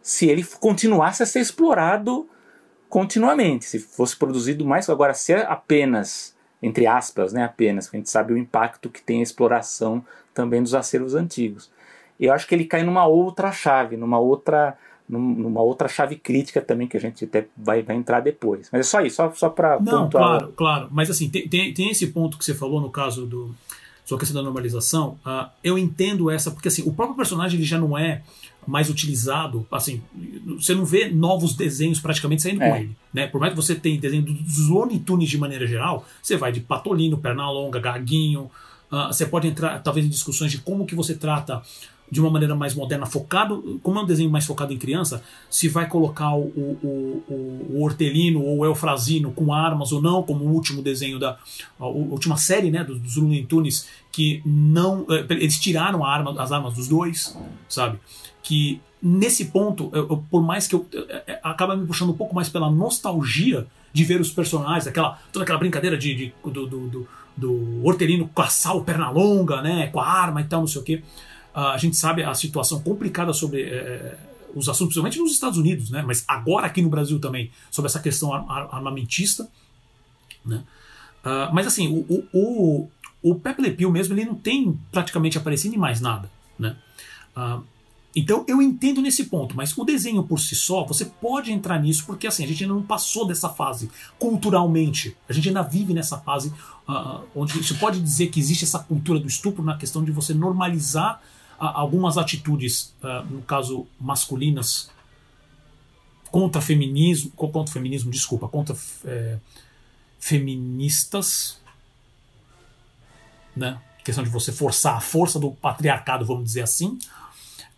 se 0.00 0.26
ele 0.26 0.42
continuasse 0.58 1.22
a 1.22 1.26
ser 1.26 1.40
explorado 1.40 2.26
continuamente, 2.88 3.66
se 3.66 3.78
fosse 3.78 4.16
produzido 4.16 4.64
mais. 4.64 4.88
Agora, 4.88 5.12
se 5.12 5.34
é 5.34 5.44
apenas, 5.44 6.34
entre 6.62 6.86
aspas, 6.86 7.32
né, 7.34 7.44
apenas, 7.44 7.90
a 7.92 7.96
gente 7.96 8.08
sabe 8.08 8.32
o 8.32 8.38
impacto 8.38 8.88
que 8.88 9.02
tem 9.02 9.20
a 9.20 9.22
exploração 9.22 10.02
também 10.32 10.62
dos 10.62 10.74
acervos 10.74 11.14
antigos 11.14 11.75
eu 12.18 12.32
acho 12.32 12.46
que 12.46 12.54
ele 12.54 12.64
cai 12.64 12.82
numa 12.82 13.06
outra 13.06 13.52
chave, 13.52 13.96
numa 13.96 14.18
outra 14.18 14.76
numa 15.08 15.60
outra 15.62 15.86
chave 15.86 16.16
crítica 16.16 16.60
também 16.60 16.88
que 16.88 16.96
a 16.96 17.00
gente 17.00 17.24
até 17.24 17.46
vai, 17.56 17.80
vai 17.80 17.94
entrar 17.94 18.18
depois. 18.18 18.68
Mas 18.72 18.80
é 18.80 18.82
só 18.82 19.00
isso, 19.02 19.14
só, 19.16 19.32
só 19.32 19.48
para 19.48 19.78
Não, 19.78 20.04
pontuar. 20.04 20.10
claro, 20.10 20.52
claro. 20.56 20.88
Mas 20.90 21.08
assim, 21.08 21.28
tem, 21.28 21.48
tem, 21.48 21.72
tem, 21.72 21.90
esse 21.90 22.08
ponto 22.08 22.36
que 22.36 22.44
você 22.44 22.52
falou 22.52 22.80
no 22.80 22.90
caso 22.90 23.24
do 23.24 23.54
sua 24.04 24.18
questão 24.18 24.36
da 24.36 24.42
normalização. 24.42 25.18
Uh, 25.24 25.48
eu 25.62 25.78
entendo 25.78 26.28
essa, 26.30 26.50
porque 26.50 26.68
assim, 26.68 26.82
o 26.82 26.92
próprio 26.92 27.16
personagem 27.16 27.58
ele 27.58 27.66
já 27.66 27.78
não 27.78 27.96
é 27.96 28.22
mais 28.66 28.90
utilizado, 28.90 29.64
assim, 29.70 30.02
você 30.58 30.74
não 30.74 30.84
vê 30.84 31.08
novos 31.08 31.54
desenhos 31.54 32.00
praticamente 32.00 32.42
saindo 32.42 32.62
É. 32.62 32.68
com 32.70 32.76
ele, 32.76 32.96
né? 33.14 33.26
Por 33.28 33.40
mais 33.40 33.52
que 33.52 33.56
você 33.56 33.76
tenha 33.76 34.00
desenho 34.00 34.22
dos 34.22 34.68
Looney 34.68 34.98
Tunes 34.98 35.28
de 35.28 35.38
maneira 35.38 35.68
geral, 35.68 36.04
você 36.20 36.36
vai 36.36 36.50
de 36.50 36.60
Patolino, 36.60 37.16
Pernalonga, 37.16 37.78
Gaguinho, 37.78 38.50
ah, 38.90 39.08
você 39.08 39.24
pode 39.24 39.46
entrar 39.46 39.80
talvez 39.82 40.04
em 40.04 40.08
discussões 40.08 40.50
de 40.50 40.58
como 40.58 40.84
que 40.84 40.96
você 40.96 41.14
trata 41.14 41.62
de 42.10 42.20
uma 42.20 42.30
maneira 42.30 42.54
mais 42.54 42.74
moderna, 42.74 43.04
focado, 43.04 43.80
como 43.82 43.98
é 43.98 44.02
um 44.02 44.06
desenho 44.06 44.30
mais 44.30 44.44
focado 44.46 44.72
em 44.72 44.78
criança, 44.78 45.22
se 45.50 45.68
vai 45.68 45.88
colocar 45.88 46.34
o, 46.34 46.42
o, 46.44 47.22
o, 47.28 47.66
o 47.76 47.82
Hortelino 47.82 48.40
ou 48.42 48.58
o 48.58 48.64
Eufrazino 48.64 49.32
com 49.32 49.52
armas 49.52 49.90
ou 49.92 50.00
não, 50.00 50.22
como 50.22 50.44
o 50.44 50.52
último 50.52 50.82
desenho 50.82 51.18
da 51.18 51.36
a 51.80 51.86
última 51.86 52.36
série, 52.36 52.70
né, 52.70 52.84
dos, 52.84 53.00
dos 53.00 53.16
Looney 53.16 53.44
Tunes, 53.44 53.88
que 54.12 54.40
não, 54.46 55.04
eh, 55.10 55.26
eles 55.30 55.58
tiraram 55.58 56.04
arma, 56.04 56.40
as 56.40 56.52
armas 56.52 56.74
dos 56.74 56.86
dois, 56.88 57.36
sabe? 57.68 57.98
Que 58.42 58.80
nesse 59.02 59.46
ponto, 59.46 59.90
eu- 59.92 60.08
eu- 60.08 60.24
por 60.30 60.42
mais 60.42 60.66
que 60.68 60.74
eu 60.74 60.86
eh, 60.94 61.22
eh, 61.26 61.40
acaba 61.42 61.76
me 61.76 61.86
puxando 61.86 62.10
um 62.10 62.16
pouco 62.16 62.34
mais 62.34 62.48
pela 62.48 62.70
nostalgia 62.70 63.66
de 63.92 64.04
ver 64.04 64.20
os 64.20 64.30
personagens, 64.30 64.86
aquela 64.86 65.18
toda 65.32 65.42
aquela 65.42 65.58
brincadeira 65.58 65.98
de, 65.98 66.14
de- 66.14 66.32
do, 66.44 66.66
do, 66.66 66.88
do, 66.88 67.08
do 67.36 67.80
Hortelino 67.86 68.28
caçar 68.28 68.76
o 68.76 68.84
né, 69.62 69.88
com 69.88 70.00
a 70.00 70.06
arma 70.06 70.40
e 70.40 70.44
tal, 70.44 70.60
não 70.60 70.66
sei 70.68 70.80
o 70.80 70.84
quê. 70.84 71.02
Ah, 71.58 71.72
a 71.72 71.78
gente 71.78 71.96
sabe 71.96 72.22
a 72.22 72.34
situação 72.34 72.82
complicada 72.82 73.32
sobre 73.32 73.62
eh, 73.62 74.14
os 74.54 74.68
assuntos, 74.68 74.92
principalmente 74.92 75.18
nos 75.18 75.32
Estados 75.32 75.58
Unidos, 75.58 75.88
né, 75.88 76.04
mas 76.06 76.22
agora 76.28 76.66
aqui 76.66 76.82
no 76.82 76.90
Brasil 76.90 77.18
também, 77.18 77.50
sobre 77.70 77.88
essa 77.88 77.98
questão 77.98 78.30
ar- 78.30 78.44
ar- 78.46 78.68
armamentista. 78.72 79.48
Né? 80.44 80.62
Ah, 81.24 81.48
mas 81.54 81.66
assim, 81.66 81.88
o, 81.88 82.04
o, 82.12 82.24
o, 83.22 83.30
o 83.30 83.34
Pepe 83.36 83.62
Le 83.62 83.70
Pew 83.70 83.90
mesmo, 83.90 84.12
ele 84.12 84.26
não 84.26 84.34
tem 84.34 84.78
praticamente 84.92 85.38
aparecido 85.38 85.74
em 85.74 85.78
mais 85.78 85.98
nada. 85.98 86.30
Né? 86.58 86.76
Ah, 87.34 87.60
então 88.14 88.44
eu 88.46 88.60
entendo 88.60 89.00
nesse 89.00 89.24
ponto, 89.24 89.56
mas 89.56 89.76
o 89.78 89.82
desenho 89.82 90.22
por 90.24 90.38
si 90.38 90.54
só, 90.54 90.84
você 90.84 91.06
pode 91.06 91.50
entrar 91.50 91.78
nisso, 91.80 92.04
porque 92.04 92.26
assim, 92.26 92.44
a 92.44 92.46
gente 92.46 92.64
ainda 92.64 92.74
não 92.74 92.82
passou 92.82 93.26
dessa 93.26 93.48
fase 93.48 93.90
culturalmente. 94.18 95.16
A 95.26 95.32
gente 95.32 95.48
ainda 95.48 95.62
vive 95.62 95.94
nessa 95.94 96.18
fase 96.18 96.52
ah, 96.86 97.22
onde 97.34 97.54
você 97.62 97.72
pode 97.72 97.98
dizer 97.98 98.26
que 98.26 98.38
existe 98.38 98.64
essa 98.64 98.78
cultura 98.78 99.18
do 99.18 99.26
estupro 99.26 99.64
na 99.64 99.78
questão 99.78 100.04
de 100.04 100.12
você 100.12 100.34
normalizar 100.34 101.22
algumas 101.58 102.18
atitudes, 102.18 102.94
ah, 103.02 103.22
no 103.28 103.42
caso 103.42 103.86
masculinas, 104.00 104.90
contra 106.30 106.60
feminismo, 106.60 107.30
co- 107.36 107.48
contra 107.48 107.72
feminismo, 107.72 108.10
desculpa, 108.10 108.48
contra 108.48 108.76
eh, 109.04 109.38
feministas, 110.18 111.58
né? 113.54 113.80
Questão 114.04 114.22
de 114.22 114.30
você 114.30 114.52
forçar 114.52 114.96
a 114.96 115.00
força 115.00 115.38
do 115.38 115.50
patriarcado, 115.52 116.24
vamos 116.26 116.44
dizer 116.44 116.62
assim. 116.62 116.98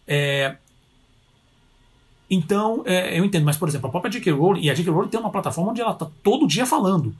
É, 0.06 0.56
então, 2.30 2.82
é, 2.84 3.18
eu 3.18 3.24
entendo, 3.24 3.44
mas 3.44 3.56
por 3.56 3.68
exemplo, 3.68 3.88
a 3.88 3.90
própria 3.90 4.10
J.K. 4.10 4.32
Rowling, 4.32 4.62
e 4.62 4.70
a 4.70 4.74
J.K. 4.74 4.90
Rowling 4.92 5.08
tem 5.08 5.20
uma 5.20 5.30
plataforma 5.30 5.70
onde 5.70 5.80
ela 5.80 5.92
está 5.92 6.06
todo 6.22 6.46
dia 6.46 6.66
falando. 6.66 7.14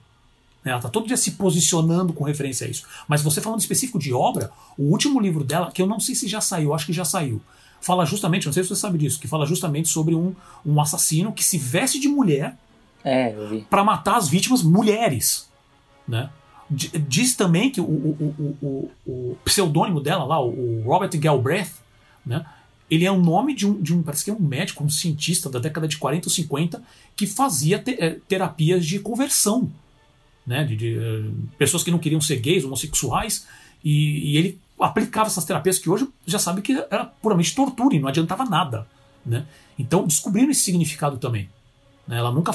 Né? 0.63 0.71
Ela 0.71 0.77
está 0.77 0.89
todo 0.89 1.07
dia 1.07 1.17
se 1.17 1.31
posicionando 1.31 2.13
com 2.13 2.23
referência 2.23 2.67
a 2.67 2.69
isso. 2.69 2.83
Mas 3.07 3.21
você 3.21 3.39
falando 3.41 3.59
específico 3.59 3.97
de 3.99 4.13
obra, 4.13 4.51
o 4.77 4.83
último 4.83 5.19
livro 5.19 5.43
dela, 5.43 5.71
que 5.71 5.81
eu 5.81 5.87
não 5.87 5.99
sei 5.99 6.15
se 6.15 6.27
já 6.27 6.41
saiu, 6.41 6.73
acho 6.73 6.85
que 6.85 6.93
já 6.93 7.05
saiu, 7.05 7.41
fala 7.81 8.05
justamente, 8.05 8.45
não 8.45 8.53
sei 8.53 8.63
se 8.63 8.69
você 8.69 8.75
sabe 8.75 8.97
disso, 8.97 9.19
que 9.19 9.27
fala 9.27 9.45
justamente 9.45 9.87
sobre 9.89 10.13
um, 10.15 10.35
um 10.65 10.81
assassino 10.81 11.31
que 11.31 11.43
se 11.43 11.57
veste 11.57 11.99
de 11.99 12.07
mulher 12.09 12.57
É, 13.05 13.33
para 13.69 13.83
matar 13.83 14.17
as 14.17 14.27
vítimas 14.27 14.61
mulheres. 14.61 15.47
Né? 16.07 16.29
Diz 16.69 17.35
também 17.35 17.71
que 17.71 17.79
o, 17.81 17.85
o, 17.85 18.55
o, 18.61 18.91
o, 19.07 19.37
pseudônimo 19.45 20.01
dela 20.01 20.23
lá, 20.25 20.39
o 20.39 20.83
Robert 20.85 21.09
Galbraith, 21.17 21.71
né? 22.25 22.45
ele 22.91 23.05
é 23.05 23.11
o 23.11 23.17
nome 23.17 23.55
de 23.55 23.65
um, 23.65 23.81
de 23.81 23.93
um, 23.93 24.03
parece 24.03 24.25
que 24.25 24.29
é 24.29 24.33
um 24.33 24.39
médico, 24.39 24.83
um 24.83 24.89
cientista 24.89 25.49
da 25.49 25.57
década 25.59 25.87
de 25.87 25.97
40 25.97 26.27
ou 26.27 26.31
50 26.31 26.83
que 27.15 27.25
fazia 27.25 27.79
te- 27.79 27.95
eh, 27.99 28.17
terapias 28.27 28.85
de 28.85 28.99
conversão. 28.99 29.71
Né? 30.49 30.63
De, 30.63 30.75
de, 30.75 30.97
eh, 30.97 31.29
pessoas 31.59 31.83
que 31.83 31.91
não 31.91 31.99
queriam 31.99 32.19
ser 32.19 32.37
gays, 32.37 32.65
homossexuais, 32.65 33.45
e, 33.85 34.31
e 34.31 34.37
ele 34.37 34.59
aplicava 34.79 35.27
essas 35.27 35.45
terapias 35.45 35.77
que 35.77 35.87
hoje 35.91 36.07
já 36.25 36.39
sabe 36.39 36.63
que 36.63 36.73
era 36.89 37.05
puramente 37.05 37.53
tortura 37.53 37.95
e 37.95 37.99
não 37.99 38.07
adiantava 38.09 38.43
nada. 38.45 38.87
Né? 39.23 39.45
Então 39.77 40.07
descobriram 40.07 40.49
esse 40.49 40.61
significado 40.61 41.17
também. 41.17 41.47
né? 42.07 42.17
Ela 42.17 42.31
nunca. 42.31 42.51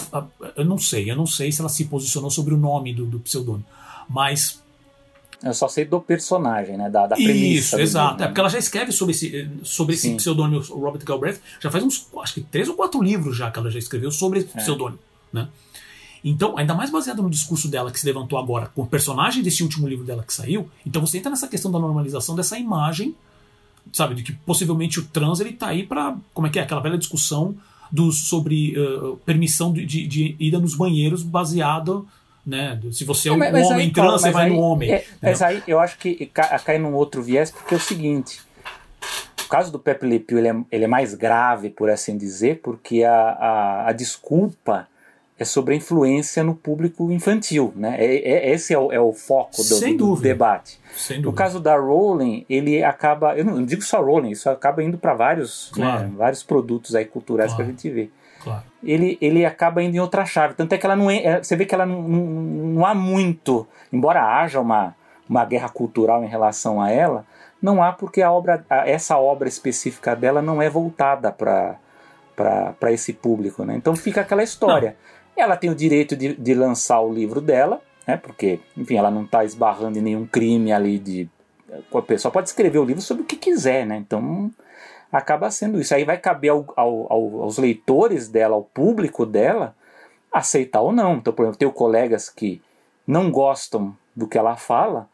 Eu 0.57 0.65
não 0.65 0.77
sei, 0.77 1.09
eu 1.09 1.15
não 1.15 1.25
sei 1.27 1.53
se 1.53 1.61
ela 1.61 1.69
se 1.69 1.85
posicionou 1.85 2.33
sobre 2.33 2.53
o 2.53 2.57
nome 2.57 2.93
do, 2.93 3.07
do 3.07 3.21
pseudônimo. 3.21 3.65
Mas. 4.09 4.61
Eu 5.41 5.55
só 5.55 5.69
sei 5.69 5.85
do 5.85 6.01
personagem, 6.01 6.77
né? 6.77 6.91
Da, 6.91 7.07
da 7.07 7.15
premissa. 7.15 7.77
Isso, 7.77 7.81
exato. 7.81 8.13
livro, 8.15 8.25
É 8.25 8.27
porque 8.27 8.41
ela 8.41 8.49
já 8.49 8.59
escreve 8.59 8.91
sobre 8.91 9.15
esse, 9.15 9.49
sobre 9.63 9.95
esse 9.95 10.13
pseudônimo, 10.17 10.61
o 10.71 10.81
Robert 10.81 11.05
Galbraith, 11.05 11.39
já 11.61 11.71
faz 11.71 11.85
uns, 11.85 12.09
acho 12.23 12.35
que 12.35 12.41
três 12.41 12.69
ou 12.69 12.75
quatro 12.75 13.01
livros 13.01 13.37
já 13.37 13.51
que 13.53 13.59
ela 13.61 13.71
já 13.71 13.79
escreveu 13.79 14.11
sobre 14.11 14.41
É. 14.41 14.43
esse 14.43 14.53
pseudônimo. 14.57 14.99
Né? 15.33 15.47
Então, 16.25 16.57
ainda 16.57 16.73
mais 16.75 16.89
baseado 16.91 17.23
no 17.23 17.29
discurso 17.29 17.69
dela 17.69 17.91
que 17.91 18.01
se 18.01 18.07
levantou 18.07 18.39
agora 18.39 18.67
com 18.75 18.81
o 18.83 18.87
personagem 18.87 19.43
desse 19.43 19.63
último 19.63 19.87
livro 19.87 20.07
dela 20.07 20.25
que 20.27 20.33
saiu, 20.33 20.71
então 20.87 21.05
você 21.05 21.19
entra 21.19 21.29
nessa 21.31 21.47
questão 21.47 21.71
da 21.71 21.79
normalização 21.79 22.35
dessa 22.35 22.59
imagem, 22.59 23.15
sabe, 23.93 24.15
de 24.15 24.23
que 24.23 24.33
possivelmente 24.33 24.99
o 24.99 25.05
trans 25.05 25.39
ele 25.41 25.53
tá 25.53 25.67
aí 25.69 25.85
para 25.87 26.17
como 26.33 26.47
é 26.47 26.51
que 26.51 26.59
é 26.59 26.63
aquela 26.63 26.81
velha 26.81 26.97
discussão 26.97 27.55
do, 27.93 28.11
sobre 28.11 28.75
uh, 28.79 29.17
permissão 29.19 29.71
de, 29.71 29.85
de, 29.85 30.07
de 30.07 30.35
ida 30.41 30.59
nos 30.59 30.75
banheiros 30.75 31.23
baseado, 31.23 32.09
né, 32.47 32.81
se 32.91 33.05
você 33.05 33.29
é 33.29 33.33
um 33.33 33.37
Mas- 33.37 33.67
homem 33.67 33.87
aí, 33.87 33.91
trans, 33.93 34.21
você 34.23 34.27
mas 34.29 34.33
vai 34.35 34.45
aí- 34.47 34.53
no 34.53 34.61
homem. 34.61 34.93
é, 34.93 35.05
mas 35.23 35.43
aí 35.43 35.63
eu 35.67 35.79
acho 35.79 35.99
que 35.99 36.25
ca- 36.27 36.59
cai 36.59 36.79
num 36.79 36.95
outro 36.95 37.23
viés, 37.23 37.51
porque 37.51 37.75
é 37.75 37.77
o 37.77 37.81
seguinte. 37.81 38.41
O 39.45 39.49
caso 39.49 39.71
do 39.71 39.79
Pepe 39.79 40.07
Le 40.07 40.19
Pew 40.19 40.39
ele 40.39 40.49
é, 40.49 40.57
ele 40.73 40.85
é 40.85 40.89
mais 40.89 41.15
grave, 41.15 41.69
por 41.69 41.91
assim 41.91 42.17
dizer, 42.17 42.61
porque 42.63 43.05
a, 43.05 43.13
a, 43.15 43.89
a 43.91 43.93
desculpa 43.93 44.89
é 45.39 45.45
sobre 45.45 45.75
a 45.75 45.77
influência 45.77 46.45
no 46.45 46.55
público 46.55 47.11
infantil. 47.11 47.73
Né? 47.75 47.97
É, 47.99 48.05
é- 48.49 48.51
esse 48.53 48.73
é 48.73 48.79
o, 48.79 48.93
é 48.93 49.01
o 49.01 49.13
foco 49.13 49.57
do, 49.57 49.63
Sem 49.63 49.97
do 49.97 50.15
debate. 50.17 50.79
Sem 50.97 51.17
No 51.19 51.25
dúvida. 51.25 51.43
caso 51.43 51.59
da 51.61 51.77
Rowling, 51.77 52.47
ele 52.49 52.83
acaba. 52.85 53.37
Eu 53.37 53.45
não 53.45 53.65
digo 53.65 53.83
só 53.83 54.01
Rowling, 54.01 54.31
isso 54.31 54.49
acaba 54.49 54.83
indo 54.83 54.97
para 54.97 55.13
vários, 55.15 55.71
Claro. 55.75 56.05
né, 56.05 56.13
vários 56.17 56.43
produtos 56.43 56.95
aí 56.95 57.05
culturais 57.05 57.53
Claro. 57.53 57.65
que 57.65 57.71
a 57.71 57.73
gente 57.75 57.91
vê 57.91 58.11
Claro. 58.43 58.63
ele, 58.83 59.19
ele 59.21 59.45
acaba 59.45 59.83
indo 59.83 59.97
em 59.97 60.01
outra 60.01 60.25
chave. 60.25 60.55
Tanto 60.55 60.73
é 60.73 60.79
que 60.79 60.87
ela 60.87 60.95
não 60.95 61.11
é, 61.11 61.17
é- 61.25 61.43
você 61.43 61.57
vê 61.57 61.65
que 61.67 61.75
ela 61.75 61.85
não, 61.87 62.03
não, 62.03 62.21
não 62.27 62.87
há 62.87 62.95
muito, 62.95 63.67
embora 63.93 64.23
haja 64.23 64.61
uma, 64.61 64.95
uma 65.29 65.45
guerra 65.45 65.69
cultural 65.69 66.23
em 66.23 66.29
relação 66.29 66.81
a 66.81 66.91
ela, 66.93 67.25
não 67.61 67.83
há 67.83 67.91
porque 67.93 68.21
a 68.23 68.31
obra, 68.31 68.65
essa 68.69 69.17
obra 69.19 69.49
específica 69.49 70.15
dela 70.15 70.41
não 70.43 70.61
é 70.63 70.69
voltada 70.71 71.33
para 71.33 72.93
esse 72.93 73.13
público. 73.13 73.65
Né? 73.65 73.75
Então 73.77 73.97
fica 73.97 74.21
aquela 74.21 74.43
história. 74.43 74.97
Ela 75.37 75.57
tem 75.57 75.71
o 75.71 75.75
direito 75.75 76.17
de, 76.17 76.35
de 76.35 76.55
lançar 76.55 77.01
o 77.01 77.13
livro 77.13 77.41
dela, 77.41 77.81
né? 78.07 78.17
porque, 78.17 78.61
enfim, 78.77 78.97
ela 78.97 79.11
não 79.11 79.25
está 79.25 79.45
esbarrando 79.45 79.99
em 79.99 80.03
nenhum 80.03 80.27
crime 80.27 80.73
ali 80.73 80.99
de. 80.99 81.29
A 81.93 82.03
pessoa 82.03 82.31
pode 82.31 82.49
escrever 82.49 82.79
o 82.79 82.85
livro 82.85 83.03
sobre 83.03 83.23
o 83.25 83.27
que 83.27 83.37
quiser, 83.37 83.85
né? 83.87 83.97
Então 83.97 84.51
acaba 85.11 85.51
sendo 85.51 85.81
isso. 85.81 85.95
Aí 85.95 86.05
vai 86.05 86.19
caber 86.19 86.51
ao- 86.51 86.67
ao- 86.77 87.13
ao- 87.13 87.43
aos 87.43 87.59
leitores 87.59 88.29
dela, 88.29 88.55
ao 88.55 88.63
público 88.63 89.25
dela, 89.27 89.75
aceitar 90.33 90.81
ou 90.81 90.93
não. 90.93 91.17
Então, 91.17 91.33
por 91.33 91.43
exemplo, 91.43 91.59
tenho 91.59 91.73
colegas 91.73 92.29
que 92.29 92.61
não 93.07 93.31
gostam 93.31 93.97
do 94.15 94.27
que 94.29 94.39
ela 94.39 94.57
fala, 94.57 95.09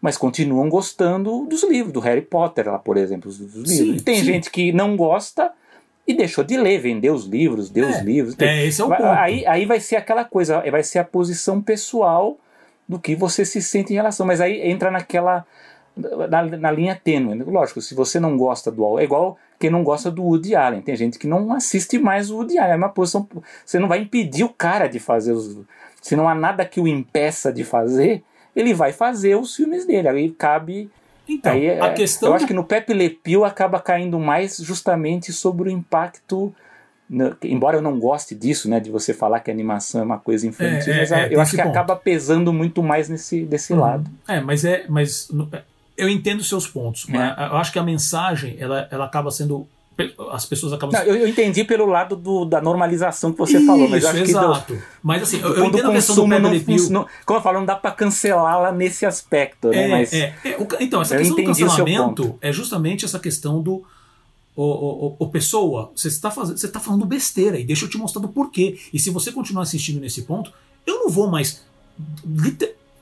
mas 0.00 0.16
continuam 0.16 0.68
gostando 0.68 1.46
dos 1.46 1.64
livros, 1.64 1.92
do 1.92 2.00
Harry 2.00 2.22
Potter, 2.22 2.68
lá, 2.70 2.78
por 2.78 2.96
exemplo, 2.96 3.28
dos 3.30 3.38
dos 3.38 3.68
Sim, 3.70 3.82
livros. 3.84 4.00
E 4.02 4.04
tem 4.04 4.16
sim. 4.16 4.24
gente 4.24 4.50
que 4.50 4.72
não 4.72 4.96
gosta 4.96 5.52
e 6.06 6.14
deixou 6.14 6.44
de 6.44 6.56
ler, 6.56 6.78
vendeu 6.80 7.14
os 7.14 7.24
livros, 7.26 7.70
deu 7.70 7.88
os 7.88 7.96
É, 7.96 8.02
livros. 8.02 8.36
É, 8.38 8.66
esse 8.66 8.80
é 8.80 8.84
o 8.84 8.88
ponto. 8.88 9.02
aí, 9.04 9.46
aí 9.46 9.64
vai 9.64 9.80
ser 9.80 9.96
aquela 9.96 10.24
coisa, 10.24 10.60
vai 10.70 10.82
ser 10.82 10.98
a 10.98 11.04
posição 11.04 11.62
pessoal 11.62 12.36
do 12.88 12.98
que 12.98 13.16
você 13.16 13.44
se 13.44 13.62
sente 13.62 13.92
em 13.92 13.96
relação. 13.96 14.26
Mas 14.26 14.40
aí 14.40 14.60
entra 14.68 14.90
naquela. 14.90 15.46
Na, 15.96 16.42
na 16.42 16.70
linha 16.72 17.00
tênue. 17.02 17.40
Lógico, 17.44 17.80
se 17.80 17.94
você 17.94 18.18
não 18.18 18.36
gosta 18.36 18.70
do. 18.70 18.98
É 18.98 19.04
igual 19.04 19.38
quem 19.60 19.70
não 19.70 19.84
gosta 19.84 20.10
do 20.10 20.24
Woody 20.24 20.54
Allen. 20.56 20.82
Tem 20.82 20.96
gente 20.96 21.18
que 21.18 21.26
não 21.26 21.52
assiste 21.52 21.98
mais 21.98 22.30
o 22.30 22.36
Woody 22.38 22.58
Allen. 22.58 22.72
É 22.72 22.76
uma 22.76 22.88
posição. 22.88 23.28
Você 23.64 23.78
não 23.78 23.86
vai 23.88 24.00
impedir 24.00 24.44
o 24.44 24.48
cara 24.48 24.88
de 24.88 24.98
fazer 24.98 25.32
os. 25.32 25.56
Se 26.02 26.16
não 26.16 26.28
há 26.28 26.34
nada 26.34 26.64
que 26.66 26.80
o 26.80 26.88
impeça 26.88 27.52
de 27.52 27.62
fazer, 27.64 28.22
ele 28.54 28.74
vai 28.74 28.92
fazer 28.92 29.36
os 29.36 29.54
filmes 29.54 29.86
dele. 29.86 30.08
Aí 30.08 30.30
cabe. 30.30 30.90
Então, 31.28 31.52
aí, 31.52 31.70
a 31.80 31.86
é- 31.86 31.92
questão. 31.94 32.28
eu 32.30 32.34
acho 32.34 32.46
que 32.46 32.52
no 32.52 32.64
Pepe 32.64 32.92
Le 32.92 33.08
Pew 33.10 33.44
acaba 33.44 33.80
caindo 33.80 34.18
mais 34.18 34.58
justamente 34.58 35.32
sobre 35.32 35.68
o 35.68 35.72
impacto. 35.72 36.54
no- 37.08 37.36
embora 37.42 37.76
eu 37.76 37.82
não 37.82 37.98
goste 38.00 38.34
disso, 38.34 38.68
né, 38.68 38.80
de 38.80 38.90
você 38.90 39.12
falar 39.12 39.40
que 39.40 39.50
animação 39.50 40.00
é 40.00 40.04
uma 40.04 40.18
coisa 40.18 40.46
infantil, 40.46 40.92
É, 40.94 40.96
é, 40.96 41.00
mas 41.00 41.12
é, 41.12 41.24
eu 41.24 41.28
tem 41.28 41.38
acho 41.40 41.50
que 41.50 41.56
ponto. 41.58 41.68
acaba 41.68 41.94
pesando 41.96 42.50
muito 42.50 42.82
mais 42.82 43.10
nesse 43.10 43.44
desse 43.44 43.74
Uhum. 43.74 43.80
lado. 43.80 44.10
É, 44.26 44.40
mas 44.40 44.64
é. 44.64 44.86
Mas 44.88 45.28
eu 45.98 46.08
entendo 46.08 46.42
seus 46.42 46.66
pontos. 46.66 47.06
É. 47.08 47.12
Mas 47.12 47.38
eu 47.50 47.56
acho 47.58 47.72
que 47.72 47.78
a 47.78 47.82
mensagem 47.82 48.56
ela, 48.58 48.88
ela 48.90 49.04
acaba 49.04 49.30
sendo. 49.30 49.68
As 50.32 50.44
pessoas 50.44 50.72
acabam. 50.72 50.92
Não, 50.98 51.06
eu, 51.06 51.28
entendi 51.28 51.62
pelo 51.62 51.86
lado 51.86 52.16
do- 52.16 52.44
da 52.44 52.60
normalização 52.60 53.32
que 53.32 53.38
você 53.38 53.58
Isso, 53.58 53.66
falou, 53.66 53.88
mas 53.88 54.02
eu 54.02 54.10
acho 54.10 54.18
que 54.24 54.32
do, 54.32 54.38
exato. 54.38 54.82
Mas 55.02 55.22
assim, 55.22 55.40
eu, 55.40 55.54
eu 55.54 55.64
entendo 55.66 55.86
o 55.86 55.90
a 55.90 55.94
questão 55.94 56.16
do 56.16 56.26
não, 56.26 56.42
Pepe 56.42 56.54
Le 56.54 56.60
Pew. 56.64 56.78
funciona, 56.78 57.06
como 57.24 57.38
eu 57.38 57.42
falo, 57.42 57.58
não 57.58 57.66
dá 57.66 57.76
pra 57.76 57.90
cancelá-la 57.92 58.72
nesse 58.72 59.06
aspecto, 59.06 59.68
né? 59.68 59.84
É, 59.84 59.88
mas 59.88 60.12
é, 60.12 60.34
é, 60.44 60.56
o 60.58 60.66
então, 60.80 61.00
essa 61.00 61.16
questão 61.16 61.36
do 61.36 61.42
o 61.42 61.44
cancelamento 61.44 62.38
é 62.40 62.52
justamente 62.52 63.04
essa 63.04 63.18
questão 63.20 63.62
do. 63.62 63.84
ô, 64.56 65.14
ô, 65.18 65.28
pessoa, 65.28 65.92
você 65.94 66.08
está 66.08 66.30
fazendo, 66.30 66.58
você 66.58 66.66
está 66.66 66.80
falando 66.80 67.06
besteira 67.06 67.58
e 67.58 67.64
deixa 67.64 67.84
eu 67.84 67.88
te 67.90 67.96
mostrar 67.96 68.20
do 68.20 68.28
porquê. 68.28 68.78
E 68.92 68.98
se 68.98 69.10
você 69.10 69.30
continuar 69.30 69.62
assistindo 69.62 70.00
nesse 70.00 70.22
ponto, 70.22 70.52
eu 70.86 70.98
não 71.00 71.08
vou 71.10 71.28
mais 71.28 71.64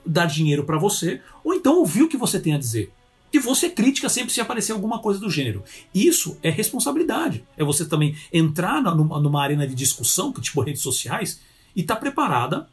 dar 0.05 0.25
dinheiro 0.25 0.63
para 0.63 0.77
você, 0.77 1.21
ou 1.43 1.53
então 1.53 1.79
ouvir 1.79 2.03
o 2.03 2.07
que 2.09 2.17
você 2.17 2.39
tem 2.39 2.53
a 2.53 2.57
dizer. 2.57 2.91
E 3.33 3.39
você 3.39 3.67
crítica 3.67 4.07
sempre 4.07 4.31
se 4.31 4.39
aparecer 4.39 4.73
alguma 4.73 4.99
coisa 4.99 5.19
do 5.19 5.29
gênero. 5.29 5.63
Isso 5.93 6.37
é 6.43 6.51
responsabilidade. 6.51 7.43
É 7.57 7.63
você 7.63 7.83
também 7.83 8.15
entrar 8.31 8.79
numa, 8.79 9.19
numa 9.19 9.41
arena 9.41 9.67
de 9.67 9.73
discussão, 9.73 10.31
tipo 10.31 10.61
redes 10.61 10.83
sociais, 10.83 11.39
e 11.75 11.81
estar 11.81 11.95
tá 11.95 11.99
preparada 11.99 12.69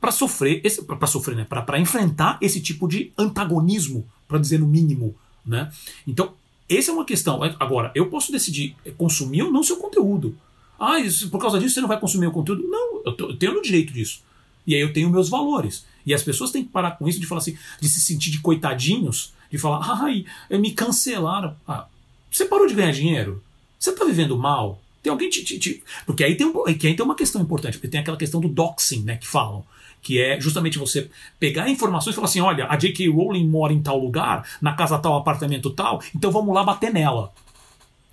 para 0.00 0.12
sofrer, 0.12 0.62
para 0.86 1.06
sofrer, 1.08 1.36
né? 1.36 1.44
para 1.44 1.78
enfrentar 1.80 2.38
esse 2.40 2.60
tipo 2.60 2.86
de 2.86 3.12
antagonismo, 3.18 4.06
para 4.28 4.38
dizer 4.38 4.60
no 4.60 4.66
mínimo. 4.66 5.14
Né? 5.44 5.72
Então, 6.06 6.34
essa 6.68 6.92
é 6.92 6.94
uma 6.94 7.04
questão. 7.04 7.42
Agora, 7.58 7.90
eu 7.96 8.08
posso 8.08 8.30
decidir 8.30 8.76
consumir 8.96 9.42
ou 9.42 9.50
não 9.50 9.64
seu 9.64 9.76
conteúdo. 9.76 10.36
Ah, 10.78 11.00
isso, 11.00 11.28
por 11.30 11.40
causa 11.40 11.58
disso 11.58 11.74
você 11.74 11.80
não 11.80 11.88
vai 11.88 11.98
consumir 11.98 12.26
o 12.28 12.32
conteúdo? 12.32 12.62
Não, 12.66 13.02
eu, 13.04 13.16
eu 13.18 13.36
tenho 13.36 13.58
o 13.58 13.62
direito 13.62 13.92
disso. 13.92 14.22
E 14.64 14.74
aí 14.74 14.80
eu 14.80 14.92
tenho 14.92 15.10
meus 15.10 15.28
valores. 15.28 15.84
E 16.04 16.14
as 16.14 16.22
pessoas 16.22 16.50
têm 16.50 16.64
que 16.64 16.70
parar 16.70 16.92
com 16.92 17.08
isso 17.08 17.20
de 17.20 17.26
falar 17.26 17.40
assim, 17.40 17.56
de 17.80 17.88
se 17.88 18.00
sentir 18.00 18.30
de 18.30 18.40
coitadinhos, 18.40 19.32
de 19.50 19.58
falar, 19.58 20.02
ai, 20.02 20.24
me 20.50 20.72
cancelaram. 20.72 21.56
Ah, 21.66 21.86
você 22.30 22.44
parou 22.46 22.66
de 22.66 22.74
ganhar 22.74 22.92
dinheiro? 22.92 23.42
Você 23.78 23.90
está 23.90 24.04
vivendo 24.04 24.38
mal? 24.38 24.80
Tem 25.02 25.10
alguém 25.10 25.28
te, 25.28 25.44
te, 25.44 25.58
te... 25.58 25.82
Porque 26.06 26.22
aí 26.22 26.36
tem, 26.36 26.46
um, 26.46 26.66
aí 26.66 26.74
tem 26.76 26.96
uma 27.00 27.16
questão 27.16 27.42
importante, 27.42 27.74
porque 27.74 27.88
tem 27.88 28.00
aquela 28.00 28.16
questão 28.16 28.40
do 28.40 28.48
doxing, 28.48 29.02
né, 29.02 29.16
que 29.16 29.26
falam. 29.26 29.64
Que 30.00 30.20
é 30.20 30.40
justamente 30.40 30.78
você 30.78 31.10
pegar 31.38 31.68
informações 31.68 32.14
e 32.14 32.16
falar 32.16 32.26
assim: 32.26 32.40
olha, 32.40 32.66
a 32.68 32.76
J.K. 32.76 33.08
Rowling 33.08 33.46
mora 33.48 33.72
em 33.72 33.82
tal 33.82 33.98
lugar, 33.98 34.48
na 34.60 34.72
casa 34.74 34.98
tal, 34.98 35.16
apartamento 35.16 35.70
tal, 35.70 36.02
então 36.14 36.30
vamos 36.30 36.52
lá 36.54 36.64
bater 36.64 36.92
nela. 36.92 37.32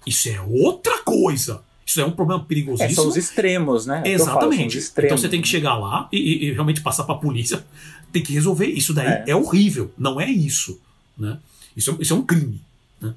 Isso 0.05 0.29
é 0.29 0.39
outra 0.41 1.03
coisa. 1.03 1.63
Isso 1.89 1.99
é 1.99 2.05
um 2.05 2.11
problema 2.11 2.43
perigosíssimo. 2.43 2.91
É, 2.91 2.93
são 2.93 3.07
os 3.07 3.17
extremos, 3.17 3.87
né? 3.87 4.03
É 4.05 4.11
Exatamente. 4.11 4.57
Falo, 4.57 4.79
extremos. 4.79 5.07
Então 5.07 5.17
você 5.17 5.27
tem 5.27 5.41
que 5.41 5.47
chegar 5.47 5.75
lá 5.75 6.07
e, 6.11 6.17
e, 6.17 6.45
e 6.45 6.51
realmente 6.51 6.81
passar 6.81 7.03
para 7.03 7.15
a 7.15 7.17
polícia. 7.17 7.65
Tem 8.13 8.21
que 8.21 8.31
resolver. 8.31 8.67
Isso 8.67 8.93
daí 8.93 9.07
é. 9.07 9.23
é, 9.29 9.35
horrível. 9.35 9.91
Não 9.97 10.21
é 10.21 10.29
isso. 10.29 10.79
Né? 11.17 11.39
Isso, 11.75 11.97
isso 11.99 12.13
é 12.13 12.15
um 12.15 12.21
crime. 12.21 12.61
Né? 13.01 13.11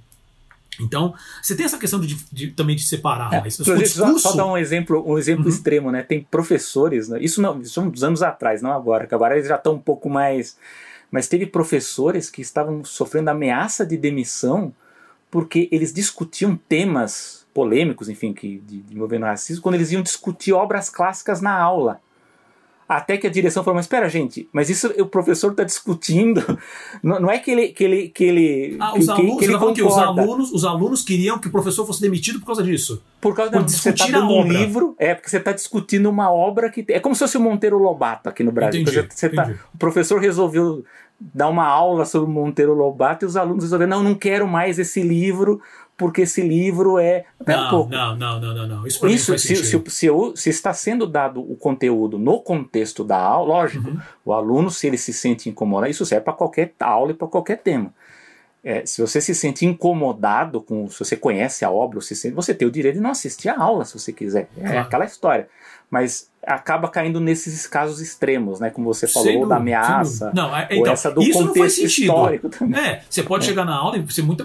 Então, 0.81 1.13
você 1.43 1.55
tem 1.55 1.67
essa 1.67 1.77
questão 1.77 2.01
de, 2.01 2.17
de 2.33 2.47
também 2.53 2.75
de 2.75 2.85
separar. 2.85 3.31
É, 3.35 3.41
mas, 3.43 3.59
discurso... 3.59 4.19
só, 4.19 4.31
só 4.31 4.37
dar 4.37 4.47
um 4.47 4.57
exemplo, 4.57 5.05
um 5.07 5.19
exemplo 5.19 5.45
uhum. 5.45 5.51
extremo, 5.51 5.93
né? 5.93 6.03
Tem 6.03 6.23
professores, 6.23 7.11
né? 7.11 7.19
isso 7.23 7.43
não, 7.43 7.61
isso 7.61 7.79
uns 7.79 8.03
anos 8.03 8.23
atrás, 8.23 8.63
não 8.63 8.73
agora, 8.73 9.07
que 9.07 9.15
agora 9.15 9.37
eles 9.37 9.49
já 9.49 9.57
estão 9.57 9.75
um 9.75 9.79
pouco 9.79 10.09
mais. 10.09 10.57
Mas 11.11 11.29
teve 11.29 11.45
professores 11.45 12.31
que 12.31 12.41
estavam 12.41 12.83
sofrendo 12.87 13.29
ameaça 13.29 13.85
de 13.85 13.99
demissão 13.99 14.73
porque 15.31 15.69
eles 15.71 15.93
discutiam 15.93 16.57
temas 16.57 17.42
polêmicos, 17.53 18.09
enfim, 18.09 18.33
que, 18.33 18.59
de, 18.59 18.83
de 18.83 18.95
envolvendo 18.95 19.27
racismo, 19.27 19.63
quando 19.63 19.77
eles 19.77 19.93
iam 19.93 20.03
discutir 20.03 20.53
obras 20.53 20.89
clássicas 20.89 21.41
na 21.41 21.55
aula. 21.55 22.01
Até 22.89 23.17
que 23.17 23.27
a 23.27 23.31
direção 23.31 23.65
falou, 23.65 23.77
mas 23.77 23.87
espera, 23.87 24.09
gente, 24.09 24.49
mas 24.53 24.69
isso 24.69 24.89
o 24.99 25.07
professor 25.07 25.53
está 25.53 25.65
discutindo. 25.65 26.43
Não, 27.03 27.19
não, 27.19 27.31
é 27.31 27.39
que 27.39 27.51
ele. 27.51 27.69
Que 27.69 27.85
ele, 27.85 28.09
que 28.11 28.25
ele 28.25 28.77
ah, 28.79 28.93
os, 28.95 29.07
que, 29.07 29.11
alunos, 29.11 29.39
que 29.39 29.45
ele 29.45 29.59
tá 29.59 29.73
que 29.73 29.83
os, 29.83 29.97
alunos, 29.97 30.53
os 30.53 30.65
alunos 30.65 31.03
queriam 31.03 31.39
que 31.39 31.49
o 31.49 31.51
professor 31.51 31.87
fosse 31.87 32.01
demitido 32.01 32.39
por 32.39 32.47
causa 32.47 32.63
disso. 32.63 33.03
Por 33.21 33.35
causa 33.35 33.51
por 33.51 33.63
você 33.63 33.91
está 33.91 34.07
dando 34.07 34.31
um 34.31 34.47
livro. 34.47 34.95
É, 34.99 35.15
porque 35.15 35.31
você 35.31 35.39
está 35.39 35.53
discutindo 35.53 36.11
uma 36.11 36.31
obra 36.31 36.71
que. 36.71 36.85
É 36.89 37.01
como 37.01 37.15
se 37.15 37.21
fosse 37.21 37.39
o 37.39 37.41
Monteiro 37.41 37.79
Lobato 37.79 38.29
aqui 38.29 38.43
no 38.45 38.53
Brasil. 38.53 38.83
Entendi, 38.83 38.97
você, 38.97 39.09
você 39.09 39.29
tá, 39.31 39.55
o 39.75 39.79
professor 39.79 40.21
resolveu 40.21 40.85
dar 41.33 41.49
uma 41.49 41.67
aula 41.67 42.05
sobre 42.05 42.29
o 42.29 42.33
Monteiro 42.33 42.75
Lobato 42.75 43.25
e 43.25 43.27
os 43.27 43.37
alunos 43.37 43.65
resolveram, 43.65 43.99
não, 43.99 44.03
não 44.03 44.15
quero 44.15 44.47
mais 44.47 44.79
esse 44.79 45.03
livro 45.03 45.61
porque 45.97 46.23
esse 46.23 46.43
livro 46.43 46.99
é. 46.99 47.25
Não, 47.47 47.67
um 47.67 47.71
pouco. 47.71 47.91
não, 47.91 48.17
não, 48.17 48.41
não, 48.41 48.55
não, 48.55 48.67
não. 48.67 48.87
Isso, 48.87 49.07
Isso 49.07 49.39
se, 49.39 49.57
se, 49.57 49.83
se, 49.89 50.09
se, 50.35 50.51
está 50.51 50.73
sendo 50.73 51.07
dado 51.07 51.41
o 51.41 51.57
conteúdo 51.57 52.19
no 52.19 52.41
contexto 52.41 53.05
da 53.05 53.19
aula, 53.19 53.49
lógico, 53.49 53.89
uhum. 53.89 54.01
o 54.25 54.33
aluno, 54.33 54.71
se 54.71 54.87
ele 54.87 54.99
se 54.99 55.13
sente 55.13 55.49
incomodado, 55.49 55.91
isso 55.91 56.07
serve 56.07 56.25
para 56.25 56.33
qualquer 56.33 56.73
aula 56.81 57.13
e 57.13 57.15
para 57.15 57.29
qualquer 57.29 57.59
tema. 57.59 57.93
É, 58.65 58.87
se 58.87 59.01
você 59.01 59.21
se 59.21 59.35
sente 59.35 59.67
incomodado 59.67 60.61
com, 60.61 60.89
se 60.89 60.99
você 60.99 61.17
conhece 61.17 61.65
a 61.65 61.71
obra, 61.71 62.01
você, 62.01 62.15
sente, 62.15 62.35
você 62.35 62.55
tem 62.55 62.67
o 62.67 62.71
direito 62.71 62.95
de 62.95 63.01
não 63.01 63.11
assistir 63.11 63.49
a 63.49 63.59
aula 63.59 63.85
se 63.85 63.99
você 63.99 64.13
quiser. 64.13 64.49
É 64.57 64.61
claro. 64.63 64.79
aquela 64.79 65.05
história. 65.05 65.49
Mas 65.91 66.31
acaba 66.47 66.89
caindo 66.89 67.21
nesses 67.21 67.67
casos 67.67 68.01
extremos, 68.01 68.61
né? 68.61 68.71
Como 68.71 68.93
você 68.93 69.07
falou, 69.07 69.33
dúvida, 69.33 69.49
da 69.49 69.57
ameaça. 69.57 70.33
Não, 70.33 70.57
é, 70.57 70.69
então, 70.71 70.93
essa 70.93 71.11
do 71.11 71.21
isso 71.23 71.33
contexto 71.33 71.47
não 71.49 71.55
faz 71.55 71.75
sentido. 71.75 71.91
histórico 71.91 72.49
também. 72.49 72.81
É, 72.81 73.03
você 73.11 73.23
pode 73.23 73.45
é. 73.45 73.49
chegar 73.49 73.65
na 73.65 73.75
aula 73.75 73.99
e 73.99 74.13
ser 74.13 74.23
muito 74.23 74.43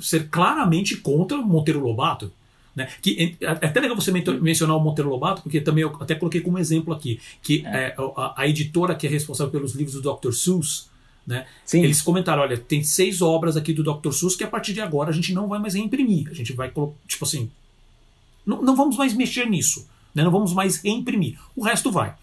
ser 0.00 0.28
claramente 0.28 0.96
contra 0.96 1.38
Monteiro 1.38 1.80
Lobato. 1.80 2.32
Né? 2.74 2.88
Que, 3.00 3.36
é, 3.40 3.44
é 3.44 3.48
até 3.48 3.80
legal 3.80 3.94
você 3.94 4.10
mencionar 4.10 4.76
o 4.76 4.80
Monteiro 4.80 5.08
Lobato, 5.08 5.42
porque 5.42 5.60
também 5.60 5.82
eu 5.82 5.96
até 6.00 6.14
coloquei 6.14 6.40
como 6.40 6.58
exemplo 6.58 6.92
aqui, 6.92 7.20
que 7.42 7.64
é. 7.64 7.88
É, 7.88 7.94
a, 8.16 8.42
a, 8.42 8.48
editora 8.48 8.94
que 8.94 9.06
é 9.06 9.10
responsável 9.10 9.52
pelos 9.52 9.74
livros 9.74 10.00
do 10.00 10.12
Dr. 10.12 10.32
Seuss, 10.32 10.88
né? 11.26 11.46
eles 11.72 12.02
comentaram, 12.02 12.42
olha, 12.42 12.58
tem 12.58 12.82
seis 12.82 13.22
obras 13.22 13.56
aqui 13.56 13.72
do 13.72 13.82
Dr. 13.82 14.10
Seuss 14.12 14.36
que 14.36 14.44
a 14.44 14.48
partir 14.48 14.72
de 14.72 14.80
agora 14.80 15.10
a 15.10 15.12
gente 15.12 15.32
não 15.32 15.46
vai 15.46 15.58
mais 15.60 15.74
reimprimir, 15.74 16.28
a 16.28 16.34
gente 16.34 16.52
vai, 16.52 16.70
tipo 17.06 17.24
assim, 17.24 17.50
não, 18.44 18.60
não 18.60 18.76
vamos 18.76 18.96
mais 18.96 19.14
mexer 19.14 19.48
nisso, 19.48 19.88
né? 20.14 20.24
não 20.24 20.30
vamos 20.30 20.52
mais 20.52 20.82
reimprimir, 20.82 21.38
o 21.54 21.62
resto 21.62 21.92
vai. 21.92 22.14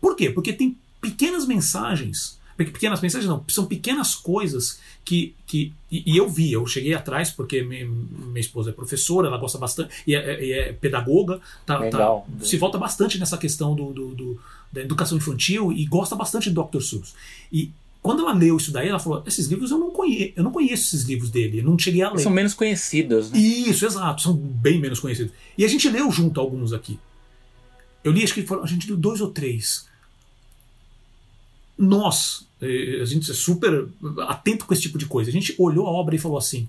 Por 0.00 0.14
quê? 0.14 0.30
Porque 0.30 0.52
tem 0.52 0.76
pequenas 1.00 1.46
mensagens 1.46 2.38
pequenas 2.56 3.00
mensagens 3.00 3.28
não, 3.28 3.44
são 3.48 3.66
pequenas 3.66 4.14
coisas 4.14 4.80
que, 5.04 5.34
que 5.46 5.72
e, 5.90 6.14
e 6.14 6.16
eu 6.16 6.28
vi, 6.28 6.52
eu 6.52 6.66
cheguei 6.66 6.94
atrás 6.94 7.30
porque 7.30 7.62
minha, 7.62 7.86
minha, 7.86 8.40
esposa 8.40 8.70
é 8.70 8.72
professora, 8.72 9.28
ela 9.28 9.36
gosta 9.36 9.58
bastante 9.58 10.02
e 10.06 10.14
é, 10.14 10.44
e 10.44 10.52
é 10.52 10.72
pedagoga, 10.72 11.40
tá, 11.64 11.88
tá, 11.90 12.22
se 12.40 12.56
volta 12.56 12.78
bastante 12.78 13.18
nessa 13.18 13.36
questão 13.36 13.74
do, 13.74 13.92
do, 13.92 14.14
do, 14.14 14.40
da 14.72 14.80
educação 14.80 15.18
infantil 15.18 15.70
e 15.72 15.84
gosta 15.84 16.16
bastante 16.16 16.50
do 16.50 16.62
Dr. 16.62 16.80
Seuss. 16.80 17.14
E 17.52 17.70
quando 18.06 18.22
ela 18.22 18.32
leu 18.32 18.56
isso 18.56 18.70
daí, 18.70 18.88
ela 18.88 19.00
falou: 19.00 19.22
esses 19.26 19.48
livros 19.48 19.72
eu 19.72 19.78
não 19.78 19.90
conheço, 19.90 20.32
eu 20.36 20.44
não 20.44 20.52
conheço 20.52 20.94
esses 20.94 21.02
livros 21.02 21.28
dele, 21.28 21.58
eu 21.58 21.64
não 21.64 21.76
cheguei 21.76 22.02
a 22.02 22.12
ler. 22.12 22.20
São 22.20 22.32
menos 22.32 22.54
conhecidos, 22.54 23.32
né? 23.32 23.38
Isso, 23.38 23.84
exato, 23.84 24.22
são 24.22 24.32
bem 24.32 24.80
menos 24.80 25.00
conhecidos. 25.00 25.32
E 25.58 25.64
a 25.64 25.68
gente 25.68 25.88
leu 25.88 26.10
junto 26.10 26.40
alguns 26.40 26.72
aqui. 26.72 26.98
Eu 28.04 28.12
li, 28.12 28.22
acho 28.22 28.32
que 28.32 28.42
foram, 28.42 28.62
a 28.62 28.66
gente 28.66 28.86
leu 28.86 28.96
dois 28.96 29.20
ou 29.20 29.30
três. 29.30 29.88
Nós, 31.78 32.46
a 32.60 33.04
gente 33.04 33.30
é 33.30 33.34
super 33.34 33.88
atento 34.28 34.64
com 34.64 34.72
esse 34.72 34.82
tipo 34.82 34.98
de 34.98 35.06
coisa. 35.06 35.30
A 35.30 35.32
gente 35.32 35.54
olhou 35.58 35.86
a 35.86 35.90
obra 35.90 36.14
e 36.14 36.18
falou 36.18 36.38
assim: 36.38 36.68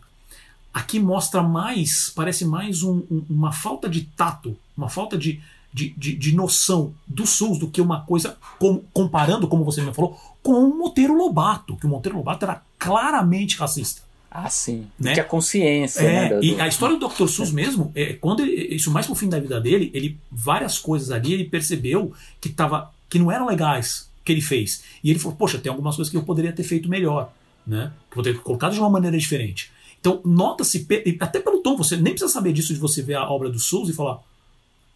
aqui 0.74 1.00
mostra 1.00 1.42
mais, 1.42 2.12
parece 2.16 2.46
mais 2.46 2.84
um, 2.84 3.04
um, 3.10 3.26
uma 3.30 3.52
falta 3.52 3.90
de 3.90 4.02
tato, 4.02 4.56
uma 4.78 4.90
falta 4.90 5.18
de, 5.18 5.42
de, 5.74 5.90
de, 5.98 6.16
de 6.16 6.36
noção 6.36 6.94
do 7.08 7.26
SUS 7.26 7.58
do 7.58 7.68
que 7.68 7.82
uma 7.82 8.02
coisa, 8.02 8.38
com, 8.60 8.84
comparando, 8.94 9.48
como 9.48 9.64
você 9.64 9.82
me 9.82 9.94
falou, 9.94 10.20
com 10.44 10.54
o 10.54 10.78
Monteiro 10.78 11.18
Lobato, 11.18 11.76
que 11.78 11.86
o 11.86 11.90
Monteiro 11.90 12.18
Lobato 12.18 12.46
era 12.46 12.62
claramente 12.78 13.58
racista. 13.58 14.02
Ah, 14.30 14.50
sim. 14.50 14.86
Né? 15.00 15.14
Que 15.14 15.20
a 15.20 15.24
consciência. 15.24 16.02
É, 16.02 16.30
né, 16.30 16.36
do... 16.36 16.44
E 16.44 16.62
a 16.62 16.68
história 16.68 16.98
do 16.98 17.08
Dr. 17.08 17.28
Sus 17.28 17.52
mesmo, 17.52 17.92
é, 17.96 18.14
quando 18.14 18.42
ele, 18.42 18.76
isso 18.76 18.92
mais 18.92 19.06
pro 19.06 19.16
fim 19.16 19.30
da 19.30 19.40
vida 19.40 19.60
dele, 19.60 19.90
ele 19.94 20.18
várias 20.32 20.78
coisas 20.78 21.10
ali 21.12 21.34
ele 21.34 21.46
percebeu 21.46 22.14
que, 22.40 22.50
tava, 22.50 22.94
que 23.10 23.18
não 23.18 23.32
eram 23.32 23.48
legais 23.48 24.08
que 24.28 24.34
ele 24.34 24.42
fez. 24.42 24.84
E 25.04 25.10
ele 25.10 25.18
falou: 25.18 25.38
Poxa, 25.38 25.58
tem 25.58 25.72
algumas 25.72 25.96
coisas 25.96 26.12
que 26.12 26.18
eu 26.18 26.24
poderia 26.24 26.52
ter 26.52 26.64
feito 26.64 26.90
melhor, 26.90 27.34
né? 27.66 27.94
Que 28.10 28.14
eu 28.14 28.18
poderia 28.18 28.38
ter 28.38 28.44
colocado 28.44 28.74
de 28.74 28.80
uma 28.80 28.90
maneira 28.90 29.18
diferente. 29.18 29.72
Então, 30.00 30.22
nota-se, 30.24 30.86
até 31.20 31.40
pelo 31.40 31.60
tom, 31.60 31.76
você 31.76 31.96
nem 31.96 32.14
precisa 32.14 32.32
saber 32.32 32.54
disso 32.54 32.74
de 32.74 32.80
você 32.80 33.02
ver 33.02 33.16
a 33.16 33.28
obra 33.28 33.50
do 33.50 33.58
Souls 33.58 33.90
e 33.90 33.94
falar: 33.94 34.20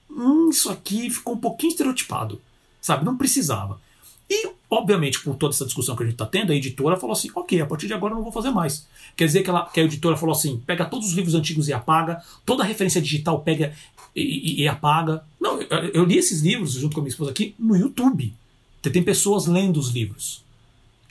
Hum, 0.10 0.49
isso 0.49 0.69
aqui 0.69 1.10
ficou 1.10 1.34
um 1.34 1.38
pouquinho 1.38 1.72
estereotipado. 1.72 2.41
Sabe? 2.81 3.06
Não 3.06 3.18
precisava. 3.18 3.80
E, 4.30 4.49
obviamente, 4.69 5.19
por 5.22 5.35
toda 5.35 5.53
essa 5.53 5.65
discussão 5.65 5.95
que 5.95 6.03
a 6.03 6.06
gente 6.06 6.15
está 6.15 6.26
tendo, 6.26 6.51
a 6.51 6.56
editora 6.56 6.97
falou 6.97 7.14
assim: 7.14 7.30
ok, 7.34 7.61
a 7.61 7.65
partir 7.65 7.88
de 7.88 7.93
agora 7.93 8.14
eu 8.14 8.18
não 8.18 8.23
vou 8.23 8.31
fazer 8.31 8.49
mais. 8.49 8.85
Quer 9.15 9.26
dizer 9.26 9.43
que, 9.43 9.49
ela, 9.49 9.69
que 9.69 9.80
a 9.80 9.84
editora 9.84 10.18
falou 10.18 10.35
assim: 10.35 10.61
pega 10.65 10.85
todos 10.85 11.07
os 11.07 11.14
livros 11.14 11.35
antigos 11.35 11.68
e 11.68 11.73
apaga, 11.73 12.22
toda 12.45 12.64
referência 12.64 13.01
digital 13.01 13.39
pega 13.39 13.73
e, 14.15 14.22
e, 14.22 14.64
e 14.64 14.68
apaga. 14.68 15.23
Não, 15.39 15.61
eu, 15.61 15.68
eu, 15.93 16.03
li 16.03 16.18
esses 16.18 16.41
livros 16.41 16.73
junto 16.73 16.93
com 16.93 17.01
a 17.01 17.03
minha 17.03 17.11
esposa 17.11 17.31
aqui 17.31 17.56
no 17.57 17.76
YouTube. 17.76 18.34
Você 18.82 18.90
tem 18.90 19.03
pessoas 19.03 19.45
lendo 19.45 19.78
os 19.78 19.90
livros. 19.90 20.44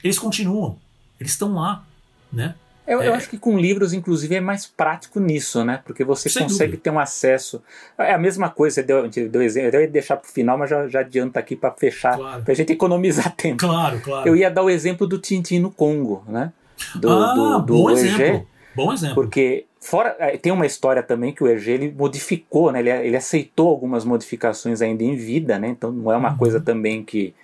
Eles 0.02 0.18
continuam. 0.18 0.76
Eles 1.18 1.32
estão 1.32 1.54
lá, 1.54 1.84
né? 2.32 2.54
Eu, 2.86 3.00
é. 3.00 3.06
eu, 3.06 3.14
acho 3.14 3.30
que 3.30 3.38
com 3.38 3.56
livros, 3.56 3.92
inclusive, 3.92 4.34
é 4.34 4.40
mais 4.40 4.66
prático 4.66 5.20
nisso, 5.20 5.64
né? 5.64 5.80
Porque 5.84 6.02
você 6.02 6.28
Sem 6.28 6.42
consegue 6.42 6.72
dúvida. 6.72 6.82
ter 6.82 6.90
um 6.90 6.98
acesso. 6.98 7.62
É 7.96 8.12
a 8.12 8.18
mesma 8.18 8.50
coisa, 8.50 8.76
você 8.76 8.82
deu, 8.82 9.08
deu 9.08 9.42
exemplo. 9.42 9.76
Eu 9.76 9.82
ia 9.82 9.88
deixar 9.88 10.16
para 10.16 10.28
o 10.28 10.32
final, 10.32 10.58
mas 10.58 10.70
já, 10.70 10.88
já 10.88 11.00
adianta 11.00 11.38
aqui 11.38 11.54
para 11.54 11.70
fechar, 11.70 12.16
claro. 12.16 12.42
para 12.42 12.52
a 12.52 12.56
gente 12.56 12.72
economizar 12.72 13.30
tempo. 13.36 13.58
Claro, 13.58 14.00
claro. 14.00 14.28
Eu 14.28 14.34
ia 14.34 14.50
dar 14.50 14.64
o 14.64 14.70
exemplo 14.70 15.06
do 15.06 15.18
Tintin 15.18 15.60
no 15.60 15.70
Congo, 15.70 16.24
né? 16.26 16.52
Do, 16.96 17.10
ah, 17.10 17.34
do, 17.34 17.58
do 17.60 17.74
bom 17.74 17.90
exemplo. 17.90 18.48
Bom 18.74 18.92
exemplo. 18.92 19.14
Porque 19.14 19.66
fora 19.80 20.16
é, 20.18 20.36
tem 20.36 20.50
uma 20.50 20.66
história 20.66 21.02
também 21.02 21.32
que 21.32 21.44
o 21.44 21.46
Hergé 21.46 21.72
ele 21.72 21.94
modificou, 21.96 22.72
né? 22.72 22.80
Ele, 22.80 22.90
ele 22.90 23.16
aceitou 23.16 23.68
algumas 23.68 24.04
modificações 24.04 24.82
ainda 24.82 25.04
em 25.04 25.14
vida, 25.14 25.58
né? 25.60 25.68
Então 25.68 25.92
não 25.92 26.10
é 26.10 26.16
uma 26.16 26.30
uhum. 26.30 26.36
coisa 26.36 26.60
também 26.60 27.04
que 27.04 27.34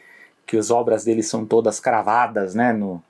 que 0.46 0.56
as 0.56 0.70
obras 0.70 1.04
dele 1.04 1.22
são 1.22 1.44
todas 1.44 1.80
cravadas 1.80 2.54
né, 2.54 2.72
no, 2.72 3.02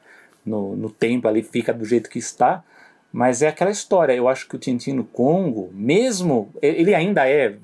no, 0.45 0.75
no 0.75 0.91
tempo 0.91 1.29
ali, 1.29 1.43
fica 1.43 1.73
do 1.73 1.85
jeito 1.85 2.09
que 2.09 2.19
está. 2.19 2.65
Mas 3.13 3.43
é 3.43 3.49
aquela 3.49 3.71
história, 3.71 4.13
eu 4.13 4.29
acho 4.29 4.49
que 4.49 4.57
o 4.57 4.59
Tintin 4.59 4.93
no 4.93 5.05
Congo, 5.05 5.71
mesmo, 5.73 6.51
ele 6.61 6.95
ainda 6.95 7.29
é, 7.29 7.57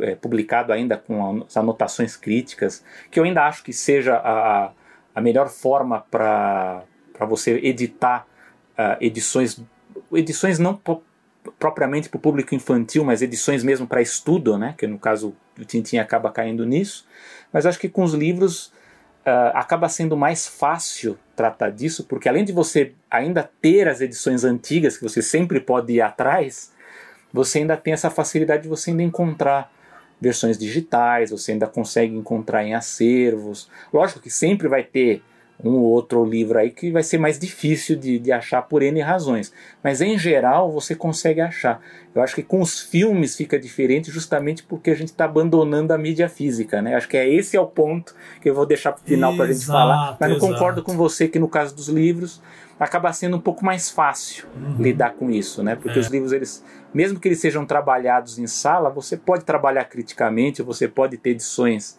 é 0.00 0.14
publicado 0.14 0.72
ainda 0.72 0.96
com 0.96 1.44
as 1.44 1.56
anotações 1.56 2.16
críticas, 2.16 2.84
que 3.10 3.18
eu 3.18 3.24
ainda 3.24 3.46
acho 3.46 3.62
que 3.62 3.72
seja 3.72 4.16
a, 4.16 4.72
a 5.14 5.20
melhor 5.20 5.48
forma 5.48 6.00
para 6.10 6.84
você 7.20 7.52
editar 7.62 8.26
uh, 8.78 8.96
edições, 9.00 9.60
edições 10.12 10.58
não 10.58 10.78
propriamente 11.58 12.08
para 12.08 12.18
o 12.18 12.20
público 12.20 12.54
infantil, 12.54 13.04
mas 13.04 13.22
edições 13.22 13.62
mesmo 13.62 13.86
para 13.86 14.02
estudo, 14.02 14.58
né? 14.58 14.74
que 14.76 14.86
no 14.86 14.98
caso 14.98 15.34
o 15.58 15.64
Tintin 15.64 15.98
acaba 15.98 16.30
caindo 16.30 16.66
nisso. 16.66 17.06
Mas 17.52 17.64
acho 17.64 17.78
que 17.78 17.88
com 17.88 18.02
os 18.02 18.14
livros 18.14 18.72
uh, 19.26 19.50
acaba 19.54 19.88
sendo 19.88 20.16
mais 20.16 20.46
fácil 20.46 21.18
tratar 21.34 21.70
disso, 21.70 22.04
porque 22.04 22.28
além 22.28 22.44
de 22.44 22.52
você 22.52 22.92
ainda 23.10 23.48
ter 23.60 23.88
as 23.88 24.00
edições 24.00 24.44
antigas, 24.44 24.96
que 24.96 25.02
você 25.02 25.20
sempre 25.20 25.60
pode 25.60 25.92
ir 25.92 26.00
atrás, 26.00 26.72
você 27.32 27.58
ainda 27.58 27.76
tem 27.76 27.92
essa 27.92 28.10
facilidade 28.10 28.62
de 28.62 28.68
você 28.68 28.90
ainda 28.90 29.02
encontrar 29.02 29.72
versões 30.20 30.56
digitais, 30.56 31.30
você 31.30 31.52
ainda 31.52 31.66
consegue 31.66 32.14
encontrar 32.14 32.64
em 32.64 32.74
acervos. 32.74 33.68
Lógico 33.92 34.20
que 34.20 34.30
sempre 34.30 34.68
vai 34.68 34.82
ter 34.82 35.22
um 35.62 35.72
ou 35.72 35.84
outro 35.84 36.24
livro 36.24 36.58
aí 36.58 36.70
que 36.70 36.90
vai 36.90 37.02
ser 37.02 37.18
mais 37.18 37.38
difícil 37.38 37.96
de, 37.96 38.18
de 38.18 38.32
achar 38.32 38.62
por 38.62 38.82
N 38.82 39.00
razões. 39.00 39.52
Mas 39.82 40.00
em 40.00 40.18
geral 40.18 40.70
você 40.70 40.94
consegue 40.94 41.40
achar. 41.40 41.80
Eu 42.14 42.22
acho 42.22 42.34
que 42.34 42.42
com 42.42 42.60
os 42.60 42.80
filmes 42.80 43.36
fica 43.36 43.58
diferente 43.58 44.10
justamente 44.10 44.62
porque 44.62 44.90
a 44.90 44.94
gente 44.94 45.08
está 45.08 45.24
abandonando 45.24 45.92
a 45.92 45.98
mídia 45.98 46.28
física, 46.28 46.82
né? 46.82 46.94
Acho 46.94 47.08
que 47.08 47.16
é 47.16 47.28
esse 47.28 47.56
é 47.56 47.60
o 47.60 47.66
ponto 47.66 48.14
que 48.40 48.48
eu 48.48 48.54
vou 48.54 48.66
deixar 48.66 48.92
para 48.92 49.02
o 49.02 49.04
final 49.04 49.34
para 49.34 49.44
a 49.44 49.52
gente 49.52 49.66
falar. 49.66 50.16
Mas 50.18 50.30
não 50.30 50.36
exato. 50.36 50.52
concordo 50.52 50.82
com 50.82 50.96
você 50.96 51.28
que 51.28 51.38
no 51.38 51.48
caso 51.48 51.74
dos 51.74 51.88
livros 51.88 52.42
acaba 52.78 53.12
sendo 53.12 53.36
um 53.36 53.40
pouco 53.40 53.64
mais 53.64 53.88
fácil 53.90 54.46
uhum. 54.56 54.82
lidar 54.82 55.14
com 55.14 55.30
isso, 55.30 55.62
né? 55.62 55.76
Porque 55.76 55.98
é. 55.98 56.00
os 56.00 56.08
livros 56.08 56.32
eles, 56.32 56.64
mesmo 56.92 57.18
que 57.20 57.28
eles 57.28 57.40
sejam 57.40 57.64
trabalhados 57.64 58.38
em 58.38 58.46
sala, 58.46 58.90
você 58.90 59.16
pode 59.16 59.44
trabalhar 59.44 59.84
criticamente, 59.84 60.62
você 60.62 60.88
pode 60.88 61.16
ter 61.16 61.30
edições 61.30 61.98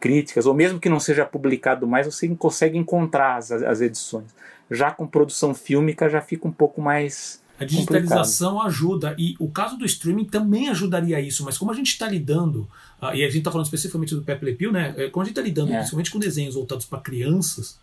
críticas, 0.00 0.46
ou 0.46 0.54
mesmo 0.54 0.78
que 0.78 0.88
não 0.88 1.00
seja 1.00 1.24
publicado 1.24 1.86
mais, 1.86 2.06
você 2.06 2.28
consegue 2.36 2.76
encontrar 2.76 3.36
as, 3.36 3.50
as 3.50 3.80
edições. 3.80 4.26
Já 4.70 4.90
com 4.90 5.06
produção 5.06 5.54
fílmica 5.54 6.08
já 6.08 6.20
fica 6.20 6.46
um 6.46 6.52
pouco 6.52 6.80
mais. 6.80 7.40
A 7.58 7.64
digitalização 7.64 8.52
complicado. 8.52 8.68
ajuda, 8.68 9.14
e 9.18 9.34
o 9.38 9.50
caso 9.50 9.78
do 9.78 9.86
streaming 9.86 10.26
também 10.26 10.68
ajudaria 10.68 11.18
isso, 11.20 11.42
mas 11.42 11.56
como 11.56 11.70
a 11.70 11.74
gente 11.74 11.88
está 11.88 12.06
lidando, 12.06 12.68
uh, 13.00 13.14
e 13.14 13.22
a 13.24 13.28
gente 13.28 13.38
está 13.38 13.50
falando 13.50 13.64
especificamente 13.64 14.14
do 14.14 14.22
Pepe 14.22 14.44
Le 14.44 14.54
Pew, 14.54 14.70
né? 14.70 14.94
É, 14.96 15.08
como 15.08 15.22
a 15.22 15.24
gente 15.24 15.32
está 15.32 15.42
lidando 15.42 15.72
é. 15.72 15.76
principalmente 15.76 16.10
com 16.10 16.18
desenhos 16.18 16.54
voltados 16.54 16.84
para 16.84 17.00
crianças, 17.00 17.78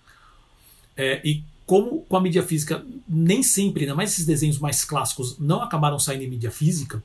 é, 0.95 1.21
e 1.27 1.43
como 1.65 2.01
com 2.01 2.15
a 2.15 2.21
mídia 2.21 2.43
física 2.43 2.85
nem 3.07 3.41
sempre, 3.41 3.83
ainda 3.83 3.95
mais 3.95 4.11
esses 4.11 4.25
desenhos 4.27 4.59
mais 4.59 4.85
clássicos, 4.85 5.39
não 5.39 5.61
acabaram 5.61 5.97
saindo 5.97 6.23
em 6.23 6.29
mídia 6.29 6.51
física, 6.51 7.03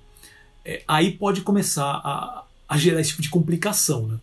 é, 0.62 0.82
aí 0.86 1.12
pode 1.12 1.40
começar 1.40 1.86
a, 2.04 2.44
a 2.68 2.76
gerar 2.76 3.00
esse 3.00 3.10
tipo 3.10 3.22
de 3.22 3.30
complicação, 3.30 4.06
né? 4.06 4.18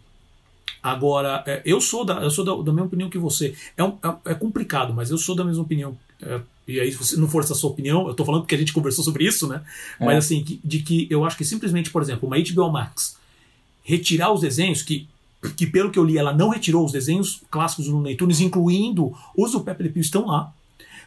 Agora, 0.86 1.44
é, 1.48 1.64
eu 1.66 1.82
sou 1.82 2.06
da, 2.06 2.22
eu 2.22 2.30
sou 2.30 2.46
da, 2.46 2.52
da 2.64 2.72
mesma 2.72 2.86
opinião 2.86 3.10
que 3.10 3.18
você. 3.18 3.56
É, 3.76 3.84
um, 3.84 3.98
é, 4.04 4.32
é, 4.32 4.34
complicado, 4.36 4.94
mas 4.94 5.10
eu 5.10 5.18
sou 5.18 5.36
da 5.36 5.44
mesma 5.44 5.64
opinião. 5.64 5.98
É, 6.22 6.40
e 6.68 6.80
aí, 6.80 6.92
se 6.92 7.20
não 7.20 7.28
for 7.28 7.44
essa 7.44 7.56
sua 7.56 7.72
opinião, 7.72 8.08
eu 8.08 8.14
tô 8.14 8.24
falando 8.24 8.42
porque 8.42 8.54
a 8.54 8.58
gente 8.58 8.72
conversou 8.74 9.04
sobre 9.04 9.26
isso, 9.26 9.48
né? 9.48 9.64
É. 10.00 10.06
Mas 10.06 10.26
assim, 10.26 10.44
que, 10.44 10.60
de 10.64 10.80
que 10.80 11.08
eu 11.10 11.26
acho 11.26 11.38
que 11.38 11.44
simplesmente, 11.44 11.90
por 11.90 12.04
exemplo, 12.04 12.28
uma 12.28 12.38
HBO 12.38 12.72
Max 12.72 13.18
retirar 13.84 14.32
os 14.32 14.42
desenhos, 14.42 14.84
que, 14.84 15.08
que 15.56 15.66
pelo 15.66 15.90
que 15.90 15.98
eu 15.98 16.04
li, 16.04 16.20
ela 16.20 16.34
não 16.34 16.50
retirou 16.50 16.86
os 16.86 16.92
desenhos 16.92 17.42
clássicos 17.50 17.86
do 17.86 17.94
Looney 17.94 18.16
Tunes, 18.16 18.40
incluindo 18.40 19.12
os 19.36 19.54
do 19.54 19.62
Pepe 19.62 19.84
Le 19.84 19.90
Pew, 19.90 20.02
estão 20.02 20.28
lá. 20.28 20.54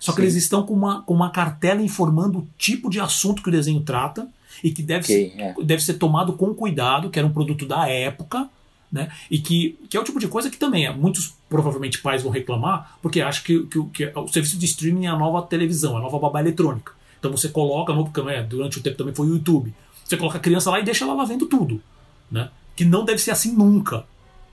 Só 0.01 0.11
Sim. 0.11 0.17
que 0.17 0.23
eles 0.23 0.35
estão 0.35 0.65
com 0.65 0.75
uma, 0.75 1.03
com 1.03 1.15
uma 1.15 1.31
cartela 1.31 1.83
informando 1.83 2.39
o 2.39 2.49
tipo 2.59 2.91
de 2.91 2.99
assunto 2.99 3.43
que 3.43 3.49
o 3.49 3.53
desenho 3.53 3.81
trata 3.81 4.29
e 4.63 4.73
que 4.73 4.83
deve, 4.83 5.05
okay, 5.05 5.31
ser, 5.31 5.41
é. 5.41 5.55
deve 5.63 5.83
ser 5.85 5.95
tomado 5.95 6.33
com 6.33 6.53
cuidado, 6.53 7.11
que 7.11 7.19
era 7.19 7.27
um 7.27 7.33
produto 7.33 7.65
da 7.67 7.89
época 7.89 8.49
né? 8.91 9.11
E 9.31 9.39
que, 9.39 9.79
que 9.89 9.97
é 9.97 10.01
o 10.01 10.05
tipo 10.05 10.19
de 10.19 10.29
coisa 10.29 10.51
que 10.51 10.57
também 10.57 10.87
é, 10.87 10.93
muitos 10.93 11.35
provavelmente 11.49 12.01
pais 12.01 12.23
vão 12.23 12.33
reclamar 12.33 12.99
porque 13.03 13.21
acham 13.21 13.45
que, 13.45 13.67
que, 13.67 13.85
que, 13.85 14.13
o 14.15 14.29
serviço 14.29 14.59
de 14.59 14.67
streaming 14.67 15.07
é 15.07 15.09
a 15.09 15.17
nova 15.17 15.43
televisão, 15.47 15.97
a 15.97 16.01
nova 16.01 16.19
babá 16.19 16.41
eletrônica. 16.41 16.93
Então 17.19 17.31
você 17.31 17.49
coloca, 17.49 17.93
né, 18.23 18.43
durante 18.43 18.79
o 18.79 18.83
tempo 18.83 18.97
também 18.97 19.15
foi 19.15 19.27
o 19.27 19.35
YouTube, 19.35 19.75
você 20.05 20.17
coloca 20.17 20.39
a 20.39 20.41
criança 20.41 20.71
lá 20.71 20.81
e 20.81 20.85
deixa 20.85 21.05
ela 21.05 21.15
lá 21.15 21.25
vendo 21.25 21.47
tudo. 21.47 21.83
Né? 22.31 22.51
Que 22.75 22.85
não 22.85 23.05
deve 23.05 23.19
ser 23.19 23.31
assim 23.31 23.53
nunca. 23.53 24.07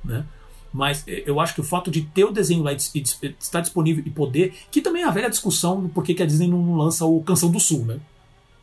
Né? 0.03 0.25
Mas 0.73 1.03
é, 1.07 1.23
eu 1.25 1.39
acho 1.39 1.53
que 1.53 1.61
o 1.61 1.63
fato 1.63 1.89
de 1.89 2.01
ter 2.01 2.25
o 2.25 2.31
desenho 2.31 2.63
lá 2.63 2.73
e 2.73 2.75
estar 2.75 3.61
disponível 3.61 4.03
e 4.05 4.09
poder, 4.09 4.53
que 4.69 4.81
também 4.81 5.03
é 5.03 5.05
a 5.05 5.11
velha 5.11 5.29
discussão 5.29 5.81
do 5.81 5.89
porquê 5.89 6.13
que 6.13 6.21
a 6.21 6.25
Disney 6.25 6.47
não 6.47 6.75
lança 6.75 7.05
o 7.05 7.23
Canção 7.23 7.49
do 7.49 7.59
Sul, 7.59 7.85
né? 7.85 7.99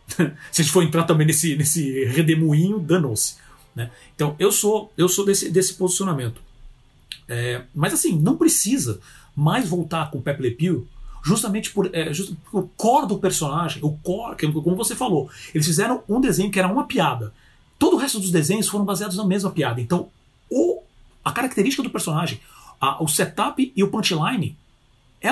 Se 0.53 0.61
a 0.61 0.65
gente 0.65 0.73
for 0.73 0.83
entrar 0.83 1.05
também 1.05 1.27
nesse, 1.27 1.57
nesse 1.57 2.05
redemoinho, 2.05 2.79
danou-se. 2.79 3.37
Né? 3.75 3.91
Então 4.15 4.37
eu 4.39 4.53
sou 4.53 4.93
eu 4.97 5.09
sou 5.09 5.25
desse, 5.25 5.51
desse 5.51 5.75
posicionamento. 5.75 6.41
É, 7.29 7.63
mas 7.75 7.93
assim, 7.93 8.19
não 8.19 8.37
precisa 8.37 9.01
mais 9.35 9.69
voltar 9.69 10.11
com 10.11 10.19
o 10.19 10.23
Pepe 10.23 10.43
Le 10.43 10.51
Pew 10.51 10.87
justamente 11.23 11.71
por 11.71 11.89
é, 11.95 12.13
just, 12.13 12.35
o 12.53 12.63
core 12.63 13.07
do 13.07 13.19
personagem, 13.19 13.83
o 13.83 13.93
core, 13.93 14.37
como 14.53 14.77
você 14.77 14.97
falou, 14.97 15.31
eles 15.55 15.67
fizeram 15.67 16.03
um 16.09 16.21
desenho 16.21 16.51
que 16.51 16.59
era 16.59 16.69
uma 16.71 16.85
piada. 16.85 17.33
Todo 17.79 17.95
o 17.95 17.99
resto 17.99 18.19
dos 18.19 18.31
desenhos 18.31 18.69
foram 18.69 18.85
baseados 18.85 19.17
na 19.17 19.25
mesma 19.25 19.51
piada. 19.51 19.81
Então, 19.81 20.09
o, 20.51 20.83
a 21.25 21.31
característica 21.31 21.83
do 21.83 21.91
personagem, 21.91 22.41
a, 22.81 23.03
o 23.03 23.07
setup 23.07 23.73
e 23.75 23.83
o 23.83 23.89
punchline 23.89 24.57
é, 25.21 25.29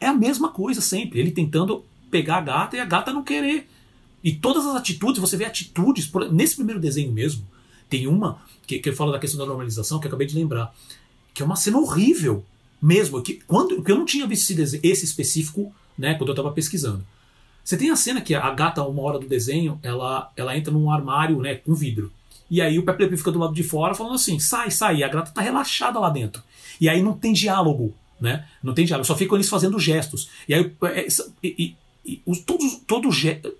é 0.00 0.06
a 0.06 0.14
mesma 0.14 0.48
coisa 0.50 0.80
sempre. 0.80 1.20
Ele 1.20 1.30
tentando 1.30 1.84
pegar 2.10 2.38
a 2.38 2.40
gata 2.40 2.76
e 2.76 2.80
a 2.80 2.84
gata 2.84 3.12
não 3.12 3.22
querer. 3.22 3.68
E 4.22 4.32
todas 4.32 4.66
as 4.66 4.74
atitudes, 4.74 5.20
você 5.20 5.36
vê 5.36 5.44
atitudes, 5.44 6.10
nesse 6.32 6.56
primeiro 6.56 6.80
desenho 6.80 7.12
mesmo, 7.12 7.46
tem 7.88 8.06
uma 8.06 8.40
que, 8.66 8.78
que 8.78 8.92
fala 8.92 9.12
da 9.12 9.18
questão 9.18 9.38
da 9.38 9.46
normalização, 9.46 9.98
que 9.98 10.06
eu 10.06 10.08
acabei 10.08 10.26
de 10.26 10.34
lembrar, 10.34 10.74
que 11.32 11.42
é 11.42 11.46
uma 11.46 11.56
cena 11.56 11.78
horrível 11.78 12.44
mesmo, 12.80 13.20
que 13.22 13.34
quando 13.46 13.82
que 13.82 13.90
eu 13.90 13.96
não 13.96 14.04
tinha 14.04 14.26
visto 14.26 14.50
esse, 14.50 14.80
esse 14.82 15.04
específico, 15.04 15.72
né, 15.96 16.14
quando 16.14 16.28
eu 16.28 16.34
estava 16.34 16.52
pesquisando. 16.52 17.04
Você 17.64 17.76
tem 17.76 17.90
a 17.90 17.96
cena 17.96 18.20
que 18.20 18.34
a 18.34 18.50
gata, 18.50 18.82
uma 18.82 19.02
hora 19.02 19.18
do 19.18 19.26
desenho, 19.26 19.78
ela, 19.82 20.30
ela 20.36 20.56
entra 20.56 20.72
num 20.72 20.90
armário, 20.90 21.38
né, 21.40 21.56
com 21.56 21.74
vidro. 21.74 22.12
E 22.50 22.62
aí 22.62 22.78
o 22.78 22.82
Pepe 22.82 23.02
Le 23.02 23.08
Pew 23.10 23.18
fica 23.18 23.30
do 23.30 23.38
lado 23.38 23.52
de 23.52 23.62
fora 23.62 23.94
falando 23.94 24.14
assim: 24.14 24.38
sai, 24.38 24.70
sai. 24.70 24.96
E 24.96 25.04
a 25.04 25.08
gata 25.08 25.32
tá 25.32 25.42
relaxada 25.42 25.98
lá 25.98 26.08
dentro. 26.08 26.42
E 26.80 26.88
aí 26.88 27.02
não 27.02 27.12
tem 27.12 27.32
diálogo, 27.32 27.94
né? 28.18 28.46
Não 28.62 28.72
tem 28.72 28.86
diálogo, 28.86 29.06
só 29.06 29.14
ficam 29.14 29.36
eles 29.36 29.50
fazendo 29.50 29.78
gestos. 29.78 30.30
E 30.48 30.54
aí 30.54 30.72
é, 30.84 31.06
e, 31.42 31.76
os, 32.24 32.40
todos, 32.40 32.80
todo, 32.86 33.08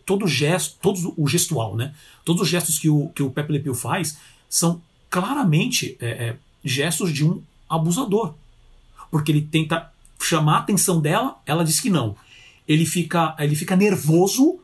todo 0.04 0.26
gesto, 0.26 0.78
todos 0.80 1.04
o 1.16 1.26
gestual, 1.26 1.76
né? 1.76 1.94
Todos 2.24 2.42
os 2.42 2.48
gestos 2.48 2.78
que 2.78 2.88
o, 2.88 3.08
que 3.10 3.22
o 3.22 3.30
Pepe 3.30 3.52
Le 3.52 3.60
Pew 3.60 3.74
faz 3.74 4.18
são 4.48 4.80
claramente 5.10 5.96
é, 6.00 6.06
é, 6.06 6.36
gestos 6.64 7.12
de 7.12 7.24
um 7.24 7.42
abusador. 7.68 8.34
Porque 9.10 9.32
ele 9.32 9.42
tenta 9.42 9.90
chamar 10.20 10.56
a 10.56 10.58
atenção 10.58 11.00
dela, 11.00 11.40
ela 11.46 11.64
diz 11.64 11.80
que 11.80 11.90
não. 11.90 12.16
Ele 12.66 12.84
fica, 12.84 13.34
ele 13.38 13.54
fica 13.54 13.76
nervoso, 13.76 14.58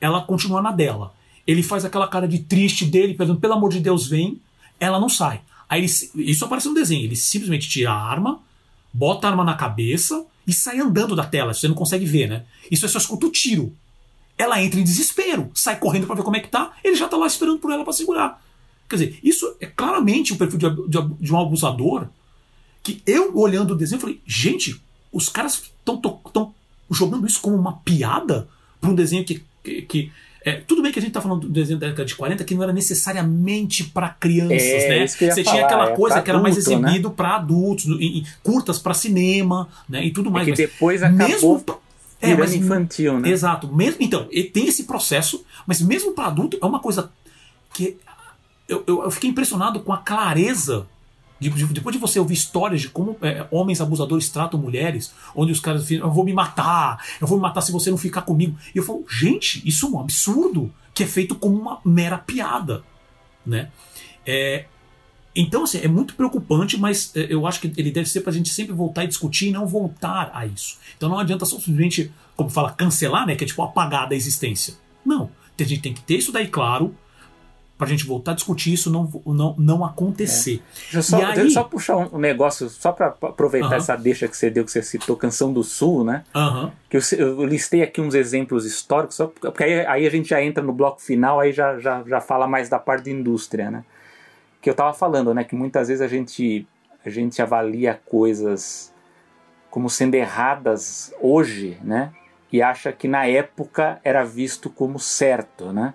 ela 0.00 0.22
continua 0.22 0.62
na 0.62 0.72
dela. 0.72 1.12
Ele 1.46 1.62
faz 1.62 1.84
aquela 1.84 2.08
cara 2.08 2.26
de 2.26 2.38
triste 2.38 2.84
dele, 2.84 3.14
pelo, 3.14 3.36
pelo 3.36 3.54
amor 3.54 3.70
de 3.70 3.80
Deus, 3.80 4.06
vem, 4.06 4.40
ela 4.78 4.98
não 4.98 5.08
sai. 5.08 5.40
Aí 5.68 5.80
ele, 5.82 6.26
isso 6.26 6.44
aparece 6.44 6.68
no 6.68 6.74
desenho. 6.74 7.04
Ele 7.04 7.16
simplesmente 7.16 7.68
tira 7.68 7.92
a 7.92 8.02
arma, 8.02 8.40
bota 8.92 9.26
a 9.26 9.30
arma 9.30 9.44
na 9.44 9.54
cabeça 9.54 10.24
e 10.50 10.52
sai 10.52 10.80
andando 10.80 11.14
da 11.14 11.24
tela. 11.24 11.54
Você 11.54 11.68
não 11.68 11.76
consegue 11.76 12.04
ver, 12.04 12.28
né? 12.28 12.44
Isso 12.68 12.84
é 12.84 12.88
só 12.88 12.98
escuta 12.98 13.24
o 13.24 13.30
tiro. 13.30 13.72
Ela 14.36 14.60
entra 14.60 14.80
em 14.80 14.84
desespero, 14.84 15.48
sai 15.54 15.78
correndo 15.78 16.08
para 16.08 16.16
ver 16.16 16.24
como 16.24 16.36
é 16.36 16.40
que 16.40 16.48
tá, 16.48 16.72
ele 16.82 16.96
já 16.96 17.06
tá 17.06 17.16
lá 17.16 17.26
esperando 17.28 17.60
por 17.60 17.70
ela 17.70 17.84
para 17.84 17.92
segurar. 17.92 18.42
Quer 18.88 18.96
dizer, 18.96 19.20
isso 19.22 19.54
é 19.60 19.66
claramente 19.66 20.32
o 20.32 20.36
perfil 20.36 20.58
de, 20.58 20.88
de, 20.88 21.14
de, 21.20 21.32
um 21.32 21.38
abusador 21.38 22.08
que 22.82 23.00
eu, 23.06 23.36
olhando 23.38 23.74
o 23.74 23.76
desenho, 23.76 24.00
falei, 24.00 24.20
gente, 24.26 24.82
os 25.12 25.28
caras 25.28 25.70
estão 25.78 26.52
jogando 26.90 27.28
isso 27.28 27.40
como 27.40 27.54
uma 27.54 27.74
piada 27.74 28.48
para 28.80 28.90
um 28.90 28.94
desenho 28.94 29.24
que. 29.24 29.44
que, 29.62 29.82
que 29.82 30.12
é, 30.44 30.52
tudo 30.52 30.82
bem 30.82 30.90
que 30.90 30.98
a 30.98 31.02
gente 31.02 31.12
tá 31.12 31.20
falando 31.20 31.42
do 31.42 31.48
desenho 31.48 31.78
da 31.78 31.88
década 31.88 32.06
de 32.06 32.14
40 32.14 32.44
que 32.44 32.54
não 32.54 32.62
era 32.62 32.72
necessariamente 32.72 33.84
para 33.84 34.08
crianças, 34.08 34.62
é, 34.62 34.88
né? 34.88 35.06
Você 35.06 35.44
falar, 35.44 35.44
tinha 35.44 35.64
aquela 35.66 35.90
é, 35.90 35.96
coisa 35.96 36.22
que 36.22 36.30
era 36.30 36.38
mais 36.38 36.54
né? 36.54 36.60
exibido 36.60 37.08
né? 37.08 37.14
para 37.14 37.36
adultos, 37.36 37.86
em, 37.86 38.18
em 38.18 38.26
curtas 38.42 38.78
para 38.78 38.94
cinema, 38.94 39.68
né? 39.88 40.04
E 40.04 40.10
tudo 40.10 40.30
mais. 40.30 40.48
É 40.48 40.50
que 40.52 40.56
depois 40.56 41.02
acabou. 41.02 41.28
Mesmo, 41.28 41.64
é, 42.22 42.34
mas 42.34 42.54
infantil, 42.54 43.18
né? 43.18 43.30
Exato. 43.30 43.68
Mesmo, 43.68 43.98
então, 44.00 44.28
tem 44.52 44.66
esse 44.66 44.84
processo, 44.84 45.44
mas 45.66 45.80
mesmo 45.80 46.12
para 46.12 46.26
adulto 46.26 46.58
é 46.60 46.66
uma 46.66 46.80
coisa 46.80 47.10
que 47.72 47.98
eu, 48.68 48.84
eu, 48.86 49.04
eu, 49.04 49.10
fiquei 49.10 49.28
impressionado 49.28 49.80
com 49.80 49.92
a 49.92 49.98
clareza. 49.98 50.86
De, 51.40 51.48
de, 51.48 51.64
depois 51.66 51.96
de 51.96 52.00
você 52.00 52.20
ouvir 52.20 52.34
histórias 52.34 52.82
de 52.82 52.90
como 52.90 53.16
é, 53.22 53.46
homens 53.50 53.80
abusadores 53.80 54.28
tratam 54.28 54.60
mulheres, 54.60 55.12
onde 55.34 55.50
os 55.50 55.58
caras 55.58 55.82
dizem, 55.82 55.98
eu 55.98 56.10
vou 56.10 56.24
me 56.24 56.34
matar, 56.34 57.02
eu 57.20 57.26
vou 57.26 57.38
me 57.38 57.42
matar 57.42 57.62
se 57.62 57.72
você 57.72 57.90
não 57.90 57.96
ficar 57.96 58.22
comigo. 58.22 58.56
E 58.74 58.78
eu 58.78 58.84
falo, 58.84 59.04
gente, 59.08 59.66
isso 59.66 59.86
é 59.86 59.88
um 59.88 59.98
absurdo 59.98 60.70
que 60.92 61.02
é 61.02 61.06
feito 61.06 61.34
como 61.34 61.58
uma 61.58 61.80
mera 61.84 62.18
piada. 62.18 62.84
Né? 63.46 63.70
É, 64.26 64.66
Então, 65.34 65.62
assim, 65.62 65.78
é 65.78 65.88
muito 65.88 66.14
preocupante, 66.14 66.76
mas 66.76 67.12
é, 67.16 67.32
eu 67.32 67.46
acho 67.46 67.60
que 67.60 67.72
ele 67.76 67.90
deve 67.90 68.08
ser 68.08 68.20
para 68.20 68.30
a 68.30 68.34
gente 68.34 68.50
sempre 68.50 68.72
voltar 68.74 69.04
e 69.04 69.06
discutir 69.06 69.48
e 69.48 69.52
não 69.52 69.66
voltar 69.66 70.30
a 70.34 70.44
isso. 70.44 70.76
Então 70.96 71.08
não 71.08 71.18
adianta 71.18 71.46
só 71.46 71.56
simplesmente, 71.56 72.12
como 72.36 72.50
fala, 72.50 72.72
cancelar, 72.72 73.26
né? 73.26 73.36
Que 73.36 73.44
é 73.44 73.46
tipo 73.46 73.62
apagar 73.62 74.08
da 74.08 74.14
existência. 74.14 74.74
Não. 75.04 75.30
A 75.58 75.62
gente 75.62 75.82
tem 75.82 75.92
que 75.94 76.00
ter 76.02 76.16
isso 76.16 76.32
daí 76.32 76.48
claro, 76.48 76.94
para 77.80 77.86
a 77.86 77.90
gente 77.90 78.04
voltar 78.06 78.32
a 78.32 78.34
discutir 78.34 78.74
isso 78.74 78.90
não, 78.90 79.10
não, 79.26 79.54
não 79.58 79.84
acontecer. 79.84 80.56
É. 80.62 80.80
Deixa 80.92 80.98
eu 80.98 81.02
só, 81.02 81.18
E 81.18 81.24
aí- 81.24 81.50
só 81.50 81.64
puxar 81.64 81.96
um 81.96 82.18
negócio, 82.18 82.68
só 82.68 82.92
para 82.92 83.06
aproveitar 83.06 83.68
Aham. 83.68 83.76
essa 83.76 83.96
deixa 83.96 84.28
que 84.28 84.36
você 84.36 84.50
deu, 84.50 84.64
que 84.64 84.70
você 84.70 84.82
citou, 84.82 85.16
Canção 85.16 85.50
do 85.52 85.64
Sul, 85.64 86.04
né? 86.04 86.22
Aham. 86.34 86.70
Que 86.90 86.98
eu, 86.98 87.00
eu 87.18 87.44
listei 87.46 87.82
aqui 87.82 88.00
uns 88.00 88.14
exemplos 88.14 88.66
históricos, 88.66 89.16
só 89.16 89.26
porque 89.26 89.46
porque 89.50 89.64
aí, 89.64 89.86
aí 89.86 90.06
a 90.06 90.10
gente 90.10 90.28
já 90.28 90.42
entra 90.42 90.62
no 90.62 90.72
bloco 90.74 91.00
final, 91.00 91.40
aí 91.40 91.52
já, 91.52 91.78
já, 91.78 92.04
já 92.06 92.20
fala 92.20 92.46
mais 92.46 92.68
da 92.68 92.78
parte 92.78 93.04
da 93.06 93.10
indústria, 93.10 93.70
né? 93.70 93.82
Que 94.60 94.68
eu 94.68 94.72
estava 94.72 94.92
falando, 94.92 95.32
né? 95.32 95.42
Que 95.42 95.54
muitas 95.56 95.88
vezes 95.88 96.02
a 96.02 96.08
gente, 96.08 96.66
a 97.04 97.08
gente 97.08 97.40
avalia 97.40 97.98
coisas 98.06 98.92
como 99.70 99.88
sendo 99.88 100.14
erradas 100.16 101.14
hoje, 101.20 101.78
né? 101.82 102.12
E 102.52 102.60
acha 102.60 102.92
que 102.92 103.06
na 103.08 103.26
época 103.26 104.00
era 104.04 104.24
visto 104.24 104.68
como 104.68 104.98
certo, 104.98 105.72
né? 105.72 105.94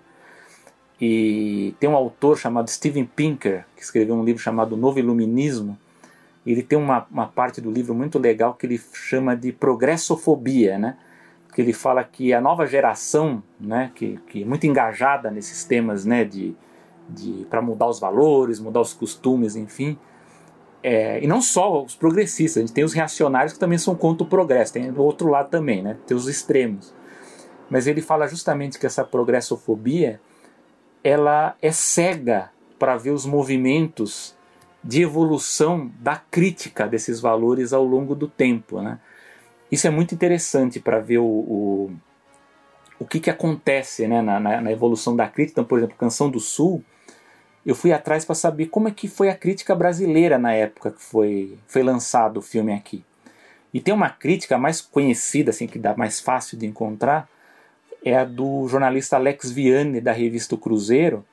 E 0.99 1.75
tem 1.79 1.89
um 1.89 1.95
autor 1.95 2.37
chamado 2.37 2.69
Steven 2.69 3.05
Pinker, 3.05 3.65
que 3.75 3.83
escreveu 3.83 4.15
um 4.15 4.23
livro 4.23 4.41
chamado 4.41 4.77
Novo 4.77 4.99
Iluminismo, 4.99 5.77
ele 6.45 6.61
tem 6.61 6.77
uma, 6.77 7.05
uma 7.11 7.27
parte 7.27 7.59
do 7.59 7.71
livro 7.71 7.95
muito 7.95 8.19
legal 8.19 8.53
que 8.53 8.65
ele 8.65 8.79
chama 8.93 9.35
de 9.35 9.51
progressofobia, 9.51 10.77
né? 10.77 10.97
Que 11.53 11.61
ele 11.61 11.73
fala 11.73 12.03
que 12.03 12.33
a 12.33 12.39
nova 12.39 12.67
geração, 12.67 13.41
né, 13.59 13.91
que, 13.95 14.19
que 14.27 14.43
é 14.43 14.45
muito 14.45 14.67
engajada 14.67 15.31
nesses 15.31 15.63
temas, 15.63 16.05
né, 16.05 16.23
de, 16.25 16.55
de 17.09 17.47
para 17.49 17.61
mudar 17.61 17.87
os 17.87 17.99
valores, 17.99 18.59
mudar 18.59 18.81
os 18.81 18.93
costumes, 18.93 19.55
enfim, 19.55 19.97
é, 20.87 21.23
e 21.23 21.25
não 21.25 21.41
só 21.41 21.81
os 21.83 21.95
progressistas, 21.95 22.57
a 22.57 22.65
gente 22.65 22.73
tem 22.73 22.83
os 22.83 22.93
reacionários 22.93 23.53
que 23.53 23.59
também 23.59 23.77
são 23.77 23.95
contra 23.95 24.23
o 24.23 24.29
progresso, 24.29 24.73
tem 24.73 24.91
do 24.91 25.01
outro 25.01 25.29
lado 25.29 25.49
também, 25.49 25.81
né? 25.81 25.97
Tem 26.05 26.15
os 26.15 26.27
extremos. 26.27 26.93
Mas 27.69 27.87
ele 27.87 28.01
fala 28.01 28.27
justamente 28.27 28.77
que 28.77 28.85
essa 28.85 29.03
progressofobia 29.03 30.21
ela 31.05 31.55
é 31.61 31.71
cega 31.71 32.49
para 32.79 32.97
ver 32.97 33.11
os 33.11 33.27
movimentos 33.27 34.35
de 34.83 35.03
evolução 35.03 35.91
da 35.99 36.15
crítica 36.15 36.87
desses 36.87 37.19
valores 37.19 37.73
ao 37.73 37.85
longo 37.85 38.15
do 38.15 38.27
tempo, 38.27 38.81
né? 38.81 38.99
Isso 39.71 39.85
é 39.85 39.91
muito 39.91 40.15
interessante 40.15 40.79
para 40.79 40.99
ver 40.99 41.19
o, 41.19 41.25
o, 41.25 41.91
o 42.97 43.05
que, 43.05 43.19
que 43.19 43.29
acontece 43.29 44.07
né, 44.07 44.19
na, 44.19 44.39
na, 44.39 44.61
na 44.61 44.71
evolução 44.71 45.15
da 45.15 45.27
crítica. 45.27 45.59
Então, 45.59 45.65
por 45.65 45.77
exemplo, 45.77 45.95
Canção 45.95 46.27
do 46.27 46.39
Sul, 46.39 46.83
eu 47.63 47.75
fui 47.75 47.91
atrás 47.91 48.25
para 48.25 48.33
saber 48.33 48.67
como 48.67 48.87
é 48.87 48.91
que 48.91 49.07
foi 49.07 49.29
a 49.29 49.35
crítica 49.35 49.75
brasileira 49.75 50.39
na 50.39 50.53
época 50.53 50.89
que 50.89 51.01
foi, 51.03 51.57
foi 51.67 51.83
lançado 51.83 52.37
o 52.37 52.41
filme 52.41 52.73
aqui. 52.73 53.03
E 53.71 53.79
tem 53.79 53.93
uma 53.93 54.09
crítica 54.09 54.57
mais 54.57 54.81
conhecida, 54.81 55.51
assim, 55.51 55.67
que 55.67 55.77
dá 55.77 55.95
mais 55.95 56.19
fácil 56.19 56.57
de 56.57 56.65
encontrar, 56.65 57.29
é 58.05 58.15
a 58.15 58.23
do 58.23 58.67
jornalista 58.69 59.17
Alex 59.17 59.51
Vianney, 59.51 59.99
da 59.99 60.13
revista 60.13 60.55
O 60.55 60.57
Cruzeiro, 60.57 61.25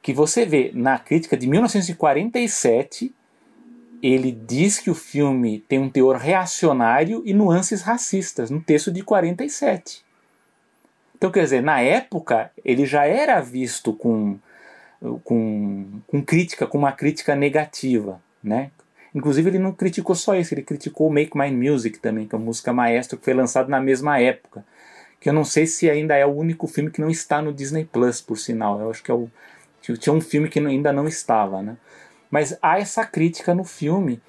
que 0.00 0.12
você 0.12 0.44
vê 0.44 0.70
na 0.72 0.98
crítica 0.98 1.36
de 1.36 1.48
1947, 1.48 3.12
ele 4.02 4.30
diz 4.30 4.78
que 4.78 4.90
o 4.90 4.94
filme 4.94 5.64
tem 5.66 5.78
um 5.78 5.88
teor 5.88 6.16
reacionário 6.16 7.22
e 7.24 7.32
nuances 7.32 7.80
racistas, 7.80 8.50
no 8.50 8.60
texto 8.60 8.92
de 8.92 9.02
47. 9.02 10.04
Então, 11.16 11.30
quer 11.32 11.44
dizer, 11.44 11.62
na 11.62 11.80
época, 11.80 12.50
ele 12.62 12.84
já 12.84 13.06
era 13.06 13.40
visto 13.40 13.94
com 13.94 14.38
com, 15.22 16.00
com 16.06 16.22
crítica, 16.22 16.66
com 16.66 16.78
uma 16.78 16.92
crítica 16.92 17.34
negativa, 17.34 18.20
né? 18.42 18.70
Inclusive 19.14 19.50
ele 19.50 19.58
não 19.58 19.72
criticou 19.72 20.14
só 20.14 20.34
isso, 20.34 20.54
ele 20.54 20.62
criticou 20.62 21.10
Make 21.10 21.36
My 21.36 21.50
Music 21.50 21.98
também, 22.00 22.26
que 22.26 22.34
é 22.34 22.38
uma 22.38 22.44
música 22.44 22.72
maestro 22.72 23.16
que 23.16 23.24
foi 23.24 23.34
lançado 23.34 23.68
na 23.68 23.80
mesma 23.80 24.18
época. 24.18 24.64
Que 25.20 25.28
eu 25.28 25.32
não 25.32 25.44
sei 25.44 25.66
se 25.66 25.88
ainda 25.88 26.14
é 26.16 26.26
o 26.26 26.32
único 26.32 26.66
filme 26.66 26.90
que 26.90 27.00
não 27.00 27.10
está 27.10 27.40
no 27.40 27.52
Disney 27.52 27.84
Plus, 27.84 28.20
por 28.20 28.36
sinal. 28.36 28.80
Eu 28.80 28.90
acho 28.90 29.02
que 29.02 29.10
é 29.10 29.14
o 29.14 29.30
tinha 29.98 30.14
um 30.14 30.20
filme 30.20 30.48
que 30.48 30.58
ainda 30.58 30.92
não 30.92 31.06
estava, 31.06 31.60
né? 31.60 31.76
Mas 32.30 32.56
há 32.62 32.78
essa 32.78 33.04
crítica 33.04 33.54
no 33.54 33.64
filme. 33.64 34.20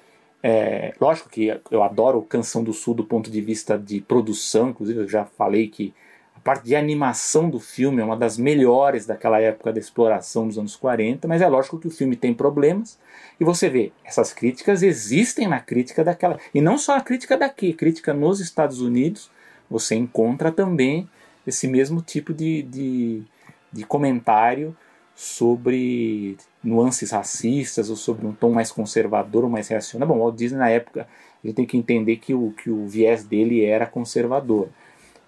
É, 0.42 0.92
lógico 1.00 1.30
que 1.30 1.58
eu 1.70 1.82
adoro 1.82 2.22
Canção 2.22 2.62
do 2.62 2.72
Sul 2.72 2.94
do 2.94 3.04
ponto 3.04 3.30
de 3.30 3.40
vista 3.40 3.78
de 3.78 4.00
produção, 4.00 4.68
inclusive 4.68 5.00
eu 5.00 5.08
já 5.08 5.24
falei 5.24 5.66
que 5.68 5.94
a 6.36 6.40
parte 6.40 6.66
de 6.66 6.76
animação 6.76 7.48
do 7.48 7.58
filme 7.58 8.00
é 8.02 8.04
uma 8.04 8.16
das 8.16 8.36
melhores 8.36 9.06
daquela 9.06 9.40
época 9.40 9.72
da 9.72 9.80
exploração 9.80 10.46
dos 10.46 10.58
anos 10.58 10.76
40, 10.76 11.26
mas 11.26 11.40
é 11.40 11.48
lógico 11.48 11.78
que 11.78 11.88
o 11.88 11.90
filme 11.90 12.14
tem 12.14 12.34
problemas. 12.34 12.98
E 13.40 13.44
você 13.44 13.68
vê, 13.68 13.92
essas 14.04 14.32
críticas 14.32 14.82
existem 14.82 15.48
na 15.48 15.58
crítica 15.58 16.04
daquela. 16.04 16.38
E 16.54 16.60
não 16.60 16.78
só 16.78 16.96
a 16.96 17.00
crítica 17.00 17.36
daqui, 17.36 17.72
crítica 17.72 18.12
nos 18.12 18.38
Estados 18.38 18.80
Unidos, 18.80 19.30
você 19.68 19.94
encontra 19.94 20.50
também 20.52 21.08
esse 21.46 21.68
mesmo 21.68 22.02
tipo 22.02 22.34
de, 22.34 22.62
de, 22.62 23.22
de 23.72 23.84
comentário 23.84 24.76
sobre 25.14 26.36
nuances 26.62 27.10
racistas 27.10 27.88
ou 27.88 27.96
sobre 27.96 28.26
um 28.26 28.32
tom 28.32 28.50
mais 28.50 28.70
conservador 28.70 29.44
ou 29.44 29.50
mais 29.50 29.68
reacionário. 29.68 30.12
Bom, 30.12 30.20
o 30.20 30.24
Walt 30.24 30.36
Disney 30.36 30.58
na 30.58 30.68
época 30.68 31.08
a 31.42 31.46
gente 31.46 31.56
tem 31.56 31.66
que 31.66 31.76
entender 31.76 32.16
que 32.16 32.34
o, 32.34 32.52
que 32.52 32.70
o 32.70 32.86
viés 32.86 33.24
dele 33.24 33.64
era 33.64 33.86
conservador. 33.86 34.68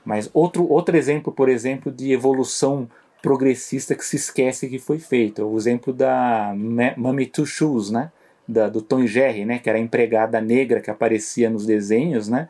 Mas 0.05 0.31
outro, 0.33 0.67
outro 0.69 0.97
exemplo, 0.97 1.33
por 1.33 1.49
exemplo, 1.49 1.93
de 1.93 2.13
evolução 2.13 2.89
progressista 3.23 3.95
que 3.95 4.05
se 4.05 4.17
esquece 4.17 4.69
que 4.69 4.79
foi 4.79 4.99
feito, 4.99 5.43
é 5.43 5.45
o 5.45 5.57
exemplo 5.57 5.93
da 5.93 6.55
Mummy 6.97 7.27
Two 7.27 7.47
Shoes, 7.47 7.91
né? 7.91 8.11
Da, 8.47 8.69
do 8.69 8.81
Tom 8.81 9.07
Jerry, 9.07 9.45
né? 9.45 9.59
Que 9.59 9.69
era 9.69 9.79
a 9.79 9.81
empregada 9.81 10.41
negra 10.41 10.81
que 10.81 10.91
aparecia 10.91 11.51
nos 11.51 11.67
desenhos, 11.67 12.29
né? 12.29 12.49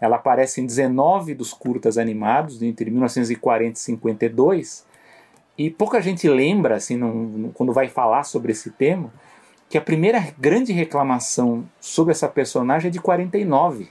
Ela 0.00 0.16
aparece 0.16 0.60
em 0.60 0.66
19 0.66 1.34
dos 1.34 1.52
curtas 1.52 1.98
animados, 1.98 2.62
entre 2.62 2.90
1940 2.90 3.78
e 3.78 3.82
52, 3.82 4.86
e 5.58 5.70
pouca 5.70 6.00
gente 6.00 6.26
lembra, 6.28 6.76
assim, 6.76 7.50
quando 7.54 7.72
vai 7.72 7.86
falar 7.86 8.22
sobre 8.22 8.52
esse 8.52 8.70
tema, 8.70 9.12
que 9.68 9.76
a 9.76 9.80
primeira 9.80 10.32
grande 10.38 10.72
reclamação 10.72 11.64
sobre 11.78 12.12
essa 12.12 12.28
personagem 12.28 12.88
é 12.88 12.90
de 12.90 12.98
49. 12.98 13.88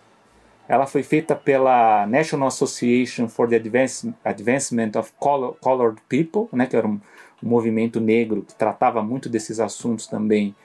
Ela 0.67 0.85
foi 0.85 1.03
feita 1.03 1.35
pela 1.35 2.05
National 2.07 2.47
Association 2.47 3.27
for 3.27 3.47
the 3.47 3.55
Advance- 3.55 4.13
Advancement 4.23 4.91
of 4.97 5.11
Color- 5.19 5.55
Colored 5.61 6.01
People, 6.09 6.47
né, 6.51 6.65
que 6.65 6.75
era 6.75 6.87
um, 6.87 6.99
um 7.43 7.49
movimento 7.49 7.99
negro 7.99 8.43
que 8.43 8.53
tratava 8.55 9.01
muito 9.01 9.29
desses 9.29 9.59
assuntos 9.59 10.05
também, 10.05 10.55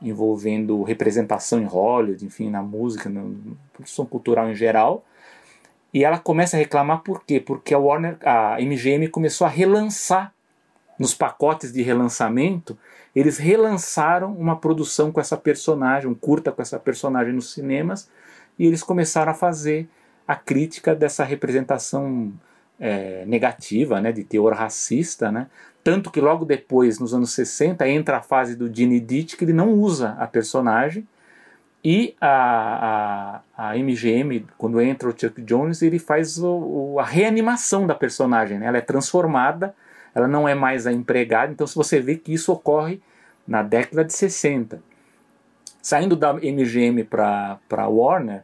envolvendo 0.00 0.82
representação 0.82 1.60
em 1.60 1.64
Hollywood, 1.64 2.24
enfim, 2.24 2.50
na 2.50 2.62
música, 2.62 3.08
na 3.08 3.24
produção 3.72 4.06
cultural 4.06 4.50
em 4.50 4.54
geral. 4.54 5.04
E 5.92 6.04
ela 6.04 6.18
começa 6.18 6.56
a 6.56 6.60
reclamar 6.60 7.02
por 7.02 7.24
quê? 7.24 7.40
Porque 7.40 7.74
a 7.74 7.78
Warner, 7.78 8.18
a 8.22 8.60
MGM 8.60 9.08
começou 9.08 9.46
a 9.46 9.50
relançar 9.50 10.32
nos 10.98 11.14
pacotes 11.14 11.72
de 11.72 11.80
relançamento, 11.80 12.76
eles 13.14 13.38
relançaram 13.38 14.32
uma 14.32 14.56
produção 14.56 15.12
com 15.12 15.20
essa 15.20 15.36
personagem, 15.36 16.10
um 16.10 16.14
curta 16.14 16.50
com 16.50 16.60
essa 16.60 16.78
personagem 16.78 17.32
nos 17.32 17.52
cinemas, 17.52 18.10
e 18.58 18.66
eles 18.66 18.82
começaram 18.82 19.30
a 19.30 19.34
fazer 19.34 19.88
a 20.26 20.34
crítica 20.34 20.94
dessa 20.94 21.24
representação 21.24 22.32
é, 22.78 23.24
negativa, 23.26 24.00
né, 24.00 24.12
de 24.12 24.24
teor 24.24 24.54
racista, 24.54 25.30
né? 25.32 25.46
Tanto 25.82 26.10
que 26.10 26.20
logo 26.20 26.44
depois, 26.44 26.98
nos 26.98 27.14
anos 27.14 27.32
60, 27.32 27.88
entra 27.88 28.18
a 28.18 28.22
fase 28.22 28.54
do 28.54 28.72
Gene 28.72 29.00
Ditch, 29.00 29.36
que 29.36 29.44
ele 29.44 29.52
não 29.52 29.72
usa 29.72 30.16
a 30.18 30.26
personagem, 30.26 31.06
e 31.82 32.14
a, 32.20 33.40
a, 33.56 33.70
a 33.70 33.78
MGM, 33.78 34.44
quando 34.58 34.80
entra 34.80 35.08
o 35.08 35.14
Chuck 35.18 35.40
Jones, 35.42 35.80
ele 35.80 35.98
faz 35.98 36.38
o, 36.38 36.48
o- 36.94 37.00
a 37.00 37.04
reanimação 37.04 37.86
da 37.86 37.94
personagem, 37.94 38.58
né? 38.58 38.66
ela 38.66 38.78
é 38.78 38.82
transformada, 38.82 39.74
ela 40.14 40.26
não 40.26 40.48
é 40.48 40.54
mais 40.54 40.86
a 40.86 40.92
empregada, 40.92 41.52
então 41.52 41.66
se 41.66 41.76
você 41.76 42.00
vê 42.00 42.16
que 42.16 42.32
isso 42.34 42.52
ocorre 42.52 43.00
na 43.46 43.62
década 43.62 44.04
de 44.04 44.12
60. 44.12 44.82
Saindo 45.80 46.16
da 46.16 46.34
MGM 46.34 47.04
para 47.04 47.58
Warner, 47.88 48.42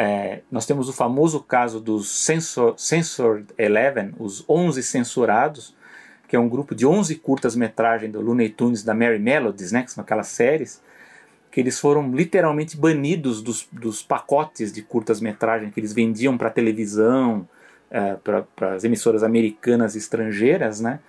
é, 0.00 0.40
nós 0.50 0.64
temos 0.64 0.88
o 0.88 0.94
famoso 0.94 1.40
caso 1.40 1.78
dos 1.78 2.08
Censor, 2.24 2.72
Censored 2.78 3.44
Eleven, 3.58 4.14
os 4.18 4.42
11 4.48 4.82
censurados, 4.82 5.76
que 6.26 6.34
é 6.34 6.38
um 6.38 6.48
grupo 6.48 6.74
de 6.74 6.86
11 6.86 7.16
curtas-metragens 7.16 8.10
do 8.10 8.18
Looney 8.18 8.48
Tunes 8.48 8.82
da 8.82 8.94
Mary 8.94 9.18
Melodies, 9.18 9.72
né, 9.72 9.82
que 9.82 9.92
são 9.92 10.02
aquelas 10.02 10.28
séries, 10.28 10.80
que 11.50 11.60
eles 11.60 11.78
foram 11.78 12.10
literalmente 12.14 12.78
banidos 12.78 13.42
dos, 13.42 13.68
dos 13.70 14.02
pacotes 14.02 14.72
de 14.72 14.80
curtas-metragem 14.80 15.70
que 15.70 15.78
eles 15.78 15.92
vendiam 15.92 16.38
para 16.38 16.48
televisão, 16.48 17.46
é, 17.90 18.14
para 18.14 18.74
as 18.74 18.84
emissoras 18.84 19.22
americanas 19.22 19.96
e 19.96 19.98
estrangeiras, 19.98 20.80
né? 20.80 21.00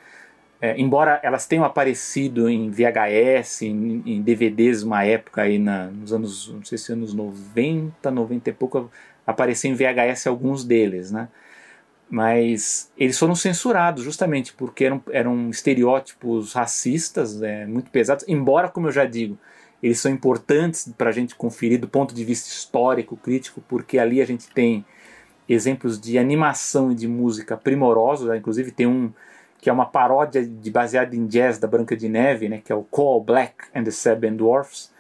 É, 0.62 0.80
embora 0.80 1.20
elas 1.24 1.48
tenham 1.48 1.66
aparecido 1.66 2.48
em 2.48 2.70
VHS, 2.70 3.64
em, 3.64 4.04
em 4.06 4.22
DVDs 4.22 4.84
uma 4.84 5.04
época 5.04 5.42
aí 5.42 5.58
na, 5.58 5.88
nos 5.88 6.14
anos, 6.14 6.54
não 6.54 6.64
sei 6.64 6.78
se 6.78 6.94
anos 6.94 7.14
90, 7.14 8.12
90 8.12 8.50
e 8.50 8.54
pouco, 8.54 8.92
apareciam 9.26 9.74
em 9.74 9.76
VHS 9.76 10.28
alguns 10.28 10.64
deles, 10.64 11.12
né? 11.12 11.28
mas 12.12 12.92
eles 12.98 13.18
foram 13.18 13.34
censurados 13.34 14.04
justamente 14.04 14.54
porque 14.54 14.84
eram, 14.84 15.02
eram 15.12 15.50
estereótipos 15.50 16.52
racistas 16.52 17.40
né, 17.40 17.66
muito 17.66 17.90
pesados, 17.90 18.26
embora, 18.28 18.68
como 18.68 18.88
eu 18.88 18.92
já 18.92 19.06
digo, 19.06 19.38
eles 19.82 20.00
são 20.00 20.12
importantes 20.12 20.94
para 20.98 21.10
a 21.10 21.14
gente 21.14 21.34
conferir 21.36 21.80
do 21.80 21.88
ponto 21.88 22.14
de 22.14 22.26
vista 22.26 22.50
histórico, 22.50 23.16
crítico, 23.16 23.64
porque 23.68 23.98
ali 23.98 24.22
a 24.22 24.26
gente 24.26 24.50
tem 24.50 24.86
exemplos 25.48 26.00
de 26.00 26.20
animação 26.20 26.92
e 26.92 26.96
de 26.96 27.08
música 27.08 27.56
primorosos, 27.56 28.28
né? 28.28 28.38
inclusive 28.38 28.72
tem 28.72 28.86
um 28.86 29.12
que 29.62 29.70
é 29.70 29.74
uma 29.74 29.86
paródia 29.86 30.46
de, 30.46 30.72
baseada 30.72 31.16
em 31.16 31.28
jazz 31.28 31.60
da 31.60 31.68
Branca 31.68 31.96
de 31.96 32.10
Neve, 32.10 32.50
né, 32.50 32.62
que 32.66 32.72
é 32.72 32.76
o 32.76 32.82
Call 32.82 33.24
Black 33.24 33.54
and 33.74 33.84
the 33.84 33.92
Seven 33.92 34.36
Dwarfs, 34.36 34.92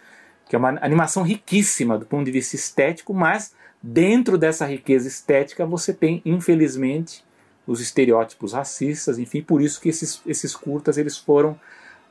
que 0.47 0.55
é 0.55 0.59
uma 0.59 0.69
animação 0.81 1.23
riquíssima 1.23 1.97
do 1.97 2.05
ponto 2.05 2.23
de 2.23 2.31
vista 2.31 2.55
estético, 2.55 3.11
mas 3.11 3.55
dentro 3.81 4.37
dessa 4.37 4.65
riqueza 4.65 5.07
estética 5.07 5.65
você 5.65 5.91
tem, 5.91 6.21
infelizmente, 6.23 7.25
os 7.65 7.81
estereótipos 7.81 8.53
racistas, 8.53 9.17
enfim, 9.17 9.41
por 9.41 9.61
isso 9.61 9.81
que 9.81 9.89
esses, 9.89 10.21
esses 10.27 10.55
curtas 10.55 10.97
eles 10.97 11.17
foram 11.17 11.59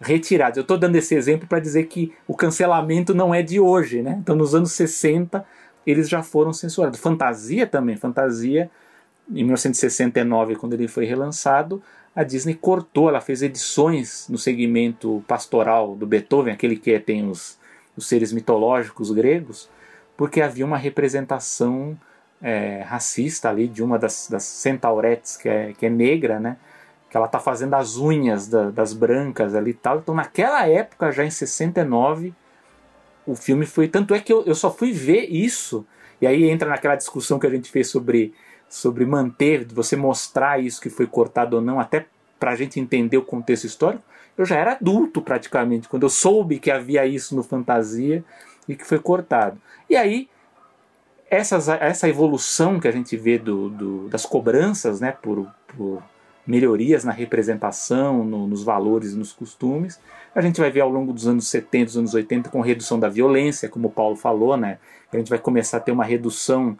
retirados. 0.01 0.57
Eu 0.57 0.63
estou 0.63 0.79
dando 0.79 0.97
esse 0.97 1.15
exemplo 1.15 1.47
para 1.47 1.61
dizer 1.61 1.87
que 1.87 2.13
o 2.27 2.35
cancelamento 2.35 3.15
não 3.15 3.35
é 3.35 3.43
de 3.43 3.61
hoje, 3.61 4.03
né? 4.03 4.17
Então, 4.21 4.35
nos 4.35 4.55
anos 4.55 4.73
60, 4.73 5.45
eles 5.87 6.09
já 6.09 6.23
foram 6.23 6.53
censurados. 6.53 6.99
Fantasia 6.99 7.67
também, 7.67 7.97
Fantasia, 7.97 8.71
em 9.29 9.45
1969, 9.45 10.57
quando 10.57 10.73
ele 10.73 10.89
foi 10.89 11.05
relançado, 11.05 11.83
a 12.21 12.23
Disney 12.23 12.55
cortou, 12.55 13.09
ela 13.09 13.21
fez 13.21 13.41
edições 13.41 14.27
no 14.29 14.37
segmento 14.37 15.25
pastoral 15.27 15.97
do 15.97 16.07
Beethoven, 16.07 16.53
aquele 16.53 16.77
que 16.77 16.99
tem 17.01 17.27
os, 17.27 17.59
os 17.97 18.07
seres 18.07 18.31
mitológicos 18.31 19.11
gregos, 19.11 19.71
porque 20.19 20.43
havia 20.43 20.67
uma 20.67 20.77
representação 20.77 21.99
é, 22.43 22.83
racista 22.83 23.49
ali 23.49 23.67
de 23.67 23.83
uma 23.83 23.99
das, 23.99 24.29
das 24.31 24.43
centauretes 24.43 25.39
que 25.39 25.49
é, 25.49 25.73
que 25.73 25.87
é 25.87 25.89
negra, 25.89 26.39
né? 26.39 26.59
que 27.09 27.17
ela 27.17 27.25
está 27.25 27.41
fazendo 27.41 27.73
as 27.73 27.97
unhas 27.97 28.47
da, 28.47 28.71
das 28.71 28.93
brancas 28.93 29.55
ali 29.55 29.71
e 29.71 29.75
tal. 29.75 30.01
Então, 30.01 30.15
naquela 30.15 30.69
época, 30.69 31.11
já 31.11 31.25
em 31.25 31.31
69, 31.31 32.35
o 33.27 33.35
filme 33.35 33.65
foi. 33.65 33.89
Tanto 33.89 34.15
é 34.15 34.21
que 34.21 34.31
eu, 34.31 34.45
eu 34.45 34.55
só 34.55 34.71
fui 34.71 34.93
ver 34.93 35.25
isso, 35.25 35.87
e 36.21 36.27
aí 36.27 36.51
entra 36.51 36.69
naquela 36.69 36.97
discussão 36.97 37.39
que 37.39 37.47
a 37.47 37.51
gente 37.51 37.71
fez 37.71 37.89
sobre, 37.89 38.35
sobre 38.71 39.05
manter, 39.05 39.67
você 39.67 39.97
mostrar 39.97 40.63
isso 40.63 40.81
que 40.81 40.89
foi 40.89 41.07
cortado 41.07 41.57
ou 41.57 41.63
não, 41.63 41.81
até 41.81 42.07
para 42.39 42.53
a 42.53 42.57
gente 42.57 42.79
entender 42.79 43.19
o 43.19 43.23
contexto 43.23 43.65
histórico. 43.65 44.05
Eu 44.39 44.47
já 44.47 44.57
era 44.57 44.73
adulto 44.73 45.21
praticamente, 45.21 45.89
quando 45.89 46.05
eu 46.05 46.09
soube 46.09 46.61
que 46.61 46.71
havia 46.71 47.05
isso 47.05 47.35
no 47.35 47.43
Fantasia 47.43 48.25
e 48.69 48.77
que 48.77 48.87
foi 48.87 49.01
cortado. 49.01 49.61
E 49.89 49.97
aí, 49.97 50.29
essas, 51.29 51.69
essa 51.69 52.09
evolução 52.09 52.79
que 52.79 52.87
a 52.87 52.93
gente 52.93 53.17
vê 53.17 53.39
do, 53.39 53.69
do 53.69 54.09
das 54.09 54.25
cobranças 54.25 55.01
né, 55.01 55.13
por, 55.13 55.47
por 55.77 56.03
melhorias 56.47 57.05
na 57.05 57.13
representação, 57.13 58.25
no, 58.25 58.47
nos 58.47 58.63
valores 58.63 59.15
nos 59.15 59.33
costumes. 59.33 60.01
A 60.35 60.41
gente 60.41 60.61
vai 60.61 60.71
ver 60.71 60.81
ao 60.81 60.89
longo 60.89 61.13
dos 61.13 61.27
anos 61.27 61.49
70, 61.49 61.85
dos 61.87 61.97
anos 61.97 62.15
80, 62.15 62.51
com 62.51 62.61
redução 62.61 62.99
da 62.99 63.09
violência, 63.09 63.69
como 63.69 63.89
o 63.89 63.91
Paulo 63.91 64.17
falou, 64.17 64.57
né? 64.57 64.79
A 65.13 65.17
gente 65.17 65.29
vai 65.29 65.39
começar 65.39 65.79
a 65.79 65.81
ter 65.81 65.93
uma 65.93 66.05
redução 66.05 66.79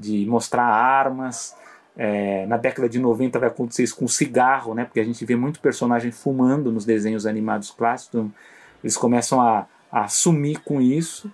de 0.00 0.26
mostrar 0.26 0.64
armas. 0.64 1.56
É, 1.96 2.46
na 2.46 2.56
década 2.56 2.88
de 2.88 2.98
90 2.98 3.38
vai 3.38 3.48
acontecer 3.48 3.82
isso 3.82 3.96
com 3.96 4.08
cigarro, 4.08 4.74
né? 4.74 4.84
Porque 4.84 5.00
a 5.00 5.04
gente 5.04 5.24
vê 5.24 5.36
muito 5.36 5.60
personagem 5.60 6.10
fumando 6.10 6.72
nos 6.72 6.84
desenhos 6.84 7.26
animados 7.26 7.70
clássicos. 7.70 8.08
Então, 8.08 8.32
eles 8.82 8.96
começam 8.96 9.40
a, 9.40 9.66
a 9.92 10.04
assumir 10.04 10.60
com 10.60 10.80
isso. 10.80 11.28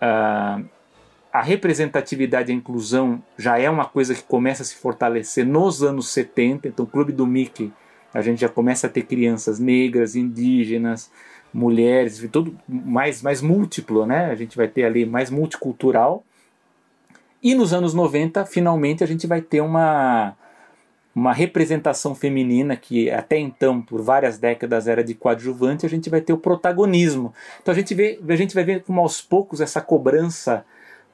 Uh, 0.00 0.64
a 1.32 1.40
representatividade 1.40 2.50
e 2.50 2.54
a 2.54 2.56
inclusão 2.56 3.22
já 3.38 3.58
é 3.58 3.68
uma 3.68 3.86
coisa 3.86 4.14
que 4.14 4.22
começa 4.22 4.62
a 4.62 4.66
se 4.66 4.76
fortalecer 4.76 5.46
nos 5.46 5.82
anos 5.82 6.10
70. 6.10 6.68
Então, 6.68 6.84
o 6.84 6.88
Clube 6.88 7.12
do 7.12 7.26
Mickey, 7.26 7.72
a 8.12 8.20
gente 8.20 8.40
já 8.40 8.48
começa 8.48 8.86
a 8.86 8.90
ter 8.90 9.02
crianças 9.02 9.58
negras, 9.58 10.14
indígenas, 10.14 11.10
mulheres, 11.52 12.26
tudo 12.30 12.54
mais, 12.68 13.22
mais 13.22 13.40
múltiplo, 13.40 14.06
né? 14.06 14.26
A 14.26 14.34
gente 14.34 14.56
vai 14.56 14.68
ter 14.68 14.84
ali 14.84 15.06
mais 15.06 15.30
multicultural. 15.30 16.24
E 17.42 17.54
nos 17.54 17.72
anos 17.72 17.92
90, 17.92 18.46
finalmente, 18.46 19.02
a 19.02 19.06
gente 19.06 19.26
vai 19.26 19.40
ter 19.40 19.60
uma, 19.60 20.36
uma 21.14 21.32
representação 21.32 22.14
feminina 22.14 22.76
que 22.76 23.10
até 23.10 23.38
então, 23.38 23.82
por 23.82 24.00
várias 24.00 24.38
décadas, 24.38 24.86
era 24.86 25.02
de 25.02 25.14
coadjuvante, 25.14 25.84
a 25.84 25.88
gente 25.88 26.08
vai 26.08 26.20
ter 26.20 26.32
o 26.32 26.38
protagonismo. 26.38 27.34
Então 27.60 27.72
a 27.72 27.74
gente, 27.74 27.94
vê, 27.94 28.20
a 28.28 28.36
gente 28.36 28.54
vai 28.54 28.64
ver 28.64 28.82
como 28.82 29.00
aos 29.00 29.20
poucos 29.20 29.60
essa 29.60 29.80
cobrança 29.80 30.64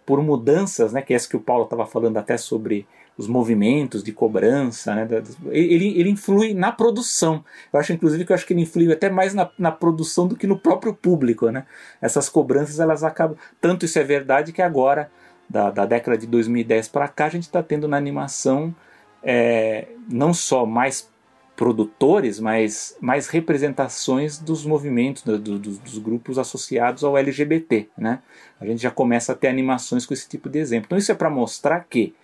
por 0.04 0.22
mudanças, 0.22 0.92
né, 0.92 1.02
que 1.02 1.12
é 1.12 1.16
essa 1.16 1.28
que 1.28 1.36
o 1.36 1.40
Paulo 1.40 1.64
estava 1.64 1.84
falando 1.84 2.16
até 2.16 2.36
sobre 2.38 2.86
os 3.18 3.26
movimentos 3.26 4.02
de 4.02 4.12
cobrança, 4.12 4.94
né, 4.94 5.06
ele, 5.50 6.00
ele 6.00 6.08
influi 6.08 6.54
na 6.54 6.70
produção. 6.70 7.44
Eu 7.72 7.80
acho, 7.80 7.92
inclusive, 7.92 8.24
que 8.24 8.32
eu 8.32 8.34
acho 8.34 8.46
que 8.46 8.54
ele 8.54 8.62
influi 8.62 8.90
até 8.92 9.10
mais 9.10 9.34
na, 9.34 9.50
na 9.58 9.72
produção 9.72 10.26
do 10.26 10.36
que 10.36 10.46
no 10.46 10.58
próprio 10.58 10.94
público, 10.94 11.50
né? 11.50 11.66
Essas 12.00 12.28
cobranças, 12.28 12.78
elas 12.78 13.02
acabam... 13.02 13.36
Tanto 13.60 13.84
isso 13.84 13.98
é 13.98 14.04
verdade 14.04 14.52
que 14.52 14.62
agora, 14.62 15.10
da, 15.48 15.70
da 15.70 15.86
década 15.86 16.18
de 16.18 16.26
2010 16.26 16.88
para 16.88 17.08
cá, 17.08 17.26
a 17.26 17.30
gente 17.30 17.44
está 17.44 17.62
tendo 17.62 17.88
na 17.88 17.96
animação 17.96 18.74
é, 19.22 19.88
não 20.08 20.34
só 20.34 20.66
mais 20.66 21.10
produtores, 21.56 22.38
mas 22.38 22.96
mais 23.00 23.26
representações 23.26 24.38
dos 24.38 24.64
movimentos, 24.64 25.24
do, 25.24 25.38
do, 25.38 25.58
dos 25.58 25.98
grupos 25.98 26.38
associados 26.38 27.02
ao 27.02 27.18
LGBT. 27.18 27.88
Né? 27.98 28.20
A 28.60 28.66
gente 28.66 28.80
já 28.80 28.92
começa 28.92 29.32
a 29.32 29.34
ter 29.34 29.48
animações 29.48 30.06
com 30.06 30.14
esse 30.14 30.28
tipo 30.28 30.48
de 30.48 30.60
exemplo. 30.60 30.86
Então, 30.86 30.98
isso 30.98 31.10
é 31.10 31.16
para 31.16 31.28
mostrar 31.28 31.80
que 31.90 32.14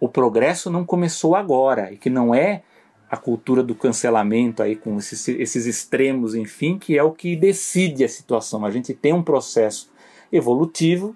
o 0.00 0.08
progresso 0.08 0.70
não 0.70 0.84
começou 0.84 1.36
agora 1.36 1.92
e 1.92 1.98
que 1.98 2.08
não 2.08 2.34
é 2.34 2.62
a 3.10 3.16
cultura 3.16 3.62
do 3.62 3.74
cancelamento 3.74 4.62
aí 4.62 4.76
com 4.76 4.96
esses, 4.98 5.28
esses 5.28 5.66
extremos, 5.66 6.34
enfim, 6.34 6.78
que 6.78 6.96
é 6.96 7.02
o 7.02 7.12
que 7.12 7.36
decide 7.36 8.04
a 8.04 8.08
situação. 8.08 8.64
A 8.64 8.70
gente 8.70 8.94
tem 8.94 9.12
um 9.12 9.22
processo 9.22 9.90
evolutivo 10.32 11.14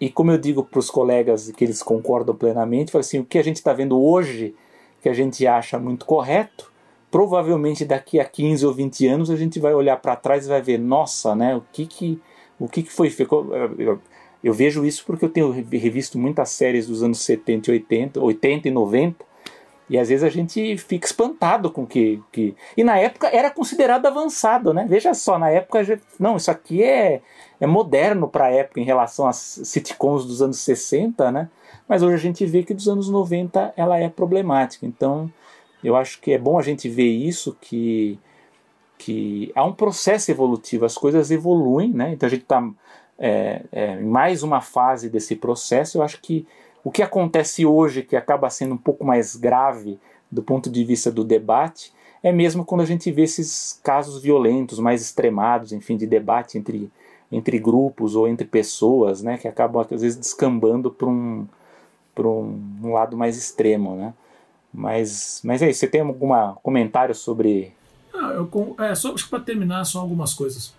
e, 0.00 0.10
como 0.10 0.30
eu 0.30 0.38
digo 0.38 0.64
para 0.64 0.78
os 0.78 0.90
colegas 0.90 1.50
que 1.52 1.64
eles 1.64 1.82
concordam 1.82 2.34
plenamente, 2.34 2.96
assim, 2.96 3.18
o 3.18 3.24
que 3.24 3.38
a 3.38 3.44
gente 3.44 3.56
está 3.56 3.72
vendo 3.72 4.00
hoje 4.00 4.54
que 5.00 5.08
a 5.08 5.12
gente 5.12 5.46
acha 5.46 5.78
muito 5.78 6.06
correto, 6.06 6.72
provavelmente 7.10 7.84
daqui 7.84 8.18
a 8.18 8.24
15 8.24 8.66
ou 8.66 8.72
20 8.72 9.06
anos 9.06 9.30
a 9.30 9.36
gente 9.36 9.60
vai 9.60 9.74
olhar 9.74 9.98
para 9.98 10.16
trás 10.16 10.46
e 10.46 10.48
vai 10.48 10.62
ver, 10.62 10.78
nossa, 10.78 11.34
né, 11.34 11.54
o 11.54 11.62
que 11.72 11.86
que, 11.86 12.20
o 12.58 12.68
que, 12.68 12.82
que 12.82 12.90
foi 12.90 13.10
feito. 13.10 13.52
Eu, 13.78 14.00
eu 14.42 14.52
vejo 14.52 14.84
isso 14.84 15.04
porque 15.06 15.24
eu 15.24 15.28
tenho 15.28 15.50
revisto 15.50 16.18
muitas 16.18 16.50
séries 16.50 16.86
dos 16.86 17.02
anos 17.02 17.18
70 17.20 17.70
e 17.70 17.74
80, 17.74 18.20
80 18.20 18.68
e 18.68 18.70
90, 18.70 19.24
e 19.88 19.98
às 19.98 20.08
vezes 20.08 20.24
a 20.24 20.30
gente 20.30 20.78
fica 20.78 21.06
espantado 21.06 21.70
com 21.70 21.86
que, 21.86 22.22
que. 22.32 22.56
E 22.76 22.82
na 22.82 22.98
época 22.98 23.28
era 23.28 23.50
considerado 23.50 24.06
avançado, 24.06 24.72
né? 24.72 24.86
Veja 24.88 25.12
só, 25.12 25.38
na 25.38 25.50
época. 25.50 25.80
Não, 26.18 26.36
isso 26.36 26.50
aqui 26.50 26.82
é, 26.82 27.20
é 27.60 27.66
moderno 27.66 28.26
para 28.26 28.46
a 28.46 28.50
época 28.50 28.80
em 28.80 28.84
relação 28.84 29.26
às 29.26 29.60
sitcoms 29.64 30.24
dos 30.24 30.40
anos 30.40 30.58
60, 30.60 31.30
né? 31.30 31.50
Mas 31.86 32.02
hoje 32.02 32.14
a 32.14 32.18
gente 32.18 32.46
vê 32.46 32.62
que 32.62 32.72
dos 32.72 32.88
anos 32.88 33.10
90 33.10 33.74
ela 33.76 33.98
é 33.98 34.08
problemática. 34.08 34.86
Então 34.86 35.30
eu 35.82 35.94
acho 35.96 36.18
que 36.18 36.32
é 36.32 36.38
bom 36.38 36.58
a 36.58 36.62
gente 36.62 36.88
ver 36.88 37.10
isso, 37.10 37.54
que, 37.60 38.18
que 38.96 39.52
há 39.54 39.62
um 39.64 39.72
processo 39.72 40.30
evolutivo, 40.30 40.86
as 40.86 40.96
coisas 40.96 41.30
evoluem, 41.30 41.92
né? 41.92 42.12
Então 42.14 42.26
a 42.26 42.30
gente 42.30 42.44
está 42.44 42.66
é, 43.18 43.62
é, 43.70 43.96
mais 44.00 44.42
uma 44.42 44.62
fase 44.62 45.10
desse 45.10 45.36
processo. 45.36 45.98
Eu 45.98 46.02
acho 46.02 46.22
que 46.22 46.46
o 46.84 46.90
que 46.90 47.02
acontece 47.02 47.64
hoje, 47.64 48.02
que 48.02 48.14
acaba 48.14 48.50
sendo 48.50 48.74
um 48.74 48.78
pouco 48.78 49.04
mais 49.04 49.34
grave 49.34 49.98
do 50.30 50.42
ponto 50.42 50.68
de 50.68 50.84
vista 50.84 51.10
do 51.10 51.24
debate, 51.24 51.90
é 52.22 52.30
mesmo 52.30 52.64
quando 52.64 52.82
a 52.82 52.86
gente 52.86 53.10
vê 53.10 53.22
esses 53.22 53.80
casos 53.82 54.22
violentos, 54.22 54.78
mais 54.78 55.00
extremados, 55.00 55.72
enfim, 55.72 55.96
de 55.96 56.06
debate 56.06 56.58
entre, 56.58 56.90
entre 57.32 57.58
grupos 57.58 58.14
ou 58.14 58.28
entre 58.28 58.46
pessoas, 58.46 59.22
né, 59.22 59.38
que 59.38 59.48
acabam 59.48 59.82
às 59.90 60.02
vezes 60.02 60.16
descambando 60.16 60.90
para 60.90 61.08
um, 61.08 61.46
um, 62.18 62.78
um, 62.82 62.92
lado 62.92 63.16
mais 63.16 63.36
extremo, 63.36 63.96
né? 63.96 64.12
Mas, 64.72 65.40
mas 65.44 65.62
é 65.62 65.70
isso. 65.70 65.80
Você 65.80 65.86
tem 65.86 66.00
algum 66.00 66.30
comentário 66.62 67.14
sobre? 67.14 67.72
Ah, 68.12 68.32
eu, 68.32 68.76
é, 68.80 68.94
só 68.94 69.14
para 69.30 69.38
terminar, 69.38 69.84
só 69.84 70.00
algumas 70.00 70.34
coisas. 70.34 70.74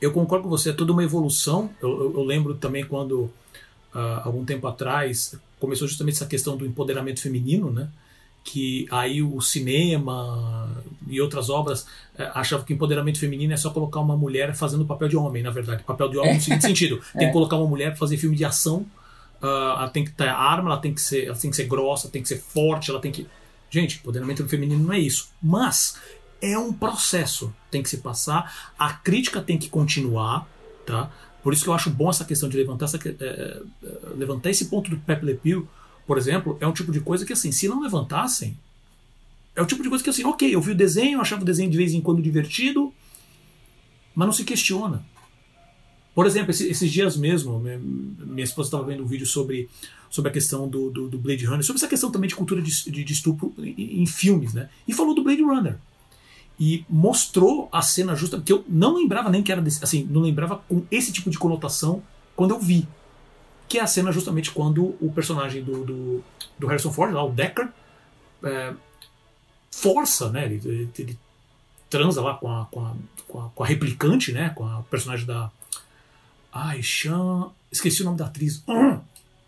Eu 0.00 0.12
concordo 0.12 0.44
com 0.44 0.50
você. 0.50 0.70
É 0.70 0.72
toda 0.72 0.92
uma 0.92 1.02
evolução. 1.02 1.68
Eu, 1.82 1.88
eu, 1.88 2.14
eu 2.14 2.22
lembro 2.22 2.54
também 2.54 2.86
quando 2.86 3.28
uh, 3.94 4.22
algum 4.24 4.44
tempo 4.44 4.66
atrás 4.66 5.34
começou 5.58 5.88
justamente 5.88 6.14
essa 6.14 6.26
questão 6.26 6.56
do 6.56 6.66
empoderamento 6.66 7.20
feminino, 7.20 7.70
né? 7.70 7.88
que 8.44 8.86
aí 8.90 9.22
o 9.22 9.40
cinema 9.42 10.82
e 11.06 11.20
outras 11.20 11.50
obras 11.50 11.86
é, 12.16 12.30
achavam 12.34 12.64
que 12.64 12.72
empoderamento 12.72 13.18
feminino 13.18 13.52
é 13.52 13.56
só 13.56 13.68
colocar 13.68 14.00
uma 14.00 14.16
mulher 14.16 14.54
fazendo 14.54 14.82
o 14.82 14.86
papel 14.86 15.08
de 15.08 15.16
homem, 15.16 15.42
na 15.42 15.50
verdade. 15.50 15.82
Papel 15.82 16.08
de 16.08 16.16
homem 16.16 16.34
no 16.36 16.40
seguinte 16.40 16.62
sentido: 16.64 16.98
tem 17.12 17.22
que 17.22 17.24
é. 17.26 17.32
colocar 17.32 17.56
uma 17.56 17.66
mulher 17.66 17.90
para 17.90 17.98
fazer 17.98 18.16
filme 18.16 18.36
de 18.36 18.44
ação 18.46 18.86
Uh, 19.40 19.78
ela 19.78 19.88
tem 19.88 20.04
que 20.04 20.10
ter 20.10 20.28
arma, 20.28 20.70
ela 20.70 20.80
tem 20.80 20.92
que 20.92 21.00
ser, 21.00 21.26
ela 21.26 21.36
tem 21.36 21.50
que 21.50 21.56
ser 21.56 21.64
grossa, 21.64 22.08
tem 22.08 22.20
que 22.20 22.28
ser 22.28 22.38
forte, 22.38 22.90
ela 22.90 23.00
tem 23.00 23.12
que. 23.12 23.26
Gente, 23.70 23.98
empoderamento 23.98 24.46
feminino 24.48 24.82
não 24.82 24.92
é 24.92 24.98
isso. 24.98 25.30
Mas 25.40 25.96
é 26.40 26.58
um 26.58 26.72
processo, 26.72 27.54
tem 27.70 27.82
que 27.82 27.88
se 27.88 27.98
passar, 27.98 28.72
a 28.78 28.92
crítica 28.92 29.40
tem 29.40 29.56
que 29.56 29.68
continuar, 29.68 30.48
tá? 30.84 31.10
Por 31.48 31.54
isso 31.54 31.64
que 31.64 31.70
eu 31.70 31.72
acho 31.72 31.88
bom 31.88 32.10
essa 32.10 32.26
questão 32.26 32.46
de 32.46 32.58
levantar, 32.58 32.84
essa, 32.84 32.98
é, 32.98 33.08
é, 33.08 33.62
levantar 34.18 34.50
esse 34.50 34.66
ponto 34.66 34.90
do 34.90 34.98
Pepe 34.98 35.24
Le 35.24 35.34
Pew, 35.34 35.66
por 36.06 36.18
exemplo, 36.18 36.58
é 36.60 36.66
um 36.66 36.74
tipo 36.74 36.92
de 36.92 37.00
coisa 37.00 37.24
que, 37.24 37.32
assim, 37.32 37.50
se 37.50 37.66
não 37.66 37.80
levantassem, 37.80 38.54
é 39.56 39.62
o 39.62 39.64
tipo 39.64 39.82
de 39.82 39.88
coisa 39.88 40.04
que, 40.04 40.10
assim, 40.10 40.24
ok, 40.24 40.54
eu 40.54 40.60
vi 40.60 40.72
o 40.72 40.74
desenho, 40.74 41.22
achava 41.22 41.40
o 41.40 41.46
desenho 41.46 41.70
de 41.70 41.76
vez 41.78 41.94
em 41.94 42.02
quando 42.02 42.20
divertido, 42.20 42.92
mas 44.14 44.26
não 44.26 44.32
se 44.34 44.44
questiona. 44.44 45.02
Por 46.14 46.26
exemplo, 46.26 46.50
esses, 46.50 46.70
esses 46.70 46.92
dias 46.92 47.16
mesmo, 47.16 47.58
minha, 47.58 47.78
minha 47.78 48.44
esposa 48.44 48.66
estava 48.66 48.84
vendo 48.84 49.02
um 49.02 49.06
vídeo 49.06 49.24
sobre, 49.24 49.70
sobre 50.10 50.28
a 50.28 50.32
questão 50.34 50.68
do, 50.68 50.90
do, 50.90 51.08
do, 51.08 51.16
Blade 51.16 51.46
Runner, 51.46 51.64
sobre 51.64 51.78
essa 51.78 51.88
questão 51.88 52.10
também 52.10 52.28
de 52.28 52.36
cultura 52.36 52.60
de, 52.60 52.90
de, 52.90 53.02
de 53.02 53.12
estupro 53.14 53.54
em, 53.56 54.02
em, 54.02 54.04
filmes, 54.04 54.52
né? 54.52 54.68
E 54.86 54.92
falou 54.92 55.14
do 55.14 55.24
Blade 55.24 55.40
Runner. 55.40 55.78
E 56.58 56.84
mostrou 56.88 57.68
a 57.70 57.80
cena 57.82 58.16
justa, 58.16 58.36
porque 58.36 58.52
eu 58.52 58.64
não 58.68 58.96
lembrava 58.96 59.30
nem 59.30 59.42
que 59.42 59.52
era 59.52 59.62
desse, 59.62 59.82
assim, 59.82 60.04
não 60.04 60.22
lembrava 60.22 60.56
com 60.68 60.84
esse 60.90 61.12
tipo 61.12 61.30
de 61.30 61.38
conotação 61.38 62.02
quando 62.34 62.52
eu 62.52 62.58
vi. 62.58 62.88
Que 63.68 63.78
é 63.78 63.82
a 63.82 63.86
cena 63.86 64.10
justamente 64.10 64.50
quando 64.50 64.96
o 65.00 65.12
personagem 65.14 65.62
do, 65.62 65.84
do, 65.84 66.24
do 66.58 66.66
Harrison 66.66 66.90
Ford, 66.90 67.12
lá, 67.12 67.22
o 67.24 67.30
Decker, 67.30 67.68
é, 68.42 68.72
força, 69.70 70.30
né? 70.30 70.46
Ele, 70.46 70.60
ele, 70.64 70.90
ele, 70.98 71.18
transa 71.88 72.20
lá 72.20 72.34
com 72.34 72.50
a, 72.50 72.66
com 72.66 72.84
a, 72.84 72.94
com, 73.26 73.40
a, 73.40 73.48
com, 73.50 73.62
a, 73.62 73.66
replicante, 73.66 74.32
né? 74.32 74.50
Com 74.50 74.64
a 74.64 74.82
personagem 74.82 75.26
da. 75.26 75.50
Ai, 76.52 76.82
Chan. 76.82 77.50
Esqueci 77.70 78.02
o 78.02 78.04
nome 78.04 78.18
da 78.18 78.26
atriz. 78.26 78.62
Hum, 78.66 78.98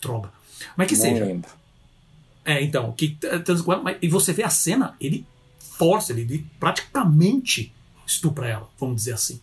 droga. 0.01 0.31
Mas 0.77 0.87
que 0.87 0.95
Não 0.95 1.03
seja. 1.03 1.24
Lembro. 1.24 1.51
É, 2.45 2.62
então, 2.62 2.93
que 2.93 3.11
transa 3.45 3.62
com 3.62 3.73
ela, 3.73 3.82
mas, 3.82 3.99
e 4.01 4.09
você 4.09 4.32
vê 4.32 4.43
a 4.43 4.51
cena, 4.51 4.97
ele 5.01 5.27
força, 5.81 6.12
ele, 6.12 6.47
praticamente 6.59 7.73
estupra 8.07 8.47
ela, 8.47 8.69
vamos 8.78 8.97
dizer 8.97 9.15
assim. 9.15 9.40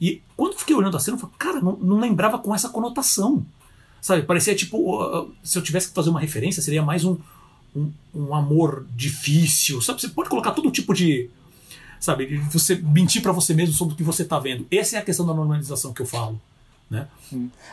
E 0.00 0.20
quando 0.36 0.54
eu 0.54 0.58
fiquei 0.58 0.74
olhando 0.74 0.96
a 0.96 1.00
cena, 1.00 1.16
eu 1.16 1.20
falei, 1.20 1.36
cara, 1.38 1.60
não, 1.60 1.76
não 1.76 2.00
lembrava 2.00 2.36
com 2.40 2.52
essa 2.52 2.68
conotação. 2.68 3.46
Sabe, 4.00 4.22
parecia 4.22 4.56
tipo, 4.56 5.32
se 5.42 5.56
eu 5.56 5.62
tivesse 5.62 5.88
que 5.88 5.94
fazer 5.94 6.10
uma 6.10 6.20
referência, 6.20 6.62
seria 6.62 6.82
mais 6.82 7.04
um, 7.04 7.16
um, 7.76 7.92
um, 8.12 8.34
amor 8.34 8.86
difícil. 8.90 9.80
Sabe, 9.80 10.00
você 10.00 10.08
pode 10.08 10.28
colocar 10.28 10.50
todo 10.50 10.70
tipo 10.70 10.92
de. 10.92 11.30
Sabe, 12.00 12.38
você 12.50 12.74
mentir 12.76 13.22
para 13.22 13.32
você 13.32 13.54
mesmo 13.54 13.74
sobre 13.74 13.94
o 13.94 13.96
que 13.96 14.02
você 14.02 14.24
tá 14.24 14.38
vendo. 14.38 14.66
Essa 14.70 14.96
é 14.96 14.98
a 14.98 15.04
questão 15.04 15.26
da 15.26 15.34
normalização 15.34 15.92
que 15.92 16.02
eu 16.02 16.06
falo. 16.06 16.40
Né? 16.90 17.06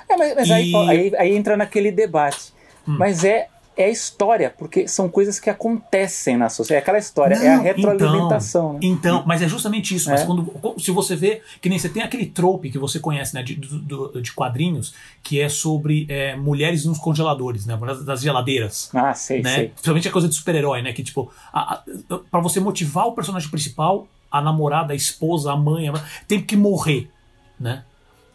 É, 0.10 0.18
mas, 0.18 0.36
mas 0.36 0.48
e... 0.48 0.54
aí, 0.54 0.76
aí, 0.76 1.16
aí, 1.16 1.36
entra 1.36 1.58
naquele 1.58 1.92
debate. 1.92 2.54
Hum. 2.88 2.98
Mas 2.98 3.24
é 3.24 3.50
é 3.78 3.86
a 3.86 3.90
história, 3.90 4.54
porque 4.58 4.88
são 4.88 5.10
coisas 5.10 5.40
que 5.40 5.50
acontecem 5.50 6.38
na 6.38 6.50
sociedade. 6.50 6.80
É 6.80 6.82
aquela 6.82 6.98
história, 6.98 7.38
Não, 7.38 7.46
é 7.46 7.56
a 7.56 7.60
retroalimentação. 7.60 8.80
Então, 8.82 9.14
né? 9.14 9.20
então, 9.20 9.24
mas 9.26 9.42
é 9.42 9.48
justamente 9.48 9.94
isso. 9.96 10.10
É. 10.10 10.14
Mas 10.14 10.24
quando, 10.24 10.80
se 10.80 10.92
você 10.92 11.16
vê, 11.16 11.42
que 11.62 11.70
nem 11.70 11.78
você 11.78 11.90
tem 11.90 12.02
aquele 12.02 12.26
trope 12.26 12.70
que 12.70 12.78
você 12.78 13.00
conhece 13.00 13.36
né, 13.36 13.44
de, 13.44 13.56
de, 13.56 14.22
de 14.22 14.32
quadrinhos, 14.32 14.94
que 15.22 15.42
é 15.42 15.50
sobre 15.50 16.06
é, 16.10 16.36
mulheres 16.36 16.86
nos 16.86 16.98
congeladores, 16.98 17.66
né? 17.66 17.78
Das 18.06 18.22
geladeiras. 18.22 18.90
Ah, 18.94 19.14
sei, 19.14 19.42
né? 19.42 19.56
sei. 19.56 19.68
Principalmente 19.70 20.08
a 20.08 20.12
coisa 20.12 20.28
de 20.28 20.36
super-herói, 20.36 20.82
né? 20.82 20.94
Que 20.94 21.04
tipo, 21.04 21.32
para 22.32 22.40
você 22.40 22.60
motivar 22.60 23.08
o 23.08 23.12
personagem 23.14 23.50
principal, 23.50 24.08
a 24.32 24.42
namorada, 24.42 24.94
a 24.94 24.96
esposa, 24.96 25.52
a 25.52 25.58
mãe, 25.58 25.92
tem 26.28 26.42
que 26.42 26.56
morrer, 26.56 27.10
né? 27.60 27.84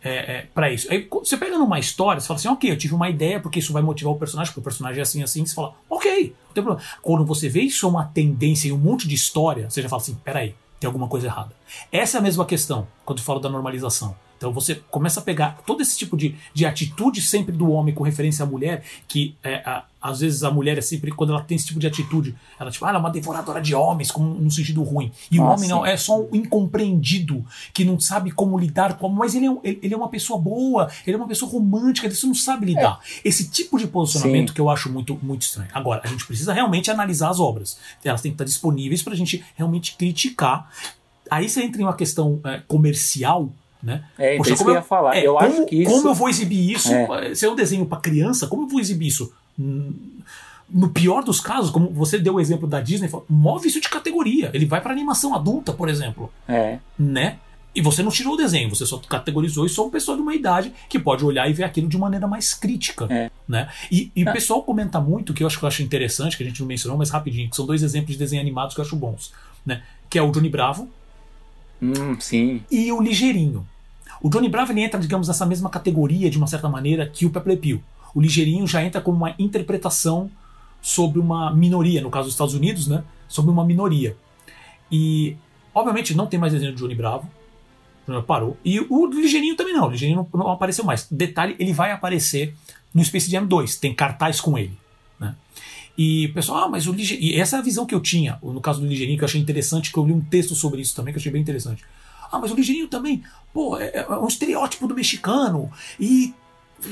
É, 0.02 0.36
é, 0.38 0.46
para 0.54 0.72
isso. 0.72 0.90
Aí 0.90 1.06
você 1.10 1.36
pega 1.36 1.58
numa 1.58 1.78
história, 1.78 2.20
você 2.20 2.26
fala 2.26 2.38
assim, 2.38 2.48
ok, 2.48 2.70
eu 2.70 2.78
tive 2.78 2.94
uma 2.94 3.08
ideia 3.08 3.40
porque 3.40 3.58
isso 3.58 3.72
vai 3.72 3.82
motivar 3.82 4.12
o 4.12 4.18
personagem, 4.18 4.50
porque 4.50 4.60
o 4.60 4.64
personagem 4.64 4.98
é 4.98 5.02
assim, 5.02 5.22
assim, 5.22 5.44
você 5.44 5.54
fala, 5.54 5.74
ok, 5.88 6.34
não 6.46 6.54
tem 6.54 6.64
problema. 6.64 6.88
Quando 7.02 7.24
você 7.24 7.48
vê 7.48 7.60
isso 7.62 7.86
é 7.86 7.88
uma 7.88 8.04
tendência 8.04 8.68
em 8.68 8.72
um 8.72 8.78
monte 8.78 9.06
de 9.06 9.14
história, 9.14 9.68
você 9.68 9.82
já 9.82 9.88
fala 9.88 10.02
assim, 10.02 10.14
peraí, 10.24 10.54
tem 10.78 10.88
alguma 10.88 11.08
coisa 11.08 11.26
errada. 11.26 11.54
Essa 11.92 12.16
é 12.16 12.20
a 12.20 12.22
mesma 12.22 12.46
questão 12.46 12.88
quando 13.04 13.18
eu 13.18 13.24
falo 13.24 13.40
da 13.40 13.48
normalização. 13.48 14.16
Então 14.40 14.50
você 14.54 14.76
começa 14.90 15.20
a 15.20 15.22
pegar 15.22 15.58
todo 15.66 15.82
esse 15.82 15.98
tipo 15.98 16.16
de, 16.16 16.34
de 16.54 16.64
atitude 16.64 17.20
sempre 17.20 17.54
do 17.54 17.70
homem 17.70 17.94
com 17.94 18.02
referência 18.02 18.42
à 18.42 18.46
mulher, 18.46 18.82
que 19.06 19.36
é, 19.44 19.56
a, 19.56 19.84
às 20.00 20.20
vezes 20.20 20.42
a 20.42 20.50
mulher 20.50 20.78
é 20.78 20.80
sempre, 20.80 21.10
quando 21.10 21.34
ela 21.34 21.42
tem 21.42 21.56
esse 21.56 21.66
tipo 21.66 21.78
de 21.78 21.86
atitude, 21.86 22.34
ela 22.58 22.70
tipo, 22.70 22.86
ah, 22.86 22.88
ela 22.88 22.96
é 22.96 23.00
uma 23.00 23.10
devoradora 23.10 23.60
de 23.60 23.74
homens, 23.74 24.10
como 24.10 24.32
no 24.32 24.50
sentido 24.50 24.82
ruim. 24.82 25.12
E 25.30 25.38
o 25.38 25.42
homem 25.42 25.68
não, 25.68 25.84
é 25.84 25.94
só 25.94 26.22
um 26.22 26.28
incompreendido, 26.32 27.44
que 27.74 27.84
não 27.84 28.00
sabe 28.00 28.30
como 28.30 28.58
lidar 28.58 28.96
com. 28.96 29.10
Mas 29.10 29.34
ele 29.34 29.46
é, 29.46 29.50
ele 29.62 29.92
é 29.92 29.96
uma 29.96 30.08
pessoa 30.08 30.40
boa, 30.40 30.90
ele 31.06 31.16
é 31.16 31.18
uma 31.18 31.28
pessoa 31.28 31.52
romântica, 31.52 32.06
ele 32.06 32.16
não 32.24 32.34
sabe 32.34 32.64
lidar. 32.64 32.98
É. 33.22 33.28
Esse 33.28 33.50
tipo 33.50 33.78
de 33.78 33.86
posicionamento 33.86 34.48
Sim. 34.48 34.54
que 34.54 34.60
eu 34.62 34.70
acho 34.70 34.90
muito, 34.90 35.18
muito 35.22 35.42
estranho. 35.42 35.68
Agora, 35.74 36.00
a 36.02 36.06
gente 36.06 36.26
precisa 36.26 36.54
realmente 36.54 36.90
analisar 36.90 37.28
as 37.28 37.38
obras. 37.38 37.76
Elas 38.02 38.22
têm 38.22 38.30
que 38.30 38.36
estar 38.36 38.44
disponíveis 38.46 39.02
para 39.02 39.12
a 39.12 39.16
gente 39.16 39.44
realmente 39.54 39.96
criticar. 39.98 40.72
Aí 41.30 41.46
você 41.46 41.62
entra 41.62 41.82
em 41.82 41.84
uma 41.84 41.94
questão 41.94 42.40
é, 42.42 42.62
comercial 42.66 43.52
né? 43.82 44.04
É, 44.18 44.36
Poxa, 44.36 44.52
isso 44.52 44.64
que 44.64 44.70
eu 44.70 44.74
ia 44.74 44.82
falar. 44.82 45.16
É, 45.16 45.26
eu 45.26 45.34
como, 45.34 45.46
acho 45.46 45.66
que 45.66 45.82
isso... 45.82 45.90
como 45.90 46.08
eu 46.08 46.14
vou 46.14 46.28
exibir 46.28 46.72
isso? 46.72 46.92
É. 46.92 47.34
Se 47.34 47.46
é 47.46 47.50
um 47.50 47.54
desenho 47.54 47.86
para 47.86 47.98
criança, 47.98 48.46
como 48.46 48.64
eu 48.64 48.68
vou 48.68 48.80
exibir 48.80 49.08
isso? 49.08 49.32
No 50.68 50.88
pior 50.90 51.22
dos 51.22 51.40
casos, 51.40 51.70
como 51.70 51.90
você 51.90 52.18
deu 52.18 52.34
o 52.34 52.40
exemplo 52.40 52.68
da 52.68 52.80
Disney, 52.80 53.10
move 53.28 53.68
isso 53.68 53.80
de 53.80 53.88
categoria. 53.88 54.50
Ele 54.54 54.66
vai 54.66 54.80
para 54.80 54.92
animação 54.92 55.34
adulta, 55.34 55.72
por 55.72 55.88
exemplo. 55.88 56.32
É. 56.48 56.78
Né? 56.98 57.38
E 57.74 57.80
você 57.80 58.02
não 58.02 58.10
tirou 58.10 58.34
o 58.34 58.36
desenho, 58.36 58.68
você 58.68 58.84
só 58.84 58.98
categorizou 58.98 59.64
e 59.64 59.68
só 59.68 59.84
uma 59.84 59.92
pessoa 59.92 60.16
de 60.16 60.22
uma 60.22 60.34
idade 60.34 60.72
que 60.88 60.98
pode 60.98 61.24
olhar 61.24 61.48
e 61.48 61.52
ver 61.52 61.62
aquilo 61.62 61.88
de 61.88 61.96
maneira 61.96 62.26
mais 62.26 62.52
crítica. 62.52 63.06
É. 63.08 63.30
Né? 63.48 63.68
E, 63.90 64.10
e 64.14 64.24
o 64.24 64.32
pessoal 64.32 64.62
comenta 64.62 65.00
muito, 65.00 65.32
que 65.32 65.42
eu 65.42 65.46
acho 65.46 65.58
que 65.58 65.64
eu 65.64 65.68
acho 65.68 65.82
interessante, 65.82 66.36
que 66.36 66.42
a 66.42 66.46
gente 66.46 66.60
não 66.60 66.66
mencionou, 66.66 66.98
mas 66.98 67.10
rapidinho, 67.10 67.48
que 67.48 67.54
são 67.54 67.66
dois 67.66 67.82
exemplos 67.82 68.12
de 68.12 68.18
desenho 68.18 68.42
animados 68.42 68.74
que 68.74 68.80
eu 68.80 68.84
acho 68.84 68.96
bons. 68.96 69.32
Né? 69.64 69.82
Que 70.08 70.18
é 70.18 70.22
o 70.22 70.32
Johnny 70.32 70.48
Bravo. 70.48 70.88
Hum, 71.80 72.18
sim. 72.18 72.62
E 72.70 72.90
o 72.90 73.00
Ligeirinho. 73.00 73.66
O 74.22 74.28
Johnny 74.28 74.48
Bravo 74.48 74.72
ele 74.72 74.82
entra, 74.82 75.00
digamos, 75.00 75.28
nessa 75.28 75.46
mesma 75.46 75.70
categoria, 75.70 76.28
de 76.30 76.36
uma 76.36 76.46
certa 76.46 76.68
maneira, 76.68 77.06
que 77.06 77.24
o 77.24 77.30
Pepe. 77.30 77.82
O 78.14 78.20
Ligeirinho 78.20 78.66
já 78.66 78.82
entra 78.84 79.00
como 79.00 79.16
uma 79.16 79.34
interpretação 79.38 80.30
sobre 80.82 81.18
uma 81.18 81.54
minoria, 81.54 82.00
no 82.00 82.10
caso 82.10 82.26
dos 82.26 82.34
Estados 82.34 82.54
Unidos, 82.54 82.86
né? 82.86 83.04
Sobre 83.28 83.50
uma 83.50 83.64
minoria. 83.64 84.16
E, 84.90 85.36
obviamente, 85.74 86.14
não 86.14 86.26
tem 86.26 86.38
mais 86.38 86.52
desenho 86.52 86.72
do 86.72 86.78
Johnny 86.78 86.94
Bravo. 86.94 87.28
Parou. 88.26 88.56
E 88.64 88.80
o 88.80 89.06
Ligeirinho 89.06 89.54
também 89.54 89.72
não. 89.72 89.86
O 89.86 89.90
Ligeirinho 89.90 90.26
não, 90.32 90.40
não 90.40 90.50
apareceu 90.50 90.84
mais. 90.84 91.06
Detalhe, 91.10 91.54
ele 91.58 91.72
vai 91.72 91.92
aparecer 91.92 92.54
no 92.92 93.04
Space 93.04 93.30
Jam 93.30 93.46
2. 93.46 93.76
Tem 93.76 93.94
cartaz 93.94 94.40
com 94.40 94.58
ele. 94.58 94.76
Né? 95.18 95.34
E 95.96 96.26
o 96.26 96.34
pessoal, 96.34 96.64
ah, 96.64 96.68
mas 96.68 96.88
o 96.88 96.92
Ligeirinho. 96.92 97.30
E 97.30 97.40
essa 97.40 97.56
é 97.56 97.58
a 97.60 97.62
visão 97.62 97.86
que 97.86 97.94
eu 97.94 98.00
tinha, 98.00 98.38
no 98.42 98.60
caso 98.60 98.80
do 98.80 98.86
Ligeirinho, 98.86 99.16
que 99.16 99.22
eu 99.22 99.28
achei 99.28 99.40
interessante, 99.40 99.92
que 99.92 99.98
eu 99.98 100.04
li 100.04 100.12
um 100.12 100.20
texto 100.20 100.56
sobre 100.56 100.80
isso 100.80 100.96
também, 100.96 101.12
que 101.14 101.18
eu 101.18 101.20
achei 101.20 101.30
bem 101.30 101.40
interessante. 101.40 101.84
Ah, 102.30 102.38
mas 102.38 102.50
o 102.50 102.54
Ligeirinho 102.54 102.88
também, 102.88 103.22
pô, 103.52 103.76
é, 103.78 104.06
é 104.08 104.16
um 104.16 104.28
estereótipo 104.28 104.86
do 104.86 104.94
mexicano. 104.94 105.70
E 105.98 106.34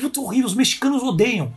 muito 0.00 0.22
horrível, 0.22 0.46
os 0.46 0.54
mexicanos 0.54 1.02
odeiam. 1.02 1.52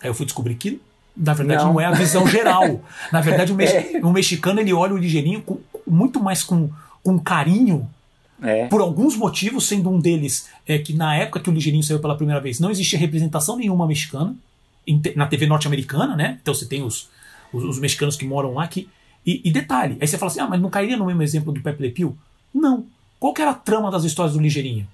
Aí 0.00 0.08
eu 0.08 0.14
fui 0.14 0.24
descobrir 0.24 0.54
que, 0.54 0.80
na 1.16 1.34
verdade, 1.34 1.64
não, 1.64 1.74
não 1.74 1.80
é 1.80 1.86
a 1.86 1.92
visão 1.92 2.26
geral. 2.26 2.82
na 3.12 3.20
verdade, 3.20 3.52
o, 3.52 3.54
mex 3.54 3.72
é. 3.72 4.00
o, 4.02 4.10
mexicano 4.10 4.60
ele 4.60 4.72
olha 4.72 4.94
o 4.94 4.96
ligeirinho 4.96 5.42
com, 5.42 5.58
muito 5.86 6.20
mais 6.20 6.42
com, 6.42 6.70
com 7.02 7.18
carinho. 7.18 7.88
É. 8.40 8.68
Por 8.68 8.80
alguns 8.80 9.16
motivos, 9.16 9.66
sendo 9.66 9.90
um 9.90 9.98
deles 9.98 10.48
é 10.66 10.78
que 10.78 10.92
na 10.92 11.16
época 11.16 11.40
que 11.40 11.50
o 11.50 11.52
Ligeirinho 11.52 11.82
saiu 11.82 11.98
pela 11.98 12.16
primeira 12.16 12.40
vez, 12.40 12.60
não 12.60 12.70
existia 12.70 12.96
representação 12.96 13.56
nenhuma 13.56 13.84
mexicana 13.84 14.36
na 15.16 15.26
TV 15.26 15.46
norte-americana, 15.46 16.14
né? 16.14 16.38
Então 16.40 16.54
você 16.54 16.64
tem 16.64 16.82
os, 16.82 17.08
os, 17.52 17.64
os, 17.64 17.78
mexicanos 17.78 18.16
que 18.16 18.24
moram 18.24 18.54
lá 18.54 18.66
que. 18.68 18.88
E, 19.26 19.42
e, 19.44 19.50
detalhe, 19.50 19.98
aí 20.00 20.06
você 20.06 20.16
fala 20.16 20.30
assim: 20.30 20.40
ah, 20.40 20.46
mas 20.46 20.60
não 20.60 20.70
cairia 20.70 20.96
no 20.96 21.06
mesmo 21.06 21.22
exemplo 21.22 21.52
do 21.52 21.60
Pepe 21.60 21.82
Le 21.82 21.90
Pew? 21.90 22.16
Não. 22.52 22.86
Qual 23.18 23.34
que 23.34 23.42
era 23.42 23.50
a 23.50 23.54
trama 23.54 23.90
das 23.90 24.04
histórias 24.04 24.34
do 24.34 24.40
Ligeirinho? 24.40 24.86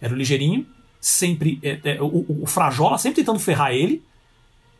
Era 0.00 0.12
o 0.12 0.16
Ligeirinho 0.16 0.66
sempre. 1.00 1.58
É, 1.62 1.80
é, 1.84 2.02
o, 2.02 2.42
o, 2.42 2.46
Frajola 2.46 2.98
sempre 2.98 3.16
tentando 3.16 3.38
ferrar 3.38 3.72
ele, 3.72 4.02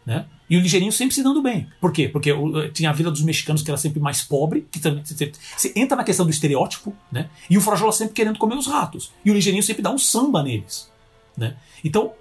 né? 0.05 0.27
E 0.49 0.57
o 0.57 0.61
Ligeirinho 0.61 0.93
sempre 0.93 1.15
se 1.15 1.23
dando 1.23 1.43
bem. 1.43 1.69
Por 1.81 1.93
quê? 1.93 2.09
Porque 2.09 2.33
o, 2.33 2.71
tinha 2.71 2.91
a 2.91 2.93
vida 2.93 3.11
dos 3.11 3.23
mexicanos 3.23 3.63
que 3.63 3.71
era 3.71 3.79
sempre 3.79 4.01
mais 4.01 4.23
pobre. 4.23 4.67
Que 4.71 4.79
você, 4.79 5.33
você 5.57 5.73
entra 5.77 5.97
na 5.97 6.05
questão 6.05 6.25
do 6.25 6.31
estereótipo, 6.31 6.95
né? 7.11 7.29
E 7.51 7.59
o 7.59 7.61
Frajola 7.61 7.93
sempre 7.93 8.15
querendo 8.15 8.39
comer 8.39 8.57
os 8.57 8.67
ratos. 8.67 9.13
E 9.25 9.31
o 9.31 9.35
Ligeirinho 9.35 9.63
sempre 9.63 9.83
dá 9.83 9.91
um 9.91 9.99
samba 9.99 10.43
neles. 10.43 10.91
Né? 11.37 11.55
Então, 11.85 12.13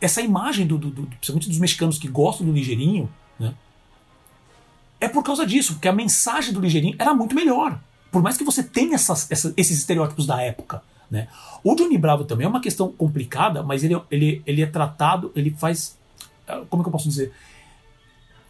essa 0.00 0.20
imagem, 0.20 0.66
do, 0.66 0.76
do, 0.76 0.90
do, 0.90 1.06
principalmente 1.06 1.48
dos 1.48 1.58
mexicanos 1.58 1.98
que 1.98 2.06
gostam 2.06 2.46
do 2.46 2.52
Ligeirinho, 2.52 3.08
né? 3.38 3.54
é 5.00 5.08
por 5.08 5.22
causa 5.22 5.46
disso, 5.46 5.74
porque 5.74 5.88
a 5.88 5.92
mensagem 5.92 6.52
do 6.52 6.60
Ligeirinho 6.60 6.96
era 6.98 7.14
muito 7.14 7.34
melhor. 7.34 7.80
Por 8.10 8.22
mais 8.22 8.36
que 8.36 8.44
você 8.44 8.62
tenha 8.62 8.94
essas, 8.94 9.30
essas, 9.30 9.52
esses 9.56 9.78
estereótipos 9.78 10.26
da 10.26 10.40
época. 10.42 10.82
Né? 11.10 11.28
O 11.64 11.74
Johnny 11.74 11.96
Bravo 11.96 12.24
também 12.24 12.46
é 12.46 12.48
uma 12.48 12.60
questão 12.60 12.92
complicada, 12.92 13.62
mas 13.62 13.82
ele, 13.82 14.00
ele, 14.10 14.42
ele 14.46 14.62
é 14.62 14.66
tratado, 14.66 15.32
ele 15.34 15.50
faz. 15.50 15.96
Ah, 16.46 16.62
como 16.68 16.82
é 16.82 16.84
que 16.84 16.88
eu 16.88 16.92
posso 16.92 17.08
dizer? 17.08 17.32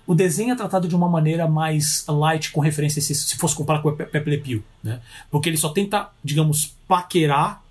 O 0.06 0.14
desenho 0.14 0.52
é 0.52 0.56
tratado 0.56 0.88
de 0.88 0.96
uma 0.96 1.08
maneira 1.08 1.46
mais 1.46 2.04
light, 2.08 2.50
com 2.50 2.60
referência, 2.60 3.02
se, 3.02 3.14
se 3.14 3.36
fosse 3.36 3.54
comparar 3.54 3.82
com 3.82 3.90
o 3.90 3.92
Pepe 3.96 4.30
Le 4.30 4.38
Pew, 4.38 4.64
né? 4.82 5.02
Porque 5.30 5.50
ele 5.50 5.56
só 5.58 5.68
tenta, 5.68 6.08
digamos, 6.24 6.74
paquerar. 6.86 7.62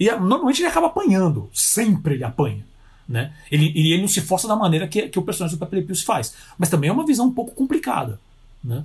E 0.00 0.10
normalmente 0.10 0.60
ele 0.60 0.68
acaba 0.68 0.88
apanhando. 0.88 1.48
Sempre 1.52 2.14
ele 2.14 2.24
apanha. 2.24 2.66
Né? 3.08 3.32
Ele, 3.50 3.66
ele, 3.66 3.92
ele 3.92 4.00
não 4.00 4.08
se 4.08 4.20
força 4.20 4.48
da 4.48 4.56
maneira 4.56 4.88
que, 4.88 5.08
que 5.08 5.18
o 5.18 5.22
personagem 5.22 5.56
do 5.56 5.60
Pepe 5.60 5.76
Le 5.76 5.82
Pew 5.82 5.94
se 5.94 6.04
faz. 6.04 6.34
Mas 6.58 6.68
também 6.68 6.90
é 6.90 6.92
uma 6.92 7.06
visão 7.06 7.26
um 7.26 7.32
pouco 7.32 7.54
complicada. 7.54 8.18
Né? 8.64 8.84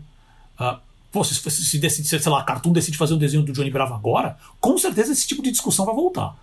Uh, 0.60 0.80
Pô, 1.12 1.24
se, 1.24 1.36
se, 1.36 1.80
decide, 1.80 2.08
sei 2.08 2.32
lá, 2.32 2.44
Cartoon 2.44 2.74
decide 2.74 2.98
fazer 2.98 3.14
um 3.14 3.18
desenho 3.18 3.44
do 3.44 3.54
Johnny 3.54 3.72
Bravo 3.72 3.94
agora, 3.94 4.38
com 4.60 4.78
certeza 4.78 5.12
esse 5.12 5.28
tipo 5.28 5.42
de 5.42 5.52
discussão 5.52 5.86
vai 5.86 5.96
voltar. 5.96 6.36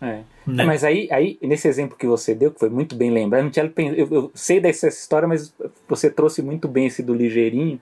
É. 0.00 0.22
Né? 0.46 0.64
Mas 0.64 0.82
aí, 0.82 1.08
aí, 1.12 1.38
nesse 1.40 1.68
exemplo 1.68 1.96
que 1.96 2.06
você 2.06 2.34
deu, 2.34 2.50
que 2.50 2.58
foi 2.58 2.68
muito 2.68 2.96
bem 2.96 3.10
lembrado, 3.10 3.50
eu, 3.56 3.94
eu, 3.94 4.08
eu 4.10 4.32
sei 4.34 4.60
dessa 4.60 4.88
história, 4.88 5.28
mas 5.28 5.54
você 5.88 6.10
trouxe 6.10 6.42
muito 6.42 6.66
bem 6.66 6.86
esse 6.86 7.02
do 7.02 7.14
ligeirinho, 7.14 7.80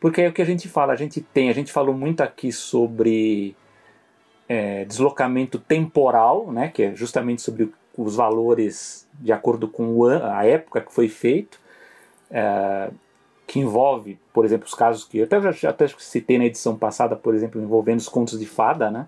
porque 0.00 0.22
é 0.22 0.28
o 0.28 0.32
que 0.32 0.42
a 0.42 0.44
gente 0.44 0.68
fala, 0.68 0.92
a 0.92 0.96
gente 0.96 1.20
tem, 1.20 1.48
a 1.48 1.54
gente 1.54 1.72
falou 1.72 1.94
muito 1.94 2.22
aqui 2.22 2.50
sobre 2.50 3.56
é, 4.48 4.84
deslocamento 4.84 5.58
temporal, 5.58 6.50
né, 6.50 6.68
que 6.68 6.82
é 6.82 6.94
justamente 6.94 7.40
sobre 7.40 7.72
os 7.96 8.16
valores 8.16 9.06
de 9.20 9.32
acordo 9.32 9.68
com 9.68 10.04
a 10.06 10.44
época 10.44 10.80
que 10.80 10.92
foi 10.92 11.08
feito, 11.08 11.60
é, 12.30 12.90
que 13.46 13.60
envolve, 13.60 14.18
por 14.32 14.44
exemplo, 14.44 14.66
os 14.66 14.74
casos 14.74 15.04
que 15.04 15.18
eu 15.18 15.24
até 15.24 15.52
já 15.52 15.70
até 15.70 15.86
citei 15.98 16.38
na 16.38 16.46
edição 16.46 16.76
passada, 16.76 17.14
por 17.14 17.34
exemplo, 17.34 17.60
envolvendo 17.60 18.00
os 18.00 18.08
contos 18.08 18.38
de 18.38 18.46
fada, 18.46 18.90
né, 18.90 19.06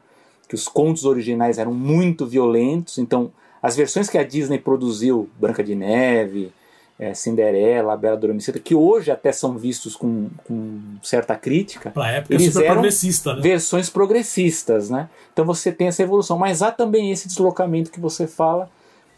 que 0.48 0.54
os 0.54 0.68
contos 0.68 1.04
originais 1.04 1.58
eram 1.58 1.72
muito 1.72 2.26
violentos, 2.26 2.98
então 2.98 3.32
as 3.62 3.74
versões 3.76 4.08
que 4.08 4.18
a 4.18 4.22
Disney 4.22 4.58
produziu, 4.58 5.28
Branca 5.40 5.64
de 5.64 5.74
Neve, 5.74 6.52
é, 6.98 7.12
Cinderela, 7.12 7.92
a 7.92 7.96
Bela 7.96 8.16
Adormecida, 8.16 8.58
que 8.58 8.74
hoje 8.74 9.10
até 9.10 9.30
são 9.32 9.58
vistos 9.58 9.94
com, 9.94 10.28
com 10.44 10.80
certa 11.02 11.36
crítica, 11.36 11.90
pra 11.90 12.10
época 12.10 12.34
eles 12.34 12.56
eram 12.56 12.74
progressista, 12.74 13.34
né? 13.34 13.42
versões 13.42 13.90
progressistas, 13.90 14.88
né? 14.88 15.08
Então 15.32 15.44
você 15.44 15.70
tem 15.70 15.88
essa 15.88 16.02
evolução, 16.02 16.38
mas 16.38 16.62
há 16.62 16.70
também 16.70 17.10
esse 17.10 17.28
deslocamento 17.28 17.90
que 17.90 18.00
você 18.00 18.26
fala, 18.26 18.70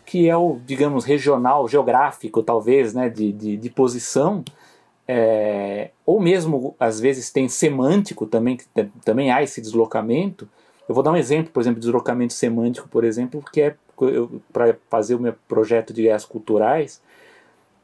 que 0.05 0.29
é 0.29 0.37
o, 0.37 0.59
digamos, 0.67 1.05
regional, 1.05 1.69
geográfico, 1.69 2.43
talvez, 2.43 2.95
né, 2.95 3.09
de, 3.09 3.31
de, 3.31 3.57
de 3.57 3.71
posição, 3.71 4.43
é, 5.09 5.91
ou 6.05 6.21
mesmo 6.21 6.77
às 6.79 7.01
vezes 7.01 7.31
tem 7.31 7.49
semântico 7.49 8.27
também, 8.27 8.59
também 9.03 9.33
há 9.33 9.43
esse 9.43 9.61
deslocamento, 9.61 10.47
eu 10.87 10.95
vou 10.95 11.03
dar 11.03 11.13
um 11.13 11.17
exemplo, 11.17 11.51
por 11.51 11.61
exemplo, 11.61 11.81
de 11.81 11.87
deslocamento 11.87 12.35
semântico, 12.35 12.89
por 12.89 13.05
exemplo, 13.05 13.43
que 13.53 13.63
é 13.63 13.77
para 14.53 14.77
fazer 14.89 15.15
o 15.15 15.21
meu 15.21 15.35
projeto 15.49 15.93
de 15.93 16.03
guerras 16.03 16.25
culturais, 16.25 17.03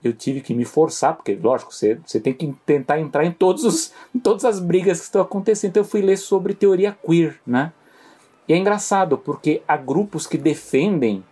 eu 0.03 0.13
tive 0.13 0.43
que 0.43 0.55
me 0.55 0.67
forçar, 0.67 1.17
porque, 1.17 1.35
lógico, 1.35 1.73
você, 1.73 1.99
você 2.05 2.21
tem 2.21 2.35
que 2.35 2.55
tentar 2.67 3.01
entrar 3.01 3.25
em, 3.25 3.33
todos 3.33 3.65
os, 3.65 3.93
em 4.15 4.19
todas 4.21 4.45
as 4.45 4.61
brigas 4.61 4.99
que 4.99 5.07
estão 5.07 5.23
acontecendo. 5.23 5.71
Então 5.71 5.83
eu 5.83 5.89
fui 5.89 6.03
ler 6.03 6.19
sobre 6.19 6.53
teoria 6.53 6.97
queer, 7.05 7.41
né? 7.47 7.73
E 8.47 8.53
é 8.53 8.57
engraçado, 8.57 9.17
porque 9.17 9.63
há 9.67 9.77
grupos 9.79 10.27
que 10.27 10.37
defendem 10.37 11.25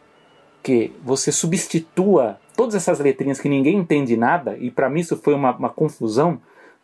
que 0.63 0.91
você 1.05 1.31
substitua 1.31 2.39
todas 2.63 2.77
essas 2.77 3.01
letrinhas 3.01 3.41
que 3.41 3.49
ninguém 3.49 3.77
entende 3.77 4.17
nada, 4.17 4.57
e 4.57 4.71
para 4.71 4.89
mim 4.89 5.01
isso 5.01 5.17
foi 5.17 5.35
uma, 5.35 5.51
uma 5.51 5.69
confusão, 5.69 6.41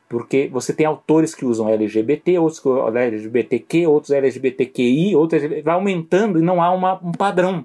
porque 0.09 0.49
você 0.53 0.73
tem 0.73 0.85
autores 0.85 1.37
que 1.37 1.45
usam 1.45 1.69
LGBT, 1.69 2.37
outros 2.37 2.59
que 2.59 2.69
usam 2.69 2.97
LGBTQ, 2.97 3.87
outros 3.87 4.11
LGBTQI, 4.11 5.15
outros 5.15 5.41
vai 5.63 5.75
aumentando 5.75 6.37
e 6.37 6.43
não 6.43 6.61
há 6.61 6.73
uma, 6.73 6.95
um 6.95 7.13
padrão. 7.13 7.65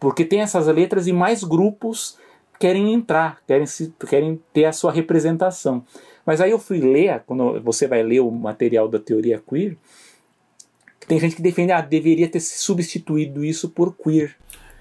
Porque 0.00 0.24
tem 0.24 0.40
essas 0.40 0.66
letras 0.66 1.06
e 1.06 1.12
mais 1.12 1.44
grupos 1.44 2.16
querem 2.58 2.94
entrar, 2.94 3.42
querem, 3.46 3.66
se, 3.66 3.92
querem 4.08 4.40
ter 4.54 4.64
a 4.64 4.72
sua 4.72 4.90
representação. 4.90 5.84
Mas 6.24 6.40
aí 6.40 6.52
eu 6.52 6.58
fui 6.58 6.80
ler, 6.80 7.22
quando 7.26 7.60
você 7.60 7.86
vai 7.86 8.02
ler 8.02 8.20
o 8.20 8.30
material 8.30 8.88
da 8.88 8.98
teoria 8.98 9.42
queer, 9.46 9.76
tem 11.06 11.20
gente 11.20 11.36
que 11.36 11.42
defende, 11.42 11.70
ah, 11.70 11.82
deveria 11.82 12.28
ter 12.28 12.40
substituído 12.40 13.44
isso 13.44 13.68
por 13.68 13.94
queer. 13.94 14.34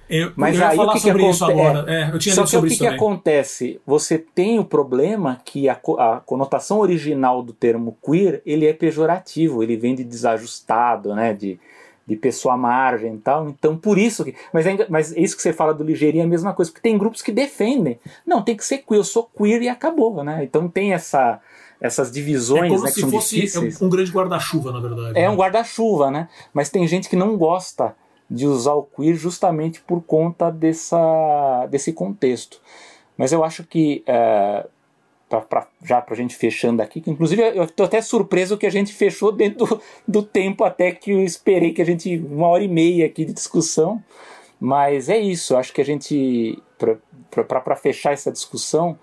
Eu, 0.09 0.31
Mas 0.35 0.57
eu 0.57 0.65
aí 0.65 0.77
o 0.77 0.91
que, 0.91 1.01
que 1.01 1.09
acontece? 1.09 1.43
É, 1.51 1.93
é, 1.93 2.09
eu 2.13 2.19
tinha 2.19 2.35
Só 2.35 2.45
que 2.45 2.57
o 2.57 2.63
que, 2.63 2.77
que 2.77 2.87
acontece? 2.87 3.81
Você 3.85 4.17
tem 4.17 4.59
o 4.59 4.65
problema 4.65 5.41
que 5.43 5.67
a, 5.67 5.73
a, 5.73 6.21
conotação 6.25 6.79
original 6.79 7.41
do 7.41 7.53
termo 7.53 7.97
queer 8.03 8.41
ele 8.45 8.67
é 8.67 8.73
pejorativo, 8.73 9.63
ele 9.63 9.75
vem 9.75 9.95
de 9.95 10.03
desajustado, 10.03 11.15
né? 11.15 11.33
De, 11.33 11.59
de 12.05 12.15
pessoa 12.15 12.53
à 12.53 12.57
margem 12.57 13.15
e 13.15 13.17
tal. 13.17 13.49
Então, 13.49 13.75
por 13.75 13.97
isso 13.97 14.23
que. 14.23 14.35
Mas 14.53 14.67
é, 14.67 14.85
mas 14.89 15.15
é 15.15 15.19
isso 15.19 15.35
que 15.35 15.41
você 15.41 15.51
fala 15.51 15.73
do 15.73 15.83
ligeirinho 15.83 16.21
é 16.21 16.25
a 16.25 16.29
mesma 16.29 16.53
coisa, 16.53 16.71
porque 16.71 16.87
tem 16.87 16.97
grupos 16.97 17.21
que 17.21 17.31
defendem. 17.31 17.99
Não, 18.25 18.43
tem 18.43 18.55
que 18.55 18.63
ser 18.63 18.79
queer, 18.79 18.99
eu 18.99 19.03
sou 19.03 19.23
queer 19.23 19.61
e 19.63 19.69
acabou, 19.69 20.23
né? 20.23 20.43
Então 20.43 20.67
tem 20.67 20.93
essa 20.93 21.41
essas 21.81 22.11
divisões 22.11 22.65
é 22.65 22.69
como 22.69 22.83
né, 22.83 22.91
se 22.91 23.01
fosse 23.01 23.35
difíceis. 23.35 23.81
um 23.81 23.89
grande 23.89 24.11
guarda-chuva, 24.11 24.71
na 24.71 24.79
verdade. 24.79 25.17
É 25.17 25.23
né? 25.23 25.29
um 25.29 25.35
guarda-chuva, 25.35 26.09
né? 26.09 26.29
Mas 26.53 26.69
tem 26.69 26.87
gente 26.87 27.09
que 27.09 27.15
não 27.15 27.37
gosta 27.37 27.95
de 28.29 28.47
usar 28.47 28.73
o 28.73 28.83
queer 28.83 29.15
justamente 29.15 29.81
por 29.81 30.01
conta 30.01 30.51
dessa, 30.51 31.67
desse 31.69 31.93
contexto. 31.93 32.59
Mas 33.17 33.31
eu 33.31 33.43
acho 33.43 33.63
que, 33.63 34.03
é, 34.05 34.65
pra, 35.29 35.41
pra, 35.41 35.67
já 35.83 36.01
para 36.01 36.13
a 36.13 36.17
gente 36.17 36.35
fechando 36.35 36.81
aqui, 36.81 36.99
que 36.99 37.09
inclusive 37.09 37.41
eu 37.41 37.63
estou 37.63 37.85
até 37.85 38.01
surpreso 38.01 38.57
que 38.57 38.65
a 38.65 38.71
gente 38.71 38.93
fechou 38.93 39.31
dentro 39.31 39.65
do, 39.65 39.81
do, 40.07 40.23
tempo 40.23 40.63
até 40.63 40.91
que 40.91 41.11
eu 41.11 41.23
esperei 41.23 41.71
que 41.71 41.81
a 41.81 41.85
gente, 41.85 42.17
uma 42.17 42.47
hora 42.47 42.63
e 42.63 42.67
meia 42.67 43.05
aqui 43.05 43.23
de 43.23 43.33
discussão, 43.33 44.03
mas 44.59 45.09
é 45.09 45.17
isso, 45.17 45.55
acho 45.55 45.73
que 45.73 45.81
a 45.81 45.85
gente, 45.85 46.61
para 47.29 47.75
fechar 47.75 48.13
essa 48.13 48.31
discussão, 48.31 48.97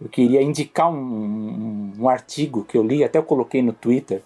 eu 0.00 0.08
queria 0.08 0.40
indicar 0.40 0.90
um, 0.90 0.96
um, 0.96 1.92
um 1.98 2.08
artigo 2.08 2.64
que 2.64 2.78
eu 2.78 2.82
li, 2.82 3.02
até 3.02 3.18
eu 3.18 3.24
coloquei 3.24 3.60
no 3.62 3.72
Twitter, 3.72 4.22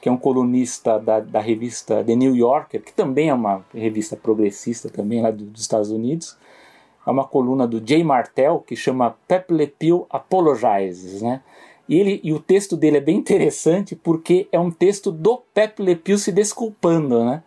que 0.00 0.08
é 0.08 0.12
um 0.12 0.16
colunista 0.16 0.98
da, 0.98 1.20
da 1.20 1.40
revista 1.40 2.04
The 2.04 2.14
New 2.14 2.36
Yorker, 2.36 2.82
que 2.82 2.92
também 2.92 3.28
é 3.28 3.34
uma 3.34 3.64
revista 3.74 4.16
progressista 4.16 4.88
também 4.88 5.20
lá 5.22 5.30
dos 5.30 5.60
Estados 5.60 5.90
Unidos. 5.90 6.36
É 7.06 7.10
uma 7.10 7.24
coluna 7.24 7.66
do 7.66 7.82
Jay 7.84 8.04
Martell 8.04 8.60
que 8.60 8.76
chama 8.76 9.16
Pepe 9.26 9.54
Le 9.54 9.66
Pew 9.66 10.06
Apologizes, 10.10 11.22
né? 11.22 11.40
E, 11.88 11.98
ele, 11.98 12.20
e 12.22 12.32
o 12.34 12.38
texto 12.38 12.76
dele 12.76 12.98
é 12.98 13.00
bem 13.00 13.16
interessante 13.16 13.96
porque 13.96 14.46
é 14.52 14.58
um 14.58 14.70
texto 14.70 15.10
do 15.10 15.38
Pepe 15.54 15.82
Le 15.82 15.96
Pew 15.96 16.18
se 16.18 16.30
desculpando, 16.30 17.24
né? 17.24 17.42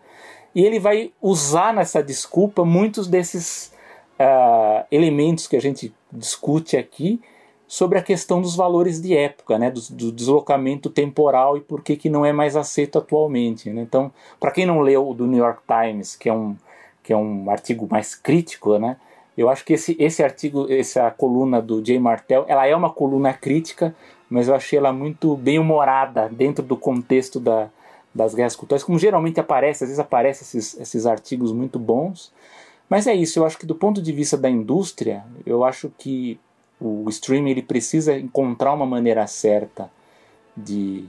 E 0.53 0.65
ele 0.65 0.80
vai 0.80 1.14
usar 1.22 1.73
nessa 1.73 2.02
desculpa 2.02 2.65
muitos 2.65 3.07
desses 3.07 3.72
uh, 4.19 4.86
elementos 4.91 5.48
que 5.48 5.56
a 5.56 5.61
gente 5.61 5.94
discute 6.11 6.76
aqui 6.76 7.22
sobre 7.72 7.98
a 7.98 8.03
questão 8.03 8.41
dos 8.41 8.53
valores 8.53 9.02
de 9.02 9.15
época, 9.15 9.57
né, 9.57 9.72
do, 9.72 9.80
do 9.91 10.11
deslocamento 10.11 10.89
temporal 10.89 11.56
e 11.56 11.61
por 11.61 11.81
que, 11.81 11.95
que 11.95 12.10
não 12.10 12.26
é 12.26 12.34
mais 12.34 12.57
aceito 12.57 12.98
atualmente. 12.98 13.69
Né? 13.69 13.84
Então, 13.84 14.11
para 14.41 14.52
quem 14.52 14.65
não 14.65 14.81
leu 14.81 15.07
o 15.07 15.14
do 15.14 15.26
New 15.26 15.39
York 15.39 15.61
Times, 15.65 16.18
que 16.18 16.27
é 16.27 16.34
um, 16.34 16.57
que 17.02 17.14
é 17.14 17.15
um 17.15 17.49
artigo 17.49 17.88
mais 17.89 18.14
crítico, 18.14 18.77
né, 18.77 18.98
eu 19.38 19.48
acho 19.48 19.64
que 19.64 19.72
esse, 19.72 19.95
esse 19.98 20.22
artigo, 20.22 20.69
essa 20.69 21.10
coluna 21.11 21.61
do 21.61 21.81
Jay 21.84 21.98
Martell, 21.98 22.43
ela 22.45 22.68
é 22.68 22.76
uma 22.76 22.89
coluna 22.89 23.31
crítica, 23.31 23.95
mas 24.30 24.49
eu 24.49 24.56
achei 24.56 24.77
ela 24.77 24.91
muito 24.91 25.38
bem 25.38 25.57
humorada 25.57 26.27
dentro 26.27 26.61
do 26.65 26.76
contexto 26.76 27.39
da, 27.39 27.69
das 28.14 28.35
guerras 28.35 28.53
culturais, 28.53 28.84
como 28.84 28.99
geralmente 28.99 29.39
aparece, 29.39 29.85
às 29.85 29.89
vezes 29.89 29.99
aparecem 29.99 30.43
esses, 30.43 30.77
esses 30.77 31.06
artigos 31.06 31.53
muito 31.53 31.80
bons. 31.80 32.34
Mas 32.89 33.07
é 33.07 33.15
isso, 33.15 33.39
eu 33.39 33.45
acho 33.45 33.57
que 33.57 33.65
do 33.65 33.76
ponto 33.76 34.02
de 34.02 34.11
vista 34.11 34.35
da 34.35 34.49
indústria, 34.49 35.23
eu 35.45 35.64
acho 35.64 35.89
que 35.98 36.38
o 36.82 37.08
streaming 37.10 37.52
ele 37.52 37.62
precisa 37.62 38.18
encontrar 38.18 38.74
uma 38.74 38.86
maneira 38.86 39.28
certa 39.28 39.90
de, 40.58 41.06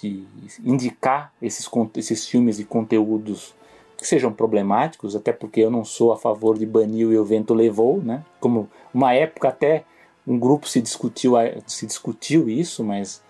de 0.00 0.24
indicar 0.64 1.32
esses, 1.42 1.68
esses 1.96 2.28
filmes 2.28 2.60
e 2.60 2.64
conteúdos 2.64 3.54
que 3.96 4.06
sejam 4.06 4.32
problemáticos, 4.32 5.16
até 5.16 5.32
porque 5.32 5.60
eu 5.60 5.70
não 5.70 5.84
sou 5.84 6.12
a 6.12 6.16
favor 6.16 6.56
de 6.56 6.64
banir 6.64 7.10
e 7.10 7.18
o 7.18 7.24
vento 7.24 7.52
levou, 7.52 8.00
né? 8.00 8.24
Como 8.38 8.70
uma 8.94 9.12
época 9.12 9.48
até 9.48 9.84
um 10.24 10.38
grupo 10.38 10.68
se 10.68 10.80
discutiu, 10.80 11.32
se 11.66 11.84
discutiu 11.84 12.48
isso, 12.48 12.84
mas 12.84 13.20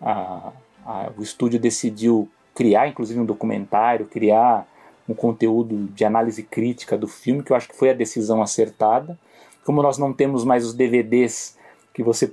a, 0.00 0.50
a, 0.86 1.10
o 1.18 1.22
estúdio 1.22 1.60
decidiu 1.60 2.26
criar, 2.54 2.88
inclusive 2.88 3.20
um 3.20 3.26
documentário, 3.26 4.06
criar 4.06 4.66
um 5.06 5.12
conteúdo 5.12 5.88
de 5.92 6.06
análise 6.06 6.42
crítica 6.42 6.96
do 6.96 7.06
filme, 7.06 7.42
que 7.42 7.52
eu 7.52 7.56
acho 7.56 7.68
que 7.68 7.76
foi 7.76 7.90
a 7.90 7.94
decisão 7.94 8.40
acertada. 8.40 9.18
Como 9.64 9.82
nós 9.82 9.98
não 9.98 10.12
temos 10.12 10.44
mais 10.44 10.64
os 10.64 10.74
DVDs 10.74 11.56
que 11.92 12.02
você 12.02 12.30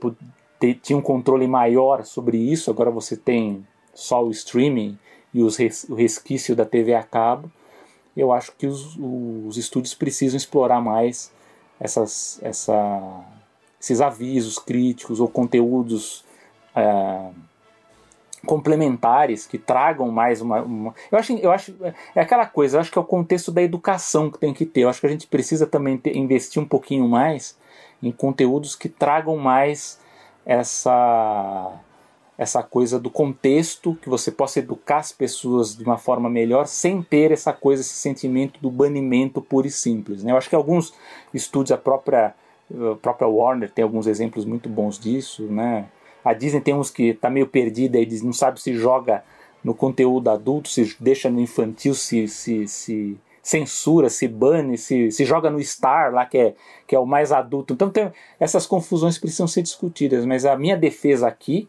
tinha 0.82 0.98
um 0.98 1.02
controle 1.02 1.48
maior 1.48 2.03
sobre 2.03 2.38
isso, 2.38 2.70
agora 2.70 2.91
você 2.91 3.16
tem 3.16 3.66
só 3.94 4.24
o 4.24 4.32
streaming 4.32 4.98
e 5.34 5.41
os 5.41 5.56
res, 5.58 5.86
o 5.90 5.95
resquício 5.95 6.56
da 6.56 6.66
TV 6.66 6.94
a 6.94 7.03
cabo. 7.03 7.52
Eu 8.16 8.32
acho 8.32 8.52
que 8.58 8.68
os, 8.68 8.98
os 8.99 9.58
estúdios 9.58 9.94
precisam 9.94 10.38
explorar 10.38 10.82
mais 10.82 11.32
essas, 11.80 12.40
essa, 12.44 13.24
esses 13.80 14.02
avisos 14.02 14.60
críticos 14.60 15.20
ou 15.20 15.28
conteúdos 15.28 16.26
é, 16.76 17.30
complementares 18.45 19.45
que 19.45 19.57
tragam 19.57 20.09
mais 20.09 20.41
uma, 20.41 20.61
uma, 20.61 20.95
eu 21.11 21.18
acho 21.18 21.34
eu 21.34 21.51
acho 21.51 21.76
é 22.15 22.22
aquela 22.22 22.45
coisa 22.45 22.77
eu 22.77 22.81
acho 22.81 22.91
que 22.91 22.97
é 22.97 23.01
o 23.01 23.05
contexto 23.05 23.51
da 23.51 23.61
educação 23.61 24.31
que 24.31 24.39
tem 24.39 24.53
que 24.53 24.65
ter 24.65 24.81
eu 24.81 24.89
acho 24.89 24.99
que 24.99 25.07
a 25.07 25.11
gente 25.11 25.27
precisa 25.27 25.68
também 25.68 25.97
ter, 25.97 26.15
investir 26.18 26.61
um 26.61 26.65
pouquinho 26.65 27.07
mais 27.07 27.57
em 28.01 28.11
conteúdos 28.11 28.76
que 28.76 28.89
tragam 28.89 29.38
mais 29.38 29.99
essa 30.45 31.72
essa 32.35 32.63
coisa 32.63 32.99
do 32.99 33.11
contexto 33.11 33.95
que 34.01 34.09
você 34.09 34.31
possa 34.31 34.57
educar 34.57 34.97
as 34.97 35.11
pessoas 35.11 35.76
de 35.76 35.84
uma 35.84 35.99
forma 35.99 36.27
melhor 36.27 36.65
sem 36.65 37.03
ter 37.03 37.31
essa 37.31 37.53
coisa 37.53 37.81
esse 37.81 37.93
sentimento 37.93 38.59
do 38.59 38.72
banimento 38.72 39.39
puro 39.39 39.68
e 39.68 39.72
simples 39.72 40.23
né? 40.23 40.31
eu 40.31 40.38
acho 40.38 40.49
que 40.49 40.55
alguns 40.55 40.95
estúdios 41.31 41.72
a 41.72 41.77
própria 41.77 42.34
a 42.73 42.95
própria 42.95 43.27
Warner 43.27 43.69
tem 43.69 43.84
alguns 43.84 44.07
exemplos 44.07 44.45
muito 44.45 44.68
bons 44.68 44.97
disso 44.97 45.43
né 45.43 45.85
a 46.23 46.34
Disney 46.34 46.61
tem 46.61 46.73
uns 46.73 46.89
que 46.89 47.10
está 47.10 47.30
meio 47.30 47.48
perdida 47.48 47.99
e 47.99 48.23
não 48.23 48.34
sabe 48.34 48.61
se 48.61 48.73
joga 48.73 49.23
no 49.64 49.73
conteúdo 49.73 50.30
adulto, 50.30 50.69
se 50.69 50.95
deixa 50.99 51.30
no 51.30 51.39
infantil, 51.39 51.93
se, 51.93 52.27
se, 52.27 52.68
se, 52.68 53.18
censura, 53.41 54.10
se 54.10 54.27
bane, 54.27 54.77
se, 54.77 55.11
se 55.11 55.26
joga 55.26 55.49
no 55.49 55.61
Star 55.64 56.14
lá, 56.14 56.26
que 56.26 56.38
é, 56.38 56.56
que 56.88 56.95
é 56.95 56.99
o 56.99 57.06
mais 57.06 57.31
adulto. 57.31 57.73
Então 57.73 57.89
tem, 57.89 58.11
essas 58.39 58.65
confusões 58.65 59.18
precisam 59.18 59.48
ser 59.48 59.61
discutidas, 59.61 60.26
mas 60.26 60.45
a 60.45 60.56
minha 60.56 60.77
defesa 60.77 61.27
aqui 61.27 61.68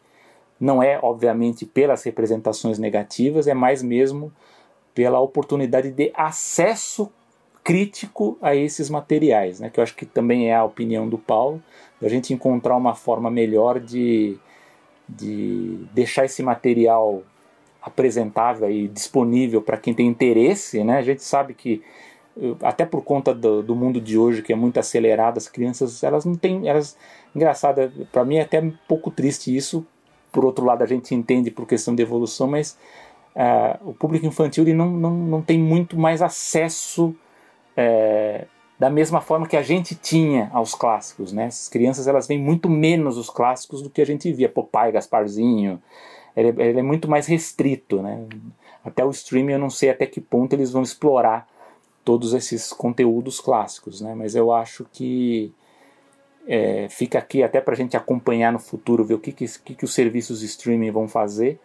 não 0.61 0.83
é, 0.83 0.99
obviamente, 1.03 1.67
pelas 1.67 2.05
representações 2.05 2.79
negativas, 2.79 3.47
é 3.47 3.55
mais 3.55 3.83
mesmo 3.83 4.33
pela 4.95 5.21
oportunidade 5.21 5.91
de 5.91 6.13
acesso 6.15 7.11
crítico 7.65 8.37
a 8.43 8.55
esses 8.55 8.91
materiais, 8.91 9.61
né? 9.61 9.71
que 9.71 9.79
eu 9.79 9.85
acho 9.85 9.95
que 9.95 10.05
também 10.05 10.51
é 10.51 10.55
a 10.55 10.65
opinião 10.65 11.09
do 11.09 11.19
Paulo, 11.19 11.63
a 12.03 12.09
gente 12.09 12.35
encontrar 12.35 12.77
uma 12.77 12.95
forma 12.95 13.31
melhor 13.31 13.79
de, 13.79 14.37
de 15.09 15.79
deixar 15.95 16.25
esse 16.25 16.43
material 16.43 17.23
apresentável 17.81 18.71
e 18.71 18.89
disponível 18.89 19.63
para 19.63 19.77
quem 19.77 19.95
tem 19.95 20.07
interesse, 20.07 20.83
né? 20.83 20.99
A 20.99 21.03
gente 21.03 21.23
sabe 21.23 21.55
que 21.55 21.83
até 22.63 22.87
por 22.87 23.03
conta 23.03 23.35
do, 23.35 23.63
do, 23.63 23.75
mundo 23.75 24.01
de 24.01 24.17
hoje 24.17 24.43
que 24.43 24.53
é 24.53 24.57
muito 24.57 24.81
acelerado, 24.81 25.37
as 25.37 25.49
crianças 25.49 26.03
elas 26.03 26.25
não 26.25 26.35
têm, 26.35 26.69
elas 26.69 26.97
engraçado, 27.35 27.93
para 28.11 28.25
mim 28.25 28.37
é 28.37 28.43
até 28.43 28.61
um 28.61 28.73
pouco 28.89 29.11
triste 29.11 29.55
isso. 29.55 29.87
Por 30.31 30.45
outro 30.45 30.65
lado, 30.65 30.83
a 30.83 30.87
gente 30.87 31.15
entende 31.15 31.51
por 31.51 31.67
questão 31.67 31.95
de 31.95 32.03
evolução, 32.03 32.47
mas 32.47 32.79
uh, 33.37 33.91
o 33.91 33.93
público 33.93 34.25
infantil 34.25 34.65
ele 34.65 34.73
não, 34.73 34.91
não, 34.91 35.11
não 35.11 35.43
tem 35.43 35.59
muito 35.59 35.99
mais 35.99 36.23
acesso 36.23 37.15
é, 37.77 38.47
da 38.79 38.91
mesma 38.91 39.21
forma 39.21 39.47
que 39.47 39.57
a 39.57 39.63
gente 39.63 39.95
tinha 39.95 40.51
aos 40.53 40.75
clássicos, 40.75 41.33
né? 41.33 41.47
As 41.47 41.69
crianças 41.69 42.09
elas 42.09 42.27
veem 42.27 42.41
muito 42.41 42.69
menos 42.69 43.17
os 43.17 43.31
clássicos 43.31 43.83
do 43.83 43.89
que 43.89 44.03
a 44.03 44.07
gente 44.07 44.33
via, 44.33 44.49
Popeye, 44.49 44.93
Gasparzinho, 44.93 45.81
ele, 46.37 46.49
ele 46.61 46.81
é 46.81 46.83
muito 46.83 47.09
mais 47.09 47.27
restrito, 47.27 48.03
né? 48.03 48.27
Até 48.85 49.05
o 49.05 49.11
streaming 49.11 49.53
eu 49.53 49.59
não 49.59 49.71
sei 49.71 49.91
até 49.91 50.07
que 50.07 50.21
ponto 50.21 50.53
eles 50.53 50.73
vão 50.73 50.83
explorar 50.83 51.47
todos 52.05 52.35
esses 52.35 52.73
conteúdos 52.73 53.39
clássicos, 53.39 54.01
né? 54.01 54.15
Mas 54.15 54.35
eu 54.35 54.51
acho 54.51 54.85
que 54.93 55.53
é, 56.47 56.89
fica 56.89 57.19
aqui 57.19 57.43
até 57.43 57.61
para 57.61 57.75
a 57.75 57.77
gente 57.77 57.97
acompanhar 57.97 58.53
no 58.53 58.59
futuro, 58.59 59.05
ver 59.05 59.15
o 59.15 59.19
que, 59.19 59.33
que, 59.33 59.47
que, 59.61 59.75
que 59.75 59.85
os 59.85 59.95
serviços 59.95 60.41
de 60.41 60.47
streaming 60.47 60.91
vão 60.91 61.07
fazer, 61.07 61.61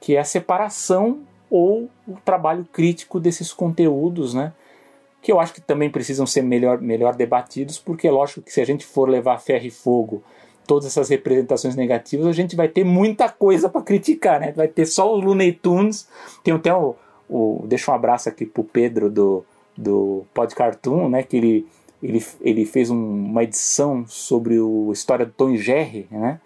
que 0.00 0.16
é 0.16 0.18
a 0.18 0.24
separação 0.24 1.20
ou 1.48 1.88
o 2.08 2.14
trabalho 2.24 2.66
crítico 2.72 3.20
desses 3.20 3.52
conteúdos, 3.52 4.34
né? 4.34 4.52
Que 5.26 5.32
eu 5.32 5.40
acho 5.40 5.54
que 5.54 5.60
também 5.60 5.90
precisam 5.90 6.24
ser 6.24 6.42
melhor, 6.42 6.80
melhor 6.80 7.16
debatidos, 7.16 7.80
porque 7.80 8.06
é 8.06 8.12
lógico 8.12 8.42
que 8.42 8.52
se 8.52 8.60
a 8.60 8.64
gente 8.64 8.86
for 8.86 9.08
levar 9.08 9.38
ferro 9.38 9.66
e 9.66 9.72
fogo 9.72 10.22
todas 10.68 10.86
essas 10.86 11.08
representações 11.08 11.74
negativas, 11.74 12.28
a 12.28 12.32
gente 12.32 12.54
vai 12.54 12.68
ter 12.68 12.84
muita 12.84 13.28
coisa 13.28 13.68
para 13.68 13.82
criticar, 13.82 14.38
né? 14.38 14.52
Vai 14.52 14.68
ter 14.68 14.86
só 14.86 15.12
os 15.12 15.24
Looney 15.24 15.50
Tunes, 15.50 16.08
tem 16.44 16.54
até 16.54 16.72
o, 16.72 16.94
o 17.28 17.64
deixa 17.66 17.90
um 17.90 17.94
abraço 17.96 18.28
aqui 18.28 18.46
pro 18.46 18.62
Pedro 18.62 19.10
do 19.10 19.44
do 19.76 20.24
Pod 20.32 20.54
Cartoon, 20.54 21.08
né? 21.08 21.24
Que 21.24 21.38
ele 21.38 21.66
ele, 22.00 22.24
ele 22.40 22.64
fez 22.64 22.88
um, 22.88 22.96
uma 22.96 23.42
edição 23.42 24.04
sobre 24.06 24.60
o, 24.60 24.92
história 24.92 25.26
do 25.26 25.32
Tom 25.32 25.50
e 25.50 25.58
Jerry, 25.58 26.06
né? 26.08 26.40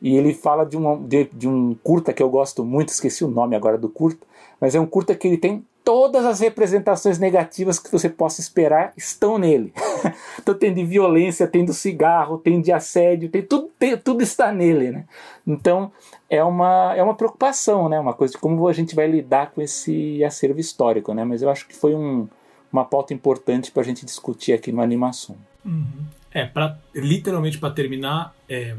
E 0.00 0.16
ele 0.16 0.32
fala 0.32 0.64
de, 0.64 0.78
uma, 0.78 0.96
de, 0.96 1.24
de 1.34 1.46
um 1.46 1.74
curta 1.84 2.14
que 2.14 2.22
eu 2.22 2.30
gosto 2.30 2.64
muito, 2.64 2.88
esqueci 2.88 3.22
o 3.22 3.28
nome 3.28 3.54
agora 3.54 3.76
do 3.76 3.90
curta, 3.90 4.26
mas 4.58 4.74
é 4.74 4.80
um 4.80 4.86
curta 4.86 5.14
que 5.14 5.28
ele 5.28 5.36
tem 5.36 5.62
todas 5.86 6.24
as 6.24 6.40
representações 6.40 7.16
negativas 7.16 7.78
que 7.78 7.92
você 7.92 8.10
possa 8.10 8.40
esperar 8.40 8.92
estão 8.96 9.38
nele. 9.38 9.72
então 10.36 10.52
tem 10.52 10.74
de 10.74 10.84
violência, 10.84 11.46
tem 11.46 11.64
do 11.64 11.72
cigarro, 11.72 12.38
tem 12.38 12.60
de 12.60 12.72
assédio, 12.72 13.28
tem 13.28 13.40
tudo, 13.40 13.70
tem, 13.78 13.96
tudo 13.96 14.20
está 14.20 14.50
nele, 14.50 14.90
né? 14.90 15.04
Então 15.46 15.92
é 16.28 16.42
uma, 16.42 16.92
é 16.96 17.00
uma 17.04 17.14
preocupação, 17.14 17.88
né? 17.88 18.00
Uma 18.00 18.14
coisa 18.14 18.32
de 18.32 18.38
como 18.40 18.66
a 18.66 18.72
gente 18.72 18.96
vai 18.96 19.06
lidar 19.06 19.52
com 19.52 19.62
esse 19.62 20.24
acervo 20.24 20.58
histórico, 20.58 21.14
né? 21.14 21.24
Mas 21.24 21.40
eu 21.40 21.48
acho 21.48 21.68
que 21.68 21.76
foi 21.76 21.94
um, 21.94 22.26
uma 22.72 22.84
pauta 22.84 23.14
importante 23.14 23.70
para 23.70 23.82
a 23.82 23.86
gente 23.86 24.04
discutir 24.04 24.54
aqui 24.54 24.72
no 24.72 24.82
Animação. 24.82 25.36
Uhum. 25.64 26.04
É, 26.32 26.46
para 26.46 26.76
literalmente 26.96 27.58
para 27.58 27.70
terminar, 27.70 28.34
é, 28.48 28.74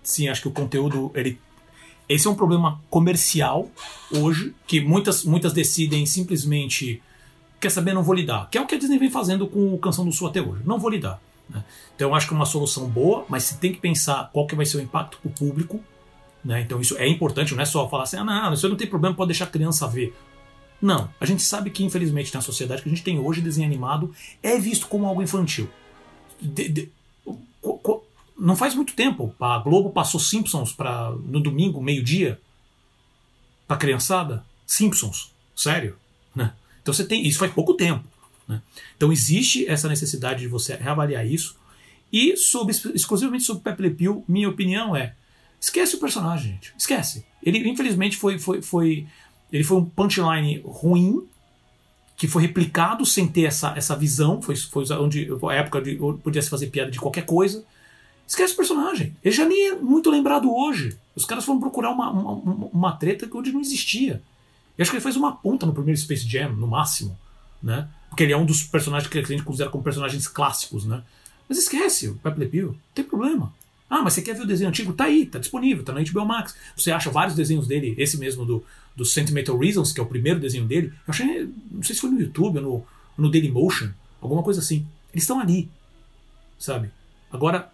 sim, 0.00 0.28
acho 0.28 0.42
que 0.42 0.48
o 0.48 0.52
conteúdo 0.52 1.10
ele 1.12 1.40
esse 2.12 2.26
é 2.26 2.30
um 2.30 2.34
problema 2.34 2.80
comercial 2.90 3.68
hoje, 4.10 4.54
que 4.66 4.80
muitas, 4.80 5.24
muitas 5.24 5.52
decidem 5.52 6.04
simplesmente. 6.06 7.02
Quer 7.60 7.70
saber, 7.70 7.94
não 7.94 8.02
vou 8.02 8.14
lidar. 8.14 8.48
Que 8.50 8.58
é 8.58 8.60
o 8.60 8.66
que 8.66 8.74
a 8.74 8.78
Disney 8.78 8.98
vem 8.98 9.10
fazendo 9.10 9.46
com 9.46 9.72
o 9.72 9.78
Canção 9.78 10.04
do 10.04 10.12
Sul 10.12 10.28
até 10.28 10.40
hoje. 10.40 10.62
Não 10.64 10.78
vou 10.78 10.90
lidar. 10.90 11.20
Né? 11.48 11.64
Então 11.94 12.08
eu 12.08 12.14
acho 12.14 12.26
que 12.26 12.34
é 12.34 12.36
uma 12.36 12.46
solução 12.46 12.88
boa, 12.88 13.24
mas 13.28 13.44
você 13.44 13.56
tem 13.56 13.72
que 13.72 13.78
pensar 13.78 14.30
qual 14.32 14.46
que 14.46 14.54
vai 14.54 14.66
ser 14.66 14.78
o 14.78 14.80
impacto 14.80 15.18
para 15.18 15.28
o 15.28 15.32
público. 15.32 15.80
Né? 16.44 16.60
Então 16.62 16.80
isso 16.80 16.96
é 16.98 17.06
importante, 17.06 17.54
não 17.54 17.62
é 17.62 17.66
só 17.66 17.88
falar 17.88 18.02
assim, 18.02 18.16
ah, 18.16 18.24
não, 18.24 18.52
isso 18.52 18.68
não 18.68 18.76
tem 18.76 18.88
problema, 18.88 19.14
pode 19.14 19.28
deixar 19.28 19.44
a 19.44 19.48
criança 19.48 19.86
ver. 19.86 20.14
Não, 20.80 21.08
a 21.20 21.24
gente 21.24 21.42
sabe 21.42 21.70
que 21.70 21.84
infelizmente 21.84 22.34
na 22.34 22.40
sociedade 22.40 22.82
que 22.82 22.88
a 22.88 22.92
gente 22.92 23.04
tem 23.04 23.18
hoje, 23.18 23.40
desenho 23.40 23.66
animado 23.66 24.12
é 24.42 24.58
visto 24.58 24.88
como 24.88 25.06
algo 25.06 25.22
infantil. 25.22 25.68
De, 26.40 26.68
de, 26.68 26.92
não 28.42 28.56
faz 28.56 28.74
muito 28.74 28.94
tempo. 28.94 29.34
A 29.40 29.58
Globo 29.58 29.90
passou 29.90 30.18
Simpsons 30.18 30.72
para 30.72 31.12
no 31.12 31.40
domingo, 31.40 31.80
meio-dia, 31.80 32.40
para 33.68 33.76
criançada. 33.76 34.44
Simpsons, 34.66 35.32
sério. 35.54 35.96
Né? 36.34 36.52
Então 36.82 36.92
você 36.92 37.04
tem 37.04 37.24
isso 37.24 37.38
faz 37.38 37.52
pouco 37.52 37.74
tempo. 37.74 38.04
Né? 38.48 38.60
Então 38.96 39.12
existe 39.12 39.66
essa 39.68 39.88
necessidade 39.88 40.40
de 40.40 40.48
você 40.48 40.74
reavaliar 40.74 41.24
isso. 41.24 41.56
E 42.12 42.36
sobre, 42.36 42.74
exclusivamente 42.94 43.44
sobre 43.44 43.62
Pepe 43.62 43.82
Le 43.82 43.90
Pew, 43.90 44.24
minha 44.26 44.48
opinião 44.48 44.94
é 44.96 45.14
esquece 45.60 45.94
o 45.94 46.00
personagem, 46.00 46.54
gente. 46.54 46.74
Esquece. 46.76 47.24
Ele 47.42 47.68
infelizmente 47.68 48.16
foi, 48.16 48.38
foi, 48.38 48.60
foi 48.60 49.06
ele 49.52 49.62
foi 49.62 49.76
um 49.78 49.84
punchline 49.84 50.60
ruim 50.64 51.24
que 52.16 52.26
foi 52.26 52.42
replicado 52.42 53.06
sem 53.06 53.28
ter 53.28 53.44
essa, 53.44 53.72
essa 53.76 53.94
visão. 53.94 54.42
Foi, 54.42 54.56
foi 54.56 54.84
onde 54.96 55.28
a 55.48 55.54
época 55.54 55.80
de 55.80 55.96
podia 56.24 56.42
se 56.42 56.50
fazer 56.50 56.66
piada 56.66 56.90
de 56.90 56.98
qualquer 56.98 57.24
coisa. 57.24 57.64
Esquece 58.32 58.54
o 58.54 58.56
personagem. 58.56 59.14
Ele 59.22 59.34
já 59.34 59.44
nem 59.44 59.68
é 59.68 59.74
muito 59.74 60.10
lembrado 60.10 60.50
hoje. 60.50 60.96
Os 61.14 61.26
caras 61.26 61.44
foram 61.44 61.60
procurar 61.60 61.90
uma, 61.90 62.10
uma, 62.10 62.66
uma 62.72 62.92
treta 62.92 63.26
que 63.26 63.36
onde 63.36 63.52
não 63.52 63.60
existia. 63.60 64.22
Eu 64.78 64.82
acho 64.82 64.90
que 64.90 64.96
ele 64.96 65.02
fez 65.02 65.16
uma 65.16 65.36
ponta 65.36 65.66
no 65.66 65.74
primeiro 65.74 66.00
Space 66.00 66.26
Jam, 66.26 66.50
no 66.54 66.66
máximo. 66.66 67.14
Né? 67.62 67.86
Porque 68.08 68.22
ele 68.22 68.32
é 68.32 68.36
um 68.36 68.46
dos 68.46 68.62
personagens 68.62 69.06
que 69.06 69.18
a 69.18 69.22
gente 69.22 69.42
considera 69.42 69.68
como 69.68 69.84
personagens 69.84 70.26
clássicos. 70.26 70.86
Né? 70.86 71.02
Mas 71.46 71.58
esquece 71.58 72.08
o 72.08 72.14
Pepe 72.14 72.40
Le 72.40 72.46
Pew. 72.46 72.68
Não 72.68 72.76
tem 72.94 73.04
problema. 73.04 73.52
Ah, 73.90 74.00
mas 74.00 74.14
você 74.14 74.22
quer 74.22 74.34
ver 74.34 74.44
o 74.44 74.46
desenho 74.46 74.70
antigo? 74.70 74.94
Tá 74.94 75.04
aí, 75.04 75.26
tá 75.26 75.38
disponível, 75.38 75.84
tá 75.84 75.92
na 75.92 76.00
HBO 76.00 76.24
Max. 76.24 76.56
Você 76.74 76.90
acha 76.90 77.10
vários 77.10 77.36
desenhos 77.36 77.66
dele, 77.66 77.94
esse 77.98 78.16
mesmo 78.16 78.46
do, 78.46 78.64
do 78.96 79.04
Sentimental 79.04 79.58
Reasons, 79.58 79.92
que 79.92 80.00
é 80.00 80.02
o 80.02 80.06
primeiro 80.06 80.40
desenho 80.40 80.64
dele. 80.64 80.86
Eu 81.06 81.10
achei, 81.10 81.50
não 81.70 81.82
sei 81.82 81.94
se 81.94 82.00
foi 82.00 82.08
no 82.08 82.18
YouTube 82.18 82.60
ou 82.60 82.62
no, 83.18 83.24
no 83.26 83.30
Dailymotion, 83.30 83.90
alguma 84.22 84.42
coisa 84.42 84.60
assim. 84.60 84.86
Eles 85.12 85.24
estão 85.24 85.38
ali, 85.38 85.68
sabe? 86.58 86.90
Agora, 87.30 87.70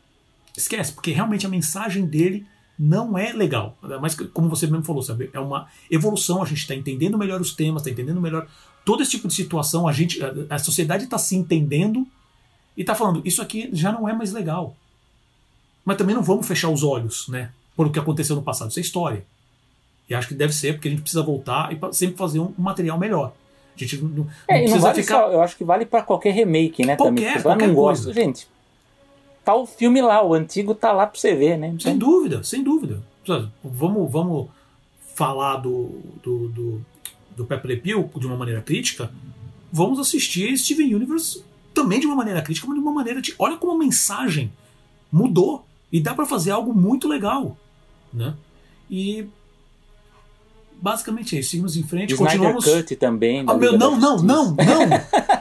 esquece, 0.58 0.92
porque 0.92 1.10
realmente 1.10 1.46
a 1.46 1.48
mensagem 1.48 2.04
dele 2.06 2.46
não 2.78 3.18
é 3.18 3.32
legal. 3.32 3.76
Mas, 4.00 4.14
como 4.14 4.48
você 4.48 4.66
mesmo 4.66 4.84
falou, 4.84 5.02
sabe, 5.02 5.30
é 5.32 5.40
uma 5.40 5.66
evolução, 5.90 6.42
a 6.42 6.46
gente 6.46 6.58
está 6.58 6.74
entendendo 6.74 7.18
melhor 7.18 7.40
os 7.40 7.54
temas, 7.54 7.82
está 7.82 7.90
entendendo 7.90 8.20
melhor 8.20 8.46
todo 8.84 9.02
esse 9.02 9.10
tipo 9.10 9.28
de 9.28 9.34
situação, 9.34 9.86
a, 9.86 9.92
gente, 9.92 10.18
a, 10.22 10.54
a 10.54 10.58
sociedade 10.58 11.04
está 11.04 11.18
se 11.18 11.36
entendendo 11.36 12.06
e 12.74 12.80
está 12.80 12.94
falando, 12.94 13.20
isso 13.24 13.42
aqui 13.42 13.68
já 13.72 13.92
não 13.92 14.08
é 14.08 14.14
mais 14.14 14.32
legal. 14.32 14.74
Mas 15.84 15.96
também 15.96 16.14
não 16.14 16.22
vamos 16.22 16.46
fechar 16.46 16.70
os 16.70 16.82
olhos, 16.82 17.28
né? 17.28 17.50
Por 17.76 17.86
o 17.86 17.90
que 17.90 17.98
aconteceu 17.98 18.34
no 18.34 18.42
passado. 18.42 18.70
Isso 18.70 18.78
é 18.78 18.82
história. 18.82 19.26
E 20.08 20.14
acho 20.14 20.28
que 20.28 20.34
deve 20.34 20.54
ser, 20.54 20.74
porque 20.74 20.88
a 20.88 20.90
gente 20.90 21.02
precisa 21.02 21.22
voltar 21.22 21.70
e 21.70 21.94
sempre 21.94 22.16
fazer 22.16 22.40
um 22.40 22.52
material 22.56 22.98
melhor. 22.98 23.32
A 23.76 23.78
gente 23.78 23.98
não, 23.98 24.08
não 24.08 24.26
é, 24.48 24.58
precisa 24.58 24.76
não 24.76 24.82
vale 24.82 25.02
ficar. 25.02 25.20
Só, 25.20 25.32
eu 25.32 25.42
acho 25.42 25.56
que 25.56 25.64
vale 25.64 25.84
para 25.84 26.02
qualquer 26.02 26.32
remake, 26.32 26.86
né? 26.86 26.96
Qualquer, 26.96 27.28
também. 27.28 27.42
Qualquer 27.42 27.68
não 27.68 27.74
coisa. 27.74 28.04
Gosta. 28.06 28.20
Gente, 28.20 28.48
tá 29.48 29.54
o 29.54 29.64
filme 29.64 30.02
lá, 30.02 30.22
o 30.22 30.34
antigo 30.34 30.74
tá 30.74 30.92
lá 30.92 31.06
pra 31.06 31.18
você 31.18 31.34
ver, 31.34 31.56
né? 31.56 31.74
Sem 31.80 31.96
dúvida, 31.96 32.44
sem 32.44 32.62
dúvida. 32.62 33.02
Vamos, 33.64 34.12
vamos 34.12 34.48
falar 35.14 35.56
do, 35.56 36.02
do, 36.22 36.48
do, 36.48 36.86
do 37.34 37.46
Pepe 37.46 37.68
Le 37.68 37.76
Pew 37.78 38.10
de 38.14 38.26
uma 38.26 38.36
maneira 38.36 38.60
crítica. 38.60 39.10
Vamos 39.72 39.98
assistir 39.98 40.54
Steven 40.58 40.94
Universe 40.94 41.42
também 41.72 41.98
de 41.98 42.06
uma 42.06 42.14
maneira 42.14 42.42
crítica, 42.42 42.66
mas 42.66 42.76
de 42.76 42.82
uma 42.82 42.92
maneira 42.92 43.22
de. 43.22 43.34
Olha 43.38 43.56
como 43.56 43.72
a 43.72 43.78
mensagem 43.78 44.52
mudou. 45.10 45.64
E 45.90 45.98
dá 45.98 46.14
para 46.14 46.26
fazer 46.26 46.50
algo 46.50 46.74
muito 46.74 47.08
legal. 47.08 47.56
Né? 48.12 48.34
E 48.90 49.28
basicamente 50.80 51.36
é 51.36 51.40
isso. 51.40 51.50
Seguimos 51.50 51.76
em 51.76 51.82
frente. 51.82 52.14
Snyder 52.14 52.38
continuamos. 52.38 52.64
Cut 52.64 52.96
também. 52.96 53.44
Ah, 53.46 53.54
meu, 53.54 53.78
não, 53.78 53.98
não, 53.98 54.16
não, 54.18 54.56
não, 54.56 54.86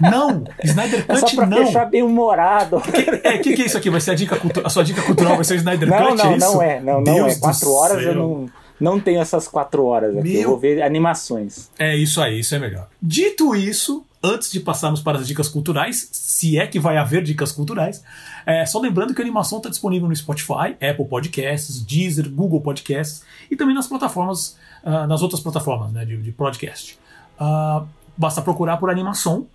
não. 0.01 0.43
Snyder 0.64 1.05
Cut 1.05 1.11
é 1.11 1.15
só 1.18 1.35
pra 1.35 1.45
não. 1.45 1.65
fechar 1.65 1.85
bem 1.85 2.03
humorado. 2.03 2.77
O 2.77 2.81
que, 2.81 3.27
é, 3.27 3.38
que, 3.38 3.55
que 3.55 3.61
é 3.61 3.65
isso 3.65 3.77
aqui? 3.77 3.89
Vai 3.89 4.01
ser 4.01 4.11
a 4.11 4.15
dica 4.15 4.39
a 4.64 4.69
sua 4.69 4.84
dica 4.84 5.01
cultural 5.01 5.35
vai 5.35 5.43
ser 5.45 5.53
o 5.53 5.57
Snyder 5.57 5.89
não, 5.89 5.97
Cut? 5.97 6.18
Não, 6.18 6.31
é 6.31 6.38
não 6.38 6.61
é. 6.61 6.80
Não, 6.80 7.01
não 7.01 7.27
é. 7.27 7.35
Quatro 7.35 7.72
horas 7.72 7.97
céu. 7.97 8.11
eu 8.11 8.15
não. 8.15 8.49
Não 8.80 8.99
tenho 8.99 9.19
essas 9.19 9.47
quatro 9.47 9.85
horas 9.85 10.15
aqui. 10.15 10.34
Meu... 10.34 10.41
Eu 10.41 10.49
vou 10.49 10.59
ver 10.59 10.84
animações. 10.84 11.69
É 11.80 11.95
isso 11.95 12.22
aí, 12.22 12.41
isso 12.41 12.53
é 12.53 12.59
melhor. 12.59 12.88
Dito 13.01 13.55
isso, 13.55 14.05
antes 14.23 14.51
de 14.51 14.59
passarmos 14.59 15.01
para 15.01 15.18
as 15.18 15.27
dicas 15.27 15.47
culturais, 15.47 16.09
se 16.11 16.59
é 16.59 16.68
que 16.68 16.80
vai 16.80 16.97
haver 16.97 17.23
dicas 17.23 17.51
culturais, 17.51 18.03
é, 18.45 18.65
só 18.65 18.80
lembrando 18.80 19.14
que 19.14 19.22
a 19.22 19.23
animação 19.23 19.57
está 19.57 19.69
disponível 19.69 20.07
no 20.07 20.15
Spotify, 20.15 20.76
Apple 20.80 21.05
Podcasts, 21.09 21.84
Deezer, 21.84 22.30
Google 22.30 22.61
Podcasts 22.61 23.23
e 23.49 23.55
também 23.55 23.73
nas 23.73 23.88
plataformas, 23.88 24.57
uh, 24.88 25.05
nas 25.05 25.22
outras 25.22 25.41
plataformas 25.41 25.91
né, 25.91 26.05
de, 26.05 26.15
de 26.18 26.31
podcast. 26.31 26.97
Uh, 27.39 27.85
basta 28.15 28.41
procurar 28.41 28.77
por 28.77 28.89
animação 28.89 29.45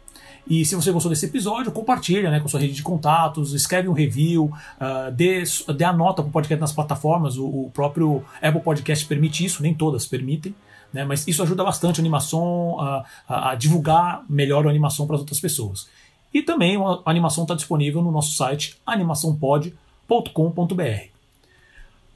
E 0.48 0.64
se 0.64 0.76
você 0.76 0.92
gostou 0.92 1.10
desse 1.10 1.26
episódio, 1.26 1.72
compartilha 1.72 2.30
né, 2.30 2.38
com 2.38 2.46
sua 2.46 2.60
rede 2.60 2.74
de 2.74 2.82
contatos, 2.82 3.54
escreve 3.54 3.88
um 3.88 3.92
review, 3.92 4.44
uh, 4.44 5.10
dê, 5.12 5.42
dê 5.76 5.84
a 5.84 5.92
nota 5.92 6.22
para 6.22 6.28
o 6.28 6.32
podcast 6.32 6.60
nas 6.60 6.72
plataformas. 6.72 7.38
O, 7.38 7.46
o, 7.46 7.70
próprio 7.72 8.24
Apple 8.40 8.60
Podcast 8.60 9.04
permite 9.06 9.44
isso, 9.44 9.62
nem 9.62 9.74
todas 9.74 10.06
permitem. 10.06 10.54
Né, 10.92 11.04
mas 11.04 11.26
isso 11.26 11.42
ajuda 11.42 11.64
bastante 11.64 12.00
a 12.00 12.02
animação, 12.02 12.78
a, 12.78 13.04
a, 13.26 13.52
a 13.52 13.54
divulgar 13.54 14.22
melhor 14.28 14.66
a 14.66 14.70
animação 14.70 15.06
para 15.06 15.16
as 15.16 15.20
outras 15.20 15.40
pessoas. 15.40 15.88
E 16.34 16.42
também 16.42 16.76
a 16.76 17.10
animação 17.10 17.44
está 17.44 17.54
disponível 17.54 18.02
no 18.02 18.10
nosso 18.10 18.34
site 18.34 18.78
animaçãopod.com.br. 18.86 21.12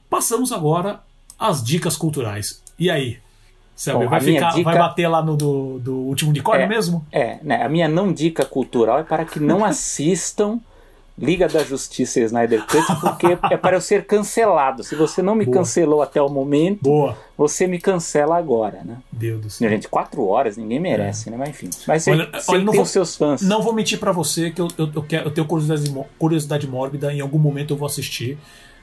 Passamos 0.09 0.51
agora 0.51 1.01
às 1.37 1.63
dicas 1.63 1.95
culturais. 1.95 2.61
E 2.77 2.89
aí? 2.89 3.19
Selby, 3.75 4.07
vai, 4.07 4.19
ficar, 4.19 4.49
dica... 4.49 4.63
vai 4.63 4.77
bater 4.77 5.07
lá 5.07 5.21
no 5.21 5.37
do, 5.37 5.77
do 5.79 5.95
último 5.95 6.31
unicórnio 6.31 6.65
é, 6.65 6.67
mesmo? 6.67 7.05
É, 7.11 7.37
né, 7.43 7.63
a 7.63 7.69
minha 7.69 7.87
não 7.87 8.11
dica 8.11 8.43
cultural 8.43 8.99
é 8.99 9.03
para 9.03 9.23
que 9.23 9.39
não 9.39 9.63
assistam 9.63 10.59
Liga 11.19 11.47
da 11.47 11.63
Justiça 11.63 12.19
e 12.19 12.23
Snyder 12.23 12.63
Cut, 12.67 12.85
porque 13.01 13.37
é 13.51 13.57
para 13.57 13.75
eu 13.75 13.81
ser 13.81 14.05
cancelado. 14.05 14.83
Se 14.83 14.93
você 14.93 15.19
não 15.23 15.33
me 15.33 15.45
Boa. 15.45 15.57
cancelou 15.57 16.03
até 16.03 16.21
o 16.21 16.29
momento, 16.29 16.83
Boa. 16.83 17.17
você 17.35 17.65
me 17.65 17.79
cancela 17.79 18.37
agora, 18.37 18.83
né? 18.85 18.97
Deus 19.11 19.41
do 19.41 19.49
céu. 19.49 19.67
Gente, 19.67 19.87
quatro 19.87 20.27
horas, 20.27 20.57
ninguém 20.57 20.79
merece, 20.79 21.27
é. 21.27 21.31
né? 21.31 21.37
Mas 21.37 21.49
enfim. 21.49 21.69
Mas 21.87 22.07
olha, 22.07 22.29
você 22.31 22.51
olha, 22.51 22.65
tem 22.65 22.75
vou, 22.75 22.83
os 22.83 22.89
seus 22.91 23.15
fãs. 23.15 23.41
Não 23.41 23.63
vou 23.63 23.73
mentir 23.73 23.99
para 23.99 24.11
você 24.11 24.51
que 24.51 24.61
eu, 24.61 24.67
eu, 24.77 24.91
eu, 24.93 25.03
quero, 25.03 25.27
eu 25.27 25.31
tenho 25.31 25.47
curiosidade, 25.47 26.05
curiosidade 26.19 26.67
mórbida, 26.67 27.11
em 27.11 27.19
algum 27.19 27.39
momento 27.39 27.73
eu 27.73 27.77
vou 27.77 27.87
assistir. 27.87 28.37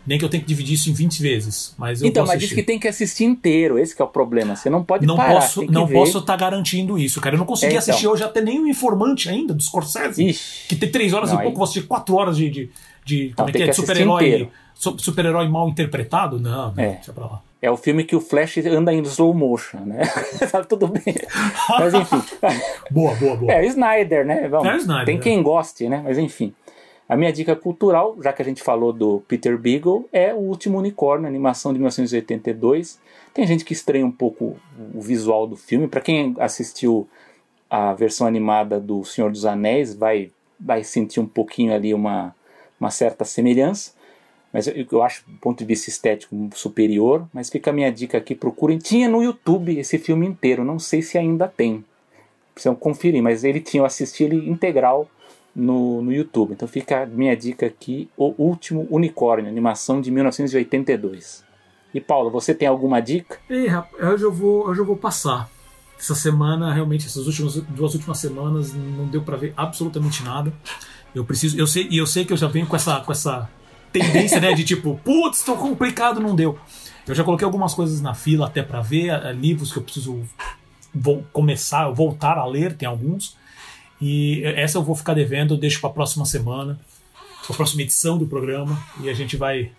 Nem 0.06 0.18
que 0.18 0.24
eu 0.24 0.28
tenha 0.28 0.40
que 0.40 0.46
dividir 0.46 0.74
isso 0.74 0.90
em 0.90 0.92
20 0.92 1.22
vezes. 1.22 1.74
Mas 1.78 2.02
eu 2.02 2.08
então, 2.08 2.26
mas 2.26 2.38
diz 2.38 2.52
que 2.52 2.62
tem 2.62 2.78
que 2.78 2.86
assistir 2.86 3.24
inteiro. 3.24 3.78
Esse 3.78 4.00
é 4.00 4.04
o 4.04 4.08
problema. 4.08 4.54
Você 4.54 4.68
não 4.68 4.84
pode 4.84 5.06
não 5.06 5.16
parar. 5.16 5.34
Posso, 5.34 5.70
não 5.70 5.86
ver. 5.86 5.94
posso 5.94 6.18
estar 6.18 6.32
tá 6.32 6.36
garantindo 6.36 6.98
isso, 6.98 7.20
cara. 7.20 7.36
Eu 7.36 7.38
não 7.38 7.46
consegui 7.46 7.74
é, 7.74 7.78
então. 7.78 7.78
assistir 7.78 8.06
hoje 8.06 8.22
até 8.22 8.40
nem 8.40 8.60
o 8.60 8.68
informante 8.68 9.28
ainda, 9.28 9.54
dos 9.54 9.66
Scorsese. 9.66 10.22
Ixi. 10.22 10.68
Que 10.68 10.76
tem 10.76 10.90
3 10.90 11.12
horas 11.14 11.30
não, 11.30 11.36
e 11.36 11.42
pouco, 11.42 11.50
aí... 11.50 11.56
vou 11.56 11.64
assistir 11.64 11.86
4 11.86 12.14
horas 12.14 12.36
de. 12.36 12.50
de, 12.50 12.70
de 13.04 13.32
como 13.34 13.48
é 13.48 13.52
que 13.52 13.62
é? 13.62 13.72
Super-herói. 13.72 14.50
Super-herói 14.74 15.48
mal 15.48 15.68
interpretado? 15.68 16.38
Não, 16.38 16.72
não, 16.74 16.82
é. 16.82 16.94
deixa 16.96 17.12
pra 17.12 17.24
lá. 17.26 17.42
É 17.64 17.70
o 17.70 17.78
filme 17.78 18.04
que 18.04 18.14
o 18.14 18.20
Flash 18.20 18.58
anda 18.58 18.92
em 18.92 19.00
slow 19.00 19.32
motion, 19.32 19.78
né? 19.86 20.02
tá 20.52 20.62
tudo 20.62 20.86
bem. 20.86 21.14
Mas 21.70 21.94
enfim. 21.94 22.22
boa, 22.90 23.14
boa, 23.14 23.36
boa. 23.36 23.52
É 23.52 23.62
o 23.62 23.64
Snyder, 23.64 24.26
né? 24.26 24.48
Vamos. 24.48 24.68
É 24.68 24.74
o 24.74 24.76
Snyder. 24.76 25.06
Tem 25.06 25.18
quem 25.18 25.42
goste, 25.42 25.88
né? 25.88 26.02
Mas 26.04 26.18
enfim. 26.18 26.52
A 27.08 27.16
minha 27.16 27.32
dica 27.32 27.54
cultural, 27.54 28.16
já 28.22 28.32
que 28.32 28.40
a 28.40 28.44
gente 28.44 28.62
falou 28.62 28.92
do 28.92 29.22
Peter 29.28 29.58
Beagle, 29.58 30.08
é 30.10 30.32
O 30.32 30.38
Último 30.38 30.78
Unicórnio, 30.78 31.28
animação 31.28 31.72
de 31.72 31.78
1982. 31.78 32.98
Tem 33.34 33.46
gente 33.46 33.64
que 33.64 33.74
estranha 33.74 34.06
um 34.06 34.10
pouco 34.10 34.56
o 34.94 35.00
visual 35.00 35.46
do 35.46 35.54
filme. 35.54 35.86
Para 35.86 36.00
quem 36.00 36.34
assistiu 36.38 37.06
a 37.68 37.92
versão 37.92 38.26
animada 38.26 38.80
do 38.80 39.04
Senhor 39.04 39.30
dos 39.30 39.44
Anéis, 39.44 39.94
vai, 39.94 40.30
vai 40.58 40.82
sentir 40.82 41.20
um 41.20 41.26
pouquinho 41.26 41.74
ali 41.74 41.92
uma, 41.92 42.34
uma 42.80 42.90
certa 42.90 43.24
semelhança. 43.24 43.92
Mas 44.50 44.66
eu, 44.66 44.86
eu 44.90 45.02
acho, 45.02 45.28
do 45.28 45.36
ponto 45.38 45.58
de 45.58 45.64
vista 45.66 45.90
estético, 45.90 46.34
superior. 46.54 47.28
Mas 47.34 47.50
fica 47.50 47.70
a 47.70 47.74
minha 47.74 47.92
dica 47.92 48.16
aqui: 48.16 48.34
procurem. 48.34 48.78
Tinha 48.78 49.10
no 49.10 49.22
YouTube 49.22 49.78
esse 49.78 49.98
filme 49.98 50.26
inteiro, 50.26 50.64
não 50.64 50.78
sei 50.78 51.02
se 51.02 51.18
ainda 51.18 51.48
tem. 51.48 51.84
Precisam 52.54 52.74
conferir, 52.74 53.22
mas 53.22 53.44
ele 53.44 53.60
tinha, 53.60 53.80
eu 53.80 53.84
assisti 53.84 54.24
ele 54.24 54.48
integral 54.48 55.10
no, 55.54 56.02
no 56.02 56.12
YouTube. 56.12 56.52
Então 56.52 56.66
fica 56.66 57.02
a 57.02 57.06
minha 57.06 57.36
dica 57.36 57.66
aqui: 57.66 58.08
O 58.16 58.34
Último 58.38 58.86
Unicórnio, 58.90 59.48
animação 59.48 60.00
de 60.00 60.10
1982. 60.10 61.44
E 61.92 62.00
Paulo, 62.00 62.30
você 62.30 62.54
tem 62.54 62.66
alguma 62.66 63.00
dica? 63.00 63.38
Ei, 63.48 63.68
rapaz, 63.68 64.02
hoje 64.02 64.24
eu 64.24 64.32
vou, 64.32 64.66
hoje 64.66 64.80
eu 64.80 64.84
vou 64.84 64.96
passar. 64.96 65.48
Essa 65.96 66.14
semana, 66.14 66.72
realmente, 66.72 67.06
essas 67.06 67.26
últimas, 67.26 67.54
duas 67.54 67.94
últimas 67.94 68.18
semanas, 68.18 68.74
não 68.74 69.06
deu 69.06 69.22
para 69.22 69.36
ver 69.36 69.54
absolutamente 69.56 70.22
nada. 70.24 70.52
Eu 71.14 71.24
preciso, 71.24 71.56
eu 71.56 71.68
sei, 71.68 71.86
e 71.88 71.96
eu 71.96 72.06
sei 72.06 72.24
que 72.24 72.32
eu 72.32 72.36
já 72.36 72.48
venho 72.48 72.66
com 72.66 72.74
essa, 72.74 73.00
com 73.00 73.12
essa 73.12 73.48
tendência, 73.92 74.40
né, 74.40 74.52
de 74.54 74.64
tipo, 74.64 75.00
putz, 75.04 75.42
tô 75.44 75.54
complicado, 75.54 76.18
não 76.18 76.34
deu. 76.34 76.58
Eu 77.06 77.14
já 77.14 77.22
coloquei 77.22 77.44
algumas 77.44 77.74
coisas 77.74 78.00
na 78.00 78.12
fila 78.12 78.46
até 78.46 78.60
para 78.60 78.80
ver, 78.80 79.10
eh, 79.10 79.32
livros 79.32 79.72
que 79.72 79.78
eu 79.78 79.82
preciso 79.82 80.20
vou 80.92 81.24
começar, 81.32 81.88
voltar 81.90 82.38
a 82.38 82.46
ler, 82.46 82.76
tem 82.76 82.88
alguns. 82.88 83.36
E 84.06 84.42
essa 84.44 84.76
eu 84.76 84.82
vou 84.82 84.94
ficar 84.94 85.14
devendo, 85.14 85.56
deixo 85.56 85.80
para 85.80 85.88
a 85.88 85.92
próxima 85.94 86.26
semana, 86.26 86.78
para 87.46 87.54
a 87.54 87.56
próxima 87.56 87.80
edição 87.80 88.18
do 88.18 88.26
programa, 88.26 88.78
e 89.00 89.08
a 89.08 89.14
gente 89.14 89.34
vai 89.34 89.72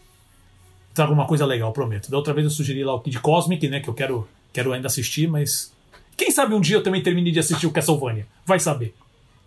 trazer 0.95 1.09
alguma 1.11 1.27
coisa 1.27 1.45
legal, 1.45 1.71
prometo. 1.71 2.09
Da 2.09 2.17
outra 2.17 2.33
vez 2.33 2.43
eu 2.43 2.49
sugeri 2.49 2.83
lá 2.83 2.95
o 2.95 2.99
Kid 3.01 3.19
Cosmic, 3.19 3.67
né, 3.67 3.81
que 3.81 3.87
eu 3.87 3.93
quero, 3.93 4.27
quero 4.51 4.73
ainda 4.73 4.87
assistir, 4.87 5.27
mas 5.27 5.71
quem 6.17 6.31
sabe 6.31 6.55
um 6.55 6.59
dia 6.59 6.77
eu 6.77 6.81
também 6.81 7.03
termine 7.03 7.31
de 7.31 7.37
assistir 7.37 7.67
o 7.67 7.71
Castlevania. 7.71 8.25
Vai 8.43 8.59
saber, 8.59 8.95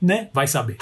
né? 0.01 0.31
Vai 0.33 0.47
saber. 0.47 0.77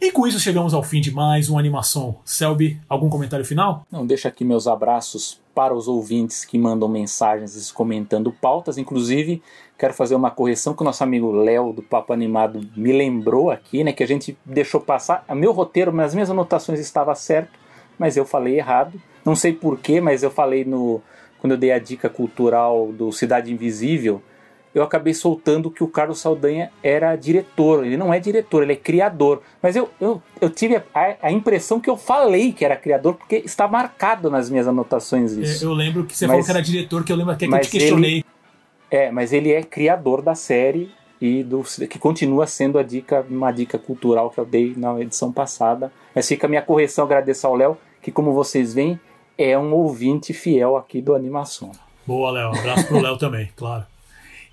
E 0.00 0.10
com 0.10 0.26
isso 0.26 0.40
chegamos 0.40 0.74
ao 0.74 0.82
fim 0.82 1.00
de 1.00 1.12
mais 1.12 1.48
uma 1.48 1.60
animação. 1.60 2.16
Selby, 2.24 2.78
algum 2.88 3.08
comentário 3.08 3.44
final? 3.44 3.86
Não, 3.90 4.04
deixa 4.04 4.26
aqui 4.26 4.44
meus 4.44 4.66
abraços 4.66 5.40
para 5.54 5.72
os 5.72 5.86
ouvintes 5.86 6.44
que 6.44 6.58
mandam 6.58 6.88
mensagens 6.88 7.70
comentando 7.70 8.32
pautas. 8.32 8.76
Inclusive, 8.76 9.40
quero 9.78 9.92
fazer 9.92 10.14
uma 10.14 10.30
correção 10.30 10.74
que 10.74 10.82
o 10.82 10.84
nosso 10.84 11.02
amigo 11.02 11.32
Léo 11.32 11.72
do 11.72 11.82
Papo 11.82 12.12
Animado 12.12 12.60
me 12.76 12.92
lembrou 12.92 13.50
aqui, 13.50 13.82
né? 13.82 13.92
Que 13.92 14.02
a 14.02 14.06
gente 14.06 14.36
deixou 14.44 14.80
passar. 14.80 15.24
O 15.28 15.34
meu 15.34 15.52
roteiro, 15.52 15.92
nas 15.92 16.14
minhas 16.14 16.30
anotações 16.30 16.78
estava 16.78 17.14
certo, 17.14 17.58
mas 17.98 18.16
eu 18.16 18.24
falei 18.24 18.56
errado. 18.58 19.00
Não 19.24 19.34
sei 19.34 19.52
porquê, 19.52 20.00
mas 20.00 20.22
eu 20.22 20.30
falei 20.30 20.64
no. 20.64 21.00
Quando 21.38 21.52
eu 21.52 21.58
dei 21.58 21.72
a 21.72 21.78
dica 21.78 22.08
cultural 22.08 22.90
do 22.92 23.12
Cidade 23.12 23.52
Invisível, 23.52 24.22
eu 24.74 24.82
acabei 24.82 25.12
soltando 25.12 25.70
que 25.70 25.84
o 25.84 25.88
Carlos 25.88 26.18
Saldanha 26.18 26.70
era 26.82 27.14
diretor. 27.16 27.84
Ele 27.84 27.96
não 27.96 28.12
é 28.12 28.18
diretor, 28.18 28.62
ele 28.62 28.72
é 28.72 28.76
criador. 28.76 29.42
Mas 29.62 29.76
eu, 29.76 29.90
eu, 30.00 30.22
eu 30.40 30.48
tive 30.50 30.82
a, 30.94 31.16
a 31.22 31.30
impressão 31.30 31.78
que 31.78 31.88
eu 31.88 31.96
falei 31.96 32.52
que 32.52 32.64
era 32.64 32.76
criador, 32.76 33.14
porque 33.14 33.36
está 33.44 33.68
marcado 33.68 34.30
nas 34.30 34.48
minhas 34.48 34.66
anotações 34.66 35.32
isso. 35.32 35.64
Eu 35.64 35.72
lembro 35.72 36.04
que 36.04 36.16
você 36.16 36.26
mas, 36.26 36.32
falou 36.32 36.44
que 36.44 36.50
era 36.50 36.62
diretor, 36.62 37.04
que 37.04 37.12
eu 37.12 37.16
lembro 37.16 37.36
que, 37.36 37.46
que 37.46 37.54
eu 37.54 37.60
te 37.60 37.70
questionei. 37.70 38.14
Ele, 38.14 38.24
é, 38.94 39.10
mas 39.10 39.32
ele 39.32 39.50
é 39.50 39.60
criador 39.60 40.22
da 40.22 40.36
série 40.36 40.88
e 41.20 41.42
do, 41.42 41.64
que 41.90 41.98
continua 41.98 42.46
sendo 42.46 42.78
a 42.78 42.82
dica, 42.84 43.26
uma 43.28 43.50
dica 43.50 43.76
cultural 43.76 44.30
que 44.30 44.38
eu 44.38 44.46
dei 44.46 44.72
na 44.76 45.00
edição 45.00 45.32
passada. 45.32 45.90
Mas 46.14 46.28
fica 46.28 46.46
a 46.46 46.48
minha 46.48 46.62
correção, 46.62 47.04
agradeço 47.04 47.44
ao 47.44 47.56
Léo, 47.56 47.76
que 48.00 48.12
como 48.12 48.32
vocês 48.32 48.72
veem, 48.72 49.00
é 49.36 49.58
um 49.58 49.74
ouvinte 49.74 50.32
fiel 50.32 50.76
aqui 50.76 51.02
do 51.02 51.12
Animação. 51.12 51.72
Boa, 52.06 52.30
Léo. 52.30 52.50
Um 52.50 52.54
abraço 52.56 52.86
pro 52.86 53.00
Léo 53.00 53.18
também, 53.18 53.50
claro. 53.56 53.84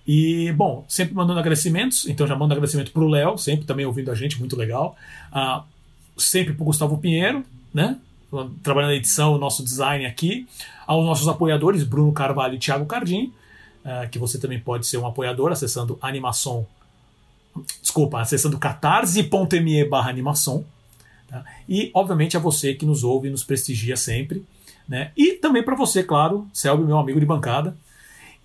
E, 0.08 0.52
bom, 0.54 0.86
sempre 0.88 1.14
mandando 1.14 1.40
agradecimentos, 1.40 2.08
então 2.08 2.26
já 2.26 2.36
mando 2.36 2.54
agradecimento 2.54 2.92
pro 2.92 3.08
Léo, 3.08 3.38
sempre 3.38 3.68
também 3.68 3.86
ouvindo 3.86 4.10
a 4.10 4.16
gente, 4.16 4.40
muito 4.40 4.56
legal. 4.56 4.96
Uh, 5.32 5.62
sempre 6.18 6.56
pro 6.56 6.66
Gustavo 6.66 6.98
Pinheiro, 6.98 7.44
né? 7.72 7.96
Trabalhando 8.64 8.90
na 8.90 8.98
edição, 8.98 9.36
o 9.36 9.38
nosso 9.38 9.64
design 9.64 10.04
aqui. 10.04 10.48
Aos 10.88 11.06
nossos 11.06 11.28
apoiadores, 11.28 11.84
Bruno 11.84 12.12
Carvalho 12.12 12.56
e 12.56 12.58
Thiago 12.58 12.88
Cardim, 12.88 13.32
uh, 13.86 14.10
que 14.10 14.20
você 14.20 14.40
também 14.40 14.60
pode 14.60 14.86
ser 14.86 14.98
um 14.98 15.06
apoiador 15.06 15.52
acessando 15.52 15.98
animação. 16.02 16.66
Desculpa, 17.82 18.22
acessando 18.22 18.58
catarse.me 18.58 19.86
barra 19.86 20.10
animação. 20.10 20.66
Tá? 21.28 21.44
E, 21.68 21.92
obviamente, 21.94 22.38
a 22.38 22.40
você 22.40 22.74
que 22.74 22.86
nos 22.86 23.04
ouve 23.04 23.28
e 23.28 23.32
nos 23.32 23.44
prestigia 23.44 23.98
sempre. 23.98 24.46
Né? 24.88 25.12
E 25.16 25.34
também 25.34 25.64
para 25.64 25.76
você, 25.76 26.04
claro, 26.04 26.48
Selby, 26.54 26.84
meu 26.84 26.98
amigo 26.98 27.20
de 27.20 27.26
bancada. 27.26 27.76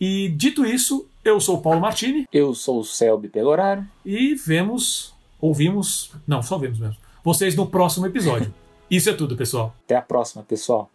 E 0.01 0.29
dito 0.29 0.65
isso, 0.65 1.09
eu 1.25 1.41
sou 1.41 1.57
o 1.57 1.63
Paulo 1.63 1.81
Martini. 1.81 2.27
Eu 2.33 2.55
sou 2.55 2.81
o 2.81 2.85
Selby 2.85 3.29
Pegoraro. 3.29 3.85
E 4.05 4.35
vemos, 4.35 5.15
ouvimos, 5.41 6.13
não, 6.27 6.43
só 6.43 6.59
vemos 6.59 6.79
mesmo, 6.79 6.97
vocês 7.25 7.57
no 7.57 7.67
próximo 7.67 8.07
episódio. 8.07 8.53
Isso 8.89 9.11
é 9.11 9.13
tudo, 9.13 9.37
pessoal. 9.37 9.75
Até 9.85 9.97
a 9.97 10.03
próxima, 10.03 10.45
pessoal. 10.45 10.89